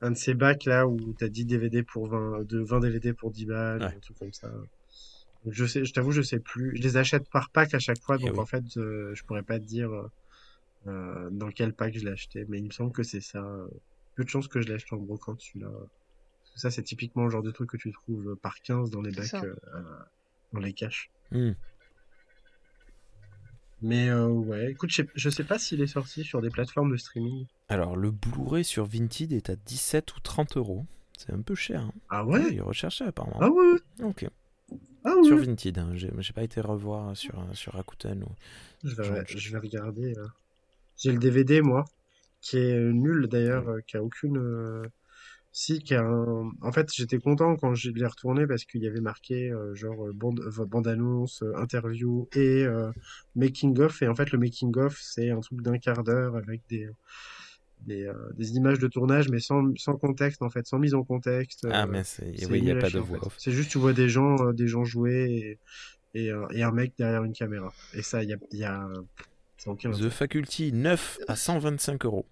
un 0.00 0.12
de 0.12 0.16
ces 0.16 0.34
bacs 0.34 0.64
là 0.66 0.86
où 0.86 1.14
t'as 1.14 1.28
10 1.28 1.44
DVD 1.46 1.82
pour 1.82 2.06
20, 2.08 2.44
de 2.46 2.60
20 2.60 2.80
DVD 2.80 3.12
pour 3.12 3.30
10 3.32 3.46
balles, 3.46 3.82
Ouais. 3.82 3.86
un 3.96 3.98
truc 4.00 4.18
comme 4.18 4.32
ça. 4.32 4.48
Donc, 5.44 5.54
je 5.54 5.64
sais, 5.66 5.84
je 5.84 5.92
t'avoue, 5.92 6.12
je 6.12 6.22
sais 6.22 6.38
plus. 6.38 6.76
Je 6.76 6.82
les 6.82 6.96
achète 6.96 7.28
par 7.30 7.50
pack 7.50 7.74
à 7.74 7.78
chaque 7.78 8.00
fois, 8.00 8.16
Eh 8.20 8.24
donc 8.24 8.34
oui. 8.34 8.38
en 8.40 8.46
fait, 8.46 8.64
euh, 8.76 9.14
je 9.14 9.24
pourrais 9.24 9.42
pas 9.42 9.58
te 9.58 9.64
dire 9.64 9.90
euh, 9.92 10.10
euh, 10.86 11.30
dans 11.30 11.50
quel 11.50 11.72
pack 11.72 11.94
je 11.98 12.04
l'ai 12.04 12.12
acheté, 12.12 12.44
mais 12.48 12.58
il 12.58 12.64
me 12.66 12.70
semble 12.70 12.92
que 12.92 13.02
c'est 13.02 13.20
ça. 13.20 13.44
Peu 14.14 14.24
de 14.24 14.28
chance 14.28 14.46
que 14.48 14.60
je 14.60 14.68
l'ai 14.68 14.74
acheté 14.74 14.94
en 14.94 14.98
brocante 14.98 15.40
celui-là. 15.40 15.68
Parce 15.70 16.50
que 16.54 16.60
ça, 16.60 16.70
c'est 16.70 16.82
typiquement 16.82 17.24
le 17.24 17.30
genre 17.30 17.42
de 17.42 17.50
truc 17.50 17.70
que 17.70 17.76
tu 17.76 17.92
trouves 17.92 18.36
par 18.42 18.60
15 18.60 18.90
dans 18.90 19.00
les 19.02 19.10
bacs, 19.10 19.34
euh, 19.34 19.54
dans 20.52 20.60
les 20.60 20.72
caches. 20.72 21.10
Hmm. 21.30 21.52
Mais 23.80 24.08
euh, 24.10 24.28
ouais, 24.28 24.70
écoute, 24.70 24.90
je 24.90 24.96
sais, 25.02 25.08
je 25.14 25.28
sais 25.28 25.42
pas 25.44 25.58
s'il 25.58 25.80
est 25.80 25.86
sorti 25.88 26.22
sur 26.22 26.40
des 26.40 26.50
plateformes 26.50 26.92
de 26.92 26.96
streaming. 26.96 27.46
Alors, 27.68 27.96
le 27.96 28.10
Blu-ray 28.12 28.64
sur 28.64 28.84
Vinted 28.86 29.32
est 29.32 29.50
à 29.50 29.56
17 29.56 30.14
ou 30.16 30.20
30 30.20 30.56
euros. 30.56 30.86
C'est 31.18 31.32
un 31.32 31.40
peu 31.42 31.54
cher. 31.56 31.80
hein. 31.82 31.92
Ah 32.08 32.24
ouais? 32.24 32.42
Il 32.50 32.58
est 32.58 32.60
recherché, 32.60 33.04
apparemment. 33.04 33.38
Ah 33.40 33.50
ouais? 33.50 33.78
Ok. 34.04 34.26
Ah 35.04 35.14
Sur? 35.22 35.36
Vinted. 35.38 35.78
hein. 35.78 35.92
J'ai 35.94 36.32
pas 36.32 36.42
été 36.42 36.60
revoir 36.60 37.16
sur, 37.16 37.34
sur 37.54 37.72
Rakuten. 37.72 38.22
Ou... 38.22 38.28
Je 38.84 38.94
vais, 38.94 39.04
Genre, 39.04 39.16
je 39.26 39.52
vais 39.52 39.58
regarder. 39.58 40.14
euh. 40.18 40.26
J'ai 40.98 41.12
le 41.12 41.18
DVD, 41.18 41.60
moi, 41.62 41.84
qui 42.40 42.58
est 42.58 42.74
euh, 42.74 42.92
nul 42.92 43.26
d'ailleurs, 43.28 43.68
euh, 43.68 43.80
qui 43.86 43.96
a 43.96 44.02
aucune. 44.02 44.38
euh, 44.38 44.82
Si, 45.52 45.80
qui 45.80 45.94
a 45.94 46.02
un. 46.02 46.50
En 46.62 46.72
fait, 46.72 46.92
j'étais 46.94 47.18
content 47.18 47.56
quand 47.56 47.74
je 47.74 47.90
l'ai 47.90 48.06
retourné 48.06 48.46
parce 48.46 48.64
qu'il 48.64 48.82
y 48.82 48.88
avait 48.88 49.00
marqué 49.02 49.50
euh, 49.52 49.74
genre 49.74 50.06
euh, 50.08 50.12
bande, 50.14 50.40
euh, 50.40 50.66
bande-annonce, 50.66 51.42
euh, 51.42 51.54
interview 51.56 52.28
et 52.34 52.64
euh, 52.64 52.90
making-of. 53.36 54.02
Et 54.02 54.08
en 54.08 54.14
fait, 54.14 54.32
le 54.32 54.38
making-of, 54.38 54.98
c'est 55.00 55.30
un 55.30 55.40
truc 55.40 55.62
d'un 55.62 55.78
quart 55.78 56.04
d'heure 56.04 56.36
avec 56.36 56.62
des. 56.70 56.88
Des, 57.86 58.04
euh, 58.06 58.14
des 58.34 58.52
images 58.52 58.78
de 58.78 58.86
tournage, 58.86 59.28
mais 59.28 59.40
sans, 59.40 59.64
sans 59.76 59.96
contexte, 59.96 60.40
en 60.42 60.50
fait, 60.50 60.66
sans 60.66 60.78
mise 60.78 60.94
en 60.94 61.02
contexte. 61.02 61.66
Ah, 61.70 61.82
euh, 61.82 61.86
mais 61.88 62.04
c'est- 62.04 62.32
c'est 62.38 62.46
oui, 62.46 62.58
il 62.58 62.64
n'y 62.64 62.70
a 62.70 62.76
pas 62.76 62.90
de 62.90 62.98
en 63.00 63.04
fait. 63.04 63.12
voix 63.12 63.26
off. 63.26 63.34
C'est 63.38 63.50
juste, 63.50 63.70
tu 63.70 63.78
vois 63.78 63.92
des 63.92 64.08
gens, 64.08 64.36
euh, 64.46 64.52
des 64.52 64.68
gens 64.68 64.84
jouer 64.84 65.58
et, 66.14 66.20
et, 66.26 66.30
un- 66.30 66.48
et 66.50 66.62
un 66.62 66.70
mec 66.70 66.92
derrière 66.96 67.24
une 67.24 67.32
caméra. 67.32 67.72
Et 67.94 68.02
ça, 68.02 68.22
il 68.22 68.28
y 68.30 68.34
a, 68.34 68.36
il 68.52 68.58
y 68.58 68.64
a, 68.64 68.88
The. 69.64 70.08
Faculty 70.10 70.72
9 70.72 71.18
à 71.28 71.36
125 71.36 72.04
euros. 72.04 72.26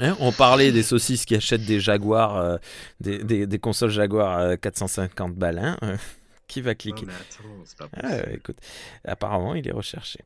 Hein, 0.00 0.16
on 0.20 0.32
parlait 0.32 0.72
des 0.72 0.82
saucisses 0.82 1.24
qui 1.24 1.34
achètent 1.34 1.64
des 1.64 1.80
Jaguars, 1.80 2.36
euh, 2.36 2.56
des, 3.00 3.24
des- 3.24 3.46
des 3.46 3.58
consoles 3.58 3.90
Jaguar 3.90 4.38
à 4.38 4.56
450 4.56 5.34
balles. 5.34 5.58
hein, 5.58 5.78
euh, 5.82 5.96
qui 6.48 6.60
va 6.60 6.74
cliquer 6.74 7.06
attends, 7.08 7.88
pas 7.88 7.98
Ah, 8.02 8.30
écoute, 8.32 8.58
apparemment, 9.04 9.54
il 9.54 9.66
est 9.66 9.72
recherché. 9.72 10.20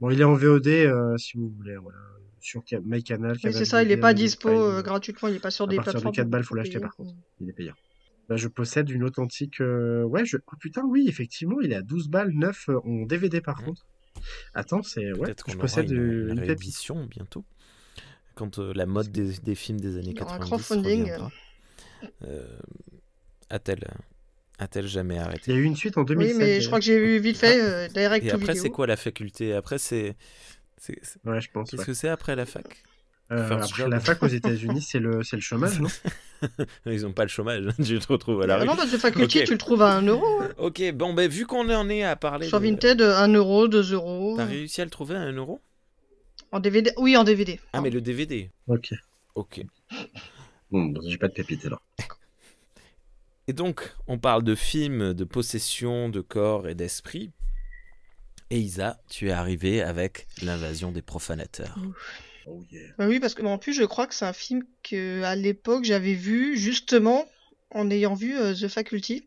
Bon, 0.00 0.10
il 0.10 0.20
est 0.20 0.24
en 0.24 0.34
VOD 0.34 1.18
si 1.18 1.36
vous 1.36 1.50
voulez, 1.50 1.76
voilà. 1.76 1.98
Sur 2.46 2.62
Ca- 2.64 2.78
MyCanal, 2.84 3.36
Oui, 3.42 3.52
c'est 3.52 3.64
ça, 3.64 3.82
il 3.82 3.90
est 3.90 3.96
VOD, 3.96 4.02
pas 4.02 4.14
dispo 4.14 4.48
Prime, 4.48 4.60
euh, 4.62 4.82
gratuitement, 4.82 5.28
il 5.28 5.34
est 5.34 5.40
pas 5.40 5.50
sur 5.50 5.64
à 5.64 5.68
des 5.68 5.74
partir 5.74 5.94
de 5.94 5.98
plateformes. 6.00 6.14
4 6.14 6.30
balles, 6.30 6.42
pour 6.42 6.50
faut 6.50 6.54
l'acheter 6.54 6.78
par 6.78 6.94
contre. 6.94 7.12
Il 7.40 7.48
est 7.48 7.52
payant. 7.52 7.74
Là, 8.28 8.36
je 8.36 8.46
possède 8.46 8.88
une 8.88 9.02
authentique. 9.02 9.60
euh, 9.60 10.04
Ouais, 10.04 10.24
je. 10.24 10.36
Oh 10.36 10.56
putain, 10.60 10.82
oui, 10.84 11.06
effectivement, 11.08 11.60
il 11.60 11.72
est 11.72 11.76
à 11.76 11.82
12 11.82 12.08
balles, 12.08 12.30
9 12.32 12.68
euh, 12.68 12.78
en 12.84 13.04
DVD 13.04 13.40
par 13.40 13.56
contre. 13.64 13.84
Attends, 14.54 14.82
c'est. 14.82 15.12
Ouais, 15.12 15.26
Peut-être 15.26 15.42
qu'on 15.44 15.52
je 15.52 15.56
aura 15.56 15.66
possède 15.66 15.90
une, 15.90 15.98
une 15.98 16.44
une 16.44 17.06
bientôt. 17.06 17.44
Quand 18.36 18.60
euh, 18.60 18.72
la 18.74 18.86
mode 18.86 19.10
des, 19.10 19.32
des 19.38 19.54
films 19.56 19.80
des 19.80 19.96
années 19.96 20.12
Il 20.12 20.18
y 20.18 20.22
aura 20.22 20.34
un 20.36 20.38
90 20.38 20.62
crowdfunding. 20.68 21.10
Euh, 22.22 22.58
a-t-elle 23.50 23.84
a-t-elle 24.58 24.86
jamais 24.86 25.18
arrêté? 25.18 25.52
Il 25.52 25.54
y 25.54 25.58
a 25.58 25.60
eu 25.60 25.64
une 25.64 25.76
suite 25.76 25.98
en 25.98 26.04
2007. 26.04 26.40
Oui, 26.40 26.46
mais 26.46 26.60
je 26.60 26.66
crois 26.66 26.78
que 26.78 26.84
j'ai 26.84 26.98
vu 26.98 27.18
vite 27.18 27.36
fait 27.36 27.60
euh, 27.60 27.88
direct 27.88 28.24
Et 28.26 28.30
après, 28.30 28.54
c'est 28.54 28.70
quoi 28.70 28.86
la 28.86 28.96
faculté? 28.96 29.54
Après, 29.54 29.78
c'est. 29.78 30.16
C'est- 30.78 30.98
c'est- 31.02 31.20
Ouais, 31.28 31.40
je 31.40 31.50
pense. 31.50 31.70
Qu'est-ce 31.70 31.80
ouais. 31.82 31.86
que 31.86 31.94
c'est 31.94 32.08
après 32.08 32.36
la 32.36 32.46
fac 32.46 32.82
Euh, 33.32 33.50
après, 33.58 33.88
la 33.88 33.98
fac 33.98 34.22
aux 34.22 34.28
États-Unis, 34.28 34.82
c'est 34.82 35.00
le, 35.00 35.22
c'est 35.24 35.36
le 35.36 35.42
chômage, 35.42 35.80
non 35.80 35.88
Ils 36.86 37.04
ont 37.06 37.12
pas 37.12 37.22
le 37.24 37.28
chômage, 37.28 37.64
tu 37.84 37.98
te 37.98 38.12
retrouves 38.12 38.42
à 38.42 38.46
la 38.46 38.54
Ah 38.54 38.58
rue. 38.60 38.66
non, 38.66 38.76
parce 38.76 38.90
que 38.90 38.98
Faculty, 38.98 39.40
Ok. 39.40 39.44
tu 39.46 39.52
le 39.52 39.58
trouves 39.58 39.82
à 39.82 39.92
1 39.96 40.02
euro. 40.06 40.24
hein. 40.42 40.50
Ok, 40.58 40.82
bon, 40.92 41.12
ben 41.14 41.28
vu 41.28 41.44
qu'on 41.46 41.68
en 41.74 41.88
est 41.88 42.04
à 42.04 42.14
parler. 42.14 42.46
Sur 42.48 42.60
de- 42.60 42.66
Vinted, 42.66 43.00
1 43.02 43.28
euro, 43.34 43.66
2 43.68 43.92
euros. 43.92 44.34
T'as 44.36 44.44
réussi 44.44 44.80
à 44.80 44.84
le 44.84 44.90
trouver 44.90 45.16
à 45.16 45.20
1 45.22 45.32
euro? 45.32 45.60
En 46.52 46.60
DVD 46.60 46.92
Oui, 46.98 47.16
en 47.16 47.24
DVD. 47.24 47.58
Ah, 47.72 47.80
mais 47.80 47.90
le 47.90 48.00
DVD. 48.00 48.50
Ok. 48.68 48.90
Ok. 49.34 49.60
Bon, 50.70 50.86
bah, 50.86 51.00
j'ai 51.04 51.18
pas 51.18 51.26
de 51.28 51.32
pépite 51.32 51.64
alors. 51.66 51.82
Et 53.48 53.52
donc, 53.52 53.92
on 54.06 54.18
parle 54.18 54.42
de 54.42 54.54
films, 54.54 55.14
de 55.14 55.24
possession, 55.24 56.08
de 56.08 56.20
corps 56.20 56.68
et 56.68 56.74
d'esprit. 56.74 57.32
Et 58.50 58.58
Isa, 58.60 59.00
tu 59.08 59.28
es 59.28 59.32
arrivé 59.32 59.82
avec 59.82 60.26
l'invasion 60.42 60.92
des 60.92 61.02
profanateurs. 61.02 61.78
Oh 62.46 62.62
yeah. 62.70 62.82
Bah 62.96 63.06
oui, 63.08 63.18
parce 63.18 63.34
que 63.34 63.42
en 63.42 63.58
plus, 63.58 63.72
je 63.74 63.82
crois 63.82 64.06
que 64.06 64.14
c'est 64.14 64.24
un 64.24 64.32
film 64.32 64.62
que 64.84 65.22
à 65.24 65.34
l'époque 65.34 65.84
j'avais 65.84 66.14
vu 66.14 66.56
justement 66.56 67.26
en 67.72 67.90
ayant 67.90 68.14
vu 68.14 68.38
euh, 68.38 68.54
The 68.54 68.68
Faculty. 68.68 69.26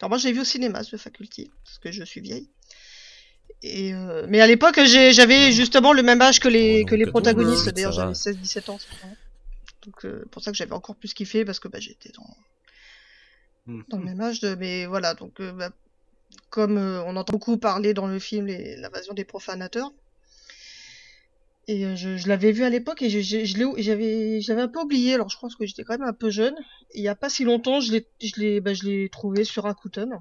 Alors 0.00 0.08
moi, 0.10 0.18
j'ai 0.18 0.32
vu 0.32 0.40
au 0.40 0.44
cinéma 0.44 0.82
The 0.84 0.96
Faculty 0.96 1.50
parce 1.64 1.78
que 1.78 1.92
je 1.92 2.02
suis 2.02 2.20
vieille. 2.20 2.48
Et 3.62 3.94
euh, 3.94 4.26
mais 4.28 4.40
à 4.40 4.46
l'époque, 4.46 4.80
j'avais 4.84 5.52
justement 5.52 5.92
le 5.92 6.02
même 6.02 6.20
âge 6.20 6.40
que 6.40 6.48
les, 6.48 6.78
Ouais, 6.78 6.84
que 6.84 6.94
les 6.96 7.06
protagonistes. 7.06 7.68
D'ailleurs, 7.70 7.94
va. 7.94 8.12
j'avais 8.12 8.36
16-17 8.38 8.70
ans. 8.70 8.78
Donc, 9.86 10.04
euh, 10.04 10.24
pour 10.30 10.42
ça 10.42 10.50
que 10.50 10.56
j'avais 10.56 10.72
encore 10.72 10.96
plus 10.96 11.14
kiffé 11.14 11.44
parce 11.44 11.60
que 11.60 11.68
bah, 11.68 11.78
j'étais 11.80 12.10
dans, 12.10 12.36
Hmm. 13.68 13.82
dans 13.88 13.98
le 13.98 14.04
même 14.04 14.20
âge. 14.20 14.40
De... 14.40 14.54
Mais 14.54 14.86
voilà, 14.86 15.14
donc 15.14 15.40
euh, 15.40 15.52
bah, 15.52 15.70
comme 16.50 16.78
euh, 16.78 17.02
on 17.04 17.16
entend 17.16 17.32
beaucoup 17.32 17.56
parler 17.58 17.94
dans 17.94 18.06
le 18.06 18.18
film 18.18 18.46
l'invasion 18.46 19.14
des 19.14 19.24
profanateurs. 19.24 19.92
Et 21.66 21.84
euh, 21.84 21.96
je, 21.96 22.26
l'avais 22.26 22.52
vu 22.52 22.64
à 22.64 22.70
l'époque 22.70 23.02
et 23.02 23.10
je, 23.10 23.20
je, 23.20 23.44
j'avais 23.76 24.40
j'avais 24.40 24.62
un 24.62 24.68
peu 24.68 24.80
oublié. 24.80 25.14
Alors 25.14 25.28
je 25.28 25.38
pense 25.38 25.54
que 25.54 25.66
j'étais 25.66 25.84
quand 25.84 25.98
même 25.98 26.08
un 26.08 26.14
peu 26.14 26.30
jeune. 26.30 26.54
Il 26.94 27.02
y 27.02 27.08
a 27.08 27.14
pas 27.14 27.28
si 27.28 27.44
longtemps, 27.44 27.80
je 27.80 27.92
l'ai 28.38 28.60
bah, 28.60 28.72
trouvé 29.12 29.44
sur 29.44 29.64
Rakuten. 29.64 30.20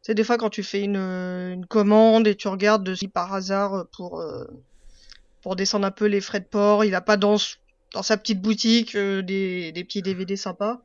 C'est 0.00 0.14
des 0.14 0.24
fois 0.24 0.38
quand 0.38 0.50
tu 0.50 0.62
fais 0.62 0.82
une, 0.82 0.96
euh, 0.96 1.56
commande 1.68 2.26
et 2.28 2.36
tu 2.36 2.48
regardes 2.48 2.84
de, 2.84 2.94
si 2.94 3.08
par 3.08 3.34
hasard 3.34 3.86
pour 3.96 4.24
pour 5.42 5.56
descendre 5.56 5.86
un 5.86 5.90
peu 5.90 6.06
les 6.06 6.20
frais 6.20 6.40
de 6.40 6.46
port, 6.46 6.84
il 6.84 6.94
a 6.94 7.00
pas 7.00 7.16
dans 7.16 7.36
dans 7.92 8.02
sa 8.02 8.16
petite 8.16 8.40
boutique 8.40 8.96
des, 8.96 9.72
des 9.72 9.84
petits 9.84 10.02
DVD 10.02 10.36
sympas. 10.36 10.80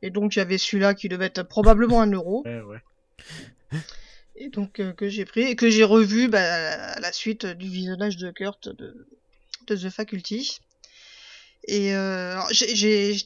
Et 0.00 0.10
donc 0.10 0.32
j'avais 0.32 0.58
celui-là 0.58 0.94
qui 0.94 1.08
devait 1.08 1.26
être 1.26 1.42
probablement 1.42 2.00
un 2.00 2.10
euro. 2.10 2.42
Ouais. 2.46 2.82
Et 4.36 4.48
donc 4.48 4.80
euh, 4.80 4.92
que 4.92 5.08
j'ai 5.08 5.24
pris 5.24 5.42
et 5.42 5.56
que 5.56 5.68
j'ai 5.68 5.84
revu 5.84 6.28
bah, 6.28 6.40
à 6.42 7.00
la 7.00 7.12
suite 7.12 7.44
du 7.46 7.68
visionnage 7.68 8.16
de 8.16 8.30
Kurt 8.30 8.68
de, 8.68 9.06
de 9.66 9.76
The 9.76 9.90
Faculty. 9.90 10.60
Et 11.68 11.94
euh, 11.94 12.40
j'ai- 12.50 13.16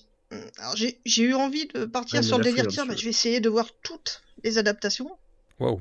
eu 1.19 1.35
envie 1.35 1.67
de 1.69 1.85
partir 1.85 2.15
Ouais, 2.17 2.21
mais 2.21 2.27
sur 2.27 2.39
le 2.39 2.45
délire. 2.45 2.67
Tiens, 2.67 2.85
bah, 2.87 2.95
je 2.97 3.05
vais 3.05 3.11
essayer 3.11 3.41
de 3.41 3.49
voir 3.49 3.69
toutes 3.83 4.23
les 4.45 4.59
adaptations. 4.59 5.11
Wow. 5.61 5.81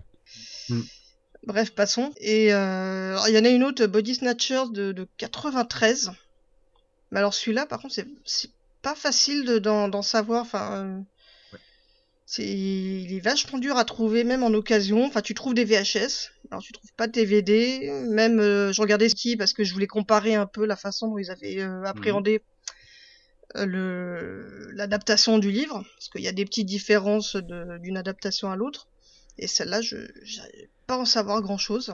Bref, 1.43 1.71
passons. 1.71 2.13
Et 2.17 2.53
euh, 2.53 3.11
alors, 3.13 3.27
il 3.27 3.35
y 3.35 3.37
en 3.39 3.45
a 3.45 3.49
une 3.49 3.63
autre, 3.63 3.85
Body 3.87 4.15
Snatchers 4.15 4.69
de, 4.71 4.91
de 4.91 5.07
93. 5.17 6.11
Mais 7.11 7.19
alors 7.19 7.33
celui-là, 7.33 7.65
par 7.65 7.81
contre, 7.81 7.95
c'est 8.25 8.51
pas 8.81 8.95
facile 8.95 9.43
de- 9.45 9.59
d'en 9.59 10.01
savoir. 10.01 10.41
Enfin, 10.43 10.83
euh, 10.85 11.01
c'est 12.25 12.43
il 12.47 13.13
est 13.15 13.19
vachement 13.19 13.59
dur 13.59 13.77
à 13.77 13.85
trouver, 13.85 14.23
même 14.23 14.43
en 14.43 14.53
occasion. 14.53 15.05
Enfin, 15.05 15.21
tu 15.21 15.33
trouves 15.35 15.53
des 15.53 15.63
VHS. 15.65 16.31
Alors 16.51 16.61
tu 16.63 16.73
trouves 16.73 16.93
pas 16.97 17.07
de 17.07 17.11
DVD. 17.11 17.89
Même 18.09 18.39
euh, 18.39 18.73
je 18.73 18.81
regardais 18.81 19.09
ski 19.09 19.37
parce 19.37 19.53
que 19.53 19.63
je 19.63 19.73
voulais 19.73 19.87
comparer 19.87 20.35
un 20.35 20.45
peu 20.47 20.65
la 20.65 20.75
façon 20.75 21.07
dont 21.09 21.17
ils 21.19 21.29
avaient 21.31 21.59
euh, 21.61 21.83
appréhendé 21.83 22.41
euh, 23.55 23.65
le 23.65 24.71
l'adaptation 24.73 25.37
du 25.37 25.51
livre, 25.51 25.83
parce 25.95 26.09
qu'il 26.09 26.21
y 26.21 26.27
a 26.27 26.31
des 26.31 26.45
petites 26.45 26.65
différences 26.67 27.35
de- 27.35 27.77
d'une 27.79 27.97
adaptation 27.97 28.49
à 28.51 28.55
l'autre. 28.55 28.87
Et 29.37 29.47
celle-là, 29.47 29.81
je 29.81 29.97
j'arrive 30.23 30.67
pas 30.87 30.97
en 30.97 31.05
savoir 31.05 31.41
grand-chose. 31.41 31.93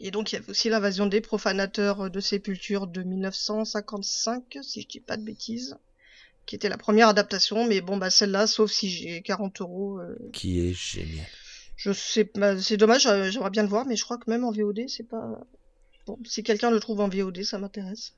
Et 0.00 0.10
donc 0.12 0.30
il 0.32 0.36
y 0.36 0.38
avait 0.38 0.50
aussi 0.50 0.68
l'invasion 0.68 1.06
des 1.06 1.20
profanateurs 1.20 2.08
de 2.10 2.20
sépulture 2.20 2.86
de 2.86 3.02
1955, 3.02 4.58
si 4.62 4.82
je 4.82 4.86
dis 4.88 5.00
pas 5.00 5.16
de 5.16 5.24
bêtises, 5.24 5.76
qui 6.48 6.56
était 6.56 6.70
la 6.70 6.78
première 6.78 7.08
adaptation. 7.08 7.66
Mais 7.66 7.80
bon, 7.80 7.98
bah 7.98 8.10
celle-là, 8.10 8.46
sauf 8.46 8.72
si 8.72 8.88
j'ai 8.88 9.22
40 9.22 9.60
euros, 9.60 10.00
euh, 10.00 10.16
Qui 10.32 10.66
est 10.66 10.72
génial. 10.72 11.26
je 11.76 11.92
sais, 11.92 12.28
bah, 12.34 12.58
c'est 12.58 12.78
dommage, 12.78 13.06
euh, 13.06 13.30
j'aimerais 13.30 13.50
bien 13.50 13.62
le 13.62 13.68
voir, 13.68 13.86
mais 13.86 13.94
je 13.94 14.02
crois 14.02 14.16
que 14.16 14.28
même 14.28 14.44
en 14.44 14.50
VOD, 14.50 14.88
c'est 14.88 15.06
pas. 15.06 15.40
Bon, 16.06 16.18
si 16.24 16.42
quelqu'un 16.42 16.70
le 16.70 16.80
trouve 16.80 17.00
en 17.00 17.08
VOD, 17.08 17.44
ça 17.44 17.58
m'intéresse. 17.58 18.14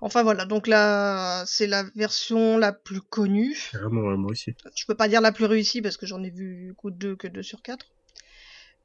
Enfin 0.00 0.22
voilà, 0.22 0.44
donc 0.44 0.68
là, 0.68 1.42
c'est 1.46 1.66
la 1.66 1.82
version 1.96 2.58
la 2.58 2.72
plus 2.72 3.00
connue. 3.00 3.56
Carrément, 3.72 4.02
ouais, 4.02 4.16
moi 4.16 4.30
aussi. 4.30 4.54
Je 4.76 4.84
peux 4.86 4.94
pas 4.94 5.08
dire 5.08 5.20
la 5.20 5.32
plus 5.32 5.46
réussie 5.46 5.82
parce 5.82 5.96
que 5.96 6.06
j'en 6.06 6.22
ai 6.22 6.30
vu 6.30 6.74
coup 6.76 6.90
de 6.90 6.96
deux 6.96 7.16
que 7.16 7.26
2 7.26 7.42
sur 7.42 7.62
4. 7.62 7.84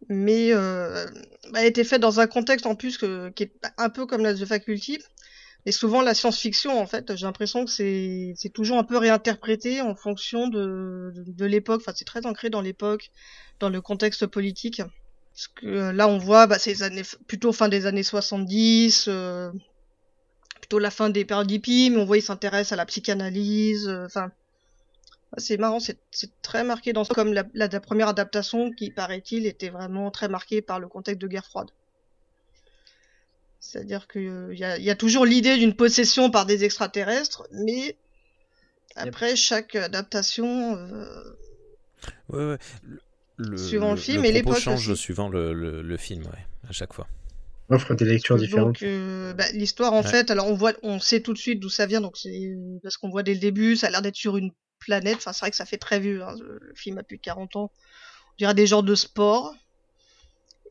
Mais 0.10 0.52
euh, 0.54 1.06
elle 1.50 1.56
a 1.56 1.66
été 1.66 1.84
faite 1.84 2.02
dans 2.02 2.20
un 2.20 2.28
contexte 2.28 2.66
en 2.66 2.76
plus 2.76 2.98
que, 2.98 3.30
qui 3.30 3.44
est 3.44 3.54
un 3.78 3.90
peu 3.90 4.06
comme 4.06 4.24
la 4.24 4.34
The 4.34 4.46
Faculty. 4.46 5.00
Et 5.66 5.72
souvent 5.72 6.02
la 6.02 6.14
science-fiction, 6.14 6.78
en 6.78 6.86
fait, 6.86 7.16
j'ai 7.16 7.26
l'impression 7.26 7.64
que 7.64 7.72
c'est 7.72 8.50
toujours 8.54 8.78
un 8.78 8.84
peu 8.84 8.98
réinterprété 8.98 9.82
en 9.82 9.96
fonction 9.96 10.48
de, 10.50 11.14
de, 11.16 11.46
l'époque. 11.46 11.82
Enfin, 11.82 11.94
c'est 11.96 12.06
très 12.06 12.26
ancré 12.26 12.50
dans 12.50 12.60
l'époque, 12.60 13.12
dans 13.60 13.70
le 13.70 13.82
contexte 13.82 14.26
politique. 14.28 14.82
Parce 15.34 15.48
que 15.48 15.66
euh, 15.66 15.94
là, 15.94 16.08
on 16.08 16.18
voit, 16.18 16.48
bah, 16.48 16.60
c'est 16.60 16.82
années, 16.82 17.04
plutôt 17.28 17.54
fin 17.54 17.70
des 17.70 17.86
années 17.86 18.04
70, 18.04 19.06
euh, 19.08 19.52
plutôt 20.60 20.80
la 20.80 20.92
fin 20.92 21.10
des 21.10 21.24
périodes 21.26 21.50
hippies, 21.50 21.90
mais 21.90 21.98
on 21.98 22.06
voit, 22.06 22.18
il 22.18 22.22
s'intéresse 22.22 22.72
à 22.72 22.76
la 22.76 22.86
psychanalyse, 22.86 23.88
euh, 23.88 24.06
enfin, 24.06 24.32
c'est 25.38 25.58
marrant, 25.58 25.80
c'est 25.80 25.98
c'est 26.12 26.30
très 26.44 26.64
marqué 26.64 26.94
dans 26.94 27.06
comme 27.06 27.34
la, 27.34 27.44
la, 27.56 27.68
la 27.68 27.80
première 27.80 28.10
adaptation 28.10 28.72
qui, 28.72 28.92
paraît-il, 28.92 29.48
était 29.48 29.70
vraiment 29.70 30.12
très 30.12 30.28
marquée 30.28 30.62
par 30.62 30.80
le 30.80 30.88
contexte 30.88 31.22
de 31.22 31.28
guerre 31.28 31.46
froide. 31.46 31.72
C'est-à-dire 33.66 34.08
qu'il 34.08 34.28
euh, 34.28 34.54
y, 34.54 34.64
a, 34.66 34.78
y 34.78 34.90
a 34.90 34.96
toujours 34.96 35.26
l'idée 35.26 35.58
d'une 35.58 35.74
possession 35.76 36.30
par 36.30 36.46
des 36.46 36.66
extraterrestres, 36.66 37.48
mais 37.52 37.98
après 38.96 39.36
chaque 39.36 39.76
adaptation, 39.76 40.76
euh, 40.76 41.38
Ouais, 42.30 42.46
ouais. 42.46 42.58
Le, 43.38 43.58
Suivant 43.58 43.92
le 43.92 43.98
film 43.98 44.24
le 44.24 44.28
et 44.28 44.32
l'époque 44.32 44.58
change 44.60 44.90
aussi. 44.90 45.02
suivant 45.04 45.30
le, 45.30 45.54
le, 45.54 45.82
le 45.82 45.98
film, 45.98 46.24
ouais, 46.24 46.46
à 46.70 46.72
chaque 46.72 46.94
fois. 46.94 47.08
Offre 47.70 47.96
des 47.96 48.06
lectures 48.06 48.38
différentes. 48.38 48.80
donc 48.80 48.84
euh, 48.84 49.34
bah, 49.34 49.46
l'histoire 49.54 49.94
en 49.94 50.04
Ouais. 50.04 50.10
fait, 50.10 50.30
alors 50.30 50.48
on 50.48 50.54
voit, 50.54 50.74
on 50.84 51.00
sait 51.00 51.22
tout 51.22 51.34
de 51.34 51.38
suite 51.38 51.60
d'où 51.60 51.70
ça 51.70 51.86
vient, 51.86 52.02
donc 52.02 52.18
c'est 52.18 52.56
parce 52.84 52.98
qu'on 52.98 53.10
voit 53.10 53.24
dès 53.24 53.34
le 53.34 53.40
début, 53.40 53.76
ça 53.76 53.88
a 53.88 53.90
l'air 53.90 54.02
d'être 54.02 54.16
sur 54.16 54.38
une 54.38 54.52
planète. 54.80 55.16
Enfin, 55.18 55.34
c'est 55.34 55.40
vrai 55.40 55.50
que 55.52 55.56
ça 55.56 55.66
fait 55.66 55.78
très 55.78 56.00
vieux. 56.00 56.22
Hein, 56.24 56.36
le 56.40 56.74
film 56.76 56.98
a 56.98 57.04
plus 57.04 57.18
de 57.18 57.22
40 57.22 57.56
ans. 57.56 57.72
On 58.34 58.36
dirait 58.38 58.54
des 58.54 58.68
genres 58.68 58.84
de 58.84 58.96
sport 58.96 59.56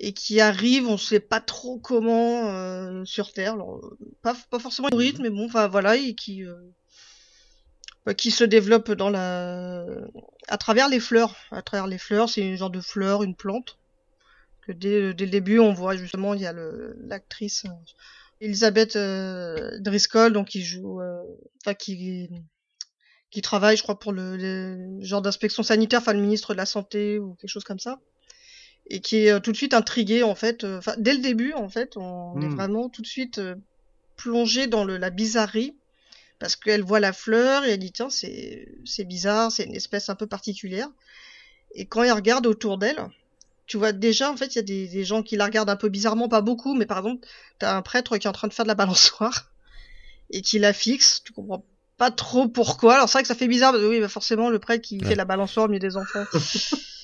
et 0.03 0.13
qui 0.13 0.41
arrivent, 0.41 0.89
on 0.89 0.99
sait 0.99 1.21
pas 1.21 1.41
trop 1.41 1.79
comment 1.79 2.49
euh, 2.49 3.05
sur 3.05 3.33
Terre. 3.33 3.55
Alors, 3.55 3.81
pas, 4.21 4.37
pas 4.51 4.59
forcément 4.59 4.89
au 4.93 4.97
rythme, 4.97 5.23
mais 5.23 5.31
bon, 5.31 5.47
enfin 5.47 5.69
voilà, 5.69 5.97
et 5.97 6.15
qui 6.15 6.45
euh, 6.45 6.57
bah, 8.05 8.13
qui 8.13 8.33
se 8.33 8.43
développe 8.43 8.91
dans 8.91 9.11
la 9.11 9.87
à 10.49 10.59
travers 10.59 10.89
les 10.89 10.99
fleurs. 10.99 11.37
À 11.53 11.63
travers 11.63 11.87
les 11.87 11.99
fleurs, 11.99 12.29
c'est 12.29 12.43
une 12.43 12.57
genre 12.57 12.71
de 12.71 12.81
fleur, 12.81 13.23
une 13.23 13.37
plante 13.37 13.79
que 14.67 14.73
dès, 14.73 15.15
dès 15.15 15.25
le 15.25 15.31
début, 15.31 15.61
on 15.61 15.73
voit 15.73 15.97
justement, 15.97 16.35
il 16.35 16.41
y 16.41 16.47
a 16.47 16.53
le 16.53 16.97
l'actrice 17.07 17.65
euh, 17.67 17.93
Elisabeth 18.41 18.97
euh, 18.97 19.79
Driscoll, 19.79 20.33
donc 20.33 20.49
qui 20.49 20.65
joue, 20.65 21.01
enfin 21.65 21.75
qui 21.75 22.29
qui 23.31 23.41
travaille, 23.41 23.77
je 23.77 23.83
crois, 23.83 23.99
pour 23.99 24.13
le, 24.13 24.37
le 24.37 25.01
genre 25.01 25.23
d'inspection 25.23 25.63
sanitaire, 25.63 26.01
enfin 26.01 26.13
le 26.13 26.21
ministre 26.21 26.53
de 26.55 26.59
la 26.59 26.67
santé 26.67 27.19
ou 27.21 27.35
quelque 27.37 27.51
chose 27.51 27.65
comme 27.65 27.79
ça, 27.79 28.01
et 28.93 29.01
qui 29.01 29.17
est 29.27 29.33
euh, 29.33 29.41
tout 29.41 29.53
de 29.53 29.57
suite 29.57 29.75
intrigué 29.75 30.23
en 30.23 30.37
fait. 30.37 30.65
euh, 30.65 30.79
Enfin, 30.79 30.95
dès 30.99 31.15
le 31.15 31.21
début, 31.21 31.53
en 31.55 31.69
fait, 31.69 31.97
on 31.97 32.41
est 32.41 32.49
Mm. 32.49 32.55
vraiment 32.57 32.89
tout 32.91 33.03
de 33.03 33.07
suite 33.09 33.39
euh, 33.39 33.57
plongé 34.17 34.69
dans 34.69 34.85
le, 34.85 34.99
la 34.99 35.11
bizarrerie 35.11 35.75
parce 36.39 36.57
qu'elle 36.57 36.83
voit 36.83 37.01
la 37.01 37.13
fleur 37.13 37.65
et 37.65 37.73
elle 37.73 37.79
dit 37.81 37.93
tiens 37.93 38.11
c'est 38.11 38.69
c'est 38.85 39.05
bizarre, 39.05 39.53
c'est 39.53 39.65
une 39.65 39.75
espèce 39.77 40.11
un 40.11 40.17
peu 40.17 40.27
particulière. 40.27 40.89
Et 41.75 41.87
quand 41.87 42.03
elle 42.03 42.13
regarde 42.13 42.47
autour 42.47 42.79
d'elle, 42.79 43.01
tu 43.67 43.79
vois 43.79 43.93
déjà 43.93 44.31
en 44.31 44.37
fait 44.37 44.55
il 44.55 44.57
y 44.57 44.59
a 44.59 44.63
des, 44.63 44.89
des 44.89 45.05
gens 45.05 45.23
qui 45.23 45.37
la 45.37 45.47
regardent 45.47 45.71
un 45.71 45.77
peu 45.77 45.89
bizarrement, 45.89 46.29
pas 46.29 46.43
beaucoup, 46.43 46.75
mais 46.75 46.87
par 46.87 46.99
exemple 46.99 47.27
t'as 47.59 47.77
un 47.77 47.83
prêtre 47.83 48.19
qui 48.19 48.27
est 48.27 48.31
en 48.31 48.33
train 48.35 48.49
de 48.49 48.53
faire 48.55 48.65
de 48.67 48.69
la 48.69 48.75
balançoire 48.75 49.53
et 50.31 50.43
qui 50.43 50.59
la 50.59 50.73
fixe. 50.73 51.23
Tu 51.25 51.33
comprends 51.33 51.65
pas 51.99 52.11
trop 52.11 52.49
pourquoi. 52.49 52.95
Alors 52.97 53.09
c'est 53.09 53.19
vrai 53.19 53.23
que 53.23 53.29
ça 53.29 53.35
fait 53.37 53.49
bizarre, 53.49 53.73
parce 53.73 53.83
que 53.85 53.89
oui, 53.89 54.01
bah 54.01 54.09
forcément 54.09 54.51
le 54.51 54.59
prêtre 54.59 54.83
qui 54.85 54.99
Ouais. 54.99 55.05
fait 55.07 55.15
de 55.15 55.19
la 55.19 55.25
balançoire 55.25 55.67
au 55.67 55.69
milieu 55.69 55.81
des 55.81 55.97
enfants. 55.97 56.27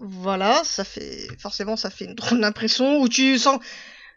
voilà, 0.00 0.62
ça 0.64 0.84
fait 0.84 1.28
forcément 1.38 1.76
ça 1.76 1.90
fait 1.90 2.04
une 2.06 2.14
drôle 2.14 2.40
d'impression 2.40 3.00
où 3.00 3.08
tu 3.08 3.38
sens 3.38 3.58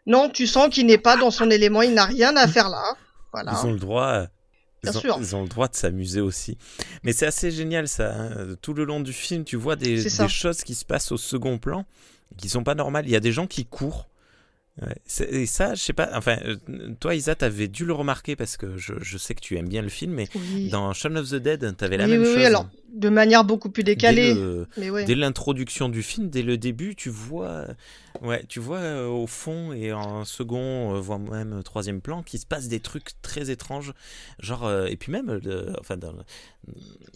non, 0.06 0.30
tu 0.30 0.46
sens 0.46 0.68
qu'il 0.70 0.86
n'est 0.86 0.96
pas 0.98 1.16
dans 1.18 1.30
son 1.30 1.50
élément, 1.50 1.82
il 1.82 1.92
n'a 1.92 2.06
rien 2.06 2.34
à 2.36 2.48
faire 2.48 2.68
là. 2.70 2.82
Voilà. 3.32 3.52
Ils 3.52 3.66
ont 3.66 3.72
le 3.72 3.78
droit. 3.78 4.06
euh, 4.06 4.26
Bien 4.82 4.92
ils, 4.92 4.96
ont, 4.96 5.00
sûr. 5.00 5.16
ils 5.20 5.36
ont 5.36 5.42
le 5.42 5.48
droit 5.48 5.68
de 5.68 5.74
s'amuser 5.76 6.20
aussi. 6.22 6.56
Mais 7.02 7.12
c'est 7.12 7.26
assez 7.26 7.50
génial 7.50 7.88
ça. 7.88 8.14
hein. 8.14 8.54
Tout 8.62 8.72
le 8.72 8.84
long 8.84 9.00
du 9.00 9.12
film, 9.12 9.44
tu 9.44 9.56
vois 9.56 9.76
des, 9.76 10.02
des 10.04 10.28
choses 10.28 10.62
qui 10.62 10.74
se 10.74 10.86
passent 10.86 11.12
au 11.12 11.18
second 11.18 11.58
plan 11.58 11.84
qui 12.38 12.48
sont 12.48 12.62
pas 12.64 12.74
normales. 12.74 13.04
Il 13.06 13.10
y 13.10 13.16
a 13.16 13.20
des 13.20 13.32
gens 13.32 13.46
qui 13.46 13.66
courent. 13.66 14.08
Ouais, 14.80 14.94
et 15.28 15.46
ça, 15.46 15.74
je 15.74 15.82
sais 15.82 15.92
pas. 15.92 16.08
Enfin, 16.14 16.38
euh, 16.44 16.56
toi, 17.00 17.14
Isa, 17.16 17.34
t'avais 17.34 17.66
dû 17.66 17.84
le 17.84 17.92
remarquer 17.92 18.36
parce 18.36 18.56
que 18.56 18.76
je, 18.76 18.94
je 19.00 19.18
sais 19.18 19.34
que 19.34 19.40
tu 19.40 19.56
aimes 19.56 19.68
bien 19.68 19.82
le 19.82 19.88
film, 19.88 20.12
mais 20.12 20.28
Oui. 20.34 20.68
dans 20.70 20.92
Shaun 20.92 21.16
of 21.16 21.30
the 21.30 21.34
Dead, 21.34 21.76
t'avais 21.76 21.96
la 21.96 22.06
oui, 22.06 22.12
même 22.12 22.20
oui, 22.20 22.26
chose. 22.26 22.36
oui, 22.36 22.44
alors 22.44 22.68
de 22.94 23.08
manière 23.08 23.44
beaucoup 23.44 23.70
plus 23.70 23.82
décalée. 23.84 24.34
ouais. 24.76 25.04
Dès 25.04 25.14
l'introduction 25.16 25.88
du 25.88 26.02
film, 26.02 26.30
dès 26.30 26.42
le 26.42 26.56
début, 26.56 26.94
tu 26.94 27.10
vois, 27.10 27.66
ouais, 28.22 28.44
tu 28.48 28.60
vois 28.60 28.78
euh, 28.78 29.06
au 29.08 29.26
fond 29.26 29.72
et 29.72 29.92
en 29.92 30.24
second, 30.24 30.94
euh, 30.94 31.00
voire 31.00 31.18
même 31.18 31.60
troisième 31.64 32.00
plan, 32.00 32.22
qu'il 32.22 32.38
se 32.38 32.46
passe 32.46 32.68
des 32.68 32.80
trucs 32.80 33.20
très 33.20 33.50
étranges, 33.50 33.92
genre 34.40 34.64
euh, 34.64 34.86
et 34.86 34.96
puis 34.96 35.10
même, 35.12 35.40
enfin, 35.80 35.96
dans, 35.96 36.14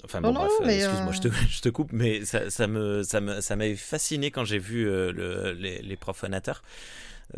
enfin 0.04 0.20
bon, 0.20 0.32
bref, 0.32 0.50
excuse-moi, 0.64 1.12
je 1.12 1.20
te, 1.20 1.28
je 1.50 1.60
te 1.60 1.68
coupe, 1.68 1.92
mais 1.92 2.24
ça, 2.24 2.50
ça 2.50 2.66
me, 2.66 3.02
ça 3.02 3.20
me, 3.20 3.40
ça 3.40 3.56
m'avait 3.56 3.76
fasciné 3.76 4.30
quand 4.30 4.44
j'ai 4.44 4.58
vu 4.58 4.84
le- 4.84 5.52
les, 5.58 5.80
les 5.82 5.96
profanateurs. 5.96 6.62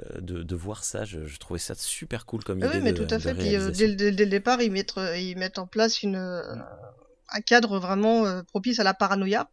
Euh, 0.03 0.21
De, 0.21 0.43
de 0.43 0.57
voir 0.57 0.85
ça, 0.85 1.05
je, 1.05 1.27
je 1.27 1.39
trouvais 1.39 1.59
ça 1.61 1.75
super 1.75 2.27
cool 2.27 2.43
comme 2.45 2.63
Ah 2.63 2.67
idée 2.67 2.79
oui, 2.79 2.83
mais 2.85 2.93
de, 2.93 3.05
tout 3.05 3.15
à 3.15 3.19
fait. 3.19 3.35
Puis 3.35 3.55
euh, 3.57 3.71
dès, 3.71 3.87
le- 3.89 3.95
dès, 3.95 4.13
dès 4.13 4.25
le 4.25 4.31
départ, 4.31 4.61
ils 4.63 4.71
mettent, 4.73 4.97
euh, 4.99 5.17
ils 5.17 5.37
mettent 5.37 5.59
en 5.59 5.67
place 5.67 6.03
une, 6.03 6.17
un 6.17 7.41
cadre 7.41 7.79
vraiment 7.79 8.43
propice 8.45 8.81
à 8.81 8.85
la 8.85 8.95
paranoïa. 8.95 9.49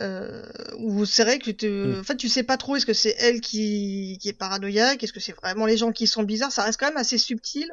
Euh, 0.00 0.42
où 0.78 1.04
c'est 1.04 1.22
vrai 1.22 1.38
que 1.38 1.52
tu, 1.52 1.68
Mm. 1.68 2.00
en 2.00 2.02
fait, 2.02 2.16
tu 2.16 2.28
sais 2.28 2.42
pas 2.42 2.56
trop 2.56 2.74
est-ce 2.74 2.84
que 2.84 2.92
c'est 2.92 3.14
elle 3.20 3.40
qui, 3.40 4.18
qui 4.20 4.28
est 4.28 4.32
paranoïaque, 4.32 5.04
est-ce 5.04 5.12
que 5.12 5.20
c'est 5.20 5.36
vraiment 5.36 5.66
les 5.66 5.76
gens 5.76 5.92
qui 5.92 6.08
sont 6.08 6.24
bizarres. 6.24 6.50
Ça 6.50 6.64
reste 6.64 6.80
quand 6.80 6.88
même 6.88 6.96
assez 6.96 7.16
subtil. 7.18 7.70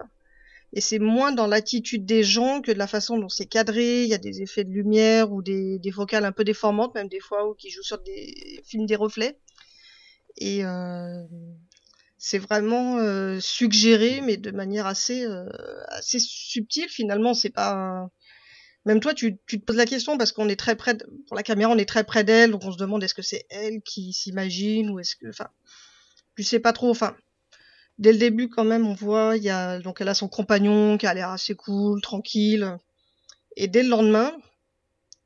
Et 0.73 0.81
c'est 0.81 0.99
moins 0.99 1.31
dans 1.33 1.47
l'attitude 1.47 2.05
des 2.05 2.23
gens 2.23 2.61
que 2.61 2.71
de 2.71 2.77
la 2.77 2.85
façon 2.87 3.17
dont 3.17 3.27
c'est 3.27 3.47
cadré. 3.47 4.03
Il 4.03 4.09
y 4.09 4.13
a 4.13 4.19
des 4.19 4.41
effets 4.43 4.63
de 4.63 4.69
lumière 4.71 5.31
ou 5.31 5.41
des, 5.41 5.79
des 5.79 5.91
focales 5.91 6.23
un 6.23 6.31
peu 6.31 6.43
déformantes, 6.43 6.93
même 6.95 7.09
des 7.09 7.19
fois, 7.19 7.49
ou 7.49 7.55
qui 7.55 7.71
jouent 7.71 7.81
sur 7.83 7.97
des 8.03 8.61
films 8.65 8.85
des 8.85 8.95
reflets. 8.95 9.37
Et 10.37 10.63
euh, 10.63 11.23
c'est 12.23 12.37
vraiment 12.37 12.99
euh, 12.99 13.39
suggéré, 13.39 14.21
mais 14.21 14.37
de 14.37 14.51
manière 14.51 14.85
assez, 14.85 15.25
euh, 15.25 15.49
assez 15.87 16.19
subtile. 16.19 16.87
Finalement, 16.87 17.33
c'est 17.33 17.49
pas. 17.49 18.09
Même 18.85 18.99
toi, 18.99 19.15
tu, 19.15 19.39
tu 19.47 19.59
te 19.59 19.65
poses 19.65 19.77
la 19.77 19.87
question 19.87 20.19
parce 20.19 20.31
qu'on 20.31 20.47
est 20.47 20.55
très 20.55 20.75
près, 20.75 20.95
pour 21.27 21.35
la 21.35 21.41
caméra, 21.41 21.71
on 21.71 21.77
est 21.79 21.89
très 21.89 22.03
près 22.03 22.23
d'elle, 22.23 22.51
donc 22.51 22.63
on 22.63 22.71
se 22.71 22.77
demande 22.77 23.03
est-ce 23.03 23.15
que 23.15 23.23
c'est 23.23 23.45
elle 23.49 23.81
qui 23.81 24.13
s'imagine 24.13 24.91
ou 24.91 24.99
est-ce 24.99 25.15
que, 25.15 25.29
enfin, 25.29 25.47
tu 26.35 26.43
sais 26.43 26.59
pas 26.59 26.73
trop. 26.73 26.91
Enfin, 26.91 27.15
dès 27.97 28.11
le 28.11 28.19
début, 28.19 28.49
quand 28.49 28.65
même, 28.65 28.85
on 28.85 28.93
voit, 28.93 29.35
il 29.35 29.43
y 29.43 29.49
a, 29.49 29.79
donc 29.79 29.99
elle 29.99 30.09
a 30.09 30.13
son 30.13 30.27
compagnon 30.27 30.99
qui 30.99 31.07
a 31.07 31.15
l'air 31.15 31.29
assez 31.29 31.55
cool, 31.55 32.01
tranquille, 32.01 32.77
et 33.57 33.67
dès 33.67 33.81
le 33.81 33.89
lendemain, 33.89 34.31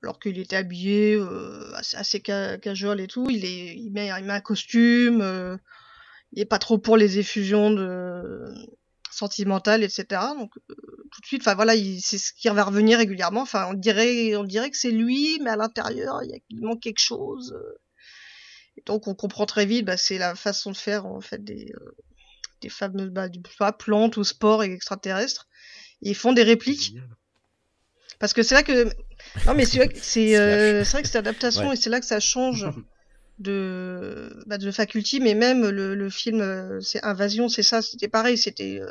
alors 0.02 0.18
qu'il 0.18 0.39
était 0.39 0.56
habillé 0.56 1.16
euh, 1.16 1.74
assez, 1.76 1.98
assez 1.98 2.24
et 2.26 3.08
tout, 3.08 3.30
il 3.30 3.43
est, 3.43 3.76
il 3.76 3.91
met, 3.91 4.08
il 4.18 4.26
met 4.26 4.34
un 4.34 4.41
costume, 4.41 5.22
euh, 5.22 5.58
il 6.36 6.41
est 6.41 6.45
pas 6.45 6.59
trop 6.59 6.77
pour 6.77 6.97
les 6.97 7.17
effusions 7.17 7.71
de 7.71 8.43
sentimentales, 9.11 9.83
etc. 9.83 10.05
Donc 10.38 10.51
euh, 10.69 10.75
tout 11.11 11.21
de 11.21 11.25
suite, 11.25 11.41
enfin 11.41 11.55
voilà, 11.55 11.73
il- 11.75 12.01
c'est 12.01 12.17
ce 12.17 12.33
qui 12.33 12.49
va 12.49 12.63
revenir 12.63 12.97
régulièrement. 12.97 13.41
Enfin, 13.41 13.67
on 13.69 13.73
dirait, 13.73 14.36
on 14.36 14.43
dirait 14.43 14.69
que 14.69 14.77
c'est 14.77 14.91
lui, 14.91 15.39
mais 15.41 15.51
à 15.51 15.55
l'intérieur, 15.55 16.21
il, 16.49 16.61
manque 16.61 16.81
quelque 16.81 16.99
chose. 16.99 17.53
euh. 17.55 17.79
Et 18.77 18.83
donc 18.86 19.07
on 19.07 19.15
comprend 19.15 19.45
très 19.45 19.65
vite, 19.65 19.86
bah, 19.86 19.95
c'est 19.97 20.17
la 20.17 20.36
façon 20.36 20.71
de 20.71 20.77
faire 20.77 21.05
en 21.05 21.21
fait 21.21 21.41
des, 21.43 21.71
euh, 21.79 21.95
des 22.59 22.67
fameuses 22.69 23.09
bah, 23.11 23.29
du, 23.29 23.39
plantes 23.79 24.17
ou 24.17 24.25
sport 24.25 24.63
et 24.65 24.71
extraterrestres. 24.73 25.47
Et 26.01 26.09
ils 26.09 26.15
font 26.15 26.33
des 26.33 26.43
répliques 26.43 26.95
parce 28.19 28.33
que 28.33 28.43
c'est 28.43 28.55
là 28.55 28.63
que 28.63 28.86
non 29.45 29.53
mais 29.55 29.65
c'est 29.65 29.77
vrai 29.77 29.88
que 29.89 29.97
c'est 29.99 30.36
euh, 30.39 30.83
adaptation 31.13 31.67
Ouais. 31.69 31.73
et 31.75 31.77
c'est 31.77 31.89
là 31.89 31.99
que 32.01 32.05
ça 32.05 32.19
change 32.19 32.65
de 33.39 34.31
bah, 34.45 34.57
de 34.57 34.71
Faculty 34.71 35.19
mais 35.19 35.33
même 35.33 35.67
le, 35.67 35.93
le 35.95 36.09
film 36.09 36.41
euh, 36.41 36.79
c'est 36.81 37.03
Invasion 37.03 37.49
c'est 37.49 37.63
ça 37.63 37.81
c'était 37.81 38.07
pareil 38.07 38.38
c'était 38.38 38.79
euh, 38.81 38.89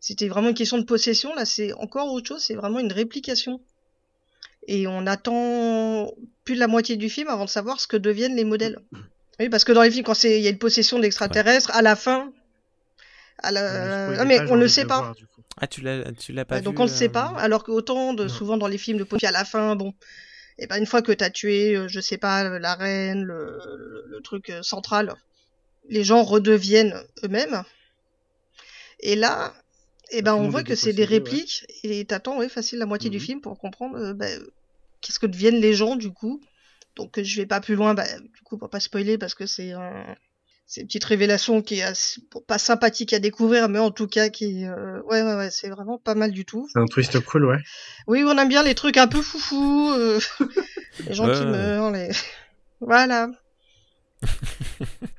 c'était 0.00 0.28
vraiment 0.28 0.48
une 0.48 0.54
question 0.54 0.78
de 0.78 0.84
possession 0.84 1.34
là 1.34 1.44
c'est 1.44 1.72
encore 1.74 2.12
autre 2.12 2.28
chose 2.28 2.42
c'est 2.42 2.54
vraiment 2.54 2.78
une 2.80 2.92
réplication. 2.92 3.60
Et 4.68 4.88
on 4.88 5.06
attend 5.06 6.10
plus 6.44 6.54
de 6.56 6.60
la 6.60 6.66
moitié 6.66 6.96
du 6.96 7.08
film 7.08 7.28
avant 7.28 7.44
de 7.44 7.50
savoir 7.50 7.80
ce 7.80 7.86
que 7.86 7.96
deviennent 7.96 8.34
les 8.34 8.44
modèles. 8.44 8.78
Oui 9.38 9.48
parce 9.48 9.64
que 9.64 9.72
dans 9.72 9.82
les 9.82 9.90
films 9.90 10.04
quand 10.04 10.14
c'est 10.14 10.38
il 10.38 10.42
y 10.42 10.48
a 10.48 10.50
une 10.50 10.58
possession 10.58 10.98
d'extraterrestres 10.98 11.70
à 11.72 11.82
la 11.82 11.94
fin 11.94 12.32
à 13.42 13.52
la 13.52 14.08
non, 14.16 14.24
mais 14.24 14.38
pas, 14.38 14.46
j'ai 14.46 14.52
on 14.52 14.56
ne 14.56 14.66
sait 14.66 14.82
de 14.84 14.88
pas. 14.88 14.98
voir. 15.00 15.14
Ah, 15.58 15.66
tu 15.66 15.82
l'as, 15.82 16.10
tu 16.12 16.32
l'as 16.32 16.44
pas 16.44 16.56
Ouais, 16.56 16.60
vu 16.60 16.64
donc 16.64 16.80
on 16.80 16.84
ne 16.84 16.88
sait 16.88 17.08
euh, 17.08 17.12
pas, 17.12 17.32
alors 17.38 17.64
qu'autant 17.64 18.12
de 18.14 18.24
Non. 18.24 18.28
souvent 18.28 18.56
dans 18.56 18.66
les 18.66 18.78
films 18.78 18.98
de 18.98 19.04
Poppy 19.04 19.24
à 19.26 19.30
la 19.30 19.44
fin, 19.44 19.76
bon, 19.76 19.94
et 20.58 20.66
ben 20.66 20.78
une 20.78 20.86
fois 20.86 21.02
que 21.02 21.12
t'as 21.12 21.30
tué, 21.30 21.76
euh, 21.76 21.88
je 21.88 22.00
sais 22.00 22.18
pas, 22.18 22.58
la 22.58 22.74
reine, 22.74 23.24
le, 23.24 23.58
le, 23.78 24.04
le 24.08 24.20
truc 24.22 24.50
euh, 24.50 24.62
central, 24.62 25.14
les 25.88 26.04
gens 26.04 26.22
redeviennent 26.24 26.94
eux-mêmes. 27.24 27.64
Et 29.00 29.16
là, 29.16 29.54
et 30.10 30.22
ben 30.22 30.34
Tout 30.34 30.42
le 30.42 30.44
on 30.44 30.48
voit 30.48 30.62
que 30.64 30.74
c'est 30.74 30.92
des 30.92 31.04
ouais. 31.04 31.06
répliques 31.06 31.66
et 31.82 32.04
t'attends 32.06 32.38
ouais 32.38 32.48
facile 32.48 32.78
la 32.78 32.86
moitié 32.86 33.10
du 33.10 33.18
Mhm. 33.18 33.20
film 33.20 33.40
pour 33.40 33.58
comprendre 33.58 33.96
euh, 33.98 34.14
ben, 34.14 34.42
qu'est-ce 35.00 35.18
que 35.18 35.26
deviennent 35.26 35.60
les 35.60 35.74
gens 35.74 35.96
du 35.96 36.12
coup. 36.12 36.40
Donc 36.96 37.20
je 37.22 37.36
vais 37.36 37.46
pas 37.46 37.60
plus 37.60 37.74
loin, 37.76 37.94
bah, 37.94 38.06
du 38.20 38.42
coup 38.44 38.58
pour 38.58 38.70
pas 38.70 38.80
spoiler 38.80 39.18
parce 39.18 39.34
que 39.34 39.46
c'est 39.46 39.72
un 39.72 40.16
c'est 40.66 40.80
une 40.80 40.86
petite 40.88 41.04
révélation 41.04 41.62
qui 41.62 41.76
est 41.78 41.82
assez- 41.82 42.20
pas 42.46 42.58
sympathique 42.58 43.12
à 43.12 43.18
découvrir, 43.18 43.68
mais 43.68 43.78
en 43.78 43.90
tout 43.90 44.06
cas 44.08 44.28
qui 44.28 44.64
euh, 44.66 45.00
ouais 45.02 45.22
ouais 45.22 45.34
ouais 45.36 45.50
c'est 45.50 45.68
vraiment 45.68 45.98
pas 45.98 46.14
mal 46.14 46.32
du 46.32 46.44
tout. 46.44 46.68
C'est 46.72 46.80
un 46.80 46.86
twist 46.86 47.18
cool, 47.20 47.46
ouais. 47.46 47.58
Oui, 48.08 48.24
on 48.24 48.36
aime 48.36 48.48
bien 48.48 48.62
les 48.62 48.74
trucs 48.74 48.96
un 48.96 49.06
peu 49.06 49.22
foufou, 49.22 49.92
euh, 49.92 50.18
les 51.06 51.14
gens 51.14 51.26
Ouais, 51.26 51.32
qui 51.34 51.44
meurent, 51.44 51.90
les... 51.92 52.10
Voilà. 52.80 53.28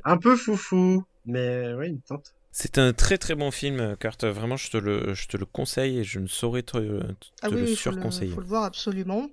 Un 0.03 0.17
peu 0.17 0.35
foufou, 0.35 1.03
mais 1.25 1.73
ouais, 1.73 1.87
une 1.87 2.01
tente. 2.01 2.33
C'est 2.51 2.77
un 2.77 2.91
très 2.93 3.17
très 3.17 3.35
bon 3.35 3.51
film, 3.51 3.95
Kurt. 3.99 4.23
Vraiment, 4.25 4.57
je 4.57 4.69
te 4.71 4.77
le, 4.77 5.13
je 5.13 5.27
te 5.27 5.37
le 5.37 5.45
conseille 5.45 5.99
et 5.99 6.03
je 6.03 6.19
ne 6.19 6.27
saurais 6.27 6.63
te, 6.63 6.77
te 6.77 7.27
Ah 7.41 7.49
le 7.49 7.55
oui, 7.57 7.71
il 7.71 7.77
faut 7.77 7.91
le, 7.91 8.01
surconseiller. 8.01 8.33
faut 8.33 8.41
le 8.41 8.47
voir 8.47 8.63
absolument. 8.63 9.29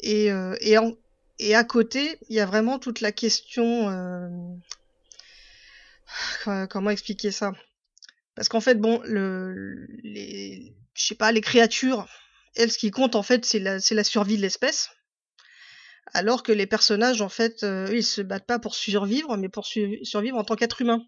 Et, 0.00 0.30
euh, 0.32 0.56
et, 0.60 0.76
en- 0.78 0.94
et 1.38 1.54
à 1.54 1.64
côté, 1.64 2.18
il 2.28 2.36
y 2.36 2.40
a 2.40 2.46
vraiment 2.46 2.78
toute 2.78 3.00
la 3.00 3.12
question... 3.12 3.88
comment- 6.70 6.90
expliquer 6.90 7.30
ça? 7.30 7.52
Parce 8.36 8.48
qu'en 8.48 8.60
fait, 8.62 8.76
bon, 8.76 9.00
le, 9.04 9.86
les, 10.04 10.76
je 10.94 11.06
sais 11.06 11.14
pas, 11.16 11.32
les 11.32 11.40
créatures, 11.42 12.08
elles, 12.56 12.72
ce 12.72 12.78
qui 12.78 12.90
compte 12.92 13.16
en 13.16 13.22
fait, 13.24 13.44
c'est 13.44 13.58
la, 13.60 13.80
c'est 13.80 13.94
la 13.96 14.04
survie 14.04 14.36
de 14.38 14.42
l'espèce. 14.42 14.90
Alors 16.14 16.42
que 16.42 16.50
les 16.50 16.66
personnages, 16.66 17.20
en 17.22 17.28
fait, 17.28 17.62
euh, 17.62 17.88
ils 17.92 18.02
se 18.04 18.20
battent 18.20 18.46
pas 18.46 18.58
pour 18.58 18.74
survivre, 18.74 19.36
mais 19.36 19.48
pour 19.48 19.66
su- 19.66 20.04
survivre 20.04 20.36
en 20.36 20.42
tant 20.42 20.56
qu'être 20.56 20.80
humain. 20.80 21.06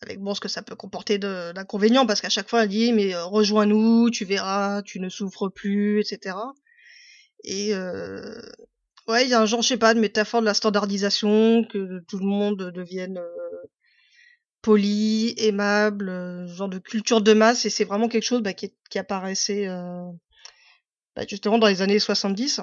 Avec 0.00 0.20
bon, 0.20 0.32
ce 0.34 0.40
que 0.40 0.48
ça 0.48 0.62
peut 0.62 0.76
comporter 0.76 1.18
d'inconvénients, 1.18 2.06
parce 2.06 2.20
qu'à 2.20 2.28
chaque 2.28 2.48
fois, 2.48 2.62
elle 2.62 2.68
dit, 2.68 2.92
mais 2.92 3.14
euh, 3.14 3.24
rejoins-nous, 3.24 4.10
tu 4.10 4.24
verras, 4.24 4.82
tu 4.82 5.00
ne 5.00 5.08
souffres 5.08 5.48
plus, 5.48 6.00
etc. 6.00 6.52
Et 7.44 7.74
euh, 7.74 8.40
ouais, 9.08 9.24
il 9.24 9.30
y 9.30 9.34
a 9.34 9.40
un 9.40 9.46
genre, 9.46 9.62
je 9.62 9.68
sais 9.68 9.76
pas, 9.76 9.94
de 9.94 10.00
métaphore 10.00 10.40
de 10.40 10.46
la 10.46 10.54
standardisation, 10.54 11.64
que 11.64 12.00
tout 12.08 12.18
le 12.18 12.26
monde 12.26 12.70
devienne 12.72 13.18
euh, 13.18 13.58
poli, 14.62 15.34
aimable, 15.38 16.08
euh, 16.08 16.46
genre 16.46 16.68
de 16.68 16.78
culture 16.78 17.20
de 17.20 17.32
masse, 17.32 17.64
et 17.66 17.70
c'est 17.70 17.84
vraiment 17.84 18.08
quelque 18.08 18.24
chose 18.24 18.42
bah, 18.42 18.52
qui, 18.52 18.66
est- 18.66 18.76
qui 18.90 18.98
apparaissait 18.98 19.66
euh, 19.68 20.10
bah, 21.16 21.24
justement 21.28 21.58
dans 21.58 21.66
les 21.68 21.82
années 21.82 21.98
70. 21.98 22.60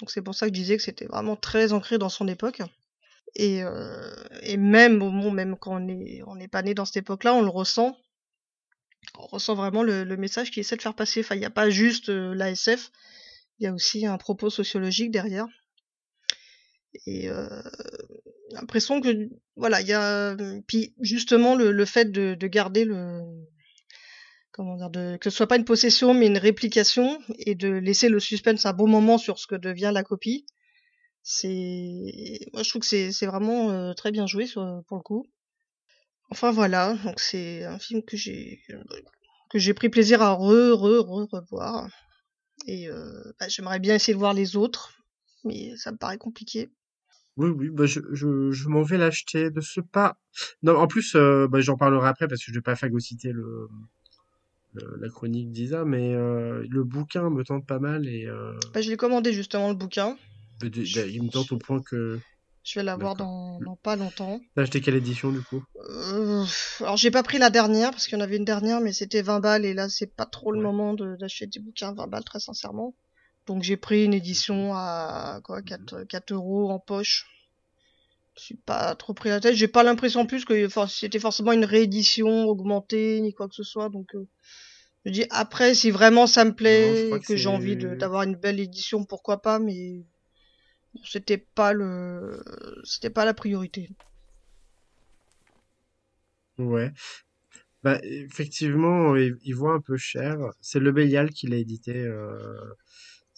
Donc 0.00 0.10
c'est 0.10 0.22
pour 0.22 0.34
ça 0.34 0.48
que 0.48 0.54
je 0.54 0.60
disais 0.60 0.76
que 0.76 0.82
c'était 0.82 1.06
vraiment 1.06 1.36
très 1.36 1.72
ancré 1.72 1.98
dans 1.98 2.08
son 2.08 2.28
époque. 2.28 2.62
Et, 3.36 3.64
euh, 3.64 4.14
et 4.42 4.56
même 4.58 4.98
même 5.32 5.56
quand 5.58 5.76
on 5.82 5.88
est, 5.88 6.22
on 6.26 6.36
n'est 6.36 6.48
pas 6.48 6.62
né 6.62 6.74
dans 6.74 6.86
cette 6.86 6.98
époque-là, 6.98 7.34
on 7.34 7.42
le 7.42 7.50
ressent. 7.50 7.96
On 9.18 9.26
ressent 9.26 9.54
vraiment 9.54 9.82
le, 9.82 10.04
le 10.04 10.16
message 10.18 10.50
qu'il 10.50 10.60
essaie 10.60 10.76
de 10.76 10.82
faire 10.82 10.92
passer. 10.94 11.20
Enfin, 11.20 11.34
il 11.34 11.38
n'y 11.38 11.46
a 11.46 11.50
pas 11.50 11.70
juste 11.70 12.10
euh, 12.10 12.34
l'ASF, 12.34 12.90
il 13.58 13.64
y 13.64 13.66
a 13.66 13.72
aussi 13.72 14.04
un 14.04 14.18
propos 14.18 14.50
sociologique 14.50 15.10
derrière. 15.10 15.46
Et 17.06 17.28
l'impression 18.50 19.00
que 19.00 19.28
voilà, 19.56 19.80
il 19.80 19.88
y 19.88 19.92
a 19.92 20.36
puis 20.66 20.94
justement 21.00 21.54
le, 21.54 21.72
le 21.72 21.84
fait 21.84 22.10
de, 22.12 22.34
de 22.34 22.46
garder 22.46 22.84
le 22.84 23.20
comment 24.52 24.76
dire 24.76 24.90
de, 24.90 25.16
que 25.16 25.30
ce 25.30 25.36
soit 25.36 25.46
pas 25.46 25.56
une 25.56 25.64
possession 25.64 26.14
mais 26.14 26.26
une 26.26 26.38
réplication 26.38 27.18
et 27.38 27.54
de 27.54 27.68
laisser 27.68 28.08
le 28.08 28.20
suspense 28.20 28.66
un 28.66 28.72
bon 28.74 28.86
moment 28.86 29.18
sur 29.18 29.38
ce 29.38 29.46
que 29.46 29.54
devient 29.54 29.90
la 29.94 30.02
copie. 30.04 30.46
C'est 31.22 32.40
moi 32.52 32.62
je 32.62 32.68
trouve 32.68 32.80
que 32.82 32.86
c'est 32.86 33.12
c'est 33.12 33.26
vraiment 33.26 33.70
euh, 33.70 33.94
très 33.94 34.10
bien 34.12 34.26
joué 34.26 34.46
sur, 34.46 34.82
pour 34.86 34.98
le 34.98 35.02
coup. 35.02 35.26
Enfin 36.30 36.50
voilà, 36.50 36.94
donc 37.04 37.20
c'est 37.20 37.64
un 37.64 37.78
film 37.78 38.02
que 38.02 38.16
j'ai 38.16 38.60
que 39.50 39.58
j'ai 39.58 39.74
pris 39.74 39.88
plaisir 39.88 40.22
à 40.22 40.32
re 40.34 40.72
re 40.74 41.00
re 41.00 41.28
revoir 41.30 41.88
et 42.66 42.88
euh, 42.88 43.32
bah, 43.40 43.48
j'aimerais 43.48 43.80
bien 43.80 43.94
essayer 43.94 44.14
de 44.14 44.18
voir 44.18 44.34
les 44.34 44.56
autres 44.56 44.92
mais 45.44 45.76
ça 45.76 45.92
me 45.92 45.96
paraît 45.96 46.18
compliqué. 46.18 46.70
Oui, 47.36 47.48
oui, 47.50 47.70
bah 47.70 47.86
je, 47.86 48.00
je, 48.12 48.50
je 48.50 48.68
m'en 48.68 48.82
vais 48.82 48.98
l'acheter 48.98 49.50
de 49.50 49.60
ce 49.60 49.80
pas. 49.80 50.16
Non, 50.62 50.76
en 50.76 50.86
plus, 50.86 51.14
euh, 51.14 51.48
bah, 51.48 51.60
j'en 51.60 51.76
parlerai 51.76 52.08
après 52.08 52.28
parce 52.28 52.44
que 52.44 52.50
je 52.52 52.56
vais 52.58 52.62
pas 52.62 52.76
phagocyter 52.76 53.32
le, 53.32 53.68
le- 54.74 54.96
la 55.00 55.08
chronique 55.08 55.50
d'Isa, 55.52 55.84
mais 55.84 56.14
euh, 56.14 56.64
le 56.68 56.84
bouquin 56.84 57.30
me 57.30 57.42
tente 57.44 57.66
pas 57.66 57.78
mal 57.78 58.06
et 58.06 58.26
euh, 58.26 58.52
Bah, 58.74 58.80
je 58.82 58.90
l'ai 58.90 58.96
commandé 58.96 59.32
justement 59.32 59.68
le 59.68 59.74
bouquin. 59.74 60.16
de- 60.60 60.68
de- 60.68 60.80
il 61.08 61.22
me 61.22 61.30
tente 61.30 61.50
au 61.52 61.58
point 61.58 61.80
que 61.82 62.20
Je 62.64 62.78
vais 62.78 62.84
l'avoir 62.84 63.14
dans, 63.16 63.58
dans 63.60 63.76
pas 63.76 63.96
longtemps. 63.96 64.40
t'as 64.54 64.62
acheté 64.62 64.80
quelle 64.80 64.94
édition 64.96 65.30
du 65.32 65.42
coup? 65.42 65.62
Alors 66.80 66.96
j'ai 66.96 67.10
pas 67.10 67.22
pris 67.22 67.38
la 67.38 67.50
dernière 67.50 67.90
parce 67.90 68.06
qu'il 68.06 68.18
y 68.18 68.20
en 68.20 68.24
avait 68.24 68.36
une 68.36 68.44
dernière 68.44 68.80
mais 68.80 68.92
c'était 68.92 69.22
20 69.22 69.40
balles 69.40 69.64
et 69.64 69.74
là 69.74 69.88
c'est 69.88 70.06
pas 70.14 70.26
trop 70.26 70.52
le 70.52 70.60
moment 70.60 70.94
de- 70.94 71.16
d'acheter 71.16 71.46
des 71.46 71.60
bouquins 71.60 71.88
à 71.88 71.94
20 71.94 72.06
balles 72.06 72.24
très 72.24 72.40
sincèrement. 72.40 72.94
Donc 73.46 73.62
j'ai 73.62 73.76
pris 73.76 74.04
une 74.04 74.14
édition 74.14 74.72
à 74.74 75.40
quoi 75.44 75.62
4, 75.62 76.04
4 76.04 76.32
euros 76.32 76.70
en 76.70 76.78
poche. 76.78 77.26
Je 78.36 78.42
suis 78.42 78.54
pas 78.56 78.94
trop 78.94 79.14
pris 79.14 79.28
la 79.28 79.40
tête. 79.40 79.54
J'ai 79.54 79.68
pas 79.68 79.82
l'impression 79.82 80.20
en 80.20 80.26
plus 80.26 80.44
que 80.44 80.68
c'était 80.88 81.18
forcément 81.18 81.52
une 81.52 81.64
réédition 81.64 82.44
augmentée 82.46 83.20
ni 83.20 83.34
quoi 83.34 83.48
que 83.48 83.54
ce 83.54 83.62
soit. 83.62 83.88
Donc 83.90 84.14
euh, 84.14 84.26
je 85.04 85.10
dis 85.12 85.26
après 85.30 85.74
si 85.74 85.90
vraiment 85.90 86.26
ça 86.26 86.44
me 86.44 86.54
plaît 86.54 87.08
et 87.08 87.20
que 87.20 87.26
que 87.26 87.36
j'ai 87.36 87.48
envie 87.48 87.76
d'avoir 87.76 88.22
une 88.22 88.36
belle 88.36 88.60
édition 88.60 89.04
pourquoi 89.04 89.42
pas 89.42 89.58
mais 89.58 90.04
bon, 90.94 91.00
c'était 91.04 91.38
pas 91.38 91.72
le 91.72 92.42
c'était 92.84 93.10
pas 93.10 93.24
la 93.24 93.34
priorité. 93.34 93.90
Ouais. 96.58 96.92
Bah, 97.82 97.98
effectivement, 98.04 99.16
il, 99.16 99.36
il 99.44 99.54
voit 99.54 99.74
un 99.74 99.80
peu 99.80 99.96
cher. 99.96 100.38
C'est 100.60 100.78
Le 100.80 100.92
Bélial 100.92 101.30
qui 101.30 101.46
l'a 101.48 101.56
édité. 101.56 101.96
euh, 101.96 102.74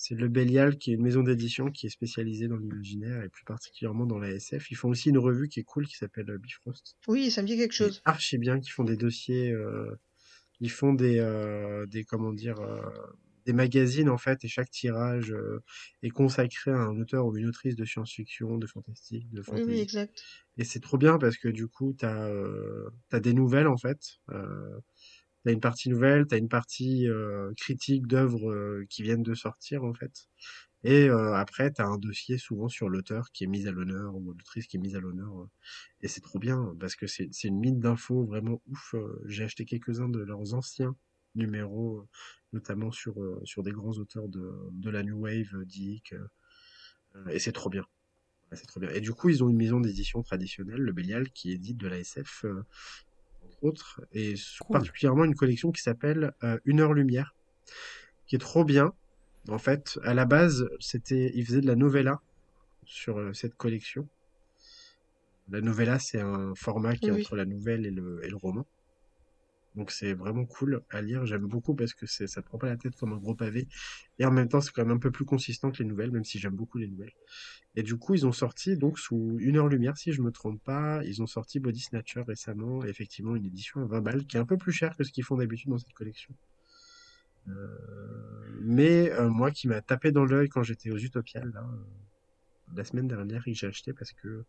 C'est 0.07 0.15
Le 0.15 0.29
Bélial, 0.29 0.77
qui 0.77 0.91
est 0.91 0.97
une 0.97 1.03
maison 1.03 1.23
d'édition 1.23 1.71
qui 1.71 1.87
est 1.87 1.89
spécialisée 1.89 2.47
dans 2.47 2.59
l'imaginaire 2.59 3.23
et 3.23 3.31
plus 3.31 3.47
particulièrement 3.47 4.05
dans 4.05 4.19
la 4.19 4.33
SF. 4.33 4.71
Ils 4.71 4.75
font 4.75 4.91
aussi 4.91 5.09
une 5.09 5.17
revue 5.17 5.49
qui 5.49 5.61
est 5.61 5.65
cool 5.65 5.87
qui 5.87 5.97
s'appelle 5.97 6.29
euh, 6.29 6.37
Bifrost. 6.37 6.99
Oui, 7.09 7.31
ça 7.31 7.41
me 7.41 7.47
dit 7.47 7.57
quelque 7.57 7.73
chose. 7.73 8.03
archi 8.05 8.37
bien, 8.37 8.61
qui 8.61 8.69
font 8.69 8.85
des 8.85 8.99
dossiers, 8.99 9.51
euh, 9.51 9.99
ils 10.61 10.71
font 10.71 10.93
des, 10.93 11.21
euh, 11.21 11.87
des 11.87 12.05
comment 12.05 12.35
dire, 12.35 12.61
euh, 12.61 12.83
des 13.47 13.55
magazines 13.55 14.11
en 14.11 14.19
fait, 14.19 14.45
et 14.45 14.49
chaque 14.49 14.71
tirage 14.71 15.35
est 16.03 16.11
consacré 16.11 16.71
à 16.71 16.81
un 16.81 17.01
auteur 17.01 17.25
ou 17.25 17.35
une 17.39 17.47
autrice 17.47 17.75
de 17.75 17.87
science-fiction, 17.87 18.59
de 18.59 18.67
fantastique, 18.67 19.33
de 19.33 19.41
fantasy. 19.41 19.65
oui, 19.65 19.81
exact. 19.81 20.23
Et 20.59 20.65
c'est 20.65 20.81
trop 20.81 20.99
bien 20.99 21.17
parce 21.17 21.39
que 21.39 21.49
du 21.49 21.67
coup, 21.67 21.95
t'as 21.97 22.31
t'as 23.09 23.21
des 23.21 23.33
nouvelles 23.33 23.69
en 23.69 23.79
fait. 23.79 24.01
Euh, 24.29 24.79
t'as 25.45 25.53
une 25.53 25.61
partie 25.61 25.91
nouvelle, 25.91 26.27
t'as 26.27 26.39
une 26.39 26.49
partie 26.49 27.09
euh, 27.09 27.53
critique 27.57 28.07
d'œuvres 28.07 28.51
euh, 28.51 28.87
qui 28.89 29.03
viennent 29.03 29.23
de 29.23 29.35
sortir 29.35 29.85
en 29.85 29.93
fait. 29.95 30.29
Et 30.85 31.09
euh, 31.09 31.35
après, 31.35 31.71
t'as 31.71 31.87
un 31.87 31.99
dossier 31.99 32.39
souvent 32.39 32.69
sur 32.69 32.89
l'auteur 32.89 33.31
qui 33.33 33.45
est 33.45 33.47
mis 33.47 33.67
à 33.69 33.71
l'honneur 33.71 34.15
ou 34.17 34.33
l'autrice 34.33 34.67
qui 34.67 34.77
est 34.77 34.81
mise 34.81 34.97
à 34.97 35.01
l'honneur. 35.01 35.49
Et 36.01 36.09
c'est 36.09 36.21
trop 36.21 36.39
bien 36.39 36.75
parce 36.81 36.97
que 36.97 37.07
c'est 37.07 37.29
une 37.45 37.59
mine 37.59 37.81
d'infos 37.81 38.25
vraiment 38.25 38.61
ouf. 38.67 38.95
J'ai 39.27 39.45
acheté 39.45 39.65
quelques-uns 39.65 40.09
de 40.09 40.21
leurs 40.21 40.55
anciens 40.55 40.95
numéros, 41.35 42.07
notamment 42.53 42.91
sur 42.93 43.15
des 43.63 43.73
grands 43.73 43.99
auteurs 43.99 44.29
de 44.29 44.91
la 44.91 45.03
new 45.03 45.21
wave, 45.21 45.65
Dick. 45.65 46.15
et 47.31 47.39
c'est 47.39 47.53
trop 47.53 47.71
bien. 47.71 47.87
Et 48.93 49.01
du 49.01 49.13
coup, 49.13 49.31
ils 49.31 49.43
ont 49.43 49.49
une 49.49 49.57
maison 49.57 49.81
d'édition 49.81 50.23
traditionnelle, 50.23 50.81
le 50.81 50.93
Bélial, 50.93 51.31
qui 51.31 51.51
édite 51.51 51.79
de 51.79 51.89
la 51.89 51.99
SF, 51.99 52.45
autres, 53.65 54.01
et 54.13 54.35
Cool. 54.61 54.73
particulièrement 54.75 55.25
une 55.25 55.35
collection 55.35 55.73
qui 55.73 55.83
s'appelle 55.83 56.33
euh, 56.43 56.59
Une 56.65 56.81
heure 56.81 56.93
lumière, 56.95 57.35
qui 58.27 58.37
est 58.37 58.39
trop 58.41 58.65
bien. 58.65 58.93
En 59.49 59.59
fait, 59.59 59.99
à 60.05 60.15
la 60.15 60.25
base, 60.25 60.67
c'était, 60.81 61.31
ils 61.35 61.45
faisaient 61.45 61.61
de 61.61 61.67
la 61.67 61.77
novella 61.77 62.21
sur 62.85 63.19
euh, 63.19 63.33
cette 63.33 63.55
collection. 63.55 64.09
La 65.51 65.61
novella, 65.61 65.99
c'est 65.99 66.21
un 66.21 66.55
format 66.55 66.97
qui 66.97 67.07
est 67.09 67.11
Oui. 67.11 67.21
entre 67.21 67.37
la 67.37 67.45
nouvelle 67.45 67.85
et 67.85 67.91
le, 67.91 68.25
et 68.25 68.29
le 68.31 68.37
roman. 68.37 68.67
Donc 69.75 69.91
c'est 69.91 70.15
vraiment 70.15 70.45
cool 70.45 70.83
à 70.91 71.03
lire. 71.03 71.27
J'aime 71.27 71.47
beaucoup 71.47 71.75
parce 71.75 71.95
que 71.95 72.07
ça 72.07 72.27
te 72.27 72.47
prend 72.47 72.59
pas 72.59 72.69
la 72.69 72.77
tête 72.77 72.95
comme 72.97 73.13
un 73.13 73.17
gros 73.17 73.35
pavé. 73.35 73.69
Et 74.19 74.25
en 74.25 74.31
même 74.31 74.49
temps, 74.49 74.61
c'est 74.61 74.73
quand 74.73 74.85
même 74.85 74.97
un 74.97 75.01
peu 75.01 75.11
plus 75.11 75.25
consistant 75.25 75.71
que 75.71 75.83
les 75.83 75.89
nouvelles, 75.89 76.13
même 76.13 76.25
si 76.25 76.39
j'aime 76.39 76.55
beaucoup 76.55 76.79
les 76.79 76.87
nouvelles. 76.87 77.13
Et 77.77 77.83
du 77.83 77.97
coup, 77.97 78.15
ils 78.15 78.27
ont 78.27 78.33
sorti, 78.33 78.77
donc 78.77 78.99
sous 79.01 79.37
une 79.41 79.57
heure 79.57 79.69
lumière, 79.69 79.97
si 79.97 80.13
je 80.13 80.23
me 80.23 80.31
trompe 80.31 80.63
pas, 80.63 81.03
ils 81.05 81.23
ont 81.23 81.27
sorti 81.27 81.59
Body 81.59 81.81
Snatcher 81.81 82.23
récemment, 82.23 82.85
effectivement 82.85 83.35
une 83.35 83.47
édition 83.47 83.81
à 83.83 83.87
20 83.87 84.01
balles, 84.01 84.27
qui 84.27 84.37
est 84.37 84.41
un 84.41 84.47
peu 84.47 84.57
plus 84.57 84.73
chère 84.73 84.97
que 84.97 85.03
ce 85.03 85.11
qu'ils 85.11 85.25
font 85.25 85.37
d'habitude 85.37 85.71
dans 85.71 85.79
cette 85.79 85.93
collection. 85.93 86.35
Euh, 87.49 87.79
mais 88.63 89.11
euh, 89.11 89.29
moi 89.29 89.51
qui 89.51 89.69
m'a 89.69 89.81
tapé 89.83 90.13
dans 90.13 90.25
l'œil 90.25 90.49
quand 90.49 90.63
j'étais 90.63 90.91
aux 90.91 90.99
Utopiales, 90.99 91.53
euh, 91.57 92.77
la 92.77 92.85
semaine 92.85 93.09
dernière, 93.09 93.43
j'ai 93.47 93.67
acheté 93.67 93.93
parce 93.93 94.13
que 94.13 94.45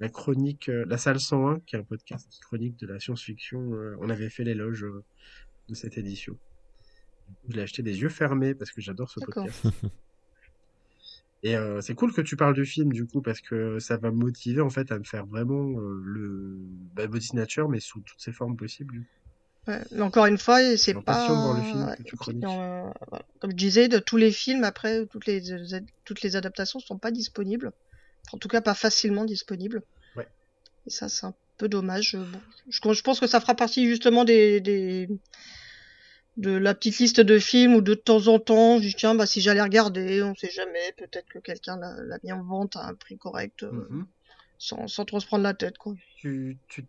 la 0.00 0.08
chronique, 0.08 0.68
euh, 0.68 0.84
la 0.88 0.98
salle 0.98 1.20
101, 1.20 1.60
qui 1.60 1.76
est 1.76 1.78
un 1.78 1.84
podcast 1.84 2.28
chronique 2.42 2.78
de 2.78 2.86
la 2.86 2.98
science-fiction, 2.98 3.74
euh, 3.74 3.96
on 4.00 4.10
avait 4.10 4.30
fait 4.30 4.44
l'éloge 4.44 4.84
euh, 4.84 5.04
de 5.68 5.74
cette 5.74 5.96
édition. 5.98 6.36
Je 7.48 7.56
l'ai 7.56 7.62
acheté 7.62 7.82
des 7.82 8.00
yeux 8.00 8.08
fermés 8.08 8.54
parce 8.54 8.70
que 8.72 8.80
j'adore 8.80 9.10
ce 9.10 9.20
podcast. 9.20 9.64
Et 11.44 11.56
euh, 11.56 11.80
c'est 11.80 11.94
cool 11.94 12.12
que 12.12 12.20
tu 12.20 12.36
parles 12.36 12.54
du 12.54 12.64
film 12.64 12.92
du 12.92 13.04
coup 13.06 13.20
parce 13.20 13.40
que 13.40 13.80
ça 13.80 13.96
va 13.96 14.12
me 14.12 14.16
motiver 14.16 14.60
en 14.60 14.70
fait 14.70 14.92
à 14.92 14.98
me 14.98 15.04
faire 15.04 15.26
vraiment 15.26 15.80
euh, 15.80 16.00
le 16.04 16.56
bah, 16.94 17.08
Body 17.08 17.26
Snatcher 17.26 17.64
mais 17.68 17.80
sous 17.80 18.00
toutes 18.00 18.20
ses 18.20 18.30
formes 18.32 18.56
possibles. 18.56 19.02
Ouais, 19.66 19.80
encore 20.00 20.26
une 20.26 20.38
fois, 20.38 20.58
c'est 20.76 20.94
pas. 20.94 21.28
le 21.56 21.62
film 21.62 21.84
ouais, 21.84 21.96
que 21.96 22.02
tu 22.02 22.16
puis, 22.16 22.16
chroniques. 22.16 22.44
euh, 22.44 22.90
voilà. 23.08 23.24
Comme 23.40 23.50
je 23.52 23.56
disais, 23.56 23.88
de 23.88 23.98
tous 23.98 24.16
les 24.16 24.32
films, 24.32 24.64
après, 24.64 25.06
toutes 25.06 25.26
les, 25.26 25.40
toutes 26.04 26.22
les 26.22 26.34
adaptations 26.34 26.80
sont 26.80 26.98
pas 26.98 27.12
disponibles. 27.12 27.72
En 28.32 28.38
tout 28.38 28.48
cas, 28.48 28.60
pas 28.60 28.74
facilement 28.74 29.24
disponibles. 29.24 29.82
Ouais. 30.16 30.26
Et 30.86 30.90
ça, 30.90 31.08
c'est 31.08 31.26
un 31.26 31.34
peu 31.58 31.68
dommage. 31.68 32.16
Bon, 32.16 32.40
je, 32.68 32.92
je 32.92 33.02
pense 33.02 33.20
que 33.20 33.26
ça 33.26 33.40
fera 33.40 33.54
partie 33.54 33.86
justement 33.86 34.24
des, 34.24 34.60
des, 34.60 35.08
de 36.36 36.50
la 36.50 36.74
petite 36.74 36.98
liste 36.98 37.20
de 37.20 37.38
films 37.38 37.74
où 37.74 37.80
de 37.82 37.94
temps 37.94 38.26
en 38.28 38.38
temps, 38.38 38.78
je 38.78 38.88
dis 38.88 38.94
tiens, 38.94 39.14
bah, 39.14 39.26
si 39.26 39.40
j'allais 39.40 39.60
regarder, 39.62 40.22
on 40.22 40.34
sait 40.34 40.50
jamais, 40.50 40.92
peut-être 40.96 41.28
que 41.28 41.38
quelqu'un 41.38 41.78
l'a 41.78 42.18
mis 42.22 42.32
en 42.32 42.42
vente 42.42 42.76
à 42.76 42.86
un 42.86 42.94
prix 42.94 43.18
correct, 43.18 43.62
euh, 43.64 43.70
Mhm. 43.72 44.06
sans, 44.58 44.88
sans 44.88 45.04
trop 45.04 45.20
se 45.20 45.26
prendre 45.26 45.44
la 45.44 45.54
tête, 45.54 45.76
quoi. 45.76 45.94
Tu, 46.16 46.58
tu, 46.68 46.86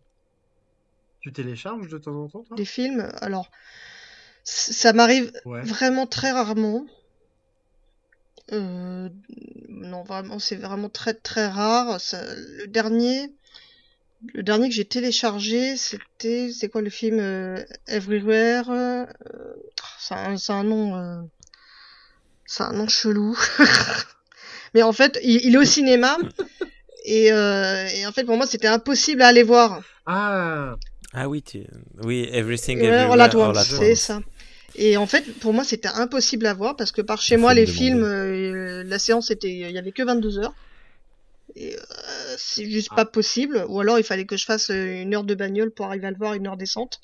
tu 1.20 1.34
télécharges 1.34 1.90
de 1.90 1.98
temps 1.98 2.16
en 2.16 2.30
temps 2.30 2.44
toi? 2.44 2.56
Des 2.58 2.66
films, 2.66 3.10
alors, 3.22 3.50
ça 4.44 4.94
m'arrive 4.94 5.32
Ouais. 5.46 5.62
Vraiment 5.64 6.06
très 6.06 6.32
rarement. 6.32 6.86
Euh, 8.52 9.10
non, 9.70 10.04
vraiment, 10.04 10.40
c'est 10.40 10.56
vraiment 10.56 10.90
très 10.90 11.14
très 11.14 11.48
rare. 11.48 12.00
Ça- 12.02 12.24
le 12.36 12.68
dernier, 12.68 13.34
le 14.34 14.44
dernier 14.44 14.70
que 14.70 14.76
j'ai 14.76 14.86
téléchargé, 14.86 15.78
c'était, 15.78 16.52
c'est 16.52 16.70
quoi 16.70 16.82
le 16.82 16.90
film 16.90 17.20
euh, 17.20 17.64
Everywhere 17.88 18.70
euh, 18.70 19.06
C'est 20.00 20.16
un, 20.16 20.38
c'est 20.38 20.54
un 20.54 20.64
nom, 20.64 20.96
euh, 20.96 21.22
c'est 22.46 22.64
un 22.64 22.74
nom 22.74 22.88
chelou. 22.88 23.38
Mais 24.74 24.84
en 24.84 24.94
fait, 24.94 25.20
il, 25.24 25.42
il 25.46 25.56
est 25.56 25.58
au 25.58 25.64
cinéma. 25.66 26.18
Et, 27.06 27.32
euh, 27.32 27.88
et 27.88 28.06
en 28.06 28.12
fait, 28.12 28.24
pour 28.24 28.38
moi, 28.38 28.48
c'était 28.48 28.68
impossible 28.68 29.22
à 29.22 29.28
aller 29.28 29.44
voir. 29.44 29.82
Ah 30.06 30.76
Ah 31.14 31.30
oui, 31.30 31.42
tu... 31.42 31.66
oui, 32.04 32.28
Everything 32.32 32.80
Ouais, 32.80 32.86
Everywhere 32.88 33.14
All 33.14 33.22
at 33.22 33.36
Once, 33.36 33.74
c'est 33.78 33.96
ça. 33.96 34.22
Et 34.76 34.98
en 34.98 35.06
fait, 35.06 35.24
pour 35.40 35.54
moi, 35.54 35.64
c'était 35.64 35.88
impossible 35.90 36.46
à 36.48 36.54
voir 36.54 36.76
parce 36.76 36.92
que 36.92 37.02
par 37.02 37.22
chez 37.22 37.38
moi, 37.38 37.54
les 37.54 37.68
films, 37.68 38.04
euh, 38.04 38.84
la 38.84 39.00
séance 39.00 39.30
était, 39.32 39.52
il 39.52 39.72
y 39.72 39.78
avait 39.78 39.92
que 39.92 40.04
22 40.04 40.40
heures. 40.40 40.56
Et 41.56 41.76
euh, 41.76 41.80
c'est 42.38 42.66
juste 42.70 42.90
pas 42.96 43.06
possible. 43.06 43.66
Ou 43.70 43.80
alors, 43.82 44.00
il 44.00 44.04
fallait 44.04 44.26
que 44.26 44.38
je 44.38 44.46
fasse 44.46 44.72
euh, 44.72 45.02
une 45.02 45.14
heure 45.16 45.24
de 45.24 45.36
bagnole 45.36 45.72
pour 45.72 45.86
arriver 45.88 46.08
à 46.08 46.12
le 46.12 46.18
voir, 46.18 46.34
une 46.34 46.48
heure 46.48 46.58
descente. 46.58 47.02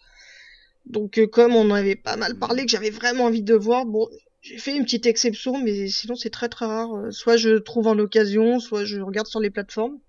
Donc, 0.85 1.19
euh, 1.19 1.27
comme 1.27 1.55
on 1.55 1.69
en 1.69 1.75
avait 1.75 1.95
pas 1.95 2.15
mal 2.15 2.35
parlé, 2.39 2.65
que 2.65 2.71
j'avais 2.71 2.89
vraiment 2.89 3.25
envie 3.25 3.43
de 3.43 3.53
voir, 3.53 3.85
bon, 3.85 4.09
j'ai 4.41 4.57
fait 4.57 4.75
une 4.75 4.83
petite 4.85 5.05
exception, 5.05 5.59
mais 5.63 5.87
sinon, 5.89 6.15
c'est 6.15 6.31
très 6.31 6.49
très 6.49 6.65
rare. 6.65 6.95
Euh, 6.95 7.11
Soit 7.11 7.37
je 7.37 7.57
trouve 7.59 7.87
en 7.87 7.99
occasion, 7.99 8.59
soit 8.59 8.85
je 8.85 8.99
regarde 8.99 9.27
sur 9.27 9.39
les 9.39 9.51
plateformes. 9.51 9.99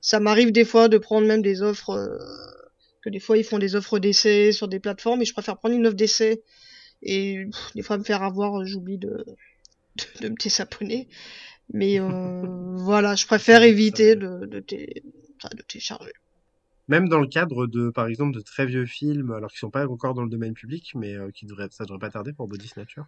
Ça 0.00 0.20
m'arrive 0.20 0.52
des 0.52 0.64
fois 0.64 0.88
de 0.88 0.98
prendre 0.98 1.26
même 1.26 1.42
des 1.42 1.62
offres. 1.62 1.90
euh, 1.90 2.18
que 3.02 3.08
des 3.10 3.20
fois 3.20 3.38
ils 3.38 3.44
font 3.44 3.58
des 3.58 3.76
offres 3.76 3.98
d'essai 3.98 4.52
sur 4.52 4.68
des 4.68 4.78
plateformes 4.78 5.22
et 5.22 5.24
je 5.24 5.32
préfère 5.32 5.56
prendre 5.56 5.74
une 5.74 5.86
offre 5.86 5.96
d'essai 5.96 6.42
et 7.02 7.44
pff, 7.46 7.74
des 7.74 7.82
fois 7.82 7.98
me 7.98 8.04
faire 8.04 8.22
avoir 8.22 8.64
j'oublie 8.64 8.98
de, 8.98 9.24
de, 9.96 10.04
de 10.22 10.28
me 10.28 10.36
désabonner 10.36 11.08
mais 11.72 12.00
euh, 12.00 12.06
voilà 12.76 13.14
je 13.14 13.26
préfère 13.26 13.62
éviter 13.62 14.16
de, 14.16 14.46
de, 14.46 14.64
enfin, 15.36 15.54
de 15.56 15.62
télécharger 15.62 16.12
Même 16.88 17.08
dans 17.08 17.20
le 17.20 17.28
cadre 17.28 17.66
de, 17.66 17.90
par 17.90 18.06
exemple, 18.08 18.34
de 18.36 18.40
très 18.42 18.66
vieux 18.66 18.86
films, 18.86 19.30
alors 19.32 19.50
qu'ils 19.50 19.60
sont 19.60 19.70
pas 19.70 19.86
encore 19.86 20.14
dans 20.14 20.24
le 20.24 20.28
domaine 20.30 20.54
public, 20.54 20.92
mais 20.96 21.14
euh, 21.14 21.30
qui 21.30 21.46
devraient, 21.46 21.68
ça 21.70 21.84
devrait 21.84 22.00
pas 22.00 22.10
tarder 22.10 22.32
pour 22.32 22.48
Body 22.48 22.66
Snatcher. 22.66 23.02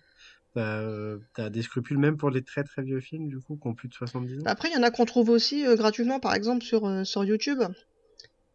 T'as, 0.54 0.80
euh, 0.82 1.18
t'as 1.34 1.50
des 1.50 1.62
scrupules 1.62 1.98
même 1.98 2.16
pour 2.16 2.30
les 2.30 2.42
très 2.42 2.62
très 2.62 2.82
vieux 2.82 3.00
films, 3.00 3.28
du 3.28 3.40
coup, 3.40 3.56
qui 3.56 3.66
ont 3.68 3.74
plus 3.74 3.88
de 3.88 3.94
70 3.94 4.40
ans? 4.40 4.42
après 4.44 4.68
il 4.68 4.74
y 4.74 4.78
en 4.78 4.82
a 4.82 4.90
qu'on 4.90 5.04
trouve 5.06 5.30
aussi 5.30 5.66
euh, 5.66 5.76
gratuitement 5.76 6.20
par 6.20 6.34
exemple 6.34 6.62
sur 6.62 6.86
euh, 6.86 7.04
sur 7.04 7.24
YouTube 7.24 7.60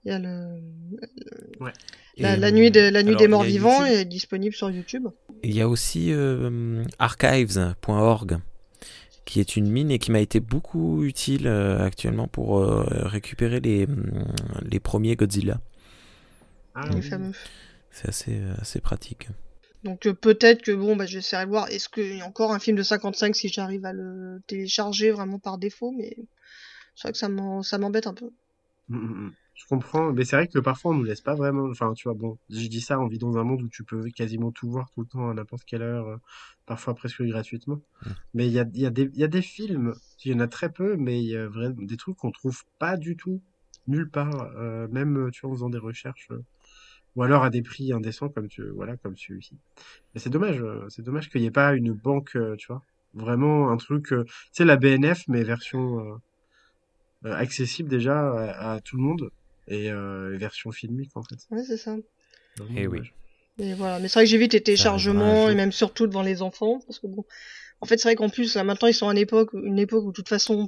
il 0.07 0.11
y 0.11 0.13
a 0.13 0.19
le 0.19 0.61
la, 2.17 2.51
nuit 2.51 2.71
de 2.71 2.79
la 2.79 3.03
nuit 3.03 3.11
alors, 3.11 3.21
des 3.21 3.27
morts 3.27 3.43
vivants 3.43 3.85
YouTube. 3.85 3.99
est 3.99 4.05
disponible 4.05 4.55
sur 4.55 4.69
YouTube 4.69 5.07
Il 5.43 5.53
y 5.53 5.61
a 5.61 5.67
aussi 5.67 6.11
euh, 6.11 6.83
archives.org 6.99 8.39
qui 9.25 9.41
est 9.41 9.57
une 9.57 9.69
mine 9.69 9.91
et 9.91 9.99
qui 9.99 10.11
m'a 10.11 10.21
été 10.21 10.39
beaucoup 10.39 11.03
utile 11.03 11.47
euh, 11.47 11.83
actuellement 11.83 12.27
pour 12.29 12.59
euh, 12.59 12.85
récupérer 12.87 13.59
les, 13.59 13.83
hum, 13.83 14.25
les 14.61 14.79
premiers 14.79 15.17
Godzilla. 15.17 15.59
Ah, 16.75 16.87
les 16.89 16.95
oui. 16.95 17.01
fameux 17.01 17.33
C'est 17.91 18.07
assez, 18.07 18.41
assez 18.59 18.79
pratique. 18.79 19.27
Donc 19.83 20.09
peut-être 20.09 20.63
que 20.63 20.71
bon 20.71 20.95
bah 20.95 21.05
j'essaierai 21.05 21.45
de 21.45 21.49
voir 21.49 21.69
est-ce 21.69 21.87
qu'il 21.87 22.17
y 22.17 22.21
a 22.21 22.25
encore 22.25 22.51
un 22.51 22.59
film 22.59 22.77
de 22.77 22.83
55 22.83 23.35
si 23.35 23.47
j'arrive 23.49 23.85
à 23.85 23.93
le 23.93 24.41
télécharger 24.47 25.11
vraiment 25.11 25.39
par 25.39 25.57
défaut 25.57 25.93
mais 25.95 26.17
c'est 26.95 27.03
vrai 27.03 27.11
que 27.11 27.63
ça 27.63 27.77
m'embête 27.77 28.07
un 28.07 28.13
peu. 28.13 28.31
Mm, 28.89 28.97
mm, 28.97 29.25
mm. 29.25 29.33
Je 29.57 29.65
comprends, 29.65 30.13
mais 30.13 30.23
c'est 30.23 30.35
vrai 30.35 30.47
que 30.47 30.59
parfois 30.59 30.91
on 30.91 30.93
nous 30.93 31.03
laisse 31.03 31.21
pas 31.21 31.35
vraiment. 31.35 31.67
Enfin, 31.69 31.93
tu 31.93 32.07
vois, 32.07 32.13
bon, 32.13 32.37
je 32.49 32.67
dis 32.67 32.79
ça, 32.79 32.99
on 32.99 33.07
vit 33.07 33.17
dans 33.17 33.37
un 33.37 33.43
monde 33.43 33.63
où 33.63 33.67
tu 33.69 33.83
peux 33.83 34.03
quasiment 34.11 34.51
tout 34.51 34.69
voir 34.69 34.89
tout 34.91 35.01
le 35.01 35.07
temps 35.07 35.29
à 35.29 35.33
n'importe 35.33 35.65
quelle 35.65 35.81
heure, 35.81 36.07
euh, 36.07 36.17
parfois 36.67 36.93
presque 36.93 37.23
gratuitement. 37.23 37.81
Mm. 38.05 38.09
Mais 38.35 38.47
il 38.47 38.53
y 38.53 38.59
a, 38.59 38.65
y, 38.73 38.85
a 38.85 38.91
y 38.95 39.23
a 39.23 39.27
des 39.27 39.41
films, 39.41 39.95
il 40.23 40.31
y 40.31 40.35
en 40.35 40.39
a 40.39 40.47
très 40.47 40.71
peu, 40.71 40.95
mais 40.95 41.19
il 41.21 41.27
y 41.27 41.35
a 41.35 41.47
vraiment 41.47 41.81
des 41.81 41.97
trucs 41.97 42.17
qu'on 42.17 42.31
trouve 42.31 42.63
pas 42.77 42.97
du 42.97 43.17
tout 43.17 43.41
nulle 43.87 44.09
part, 44.09 44.51
euh, 44.57 44.87
même 44.89 45.17
euh, 45.17 45.31
tu 45.31 45.41
vois, 45.41 45.51
en 45.51 45.53
faisant 45.53 45.69
des 45.69 45.77
recherches, 45.77 46.27
euh, 46.31 46.43
ou 47.15 47.23
alors 47.23 47.43
à 47.43 47.49
des 47.49 47.61
prix 47.61 47.91
indécents 47.93 48.29
comme 48.29 48.47
tu, 48.47 48.63
voilà, 48.69 48.97
comme 48.97 49.17
celui-ci. 49.17 49.57
Mais 50.13 50.19
c'est 50.19 50.29
dommage, 50.29 50.61
euh, 50.61 50.85
c'est 50.89 51.01
dommage 51.01 51.29
qu'il 51.29 51.41
n'y 51.41 51.47
ait 51.47 51.51
pas 51.51 51.73
une 51.73 51.93
banque, 51.93 52.37
tu 52.57 52.67
vois, 52.67 52.83
vraiment 53.13 53.71
un 53.71 53.77
truc, 53.77 54.13
sais, 54.51 54.65
la 54.65 54.77
BNF, 54.77 55.23
mais 55.27 55.43
version 55.43 56.21
accessible 57.23 57.89
déjà 57.89 58.31
à, 58.31 58.73
à 58.73 58.79
tout 58.79 58.97
le 58.97 59.03
monde 59.03 59.31
et 59.67 59.91
euh, 59.91 60.35
version 60.37 60.71
filmique 60.71 61.11
en 61.15 61.23
fait. 61.23 61.37
Ouais 61.51 61.63
c'est 61.63 61.77
ça. 61.77 61.95
Vraiment 62.57 62.75
Eh 62.77 62.87
oui. 62.87 62.99
voilà, 63.75 63.99
mais 63.99 64.07
c'est 64.07 64.15
vrai 64.15 64.25
que 64.25 64.29
j'évite 64.29 64.53
les 64.53 64.61
téléchargements 64.61 65.49
et 65.49 65.55
même 65.55 65.71
surtout 65.71 66.07
devant 66.07 66.23
les 66.23 66.41
enfants 66.41 66.79
parce 66.87 66.99
que 66.99 67.07
bon, 67.07 67.25
En 67.81 67.85
fait, 67.85 67.97
c'est 67.97 68.07
vrai 68.07 68.15
qu'en 68.15 68.29
plus, 68.29 68.55
là, 68.55 68.63
maintenant, 68.63 68.87
ils 68.87 68.93
sont 68.93 69.07
à 69.07 69.11
une 69.11 69.17
époque, 69.19 69.51
une 69.53 69.77
époque 69.77 70.03
où, 70.05 70.07
de 70.07 70.15
toute 70.15 70.29
façon, 70.29 70.67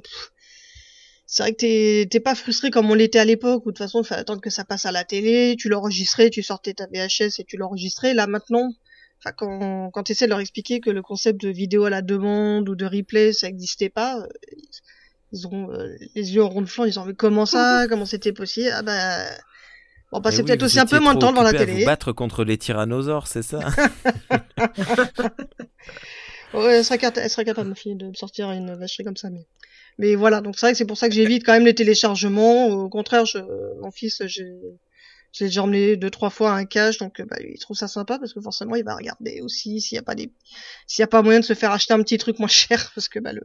c'est 1.26 1.42
vrai 1.42 1.52
que 1.52 1.58
t'es, 1.58 2.08
t'es 2.08 2.20
pas 2.20 2.34
frustré 2.34 2.70
comme 2.70 2.90
on 2.90 2.94
l'était 2.94 3.18
à 3.18 3.24
l'époque, 3.24 3.66
où 3.66 3.70
de 3.70 3.74
toute 3.76 3.78
façon, 3.78 4.02
il 4.02 4.06
fallait 4.06 4.20
attendre 4.20 4.40
que 4.40 4.50
ça 4.50 4.64
passe 4.64 4.86
à 4.86 4.92
la 4.92 5.04
télé, 5.04 5.56
tu 5.58 5.68
l'enregistrais, 5.68 6.30
tu 6.30 6.42
sortais 6.42 6.74
ta 6.74 6.86
VHS 6.86 7.40
et 7.40 7.44
tu 7.44 7.56
l'enregistrais. 7.56 8.14
Là, 8.14 8.26
maintenant, 8.28 8.72
enfin, 9.18 9.32
quand, 9.36 9.90
quand 9.92 10.02
tu 10.04 10.12
essaies 10.12 10.26
de 10.26 10.30
leur 10.30 10.40
expliquer 10.40 10.80
que 10.80 10.90
le 10.90 11.02
concept 11.02 11.40
de 11.40 11.48
vidéo 11.48 11.84
à 11.84 11.90
la 11.90 12.02
demande 12.02 12.68
ou 12.68 12.76
de 12.76 12.84
replay, 12.84 13.32
ça 13.32 13.46
n'existait 13.48 13.90
pas, 13.90 14.18
euh, 14.20 14.26
ils 15.32 15.46
ont 15.46 15.70
euh, 15.72 15.94
les 16.14 16.34
yeux 16.34 16.42
en 16.42 16.66
flanc, 16.66 16.84
ils 16.84 16.98
ont 16.98 17.04
vu 17.04 17.14
comment 17.14 17.46
ça, 17.46 17.86
comment 17.88 18.06
c'était 18.06 18.32
possible. 18.32 18.70
Ah 18.74 18.82
bah, 18.82 19.24
bah, 20.12 20.20
Eh 20.26 20.32
c'est 20.32 20.38
oui, 20.42 20.46
peut-être 20.46 20.62
aussi 20.64 20.80
un 20.80 20.86
peu 20.86 20.98
moins 20.98 21.14
de 21.14 21.20
temps 21.20 21.30
devant 21.30 21.42
la 21.42 21.50
occupés 21.50 21.62
à 21.62 21.66
télé. 21.66 21.80
vous 21.80 21.86
battre 21.86 22.12
contre 22.12 22.44
les 22.44 22.58
tyrannosaures, 22.58 23.26
c'est 23.28 23.42
ça? 23.42 23.60
Ouais, 26.52 26.78
elle 26.78 26.84
serait, 26.84 26.98
cata- 26.98 27.20
elle 27.22 27.30
serait 27.30 27.44
capable, 27.44 27.68
ma 27.68 27.74
fille, 27.76 27.94
de 27.94 28.06
me 28.08 28.14
sortir 28.14 28.50
une 28.50 28.74
vacherie 28.74 29.04
comme 29.04 29.16
ça, 29.16 29.30
mais. 29.30 29.46
Mais 29.98 30.14
voilà, 30.14 30.40
donc 30.40 30.56
c'est 30.58 30.66
vrai 30.66 30.72
que 30.72 30.78
c'est 30.78 30.86
pour 30.86 30.96
ça 30.96 31.08
que 31.08 31.14
j'évite 31.14 31.44
quand 31.44 31.52
même 31.52 31.64
les 31.66 31.74
téléchargements. 31.74 32.66
Au 32.68 32.88
contraire, 32.88 33.24
je, 33.26 33.38
mon 33.80 33.90
fils, 33.90 34.22
j'ai, 34.26 34.46
je 35.32 35.44
l'ai 35.44 35.46
déjà 35.50 35.62
emmené 35.62 35.96
deux, 35.96 36.10
trois 36.10 36.30
fois 36.30 36.52
à 36.52 36.54
un 36.56 36.64
cache, 36.64 36.98
donc, 36.98 37.20
bah, 37.22 37.36
il 37.40 37.58
trouve 37.60 37.76
ça 37.76 37.86
sympa 37.86 38.18
parce 38.18 38.32
que 38.32 38.40
forcément, 38.40 38.74
il 38.76 38.84
va 38.84 38.96
regarder 38.96 39.42
aussi 39.42 39.80
s'il 39.80 39.96
y 39.96 39.98
a 39.98 40.02
pas 40.02 40.14
des, 40.14 40.32
s'il 40.86 41.02
y 41.02 41.04
a 41.04 41.06
pas 41.06 41.22
moyen 41.22 41.40
de 41.40 41.44
se 41.44 41.52
faire 41.54 41.70
acheter 41.70 41.92
un 41.94 42.02
petit 42.02 42.18
truc 42.18 42.38
moins 42.38 42.48
cher 42.48 42.90
parce 42.94 43.08
que, 43.08 43.18
bah, 43.20 43.32
le, 43.32 43.42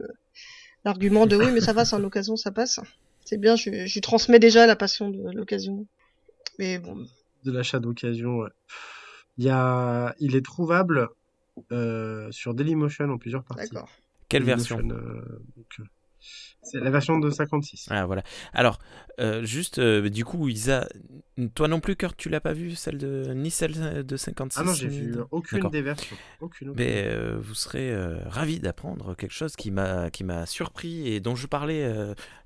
l'argument 0.86 1.26
de 1.26 1.36
oui, 1.36 1.50
mais 1.52 1.60
ça 1.60 1.72
va, 1.74 1.84
c'est 1.84 1.96
en 1.96 2.04
occasion, 2.04 2.36
ça 2.36 2.50
passe. 2.52 2.80
C'est 3.24 3.38
bien, 3.38 3.56
je, 3.56 3.86
je 3.86 3.94
lui 3.94 4.00
transmets 4.00 4.38
déjà 4.38 4.66
la 4.66 4.76
passion 4.76 5.10
de 5.10 5.30
l'occasion. 5.32 5.86
Mais 6.58 6.78
bon, 6.78 7.06
De 7.44 7.52
l'achat 7.52 7.80
d'occasion, 7.80 8.38
ouais. 8.38 8.50
Il 9.36 9.44
y 9.44 9.50
a... 9.50 10.14
Il 10.20 10.36
est 10.36 10.44
trouvable 10.44 11.08
euh, 11.72 12.30
sur 12.30 12.54
Dailymotion 12.54 13.10
en 13.10 13.18
plusieurs 13.18 13.44
parties. 13.44 13.68
d'accord. 13.70 13.90
Quelle 14.28 14.44
version? 14.44 14.78
euh, 14.78 15.40
donc, 15.56 15.66
euh, 15.80 15.84
C'est 16.62 16.80
la 16.80 16.90
version 16.90 17.18
de 17.20 17.30
56. 17.30 17.86
Ah 17.90 18.06
voilà. 18.06 18.24
Alors, 18.52 18.80
euh, 19.20 19.44
juste, 19.44 19.78
euh, 19.78 20.08
du 20.10 20.24
coup, 20.24 20.48
Isa, 20.48 20.88
toi 21.54 21.68
non 21.68 21.78
plus, 21.78 21.94
Kurt, 21.94 22.16
tu 22.16 22.28
l'as 22.28 22.40
pas 22.40 22.54
vu, 22.54 22.74
celle 22.74 22.98
de 22.98 23.32
ni 23.34 23.52
celle 23.52 24.04
de 24.04 24.16
56 24.16 24.58
Ah 24.60 24.64
non, 24.64 24.72
j'ai 24.74 24.88
ni 24.88 24.98
vu 24.98 25.14
aucune 25.30 25.68
des 25.70 25.82
versions. 25.82 26.16
Aucune, 26.40 26.70
aucune. 26.70 26.82
Mais 26.84 27.04
euh, 27.06 27.36
vous 27.38 27.54
serez 27.54 27.94
ravis 28.26 28.58
d'apprendre 28.58 29.14
quelque 29.14 29.32
chose 29.34 29.54
qui 29.54 29.70
m'a 29.70 30.46
surpris 30.46 31.06
et 31.08 31.20
dont 31.20 31.36
je 31.36 31.46
parlais 31.46 31.88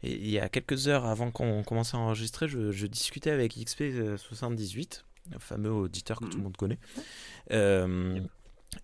il 0.02 0.28
y 0.28 0.39
a 0.39 0.51
quelques 0.51 0.89
heures 0.89 1.07
avant 1.07 1.31
qu'on 1.31 1.62
commence 1.62 1.94
à 1.94 1.98
enregistrer. 1.98 2.47
Je, 2.47 2.73
je 2.73 2.86
discutais 2.86 3.31
avec 3.31 3.57
XP78, 3.57 5.05
un 5.35 5.39
fameux 5.39 5.73
auditeur 5.73 6.20
que 6.20 6.27
tout 6.27 6.32
le 6.32 6.36
Mhm. 6.39 6.43
monde 6.44 6.57
connaît. 6.59 6.78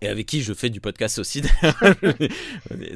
Et 0.01 0.09
avec 0.09 0.27
qui 0.27 0.43
je 0.43 0.53
fais 0.53 0.69
du 0.71 0.81
podcast 0.81 1.19
aussi, 1.19 1.41
d'ailleurs. 1.63 1.97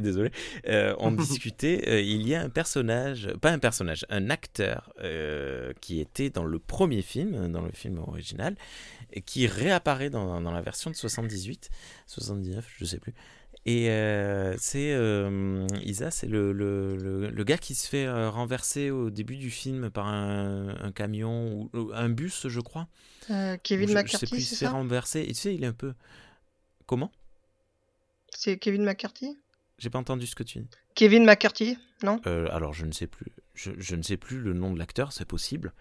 désolé, 0.00 0.30
Euh, 0.66 0.94
on 0.98 1.12
discutait, 1.30 1.84
euh, 1.88 2.00
il 2.00 2.26
y 2.26 2.34
a 2.34 2.42
un 2.42 2.48
personnage, 2.48 3.28
pas 3.40 3.50
un 3.50 3.58
personnage, 3.58 4.04
un 4.10 4.30
acteur 4.30 4.92
euh, 5.00 5.72
qui 5.80 6.00
était 6.00 6.30
dans 6.30 6.44
le 6.44 6.58
premier 6.58 7.02
film, 7.02 7.50
dans 7.52 7.62
le 7.62 7.72
film 7.72 7.98
original, 7.98 8.56
et 9.12 9.22
qui 9.22 9.46
réapparaît 9.46 10.10
dans, 10.10 10.40
dans 10.40 10.52
la 10.52 10.62
version 10.62 10.90
de 10.90 10.96
78, 10.96 11.70
79, 12.06 12.66
je 12.78 12.84
sais 12.84 12.98
plus. 12.98 13.14
Et 13.66 13.90
euh, 13.90 14.54
c'est 14.58 14.92
euh, 14.92 15.66
Isa, 15.84 16.10
c'est 16.10 16.26
le, 16.26 16.52
le, 16.52 16.96
le, 16.96 17.28
le 17.28 17.44
gars 17.44 17.58
qui 17.58 17.74
se 17.74 17.86
fait 17.86 18.06
euh, 18.06 18.30
renverser 18.30 18.90
au 18.90 19.10
début 19.10 19.36
du 19.36 19.50
film 19.50 19.90
par 19.90 20.06
un, 20.06 20.74
un 20.80 20.92
camion 20.92 21.68
ou 21.74 21.78
ou 21.78 21.90
un 21.94 22.08
bus, 22.08 22.48
je 22.48 22.60
crois. 22.60 22.88
Euh, 23.30 23.58
Kevin 23.62 23.88
je, 23.88 23.92
je 23.92 23.96
sais 23.98 24.02
McCarthy, 24.02 24.26
plus, 24.28 24.38
il 24.38 24.46
se 24.46 24.54
fait 24.54 24.66
renverser. 24.66 25.20
Et 25.20 25.28
tu 25.28 25.34
sais, 25.34 25.54
il 25.54 25.62
est 25.62 25.66
un 25.66 25.74
peu. 25.74 25.92
Comment? 26.90 27.12
C'est 28.30 28.58
Kevin 28.58 28.82
McCarthy? 28.82 29.38
J'ai 29.78 29.90
pas 29.90 30.00
entendu 30.00 30.26
ce 30.26 30.34
que 30.34 30.42
tu 30.42 30.58
dis. 30.58 30.68
Kevin 30.96 31.24
McCarthy, 31.24 31.78
non? 32.02 32.20
Euh, 32.26 32.48
alors 32.50 32.72
je 32.72 32.84
ne 32.84 32.90
sais 32.90 33.06
plus. 33.06 33.30
Je, 33.54 33.70
je 33.78 33.94
ne 33.94 34.02
sais 34.02 34.16
plus 34.16 34.40
le 34.40 34.54
nom 34.54 34.72
de 34.72 34.78
l'acteur, 34.80 35.12
c'est 35.12 35.24
possible. 35.24 35.72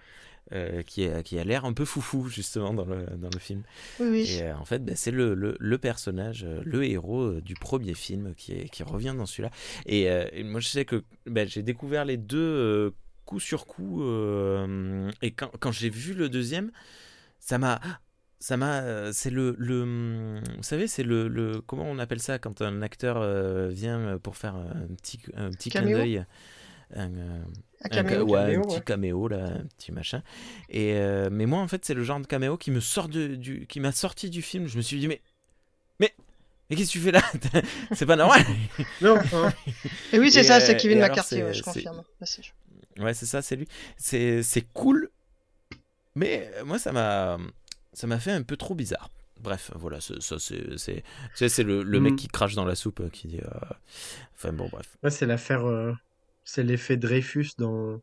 euh, 0.52 0.82
qui, 0.84 1.08
a, 1.08 1.24
qui 1.24 1.38
a 1.38 1.44
l'air 1.44 1.66
un 1.66 1.74
peu 1.74 1.86
foufou 1.86 2.28
justement 2.28 2.74
dans 2.74 2.86
le, 2.86 3.06
dans 3.18 3.30
le 3.34 3.40
film. 3.40 3.64
Oui, 4.00 4.08
oui. 4.10 4.32
Et 4.34 4.44
euh, 4.44 4.56
en 4.58 4.66
fait, 4.66 4.84
bah, 4.84 4.94
c'est 4.96 5.12
le, 5.12 5.34
le, 5.34 5.56
le 5.60 5.78
personnage, 5.78 6.46
le 6.46 6.84
héros 6.86 7.42
du 7.42 7.56
premier 7.56 7.94
film 7.94 8.34
qui, 8.36 8.54
est, 8.54 8.70
qui 8.70 8.84
revient 8.84 9.16
dans 9.18 9.26
celui-là. 9.26 9.52
Et, 9.86 10.04
et 10.04 10.44
moi, 10.44 10.60
je 10.60 10.68
sais 10.68 10.86
que 10.86 11.04
bah, 11.26 11.46
j'ai 11.46 11.64
découvert 11.64 12.06
les 12.06 12.18
deux 12.18 12.94
coup 13.26 13.40
sur 13.40 13.66
coup. 13.66 14.04
et 15.22 15.32
quand, 15.32 15.52
quand 15.60 15.72
j'ai 15.72 15.90
vu 15.90 16.14
le 16.14 16.30
deuxième, 16.30 16.72
ça 17.40 17.58
m'a. 17.58 17.80
Ça 18.40 18.56
m'a. 18.58 18.82
euh, 18.82 19.12
C'est 19.14 19.30
le, 19.30 19.56
le. 19.58 20.40
Vous 20.58 20.64
savez, 20.64 20.88
c'est 20.88 21.04
le, 21.04 21.28
le. 21.28 21.62
Comment 21.62 21.84
on 21.86 22.00
appelle 22.00 22.22
ça 22.22 22.40
quand 22.40 22.62
un 22.62 22.82
acteur 22.82 23.18
euh, 23.18 23.68
vient 23.70 24.18
pour 24.24 24.38
faire 24.38 24.56
un 24.56 24.88
petit, 24.98 25.20
un 25.36 25.50
petit 25.52 25.70
clin 25.70 25.82
Caméo 25.82 25.98
d'œil 25.98 26.26
un, 26.96 27.12
euh, 27.14 27.44
Un 27.84 27.90
un 27.90 27.90
caméo. 27.90 28.20
ca- 28.20 28.24
ouais, 28.26 28.40
caméo, 28.40 28.60
un 28.62 28.64
petit 28.64 28.76
ouais. 28.78 28.82
caméo 28.84 29.28
là, 29.28 29.46
un 29.46 29.66
petit 29.78 29.92
machin. 29.92 30.24
Et 30.70 30.94
euh, 30.96 31.30
mais 31.32 31.46
moi 31.46 31.60
en 31.60 31.68
fait 31.68 31.86
c'est 31.86 31.94
le 31.94 32.04
genre 32.04 32.20
de 32.20 32.28
caméo 32.28 32.58
qui 32.58 32.72
me 32.72 32.80
sort 32.80 33.10
de, 33.10 33.36
du, 33.36 33.68
qui 33.68 33.80
m'a 33.80 33.92
sorti 33.92 34.30
du 34.30 34.42
film. 34.42 34.68
Je 34.68 34.78
me 34.78 34.82
suis 34.82 35.00
dit 35.00 35.08
mais, 35.08 35.22
mais, 36.00 36.14
mais 36.70 36.76
qu'est-ce 36.78 36.90
que 36.90 36.94
tu 36.94 37.00
fais 37.02 37.12
là? 37.12 37.24
C'est 37.94 38.06
pas 38.08 38.16
normal. 38.18 38.42
Mais 39.02 39.10
enfin, 39.10 39.54
Et 40.14 40.20
oui, 40.20 40.32
c'est 40.32 40.44
ça, 40.44 40.60
c'est 40.60 40.76
euh, 40.76 40.78
Kevin 40.78 41.00
McCarthy, 41.00 41.44
ouais, 41.44 41.54
je 41.54 41.64
confirme. 41.64 42.04
Ouais 43.00 43.14
c'est 43.14 43.26
ça, 43.26 43.42
c'est 43.42 43.56
lui. 43.56 43.68
C'est 43.98 44.44
c'est 44.44 44.62
cool, 44.74 45.10
mais 46.16 46.52
euh, 46.58 46.66
moi 46.66 46.80
ça 46.80 46.92
m'a 46.92 47.38
ça 47.94 48.08
m'a 48.08 48.20
fait 48.20 48.32
un 48.32 48.44
peu 48.44 48.58
trop 48.58 48.76
bizarre. 48.76 49.10
Bref, 49.42 49.72
voilà, 49.76 50.02
c'est- 50.02 50.22
ça 50.22 50.38
c'est 50.38 50.78
c'est 50.78 51.02
tu 51.02 51.36
sais, 51.36 51.50
c'est 51.50 51.64
le, 51.64 51.82
le 51.84 52.00
mec 52.02 52.12
Mhm. 52.14 52.18
qui 52.18 52.28
crache 52.28 52.56
dans 52.56 52.66
la 52.66 52.76
soupe 52.76 53.00
euh, 53.00 53.10
qui 53.10 53.28
dit. 53.30 53.40
euh, 53.40 53.50
Enfin 54.36 54.52
bon 54.52 54.68
bref. 54.70 54.98
ouais, 55.04 55.10
c'est 55.12 55.26
l'affaire. 55.26 55.66
euh, 55.66 55.94
C'est 56.44 56.64
l'effet 56.64 56.98
Dreyfus 56.98 57.52
dans 57.58 58.02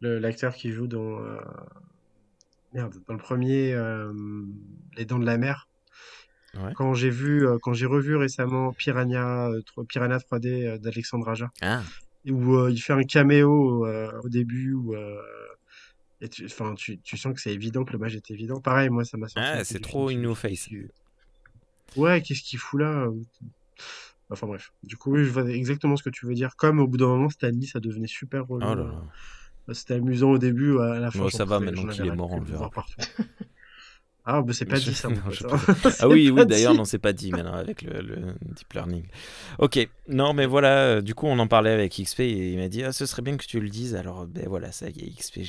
l'acteur 0.00 0.54
qui 0.54 0.72
joue 0.72 0.86
dans. 0.88 1.20
euh, 1.22 1.38
Merde, 2.72 2.94
dans 3.06 3.14
le 3.14 3.20
premier 3.20 3.74
Les 4.96 5.04
Dents 5.04 5.18
de 5.18 5.26
la 5.26 5.38
Mer. 5.38 5.68
Ouais. 6.54 6.72
Quand 6.74 6.94
j'ai 6.94 7.10
vu, 7.10 7.46
quand 7.62 7.72
j'ai 7.74 7.86
revu 7.86 8.16
récemment 8.16 8.72
Piranha, 8.72 9.50
Piranha 9.88 10.18
3D 10.18 10.66
euh, 10.66 10.78
d'Alexandre 10.78 11.28
Aja, 11.28 11.50
Ah 11.62 11.82
où 12.28 12.66
il 12.68 12.78
fait 12.80 12.92
un 12.92 13.02
caméo 13.04 13.86
au 13.86 14.28
début, 14.28 14.72
où, 14.74 14.94
et 16.20 16.28
tu, 16.28 16.46
tu, 16.76 16.98
tu 16.98 17.16
sens 17.16 17.34
que 17.34 17.40
c'est 17.40 17.52
évident 17.52 17.84
que 17.84 17.92
le 17.92 17.98
match 17.98 18.14
est 18.14 18.30
évident. 18.30 18.60
Pareil, 18.60 18.90
moi, 18.90 19.04
ça 19.04 19.16
m'a 19.16 19.28
sorti. 19.28 19.48
Ah, 19.50 19.64
c'est 19.64 19.80
trop 19.80 20.10
in 20.10 20.18
me 20.18 20.34
face. 20.34 20.68
Ouais, 21.96 22.20
qu'est-ce 22.22 22.42
qu'il 22.42 22.58
fout 22.58 22.80
là 22.80 23.08
Enfin 24.28 24.46
bref. 24.46 24.72
Du 24.84 24.96
coup, 24.96 25.12
oui, 25.12 25.24
je 25.24 25.30
vois 25.30 25.48
exactement 25.50 25.96
ce 25.96 26.02
que 26.02 26.10
tu 26.10 26.26
veux 26.26 26.34
dire. 26.34 26.54
Comme 26.56 26.78
au 26.78 26.86
bout 26.86 26.98
d'un 26.98 27.08
moment, 27.08 27.30
Stanley, 27.30 27.66
ça 27.66 27.80
devenait 27.80 28.06
super 28.06 28.46
relou. 28.46 28.64
oh 28.64 28.74
là 28.74 28.84
là. 28.84 29.04
C'était 29.72 29.94
amusant 29.94 30.30
au 30.30 30.38
début, 30.38 30.78
à 30.78 30.98
la 30.98 31.10
fin. 31.10 31.28
Ça 31.30 31.44
va, 31.44 31.60
maintenant 31.60 31.86
qu'il 31.86 32.06
est 32.06 32.14
mort, 32.14 32.32
on 32.32 32.40
le 32.40 32.46
verra. 32.46 32.70
Ah, 34.32 34.42
bah 34.42 34.52
c'est 34.52 34.64
pas 34.64 34.76
Je- 34.76 34.90
dit 34.90 34.94
ça, 34.94 35.08
non, 35.10 35.16
hein. 35.16 35.74
Ah 35.98 36.08
oui, 36.08 36.30
oui, 36.30 36.46
d'ailleurs, 36.46 36.74
non, 36.74 36.84
c'est 36.84 36.98
pas 37.00 37.12
dit 37.12 37.32
maintenant 37.32 37.54
avec 37.54 37.82
le, 37.82 38.00
le 38.00 38.16
deep 38.54 38.72
learning. 38.72 39.04
Ok, 39.58 39.88
non, 40.06 40.34
mais 40.34 40.46
voilà, 40.46 40.84
euh, 40.86 41.00
du 41.00 41.14
coup, 41.16 41.26
on 41.26 41.38
en 41.40 41.48
parlait 41.48 41.72
avec 41.72 41.92
XP 42.00 42.20
et 42.20 42.52
il 42.52 42.58
m'a 42.58 42.68
dit, 42.68 42.84
ah, 42.84 42.92
ce 42.92 43.06
serait 43.06 43.22
bien 43.22 43.36
que 43.36 43.44
tu 43.44 43.58
le 43.58 43.68
dises. 43.68 43.96
Alors, 43.96 44.26
ben 44.28 44.46
voilà, 44.48 44.70
ça 44.70 44.88
y 44.88 45.00
est, 45.00 45.10
XP, 45.18 45.40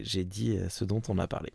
j'ai- 0.00 0.24
dit 0.24 0.56
euh, 0.56 0.68
ce 0.68 0.84
dont 0.84 1.02
on 1.08 1.18
a 1.18 1.26
parlé. 1.26 1.50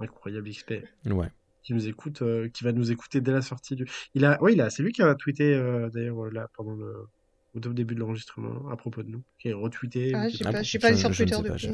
Incroyable 0.00 0.50
XP. 0.50 0.74
Ouais. 1.06 1.28
Qui 1.62 1.72
nous 1.74 1.88
écoute, 1.88 2.20
euh, 2.22 2.48
qui 2.48 2.62
va 2.64 2.72
nous 2.72 2.92
écouter 2.92 3.20
dès 3.22 3.32
la 3.32 3.42
sortie 3.42 3.74
du. 3.74 3.86
Il 4.14 4.24
a, 4.26 4.38
oui, 4.42 4.52
il 4.52 4.60
a, 4.60 4.68
c'est 4.68 4.82
lui 4.82 4.92
qui 4.92 5.02
a 5.02 5.14
tweeté 5.14 5.54
euh, 5.54 5.88
d'ailleurs 5.90 6.30
là 6.30 6.48
pendant 6.56 6.74
le 6.74 7.06
au 7.54 7.58
début 7.58 7.94
de 7.94 8.00
l'enregistrement 8.00 8.68
à 8.70 8.76
propos 8.76 9.02
de 9.02 9.10
nous, 9.10 9.22
qui 9.38 9.50
a 9.50 9.56
retweeté. 9.56 10.12
Ah, 10.14 10.28
je 10.28 10.62
suis 10.62 10.78
pas 10.78 10.88
allé 10.88 10.96
sur 10.96 11.10
Twitter 11.10 11.36
depuis. 11.42 11.70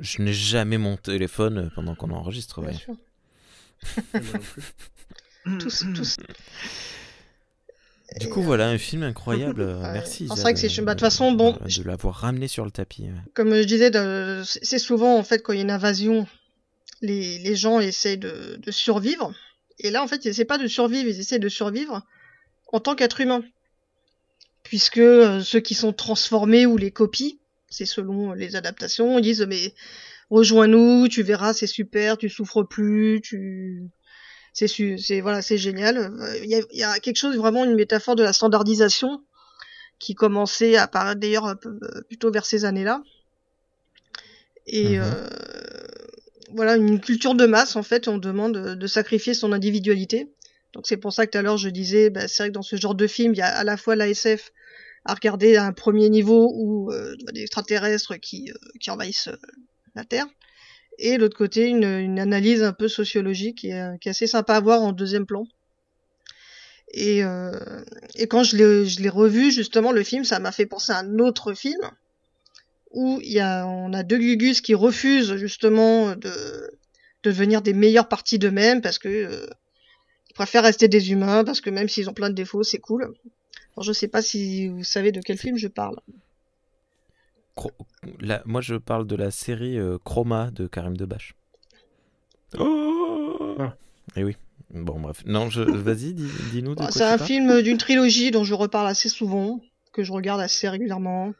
Je- 0.00 0.20
euh, 0.20 0.24
n'ai 0.24 0.32
jamais 0.32 0.78
mon 0.78 0.96
téléphone 0.96 1.58
euh, 1.58 1.68
pendant 1.74 1.94
qu'on 1.94 2.10
enregistre. 2.10 2.60
bien 2.60 2.70
ouais. 2.70 2.76
sûr. 2.76 2.94
Moi 4.14 4.22
non 4.34 4.38
plus. 4.40 4.62
Tous, 5.58 5.84
tous. 5.94 6.16
Du 8.20 8.28
coup, 8.28 8.40
euh, 8.40 8.44
voilà, 8.44 8.68
un 8.68 8.78
film 8.78 9.02
incroyable. 9.02 9.60
euh, 9.62 9.80
Ouais. 9.82 9.92
Merci. 9.94 10.24
Alors, 10.24 10.36
c'est 10.36 10.42
vrai 10.42 10.54
que 10.54 10.60
c'est- 10.60 10.80
bah, 10.82 10.94
de 10.94 10.98
toute 10.98 11.06
façon, 11.06 11.32
bon, 11.32 11.52
de, 11.52 11.68
je- 11.68 11.82
de 11.82 11.86
l'avoir 11.88 12.14
ramené 12.14 12.48
sur 12.48 12.64
le 12.64 12.70
tapis. 12.70 13.02
ouais. 13.04 13.10
Comme 13.34 13.54
je 13.54 13.62
disais, 13.64 13.90
de- 13.90 14.42
c'est 14.46 14.64
c'est 14.64 14.78
souvent 14.78 15.18
en 15.18 15.22
fait 15.24 15.40
quand 15.42 15.52
il 15.52 15.56
y 15.56 15.58
a 15.60 15.62
une 15.62 15.70
invasion, 15.70 16.26
les, 17.02 17.38
les 17.38 17.56
gens 17.56 17.80
essayent 17.80 18.18
de, 18.18 18.56
de 18.56 18.70
survivre. 18.70 19.34
Et 19.80 19.90
là, 19.90 20.02
en 20.02 20.06
fait, 20.06 20.24
ils 20.24 20.28
essaient 20.28 20.44
pas 20.44 20.58
de 20.58 20.66
survivre, 20.68 21.08
ils 21.08 21.18
essaient 21.18 21.38
de 21.40 21.48
survivre 21.48 22.02
en 22.72 22.80
tant 22.80 22.94
qu'être 22.94 23.20
humain. 23.20 23.42
Puisque 24.62 24.98
euh, 24.98 25.40
ceux 25.42 25.60
qui 25.60 25.74
sont 25.74 25.92
transformés 25.92 26.64
ou 26.66 26.76
les 26.76 26.90
copies, 26.90 27.38
c'est 27.74 27.86
selon 27.86 28.32
les 28.32 28.56
adaptations, 28.56 29.18
ils 29.18 29.22
disent 29.22 29.42
mais 29.48 29.74
rejoins-nous, 30.30 31.08
tu 31.08 31.22
verras, 31.22 31.54
c'est 31.54 31.66
super, 31.66 32.18
tu 32.18 32.28
souffres 32.28 32.62
plus, 32.64 33.20
tu 33.22 33.90
c'est 34.52 34.68
su- 34.68 34.98
c'est 34.98 35.20
voilà, 35.20 35.42
c'est 35.42 35.58
génial. 35.58 36.12
Il 36.42 36.50
y, 36.50 36.54
a, 36.56 36.60
il 36.72 36.78
y 36.78 36.84
a 36.84 36.98
quelque 37.00 37.16
chose 37.18 37.36
vraiment 37.36 37.64
une 37.64 37.74
métaphore 37.74 38.16
de 38.16 38.22
la 38.22 38.32
standardisation 38.32 39.22
qui 39.98 40.14
commençait 40.14 40.76
à 40.76 40.84
apparaître 40.84 41.20
d'ailleurs 41.20 41.46
euh, 41.46 41.54
plutôt 42.08 42.30
vers 42.30 42.46
ces 42.46 42.64
années-là. 42.64 43.02
Et 44.66 44.98
Mhm. 44.98 45.02
euh, 45.04 45.28
voilà, 46.52 46.76
une 46.76 47.00
culture 47.00 47.34
de 47.34 47.46
masse 47.46 47.76
en 47.76 47.82
fait, 47.82 48.08
on 48.08 48.18
demande 48.18 48.76
de, 48.78 48.86
sacrifier 48.86 49.34
son 49.34 49.52
individualité 49.52 50.30
Donc 50.72 50.86
c'est 50.86 50.96
pour 50.96 51.12
ça 51.12 51.26
que 51.26 51.32
tout 51.32 51.38
à 51.38 51.42
l'heure 51.42 51.58
je 51.58 51.68
disais, 51.68 52.10
bah, 52.10 52.28
c'est 52.28 52.44
vrai 52.44 52.48
que 52.50 52.54
dans 52.54 52.62
ce 52.62 52.76
genre 52.76 52.94
de 52.94 53.06
film, 53.06 53.34
il 53.34 53.38
y 53.38 53.42
a 53.42 53.48
à 53.48 53.64
la 53.64 53.76
fois 53.76 53.96
l'ASF 53.96 54.52
à 55.04 55.14
regarder 55.14 55.56
un 55.56 55.72
premier 55.72 56.08
niveau 56.08 56.50
où 56.54 56.90
euh, 56.90 57.14
des 57.32 57.42
extraterrestres 57.42 58.16
qui, 58.16 58.50
euh, 58.50 58.92
envahissent 58.92 59.28
euh, 59.28 59.36
la 59.94 60.04
Terre, 60.04 60.26
et 60.98 61.18
l'autre 61.18 61.36
côté 61.36 61.68
une, 61.68 62.18
analyse 62.18 62.62
un 62.62 62.72
peu 62.72 62.88
sociologique 62.88 63.58
qui 63.58 63.68
est, 63.70 64.06
assez 64.06 64.26
sympa 64.26 64.54
à 64.54 64.60
voir 64.60 64.82
en 64.82 64.92
deuxième 64.92 65.26
plan. 65.26 65.46
Et, 66.92 67.22
quand 68.28 68.44
je 68.44 69.00
l'ai 69.02 69.08
revu 69.08 69.50
justement 69.50 69.90
le 69.90 70.04
film, 70.04 70.24
ça 70.24 70.38
m'a 70.38 70.52
fait 70.52 70.66
penser 70.66 70.92
à 70.92 70.98
un 70.98 71.18
autre 71.18 71.54
film 71.54 71.80
où 72.92 73.20
y 73.22 73.40
a, 73.40 73.66
on 73.66 73.92
a 73.92 74.04
deux 74.04 74.18
Gugus 74.18 74.60
qui 74.60 74.74
refusent 74.74 75.34
justement 75.34 76.14
de, 76.14 76.16
de 76.16 76.70
devenir 77.24 77.60
des 77.60 77.72
meilleures 77.72 78.08
parties 78.08 78.38
d'eux-mêmes 78.38 78.80
parce 78.80 79.00
que 79.00 79.48
ils 80.30 80.34
préfèrent 80.34 80.62
rester 80.62 80.86
des 80.86 81.10
humains 81.10 81.42
parce 81.42 81.60
que 81.60 81.70
même 81.70 81.88
s'ils 81.88 82.08
ont 82.08 82.14
plein 82.14 82.30
de 82.30 82.34
défauts, 82.34 82.62
c'est 82.62 82.78
cool. 82.78 83.12
Alors, 83.76 83.84
je 83.84 83.92
sais 83.92 84.08
pas 84.08 84.22
si 84.22 84.68
vous 84.68 84.84
savez 84.84 85.12
de 85.12 85.20
quel 85.20 85.38
film 85.38 85.56
je 85.56 85.68
parle. 85.68 85.96
La, 88.20 88.42
moi, 88.44 88.60
je 88.60 88.74
parle 88.74 89.06
de 89.06 89.16
la 89.16 89.30
série 89.30 89.78
euh, 89.78 89.98
Chroma 90.04 90.50
de 90.50 90.66
Karim 90.66 90.96
Debache. 90.96 91.34
Oh 92.58 93.56
ah. 93.58 93.76
Et 94.16 94.20
eh 94.20 94.24
oui. 94.24 94.36
Bon, 94.70 94.98
bref. 94.98 95.22
Non, 95.26 95.50
je... 95.50 95.62
vas-y, 95.62 96.14
dis-nous. 96.14 96.74
Dis 96.74 96.84
c'est 96.90 97.04
un 97.04 97.18
film 97.18 97.62
d'une 97.62 97.78
trilogie 97.78 98.30
dont 98.30 98.44
je 98.44 98.54
reparle 98.54 98.88
assez 98.88 99.08
souvent, 99.08 99.60
que 99.92 100.02
je 100.02 100.12
regarde 100.12 100.40
assez 100.40 100.68
régulièrement. 100.68 101.32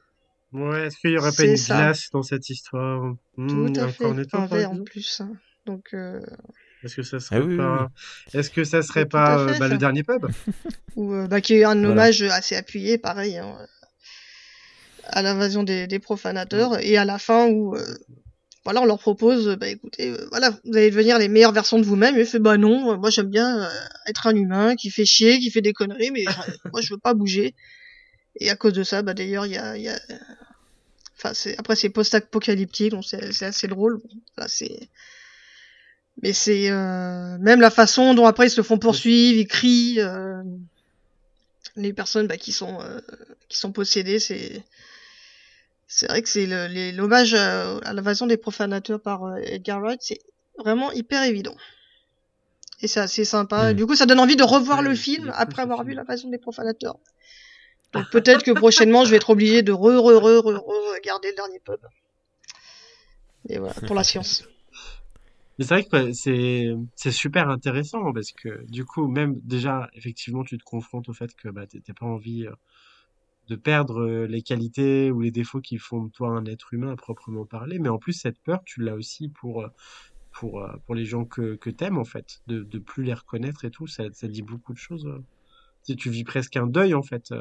Ouais, 0.52 0.86
est-ce 0.86 0.98
qu'il 0.98 1.10
y 1.10 1.18
aurait 1.18 1.32
pas 1.32 1.44
une 1.44 1.56
glace 1.56 2.10
dans 2.12 2.22
cette 2.22 2.48
histoire? 2.48 3.14
Tout 3.36 3.72
à 3.76 3.88
fait, 3.88 4.04
un 4.04 4.46
verre 4.46 4.70
en 4.70 4.84
plus. 4.84 5.20
Hein. 5.20 5.32
Donc, 5.66 5.94
euh... 5.94 6.20
Est-ce 6.84 6.96
que 6.96 7.02
ça 7.02 7.18
serait 7.18 7.40
ah 7.40 7.56
pas, 7.56 8.38
est-ce 8.38 8.50
que 8.50 8.62
ça 8.62 8.82
serait 8.82 9.06
pas 9.06 9.38
euh, 9.38 9.58
bah, 9.58 9.68
le 9.68 9.78
dernier 9.78 10.02
pub? 10.02 10.26
Ou 10.96 11.14
euh, 11.14 11.26
bah, 11.26 11.40
qui 11.40 11.54
est 11.54 11.64
un 11.64 11.82
hommage 11.82 12.22
assez 12.22 12.56
appuyé, 12.56 12.98
pareil, 12.98 13.38
hein, 13.38 13.56
à 15.04 15.22
l'invasion 15.22 15.62
des, 15.62 15.86
des, 15.86 15.98
profanateurs, 15.98 16.72
mm. 16.72 16.80
et 16.82 16.98
à 16.98 17.06
la 17.06 17.18
fin 17.18 17.46
où 17.46 17.74
euh, 17.74 17.82
voilà, 18.64 18.82
on 18.82 18.84
leur 18.84 18.98
propose, 18.98 19.56
bah 19.56 19.68
écoutez, 19.68 20.14
voilà, 20.30 20.50
vous 20.50 20.76
allez 20.76 20.90
devenir 20.90 21.18
les 21.18 21.28
meilleures 21.28 21.52
versions 21.52 21.78
de 21.78 21.84
vous-même. 21.84 22.18
Et 22.18 22.24
fait 22.24 22.38
bah 22.38 22.58
non, 22.58 22.98
moi 22.98 23.10
j'aime 23.10 23.28
bien 23.28 23.68
être 24.06 24.26
un 24.26 24.34
humain 24.34 24.74
qui 24.74 24.90
fait 24.90 25.04
chier, 25.04 25.38
qui 25.38 25.50
fait 25.50 25.60
des 25.60 25.72
conneries, 25.72 26.10
mais 26.10 26.24
moi 26.72 26.80
je 26.82 26.92
veux 26.92 27.00
pas 27.00 27.14
bouger. 27.14 27.54
Et 28.40 28.50
à 28.50 28.56
cause 28.56 28.72
de 28.72 28.82
ça, 28.82 29.02
bah 29.02 29.14
d'ailleurs 29.14 29.46
il 29.46 29.52
y 29.52 29.58
a, 29.58 29.76
y 29.76 29.88
a... 29.88 29.98
Enfin, 31.16 31.34
c'est 31.34 31.58
après 31.58 31.76
c'est 31.76 31.90
post-apocalyptique, 31.90 32.90
donc 32.90 33.04
c'est 33.04 33.42
assez 33.42 33.68
drôle. 33.68 34.00
Là, 34.38 34.46
c'est 34.48 34.88
mais 36.22 36.32
c'est 36.32 36.70
euh, 36.70 37.38
même 37.38 37.60
la 37.60 37.70
façon 37.70 38.14
dont 38.14 38.26
après 38.26 38.46
ils 38.46 38.50
se 38.50 38.62
font 38.62 38.78
poursuivre, 38.78 39.38
ils 39.38 39.46
crient, 39.46 40.00
euh, 40.00 40.42
les 41.76 41.92
personnes 41.92 42.26
bah, 42.26 42.36
qui 42.36 42.52
sont 42.52 42.80
euh, 42.80 43.00
qui 43.48 43.58
sont 43.58 43.72
possédées, 43.72 44.18
c'est 44.18 44.62
c'est 45.86 46.06
vrai 46.08 46.22
que 46.22 46.28
c'est 46.28 46.46
l'hommage 46.92 47.34
à, 47.34 47.92
l'invasion 47.92 48.26
des 48.26 48.36
profanateurs 48.36 49.00
par 49.00 49.24
euh, 49.24 49.36
Edgar 49.44 49.80
Wright, 49.80 50.00
c'est 50.02 50.20
vraiment 50.58 50.90
hyper 50.92 51.22
évident. 51.22 51.54
Et 52.80 52.88
c'est 52.88 53.00
assez 53.00 53.24
sympa. 53.24 53.72
Mm. 53.72 53.76
Du 53.76 53.86
coup, 53.86 53.94
ça 53.94 54.06
donne 54.06 54.18
envie 54.18 54.36
de 54.36 54.42
revoir 54.42 54.82
le 54.82 54.94
film 54.94 55.32
après 55.34 55.62
avoir 55.62 55.84
vu 55.84 55.94
l'invasion 55.94 56.28
des 56.30 56.38
profanateurs. 56.38 56.96
Donc 57.92 58.10
peut-être 58.10 58.42
que 58.42 58.50
prochainement, 58.50 59.04
je 59.04 59.10
vais 59.10 59.16
être 59.16 59.30
obligé 59.30 59.62
de 59.62 59.72
re 59.72 60.00
re 60.00 60.18
re 60.20 60.40
re, 60.40 60.56
re 60.56 60.94
regarder 60.94 61.28
le 61.28 61.36
dernier 61.36 61.60
pub. 61.60 61.80
Et 63.48 63.58
voilà, 63.58 63.74
pour 63.86 63.94
la 63.94 64.04
science. 64.04 64.44
Mais 65.58 65.64
c'est 65.64 65.74
vrai 65.74 65.84
que 65.84 66.12
c'est 66.12 66.72
c'est 66.96 67.12
super 67.12 67.48
intéressant 67.48 68.12
parce 68.12 68.32
que 68.32 68.64
du 68.68 68.84
coup 68.84 69.06
même 69.08 69.38
déjà 69.42 69.88
effectivement 69.94 70.42
tu 70.44 70.58
te 70.58 70.64
confrontes 70.64 71.08
au 71.08 71.12
fait 71.12 71.34
que 71.36 71.48
bah 71.48 71.66
t'as 71.66 71.94
pas 71.94 72.06
envie 72.06 72.46
euh, 72.46 72.52
de 73.48 73.56
perdre 73.56 74.00
euh, 74.02 74.26
les 74.26 74.42
qualités 74.42 75.10
ou 75.12 75.20
les 75.20 75.30
défauts 75.30 75.60
qui 75.60 75.78
font 75.78 76.04
de 76.04 76.10
toi 76.10 76.30
un 76.30 76.46
être 76.46 76.74
humain 76.74 76.92
à 76.92 76.96
proprement 76.96 77.44
parler, 77.46 77.78
mais 77.78 77.88
en 77.88 77.98
plus 77.98 78.14
cette 78.14 78.40
peur 78.42 78.62
tu 78.64 78.82
l'as 78.82 78.94
aussi 78.94 79.28
pour 79.28 79.62
euh, 79.62 79.68
pour 80.32 80.66
pour 80.86 80.94
les 80.96 81.04
gens 81.04 81.24
que 81.24 81.56
que 81.56 81.70
t'aimes 81.70 81.98
en 81.98 82.04
fait, 82.04 82.40
de 82.48 82.62
de 82.64 82.78
plus 82.78 83.04
les 83.04 83.14
reconnaître 83.14 83.64
et 83.64 83.70
tout, 83.70 83.86
ça 83.86 84.04
ça 84.12 84.28
dit 84.28 84.42
beaucoup 84.42 84.72
de 84.72 84.78
choses. 84.78 85.08
Si 85.84 85.96
tu 85.96 86.10
vis 86.10 86.24
presque 86.24 86.56
un 86.56 86.66
deuil 86.66 86.94
en 86.94 87.02
fait 87.02 87.32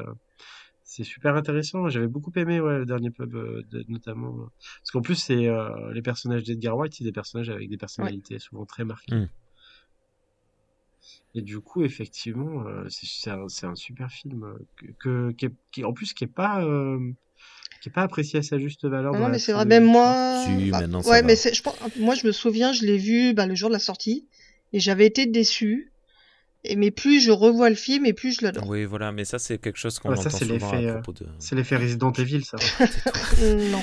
c'est 0.96 1.04
super 1.04 1.36
intéressant. 1.36 1.90
J'avais 1.90 2.08
beaucoup 2.08 2.32
aimé 2.36 2.60
ouais, 2.60 2.78
le 2.78 2.86
dernier 2.86 3.10
pub, 3.10 3.34
euh, 3.34 3.64
notamment. 3.88 4.50
Parce 4.80 4.92
qu'en 4.92 5.02
plus, 5.02 5.16
c'est 5.16 5.48
euh, 5.48 5.92
les 5.92 6.04
personnages 6.04 6.44
d'Edgar 6.44 6.78
White, 6.78 6.94
c'est 6.96 7.04
des 7.04 7.12
personnages 7.12 7.50
avec 7.50 7.68
des 7.68 7.78
personnalités 7.78 8.38
souvent 8.38 8.66
très 8.66 8.86
marquées. 8.86 9.16
Mm. 9.16 9.30
Et 11.34 11.42
du 11.42 11.60
coup, 11.62 11.84
effectivement, 11.84 12.68
euh, 12.68 12.86
c'est 12.90 13.32
un, 13.32 13.48
un, 13.64 13.76
super 13.76 14.12
film 14.12 14.56
que, 15.00 15.32
que 15.32 15.48
qui, 15.72 15.84
en 15.84 15.94
plus 15.94 16.14
qui 16.14 16.26
est 16.26 16.28
pas 16.28 16.64
qui 17.82 17.90
est 17.90 17.92
pas 17.92 18.04
apprécié 18.04 18.38
à 18.40 18.44
sa 18.44 18.60
juste 18.60 18.86
valeur. 18.86 19.14
Non, 19.14 19.30
mais 19.30 19.40
c'est 19.40 19.52
vrai. 19.52 19.66
Même 19.66 19.86
moi. 19.86 20.46
Bah, 20.70 20.86
ouais, 21.06 21.24
mais 21.24 21.36
je 21.36 21.62
pense, 21.64 21.76
moi, 21.98 22.14
je 22.14 22.28
me 22.28 22.32
souviens, 22.32 22.72
je 22.72 22.86
l'ai 22.86 22.98
vu 22.98 23.34
bah, 23.34 23.48
le 23.48 23.56
jour 23.56 23.70
de 23.70 23.74
la 23.74 23.80
sortie 23.80 24.28
et 24.74 24.80
j'avais 24.80 25.08
été 25.08 25.26
déçu. 25.26 25.92
Et 26.66 26.78
mais 26.78 26.92
plus 26.92 27.20
je 27.20 27.32
revois 27.32 27.70
le 27.70 27.76
film 27.76 28.06
et 28.06 28.14
plus 28.14 28.40
je 28.40 28.46
l'adore. 28.46 28.66
Oui, 28.68 28.86
voilà, 28.86 29.12
mais 29.12 29.26
ça 29.26 29.38
c'est 29.38 29.58
quelque 29.58 29.78
chose 29.78 30.00
qu'on 30.00 30.14
entend 30.14 30.30
souvent 30.30 30.72
à 30.72 30.76
euh, 30.78 30.94
propos 30.94 31.12
de. 31.12 31.28
C'est 31.40 31.56
l'effet 31.56 31.76
Resident 31.76 32.14
Evil, 32.14 32.46
ça. 32.46 32.58
non. 33.42 33.82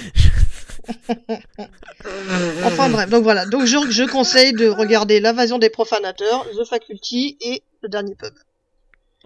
enfin 2.64 2.88
bref, 2.88 3.10
donc 3.10 3.22
voilà. 3.22 3.44
Donc 3.44 3.66
je, 3.66 3.76
je 3.90 4.10
conseille 4.10 4.54
de 4.54 4.66
regarder 4.68 5.20
L'invasion 5.20 5.58
des 5.58 5.68
profanateurs, 5.68 6.46
The 6.50 6.64
Faculty 6.66 7.36
et 7.42 7.62
Le 7.82 7.88
Dernier 7.90 8.14
Pub. 8.14 8.32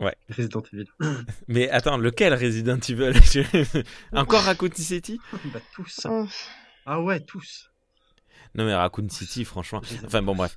Ouais. 0.00 0.16
Resident 0.36 0.62
Evil. 0.72 0.86
mais 1.46 1.70
attends, 1.70 1.96
lequel 1.96 2.34
Resident 2.34 2.80
Evil? 2.88 3.12
Encore 4.12 4.42
Raccoon 4.42 4.70
City? 4.74 5.20
Bah 5.52 5.60
tous. 5.72 6.06
Oh. 6.10 6.26
Ah 6.86 7.00
ouais, 7.00 7.20
tous. 7.20 7.70
Non 8.56 8.64
mais 8.64 8.74
Raccoon 8.74 9.08
City, 9.08 9.44
franchement. 9.44 9.80
Enfin 10.04 10.22
bon 10.22 10.34
bref. 10.34 10.56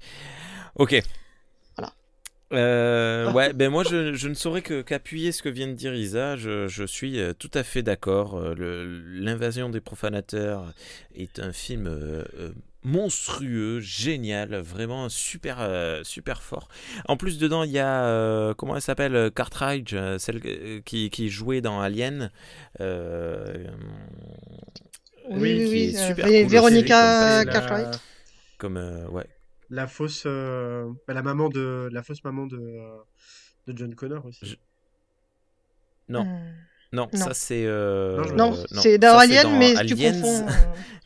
Ok. 0.76 1.00
Euh, 2.54 3.32
ouais, 3.34 3.52
ben 3.56 3.70
moi 3.70 3.84
je, 3.84 4.14
je 4.14 4.28
ne 4.30 4.34
saurais 4.34 4.62
qu'appuyer 4.62 5.32
ce 5.32 5.42
que 5.42 5.50
vient 5.50 5.68
de 5.68 5.74
dire 5.74 5.94
Isa. 5.94 6.38
Je, 6.38 6.68
je 6.68 6.84
suis 6.84 7.20
euh, 7.20 7.34
tout 7.34 7.52
à 7.54 7.64
fait 7.64 7.84
d'accord. 7.84 8.38
Euh, 8.38 9.04
l'invasion 9.20 9.70
des 9.70 9.82
profanateurs 9.82 10.74
est 11.16 11.40
un 11.40 11.52
film 11.52 12.24
monstrueux, 12.84 13.80
génial, 13.82 14.56
vraiment 14.56 15.10
super 15.10 15.58
super 16.04 16.42
fort. 16.42 16.70
En 17.08 17.18
plus 17.18 17.38
dedans 17.38 17.64
il 17.64 17.72
y 17.72 17.80
a 17.80 18.54
comment 18.56 18.76
elle 18.76 18.82
s'appelle 18.82 19.32
Cartridge, 19.36 19.96
celle 20.18 20.82
qui, 20.84 21.10
qui 21.10 21.30
jouait 21.30 21.62
dans 21.62 21.82
Alien. 21.82 22.32
oui, 22.80 22.88
oui, 25.30 25.96
oui. 26.24 26.44
Véronica 26.46 27.44
Cartwright. 27.46 28.00
Comme 28.58 28.78
ouais, 29.12 29.26
la 29.70 29.88
fausse 29.88 30.24
euh, 30.26 30.92
bah, 31.08 31.14
la 31.14 31.22
maman 31.22 31.50
de 31.50 31.90
la 31.92 32.04
fausse 32.04 32.24
maman 32.24 32.46
de, 32.46 32.58
euh, 32.58 32.98
de 33.68 33.78
John 33.78 33.94
Connor 33.96 34.26
aussi. 34.26 34.60
Non. 36.10 36.24
Hmm. 36.24 36.54
Non, 36.94 37.10
ça 37.14 37.34
c'est. 37.34 37.66
Euh... 37.66 38.24
Non, 38.36 38.56
c'est 38.72 38.98
dans 38.98 39.18
Alien, 39.18 39.58
mais 39.58 39.74
tu 39.86 39.96
confonds. 39.96 40.46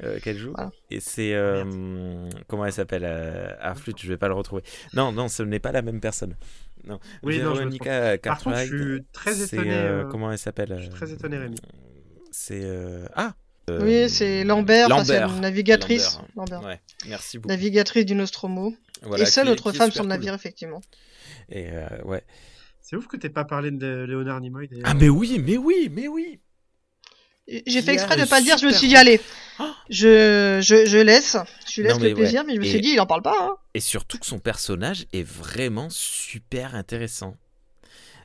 Euh, 0.04 0.20
qu'elle 0.20 0.38
joue. 0.40 0.56
Et 0.90 1.00
c'est. 1.00 1.36
comment 2.48 2.66
elle 2.66 2.74
s'appelle 2.74 3.06
Ah, 3.60 3.76
flûte, 3.76 4.02
je 4.02 4.08
vais 4.08 4.18
pas 4.18 4.28
le 4.28 4.34
retrouver. 4.34 4.64
Non, 4.96 5.12
non, 5.12 5.28
ce 5.28 5.44
n'est 5.44 5.60
pas 5.60 5.72
la 5.72 5.84
même 5.84 6.00
personne. 6.00 6.36
Non. 6.86 7.00
Oui, 7.22 7.38
Véronica 7.38 8.18
Cartwright. 8.18 8.68
je 8.68 8.94
suis 8.94 9.04
très 9.12 9.44
étonné. 9.44 10.04
comment 10.10 10.32
elle 10.32 10.40
s'appelle 10.40 10.76
Je 10.78 10.84
suis 10.86 10.90
très 10.90 11.12
étonné, 11.12 11.38
Rémi. 11.38 11.58
C'est. 12.32 12.64
Ah 13.14 13.26
euh, 13.28 13.30
oui, 13.70 14.10
c'est 14.10 14.44
Lambert, 14.44 14.90
Lambert. 14.90 15.40
navigatrice. 15.40 16.20
Lambert. 16.36 16.64
Ouais, 16.64 16.80
merci 17.08 17.38
beaucoup. 17.38 17.50
Navigatrice 17.50 18.06
du 18.06 18.16
Nostromo. 18.16 18.76
et 19.18 19.26
seule 19.26 19.50
autre 19.50 19.72
femme 19.72 19.92
sur 19.92 20.04
le 20.04 20.10
navire, 20.10 20.34
effectivement. 20.34 20.82
Et 21.50 21.70
euh, 21.72 21.88
ouais. 22.04 22.24
C'est 22.82 22.96
ouf 22.96 23.08
que 23.08 23.18
t'aies 23.18 23.30
pas 23.30 23.46
parlé 23.46 23.72
de 23.72 24.06
Léonard 24.08 24.42
Nimoy. 24.42 24.70
Ah, 24.84 24.94
mais 24.94 25.10
oui, 25.10 25.40
mais 25.40 25.58
oui, 25.58 25.90
mais 25.92 26.08
oui. 26.08 26.42
J'ai 27.48 27.82
fait 27.82 27.94
exprès 27.94 28.18
de 28.18 28.26
pas 28.26 28.40
le 28.40 28.46
dire, 28.46 28.58
je 28.58 28.66
me 28.66 28.72
suis 28.72 28.88
dit, 28.88 28.96
allez, 28.96 29.20
je, 29.90 30.60
je, 30.62 30.86
je, 30.86 30.98
laisse, 30.98 31.38
je 31.70 31.82
laisse 31.82 32.00
le 32.00 32.14
plaisir, 32.14 32.44
mais 32.46 32.56
je 32.56 32.60
me 32.60 32.66
suis 32.66 32.82
dit, 32.82 32.90
il 32.90 33.00
en 33.00 33.06
parle 33.06 33.22
pas. 33.22 33.36
Hein. 33.42 33.56
Et 33.74 33.80
surtout 33.80 34.18
que 34.18 34.26
son 34.26 34.40
personnage 34.40 35.06
est 35.12 35.24
vraiment 35.24 35.90
super 35.90 36.76
intéressant. 36.76 37.36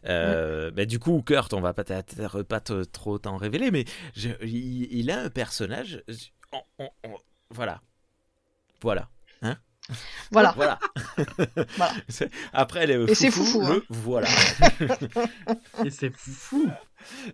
Euh, 0.06 0.70
bah, 0.70 0.84
du 0.84 0.98
coup, 0.98 1.22
Kurt, 1.22 1.52
on 1.52 1.60
va 1.60 1.74
pas, 1.74 1.84
pas 1.84 2.60
trop 2.60 3.18
t'en 3.18 3.36
révéler, 3.36 3.70
mais 3.70 3.84
il, 4.42 5.10
a 5.10 5.20
un 5.20 5.30
personnage. 5.30 6.02
voilà. 7.50 7.80
Voilà. 8.80 9.08
Voilà. 10.32 10.52
Voilà. 10.56 10.78
Voilà. 11.76 11.92
C'est- 12.08 12.30
Après, 12.52 12.86
les 12.86 12.94
Et 13.10 13.14
c'est 13.14 13.30
foufou, 13.30 13.60
foufou, 13.62 13.72
le 13.72 13.76
hein. 13.78 13.82
voilà. 13.90 14.28
Et 15.84 15.90
c'est 15.90 16.10
fou. 16.14 16.68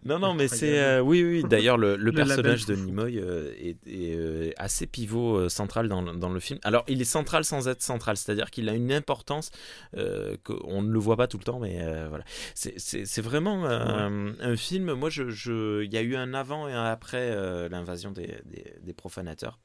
Non, 0.04 0.18
non, 0.18 0.34
mais 0.34 0.48
c'est. 0.48 0.78
Euh, 0.78 1.00
oui, 1.00 1.24
oui. 1.24 1.42
D'ailleurs, 1.48 1.78
le, 1.78 1.96
le 1.96 2.10
Le 2.10 2.10
label 2.10 2.26
personnage 2.26 2.66
de 2.66 2.74
foufou. 2.74 2.86
Nimoy 2.86 3.18
euh, 3.18 3.52
est, 3.58 3.78
est, 3.86 4.14
euh, 4.16 4.50
assez 4.58 4.86
pivot 4.86 5.36
euh, 5.36 5.48
central 5.48 5.88
dans, 5.88 6.02
le- 6.02 6.12
dans 6.16 6.28
le 6.28 6.40
film. 6.40 6.58
Alors, 6.62 6.84
il 6.88 7.00
est 7.00 7.04
central 7.06 7.44
sans 7.44 7.68
être 7.68 7.80
central, 7.82 8.16
c'est-à-dire 8.18 8.50
qu'il 8.50 8.68
a 8.68 8.74
une 8.74 8.92
importance 8.92 9.50
euh, 9.96 10.36
qu'on 10.44 10.82
ne 10.82 10.90
le 10.90 10.98
voit 10.98 11.16
pas 11.16 11.26
tout 11.26 11.38
le 11.38 11.44
temps, 11.44 11.58
mais 11.58 11.78
euh, 11.80 12.06
voilà. 12.10 12.24
C'est- 12.54 13.20
vraiment 13.22 13.64
euh, 13.64 14.30
un 14.40 14.56
film. 14.56 14.92
Moi, 14.92 15.08
je, 15.08 15.30
je- 15.30 15.82
il 15.84 15.92
y 15.92 15.96
a 15.96 16.02
eu 16.02 16.16
un 16.16 16.34
avant 16.34 16.68
et 16.68 16.72
un 16.72 16.84
après 16.84 17.30
euh, 17.32 17.68
l'invasion 17.70 18.10
des, 18.10 18.26
des- 18.44 18.74
des 18.82 18.92
profanateurs. 18.92 19.58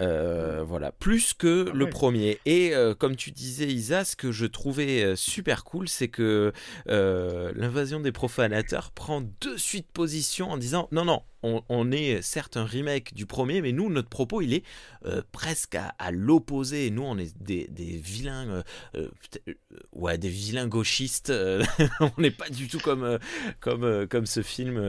Euh, 0.00 0.62
voilà, 0.66 0.92
plus 0.92 1.34
que 1.34 1.66
Ah 1.68 1.72
le 1.74 1.84
ouais. 1.84 1.90
premier. 1.90 2.40
Et 2.46 2.74
euh, 2.74 2.94
comme 2.94 3.16
tu 3.16 3.30
disais, 3.30 3.66
Isa, 3.66 4.04
ce 4.04 4.16
que 4.16 4.32
je 4.32 4.46
trouvais 4.46 5.02
euh, 5.02 5.16
super 5.16 5.64
cool, 5.64 5.88
c'est 5.88 6.08
que 6.08 6.52
euh, 6.88 7.52
l'invasion 7.54 8.00
des 8.00 8.12
profanateurs 8.12 8.92
prend 8.92 9.20
de 9.20 9.56
suite 9.56 9.88
position 9.92 10.50
en 10.50 10.56
disant 10.56 10.88
non, 10.92 11.04
non, 11.04 11.22
on, 11.42 11.92
est 11.92 12.22
certes 12.22 12.56
un 12.56 12.64
remake 12.64 13.14
du 13.14 13.26
premier, 13.26 13.62
mais 13.62 13.72
nous, 13.72 13.90
notre 13.90 14.08
propos, 14.08 14.42
il 14.42 14.52
est 14.52 14.62
euh, 15.06 15.22
presque 15.32 15.74
à, 15.76 16.10
l'opposé. 16.10 16.90
Nous, 16.90 17.02
on 17.02 17.16
est 17.16 17.34
des, 17.42 17.66
vilains, 18.02 18.62
euh, 18.96 19.08
euh, 19.48 19.54
ouais, 19.92 20.18
des 20.18 20.28
vilains 20.28 20.66
gauchistes. 20.66 21.32
on 22.00 22.20
n'est 22.20 22.30
pas 22.30 22.50
du 22.50 22.68
tout 22.68 22.78
comme, 22.78 23.18
comme, 23.60 24.06
comme 24.08 24.26
ce 24.26 24.42
film 24.42 24.80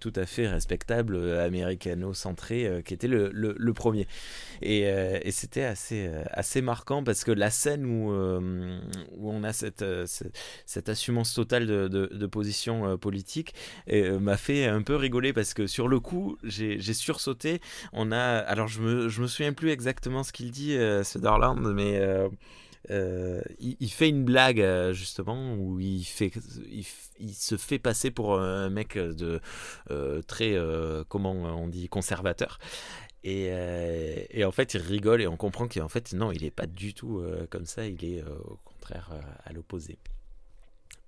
tout 0.00 0.12
à 0.16 0.26
fait 0.26 0.48
respectable, 0.48 1.38
américano-centré, 1.38 2.82
qui 2.84 2.94
était 2.94 3.08
le, 3.08 3.30
le- 3.32 3.72
premier. 3.74 4.08
Et, 4.62 4.80
et 4.82 5.30
c'était 5.30 5.64
assez, 5.64 6.10
assez 6.30 6.62
marquant 6.62 7.04
parce 7.04 7.22
que 7.22 7.30
la 7.30 7.50
scène 7.50 7.84
où, 7.84 8.10
où 8.10 9.30
on 9.30 9.44
a 9.44 9.52
cette, 9.52 9.84
cette, 10.06 10.88
assumance 10.88 11.34
totale 11.34 11.66
de, 11.66 11.88
de- 11.88 12.10
de 12.12 12.26
position 12.26 12.96
politique 12.96 13.54
m'a 13.92 14.36
fait 14.36 14.66
un 14.66 14.82
peu 14.82 14.96
rigoler 14.96 15.32
parce 15.32 15.54
que 15.54 15.57
sur 15.66 15.88
le 15.88 16.00
coup, 16.00 16.36
j'ai 16.42 16.80
sursauté. 16.94 17.60
On 17.92 18.12
a, 18.12 18.20
alors 18.20 18.68
je 18.68 18.80
me, 18.80 19.08
souviens 19.08 19.52
plus 19.52 19.70
exactement 19.70 20.22
ce 20.22 20.32
qu'il 20.32 20.50
dit, 20.50 20.76
euh, 20.76 21.04
ce 21.04 21.18
Darland, 21.18 21.60
mais 21.60 21.98
euh, 21.98 22.28
euh, 22.90 23.42
il, 23.58 23.90
fait 23.90 24.08
une 24.08 24.24
blague 24.24 24.60
euh, 24.60 24.92
justement 24.92 25.54
où 25.54 25.78
il 25.80 26.04
fait, 26.04 26.32
il, 27.18 27.34
se 27.34 27.56
fait 27.56 27.78
passer 27.78 28.10
pour 28.10 28.38
un 28.38 28.70
mec 28.70 28.96
de 28.96 29.40
très, 30.26 30.56
comment 31.08 31.32
on 31.32 31.68
dit, 31.68 31.88
conservateur. 31.88 32.58
Et, 33.24 33.50
et 34.30 34.44
en 34.44 34.52
fait, 34.52 34.74
il 34.74 34.80
rigole 34.80 35.20
et 35.20 35.26
on 35.26 35.36
comprend 35.36 35.68
qu'en 35.68 35.88
fait, 35.88 36.12
non, 36.12 36.32
il 36.32 36.42
n'est 36.42 36.50
pas 36.50 36.66
du 36.66 36.94
tout 36.94 37.22
comme 37.50 37.66
ça, 37.66 37.86
il 37.86 38.04
est 38.04 38.22
au 38.22 38.58
contraire 38.64 39.10
à 39.44 39.52
l'opposé. 39.52 39.98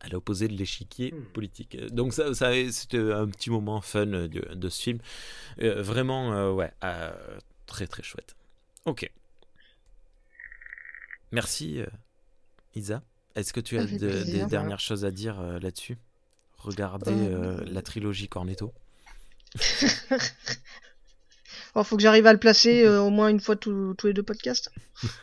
À 0.02 0.08
l'opposé 0.08 0.48
de 0.48 0.54
l'échiquier 0.54 1.12
Hmm. 1.12 1.24
politique. 1.34 1.76
Donc, 1.92 2.14
ça, 2.14 2.32
ça 2.34 2.52
c'était 2.72 2.98
un 3.12 3.26
petit 3.28 3.50
moment 3.50 3.80
fun 3.82 4.06
de, 4.06 4.28
de 4.28 4.68
ce 4.70 4.80
film. 4.82 4.98
Euh, 5.60 5.82
vraiment, 5.82 6.32
euh, 6.32 6.50
ouais, 6.52 6.72
euh, 6.84 7.12
très 7.66 7.86
très 7.86 8.02
chouette. 8.02 8.34
Ok. 8.86 9.10
Merci, 11.32 11.80
euh, 11.80 11.86
Isa. 12.74 13.02
Est-ce 13.36 13.52
que 13.52 13.60
tu 13.60 13.78
as 13.78 13.84
de- 13.84 14.24
des 14.24 14.46
dernières 14.46 14.80
choses 14.80 15.04
à 15.04 15.10
dire 15.10 15.38
euh, 15.38 15.58
là-dessus? 15.60 15.98
Regardez 16.58 17.12
Euh, 17.12 17.58
euh, 17.60 17.64
la 17.66 17.82
trilogie 17.82 18.28
Cornetto. 18.28 18.72
Bon, 21.74 21.84
faut 21.84 21.96
que 21.96 22.02
j'arrive 22.02 22.26
à 22.26 22.32
le 22.32 22.38
placer 22.38 22.84
euh, 22.84 23.00
au 23.00 23.10
moins 23.10 23.28
une 23.28 23.40
fois 23.40 23.54
tous 23.56 23.94
tous 23.98 24.06
les 24.08 24.12
deux 24.14 24.22
podcasts. 24.22 24.70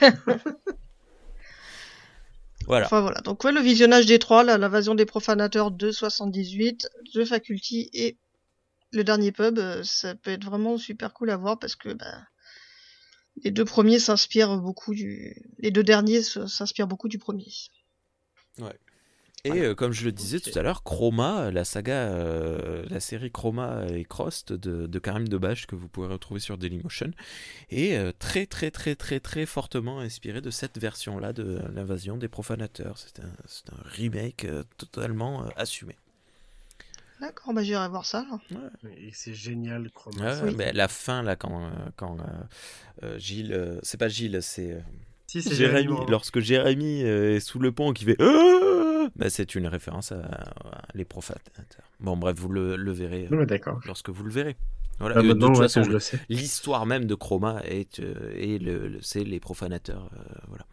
Voilà. 2.66 2.86
Enfin 2.86 3.00
voilà. 3.00 3.20
Donc 3.20 3.44
ouais, 3.44 3.52
le 3.52 3.60
visionnage 3.60 4.06
des 4.06 4.18
trois, 4.18 4.44
l'invasion 4.44 4.94
des 4.94 5.06
profanateurs 5.06 5.70
de 5.70 5.90
78, 5.90 6.88
The 7.12 7.24
Faculty 7.24 7.90
et 7.92 8.16
le 8.92 9.04
dernier 9.04 9.32
pub, 9.32 9.58
euh, 9.58 9.82
ça 9.82 10.14
peut 10.14 10.30
être 10.30 10.44
vraiment 10.44 10.78
super 10.78 11.12
cool 11.12 11.30
à 11.30 11.36
voir 11.36 11.58
parce 11.58 11.76
que 11.76 11.92
bah, 11.92 12.26
les 13.42 13.50
deux 13.50 13.64
premiers 13.64 13.98
s'inspirent 13.98 14.58
beaucoup 14.58 14.94
du, 14.94 15.34
les 15.58 15.70
deux 15.70 15.82
derniers 15.82 16.22
s'inspirent 16.22 16.86
beaucoup 16.86 17.08
du 17.08 17.18
premier. 17.18 17.50
Et 19.44 19.62
euh, 19.62 19.74
comme 19.74 19.90
je 19.92 20.04
le 20.04 20.12
disais 20.12 20.38
tout 20.38 20.56
à 20.56 20.62
l'heure, 20.62 20.84
Chroma, 20.84 21.50
la 21.50 21.64
saga, 21.64 21.94
euh, 21.94 22.84
la 22.88 23.00
série 23.00 23.32
Chroma 23.32 23.86
et 23.88 24.04
Crost 24.04 24.52
de, 24.52 24.86
de 24.86 24.98
Karim 25.00 25.26
Debache 25.26 25.66
que 25.66 25.74
vous 25.74 25.88
pouvez 25.88 26.06
retrouver 26.06 26.38
sur 26.38 26.56
Dailymotion 26.56 27.10
est 27.68 27.96
euh, 27.96 28.12
très 28.16 28.46
très 28.46 28.70
très 28.70 28.94
très 28.94 29.18
très 29.18 29.44
fortement 29.44 29.98
inspiré 29.98 30.40
de 30.40 30.50
cette 30.50 30.78
version-là 30.78 31.32
de 31.32 31.60
l'invasion 31.74 32.16
des 32.16 32.28
profanateurs. 32.28 32.98
C'est 32.98 33.18
un, 33.18 33.28
c'est 33.46 33.68
un 33.72 33.82
remake 33.84 34.44
euh, 34.44 34.62
totalement 34.78 35.42
euh, 35.44 35.48
assumé. 35.56 35.96
D'accord, 37.20 37.52
bah 37.52 37.64
j'irai 37.64 37.88
voir 37.88 38.06
ça. 38.06 38.20
alors. 38.20 38.40
Et 38.96 39.10
c'est 39.12 39.34
génial, 39.34 39.90
Chroma. 39.90 40.40
Ouais. 40.40 40.54
Oui. 40.56 40.64
la 40.72 40.86
fin 40.86 41.20
là 41.24 41.34
quand, 41.34 41.64
euh, 41.64 41.68
quand 41.96 42.16
euh, 42.20 42.24
euh, 43.02 43.18
Gilles, 43.18 43.52
euh, 43.52 43.80
c'est 43.82 43.98
pas 43.98 44.08
Gilles, 44.08 44.38
c'est 44.40 44.70
euh, 44.70 44.80
Si, 45.26 45.42
c'est 45.42 45.56
Jérémy, 45.56 45.96
lorsque 46.08 46.38
Jérémy 46.38 47.02
euh, 47.02 47.34
est 47.34 47.40
sous 47.40 47.58
le 47.58 47.72
pont 47.72 47.92
qui 47.92 48.04
fait 48.04 48.16
Ah 48.20 48.58
bah, 49.16 49.30
c'est 49.30 49.54
une 49.54 49.66
référence 49.66 50.12
à, 50.12 50.20
à 50.20 50.82
les 50.94 51.04
profanateurs. 51.04 51.84
Bon 52.00 52.16
bref, 52.16 52.36
vous 52.38 52.48
le, 52.48 52.76
le 52.76 52.92
verrez 52.92 53.28
d'accord. 53.46 53.80
lorsque 53.86 54.10
vous 54.10 54.24
le 54.24 54.30
verrez. 54.32 54.56
Voilà. 55.00 55.16
Ah, 55.18 55.20
Euh, 55.20 55.34
de 55.34 55.40
toute 55.40 55.50
ouais, 55.58 55.68
façon, 55.68 55.82
l'histoire 56.28 56.86
même 56.86 57.06
de 57.06 57.14
Chroma 57.14 57.60
est, 57.64 58.00
euh, 58.00 58.32
est 58.36 58.58
le, 58.62 58.88
le- 58.88 59.02
c'est 59.02 59.24
les 59.24 59.40
profanateurs. 59.40 60.10
euh, 60.16 60.22
voilà. 60.48 60.64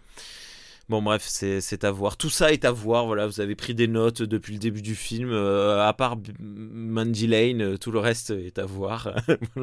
Bon 0.89 1.03
bref, 1.03 1.23
c'est 1.27 1.83
à 1.83 1.91
voir. 1.91 2.17
Tout 2.17 2.31
ça 2.31 2.51
est 2.51 2.65
à 2.65 2.71
voir. 2.71 3.05
Voilà, 3.05 3.27
vous 3.27 3.41
avez 3.41 3.53
pris 3.55 3.75
des 3.75 3.87
notes 3.87 4.23
depuis 4.23 4.53
le 4.53 4.59
début 4.59 4.81
du 4.81 4.95
film. 4.95 5.29
euh, 5.31 5.87
à 5.87 5.93
part 5.93 6.17
Mandy 6.39 7.27
Lane, 7.27 7.61
euh, 7.61 7.77
tout 7.77 7.91
le 7.91 7.99
reste 7.99 8.31
est 8.31 8.57
à 8.57 8.65
voir. 8.65 9.13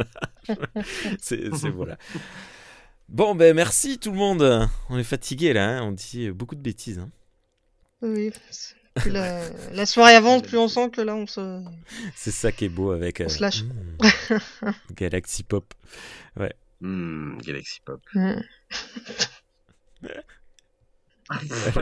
C'est- 1.21 1.49
voilà. 1.71 1.99
Bon 3.09 3.35
ben 3.35 3.55
merci 3.55 3.99
tout 3.99 4.11
le 4.11 4.17
monde. 4.19 4.69
On 4.89 4.99
est 4.99 5.05
fatigué 5.05 5.53
là. 5.53 5.79
hein. 5.79 5.83
On 5.83 5.93
dit 5.93 6.31
beaucoup 6.31 6.55
de 6.55 6.61
bêtises. 6.61 6.99
hein. 6.99 7.11
Oui. 8.03 8.31
Plus 8.31 8.75
la, 9.13 9.43
la 9.73 9.85
soirée 9.87 10.15
avance, 10.15 10.43
plus 10.43 10.57
on 10.57 10.69
sent 10.69 10.91
que 10.91 11.01
là 11.03 11.15
on 11.15 11.27
se. 11.27 11.63
C'est 12.15 12.31
ça 12.31 12.51
qui 12.51 12.65
est 12.65 12.69
beau 12.71 12.93
avec 12.93 13.23
On 13.25 13.29
se 13.29 13.41
lâche. 13.43 13.63
mm, 13.65 14.71
Galaxy 14.95 15.43
Pop. 15.43 15.75
Hmm, 16.81 17.39
Galaxy 17.39 17.81
Pop. 17.85 18.01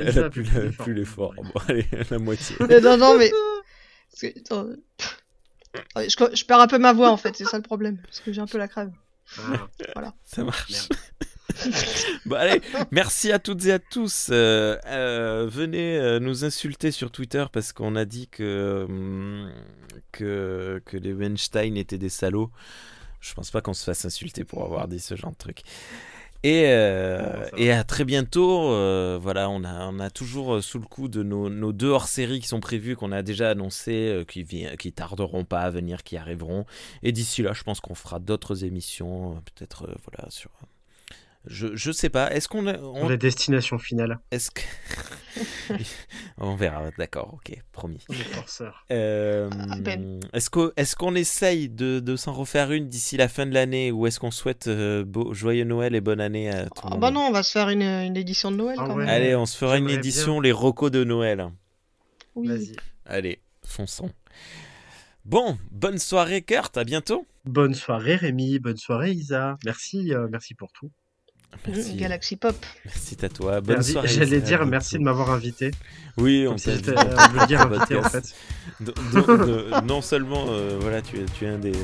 Elle 0.01 0.19
a 0.19 0.31
plus, 0.31 0.43
la- 0.55 0.71
plus 0.71 0.95
l'effort. 0.95 1.35
Bon, 1.37 1.53
allez, 1.69 1.87
la 2.11 2.19
moitié. 2.19 2.57
Euh, 2.63 2.81
non, 2.81 2.97
non, 2.97 3.19
mais. 3.19 3.31
euh, 3.33 4.77
ouais, 5.97 6.09
Je, 6.09 6.37
je 6.37 6.45
perds 6.45 6.61
un 6.61 6.67
peu 6.67 6.79
ma 6.79 6.93
voix 6.93 7.11
en 7.11 7.17
fait, 7.17 7.37
c'est 7.37 7.45
ça 7.45 7.57
le 7.59 7.63
problème. 7.63 7.99
Parce 8.03 8.21
que 8.21 8.33
j'ai 8.33 8.41
un 8.41 8.47
peu 8.47 8.59
la 8.59 8.69
crève. 8.69 8.91
Ah, 9.39 10.13
Ça 10.25 10.45
marche. 10.45 10.71
Merde. 10.71 10.89
Bon, 12.27 12.37
allez, 12.37 12.61
merci 12.91 13.33
à 13.33 13.39
toutes 13.39 13.65
et 13.67 13.73
à 13.73 13.79
tous. 13.79 14.29
Euh, 14.31 14.77
euh, 14.87 15.47
venez 15.51 15.97
euh, 15.99 16.19
nous 16.19 16.45
insulter 16.45 16.91
sur 16.91 17.11
Twitter 17.11 17.45
parce 17.53 17.73
qu'on 17.73 17.97
a 17.97 18.05
dit 18.05 18.29
que, 18.29 18.85
hum, 18.89 19.53
que, 20.13 20.83
que 20.85 20.97
les 20.97 21.13
Weinstein 21.13 21.77
étaient 21.77 21.99
des 21.99 22.09
salauds. 22.09 22.51
Je 23.21 23.35
pense 23.35 23.51
pas 23.51 23.61
qu'on 23.63 23.75
se 23.75 23.85
fasse 23.85 24.05
insulter 24.05 24.45
pour 24.45 24.65
avoir 24.65 24.89
dit 24.89 25.01
ce 25.01 25.17
genre 25.17 25.33
de 25.33 25.37
truc. 25.37 25.63
Et, 26.45 26.65
euh, 26.69 27.49
et 27.57 27.73
à 27.73 27.85
très 27.85 28.05
bientôt. 28.05 28.71
euh, 28.73 29.19
voilà, 29.21 29.49
on 29.51 29.65
a, 29.65 29.87
on 29.89 29.99
a 30.01 30.11
toujours 30.11 30.63
sous 30.63 30.79
le 30.79 30.87
coup 30.87 31.09
de 31.09 31.23
nos, 31.23 31.49
nos 31.51 31.73
deux 31.73 31.89
hors-séries 31.89 32.41
qui 32.41 32.49
sont 32.49 32.61
prévues, 32.61 32.97
qu'on 32.97 33.13
a 33.13 33.23
déjà 33.23 33.51
annoncées, 33.51 34.09
euh, 34.11 34.25
qui, 34.25 34.45
qui 34.79 34.93
tarderont 34.93 35.45
pas 35.45 35.63
à 35.63 35.71
venir, 35.71 36.03
qui 36.05 36.17
arriveront. 36.19 36.67
Et 37.03 37.13
d'ici 37.13 37.43
là, 37.43 37.53
je 37.55 37.63
pense 37.63 37.81
qu'on 37.81 37.95
fera 37.95 38.19
d'autres 38.21 38.65
émissions, 38.65 39.43
peut-être, 39.57 39.89
voilà, 40.05 40.31
sur. 40.31 40.51
Je, 41.47 41.69
je 41.75 41.93
sais 41.93 42.09
pas. 42.09 42.31
Est-ce 42.33 42.49
qu'on 42.49 42.67
a- 42.67 42.79
on, 42.79 43.09
les 43.09 43.19
destinations 43.19 43.79
finales. 43.79 44.19
est-ce 44.31 44.51
que 44.51 44.63
on 46.39 46.55
verra. 46.57 46.91
D'accord, 46.97 47.35
ok, 47.35 47.57
promis. 47.73 48.05
Les 48.09 48.17
forceurs. 48.17 48.87
Euh, 48.91 49.51
peine. 49.85 50.21
est-ce 50.33 50.49
qu'on 50.51 50.71
est-ce 50.77 50.97
qu'on 50.97 51.15
essaye 51.15 51.69
de, 51.69 52.01
de 52.01 52.17
s'en 52.17 52.33
refaire 52.33 52.73
une 52.73 52.89
d'ici 52.89 53.17
la 53.17 53.29
fin 53.29 53.45
de 53.47 53.53
l'année 53.53 53.93
ou 53.93 54.07
est-ce 54.07 54.21
qu'on 54.21 54.31
souhaite 54.31 54.69
euh, 54.69 55.05
beau, 55.05 55.35
joyeux 55.35 55.65
Noël 55.65 55.95
et 55.95 56.01
bonne 56.01 56.21
année 56.21 56.49
à 56.51 56.65
tout 56.65 56.71
le 56.77 56.83
Ah 56.85 56.91
monde? 56.91 57.01
bah 57.01 57.11
non, 57.11 57.23
on 57.29 57.33
va 57.33 57.43
se 57.43 57.53
faire 57.53 57.69
une, 57.69 57.83
une 57.83 58.17
édition 58.17 58.51
de 58.51 58.57
Noël 58.57 58.77
Ah 58.81 58.85
quand 58.87 58.95
ouais. 58.97 59.05
même. 59.05 59.09
Allez, 59.15 59.35
on 59.37 59.47
se 59.47 59.57
fera 59.57 59.77
une 59.79 59.91
édition 59.91 60.41
les 60.41 60.53
rocos 60.53 60.91
de 60.91 61.05
Noël. 61.05 61.51
Oui. 62.35 62.49
Vas-y. 62.49 62.77
Allez, 63.07 63.41
fonçons. 63.67 64.11
Bon, 65.25 65.59
bonne 65.71 65.99
soirée 65.99 66.43
Kurt, 66.43 66.77
à 66.77 66.85
bientôt. 66.85 67.27
Bonne 67.45 67.75
soirée 67.75 68.17
Rémi, 68.17 68.59
bonne 68.59 68.77
soirée 68.77 69.13
Isa. 69.13 69.57
Merci, 69.65 70.15
euh, 70.15 70.27
merci 70.31 70.55
pour 70.55 70.73
tout. 70.73 70.91
Merci. 71.69 71.95
Galaxy 71.97 72.37
Pop. 72.37 72.57
Merci 72.85 73.17
à 73.23 73.29
toi. 73.29 73.61
Bonne 73.61 73.77
Merci- 73.77 73.93
soirée. 73.93 74.09
J'allais 74.09 74.41
dire 74.41 74.67
merci 74.67 74.99
de 74.99 75.03
m'avoir 75.03 75.31
invité. 75.31 75.71
Oui, 76.17 76.47
on 76.49 76.57
si 76.59 76.67
t'a 76.81 77.01
invité 77.01 77.97
en 77.97 78.03
fait. 78.05 78.35
De- 78.81 79.87
non 79.87 80.01
seulement 80.03 80.47
euh, 80.49 80.79
voilà 80.81 81.01
tu 81.03 81.17
es, 81.19 81.25
tu 81.39 81.45
es 81.45 81.49
un 81.49 81.59
des, 81.59 81.71
des- 81.73 81.79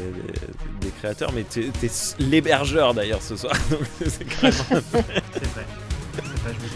des 0.80 0.90
créateurs 0.98 1.32
mais 1.32 1.44
tu 1.48 1.60
es, 1.60 1.90
l'hébergeur 2.18 2.94
d'ailleurs 2.94 3.22
ce 3.22 3.36
soir 3.36 3.52
donc 3.70 3.80
c'est 4.06 4.24
carrément 4.24 4.64
C'est 4.68 5.44
vrai. 5.46 5.66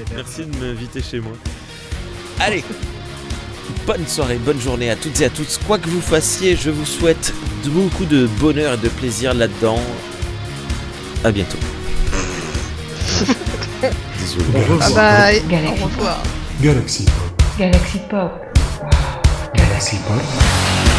Je 0.09 0.15
merci 0.15 0.45
de 0.47 0.57
m'inviter 0.57 1.03
chez 1.03 1.19
moi 1.21 1.33
allez 2.39 2.63
bonne 3.87 4.07
soirée 4.07 4.37
bonne 4.39 4.61
journée 4.61 4.91
à 4.91 4.97
toutes 4.97 5.21
et 5.21 5.25
à 5.25 5.31
tous 5.31 5.59
quoi 5.67 5.79
que 5.79 5.89
vous 5.89 6.01
fassiez 6.03 6.55
je 6.55 6.71
vous 6.71 6.87
souhaite 6.87 7.33
beaucoup 7.67 8.05
de 8.05 8.27
bonheur 8.39 8.75
et 8.75 8.79
de 8.79 8.89
plaisir 8.89 9.35
là-dedans 9.35 9.81
à 11.25 11.33
bientôt 11.33 11.59
désolé. 14.21 14.45
Ah 14.81 14.89
bah, 14.95 15.39
Galaxy 15.49 15.83
au 15.83 15.87
revoir. 15.87 16.23
Galaxy 16.61 17.05
Pop. 17.05 17.49
Galaxy 17.59 17.99
Pop. 18.11 18.33
Galaxy 19.55 19.97
Pop. 20.07 20.94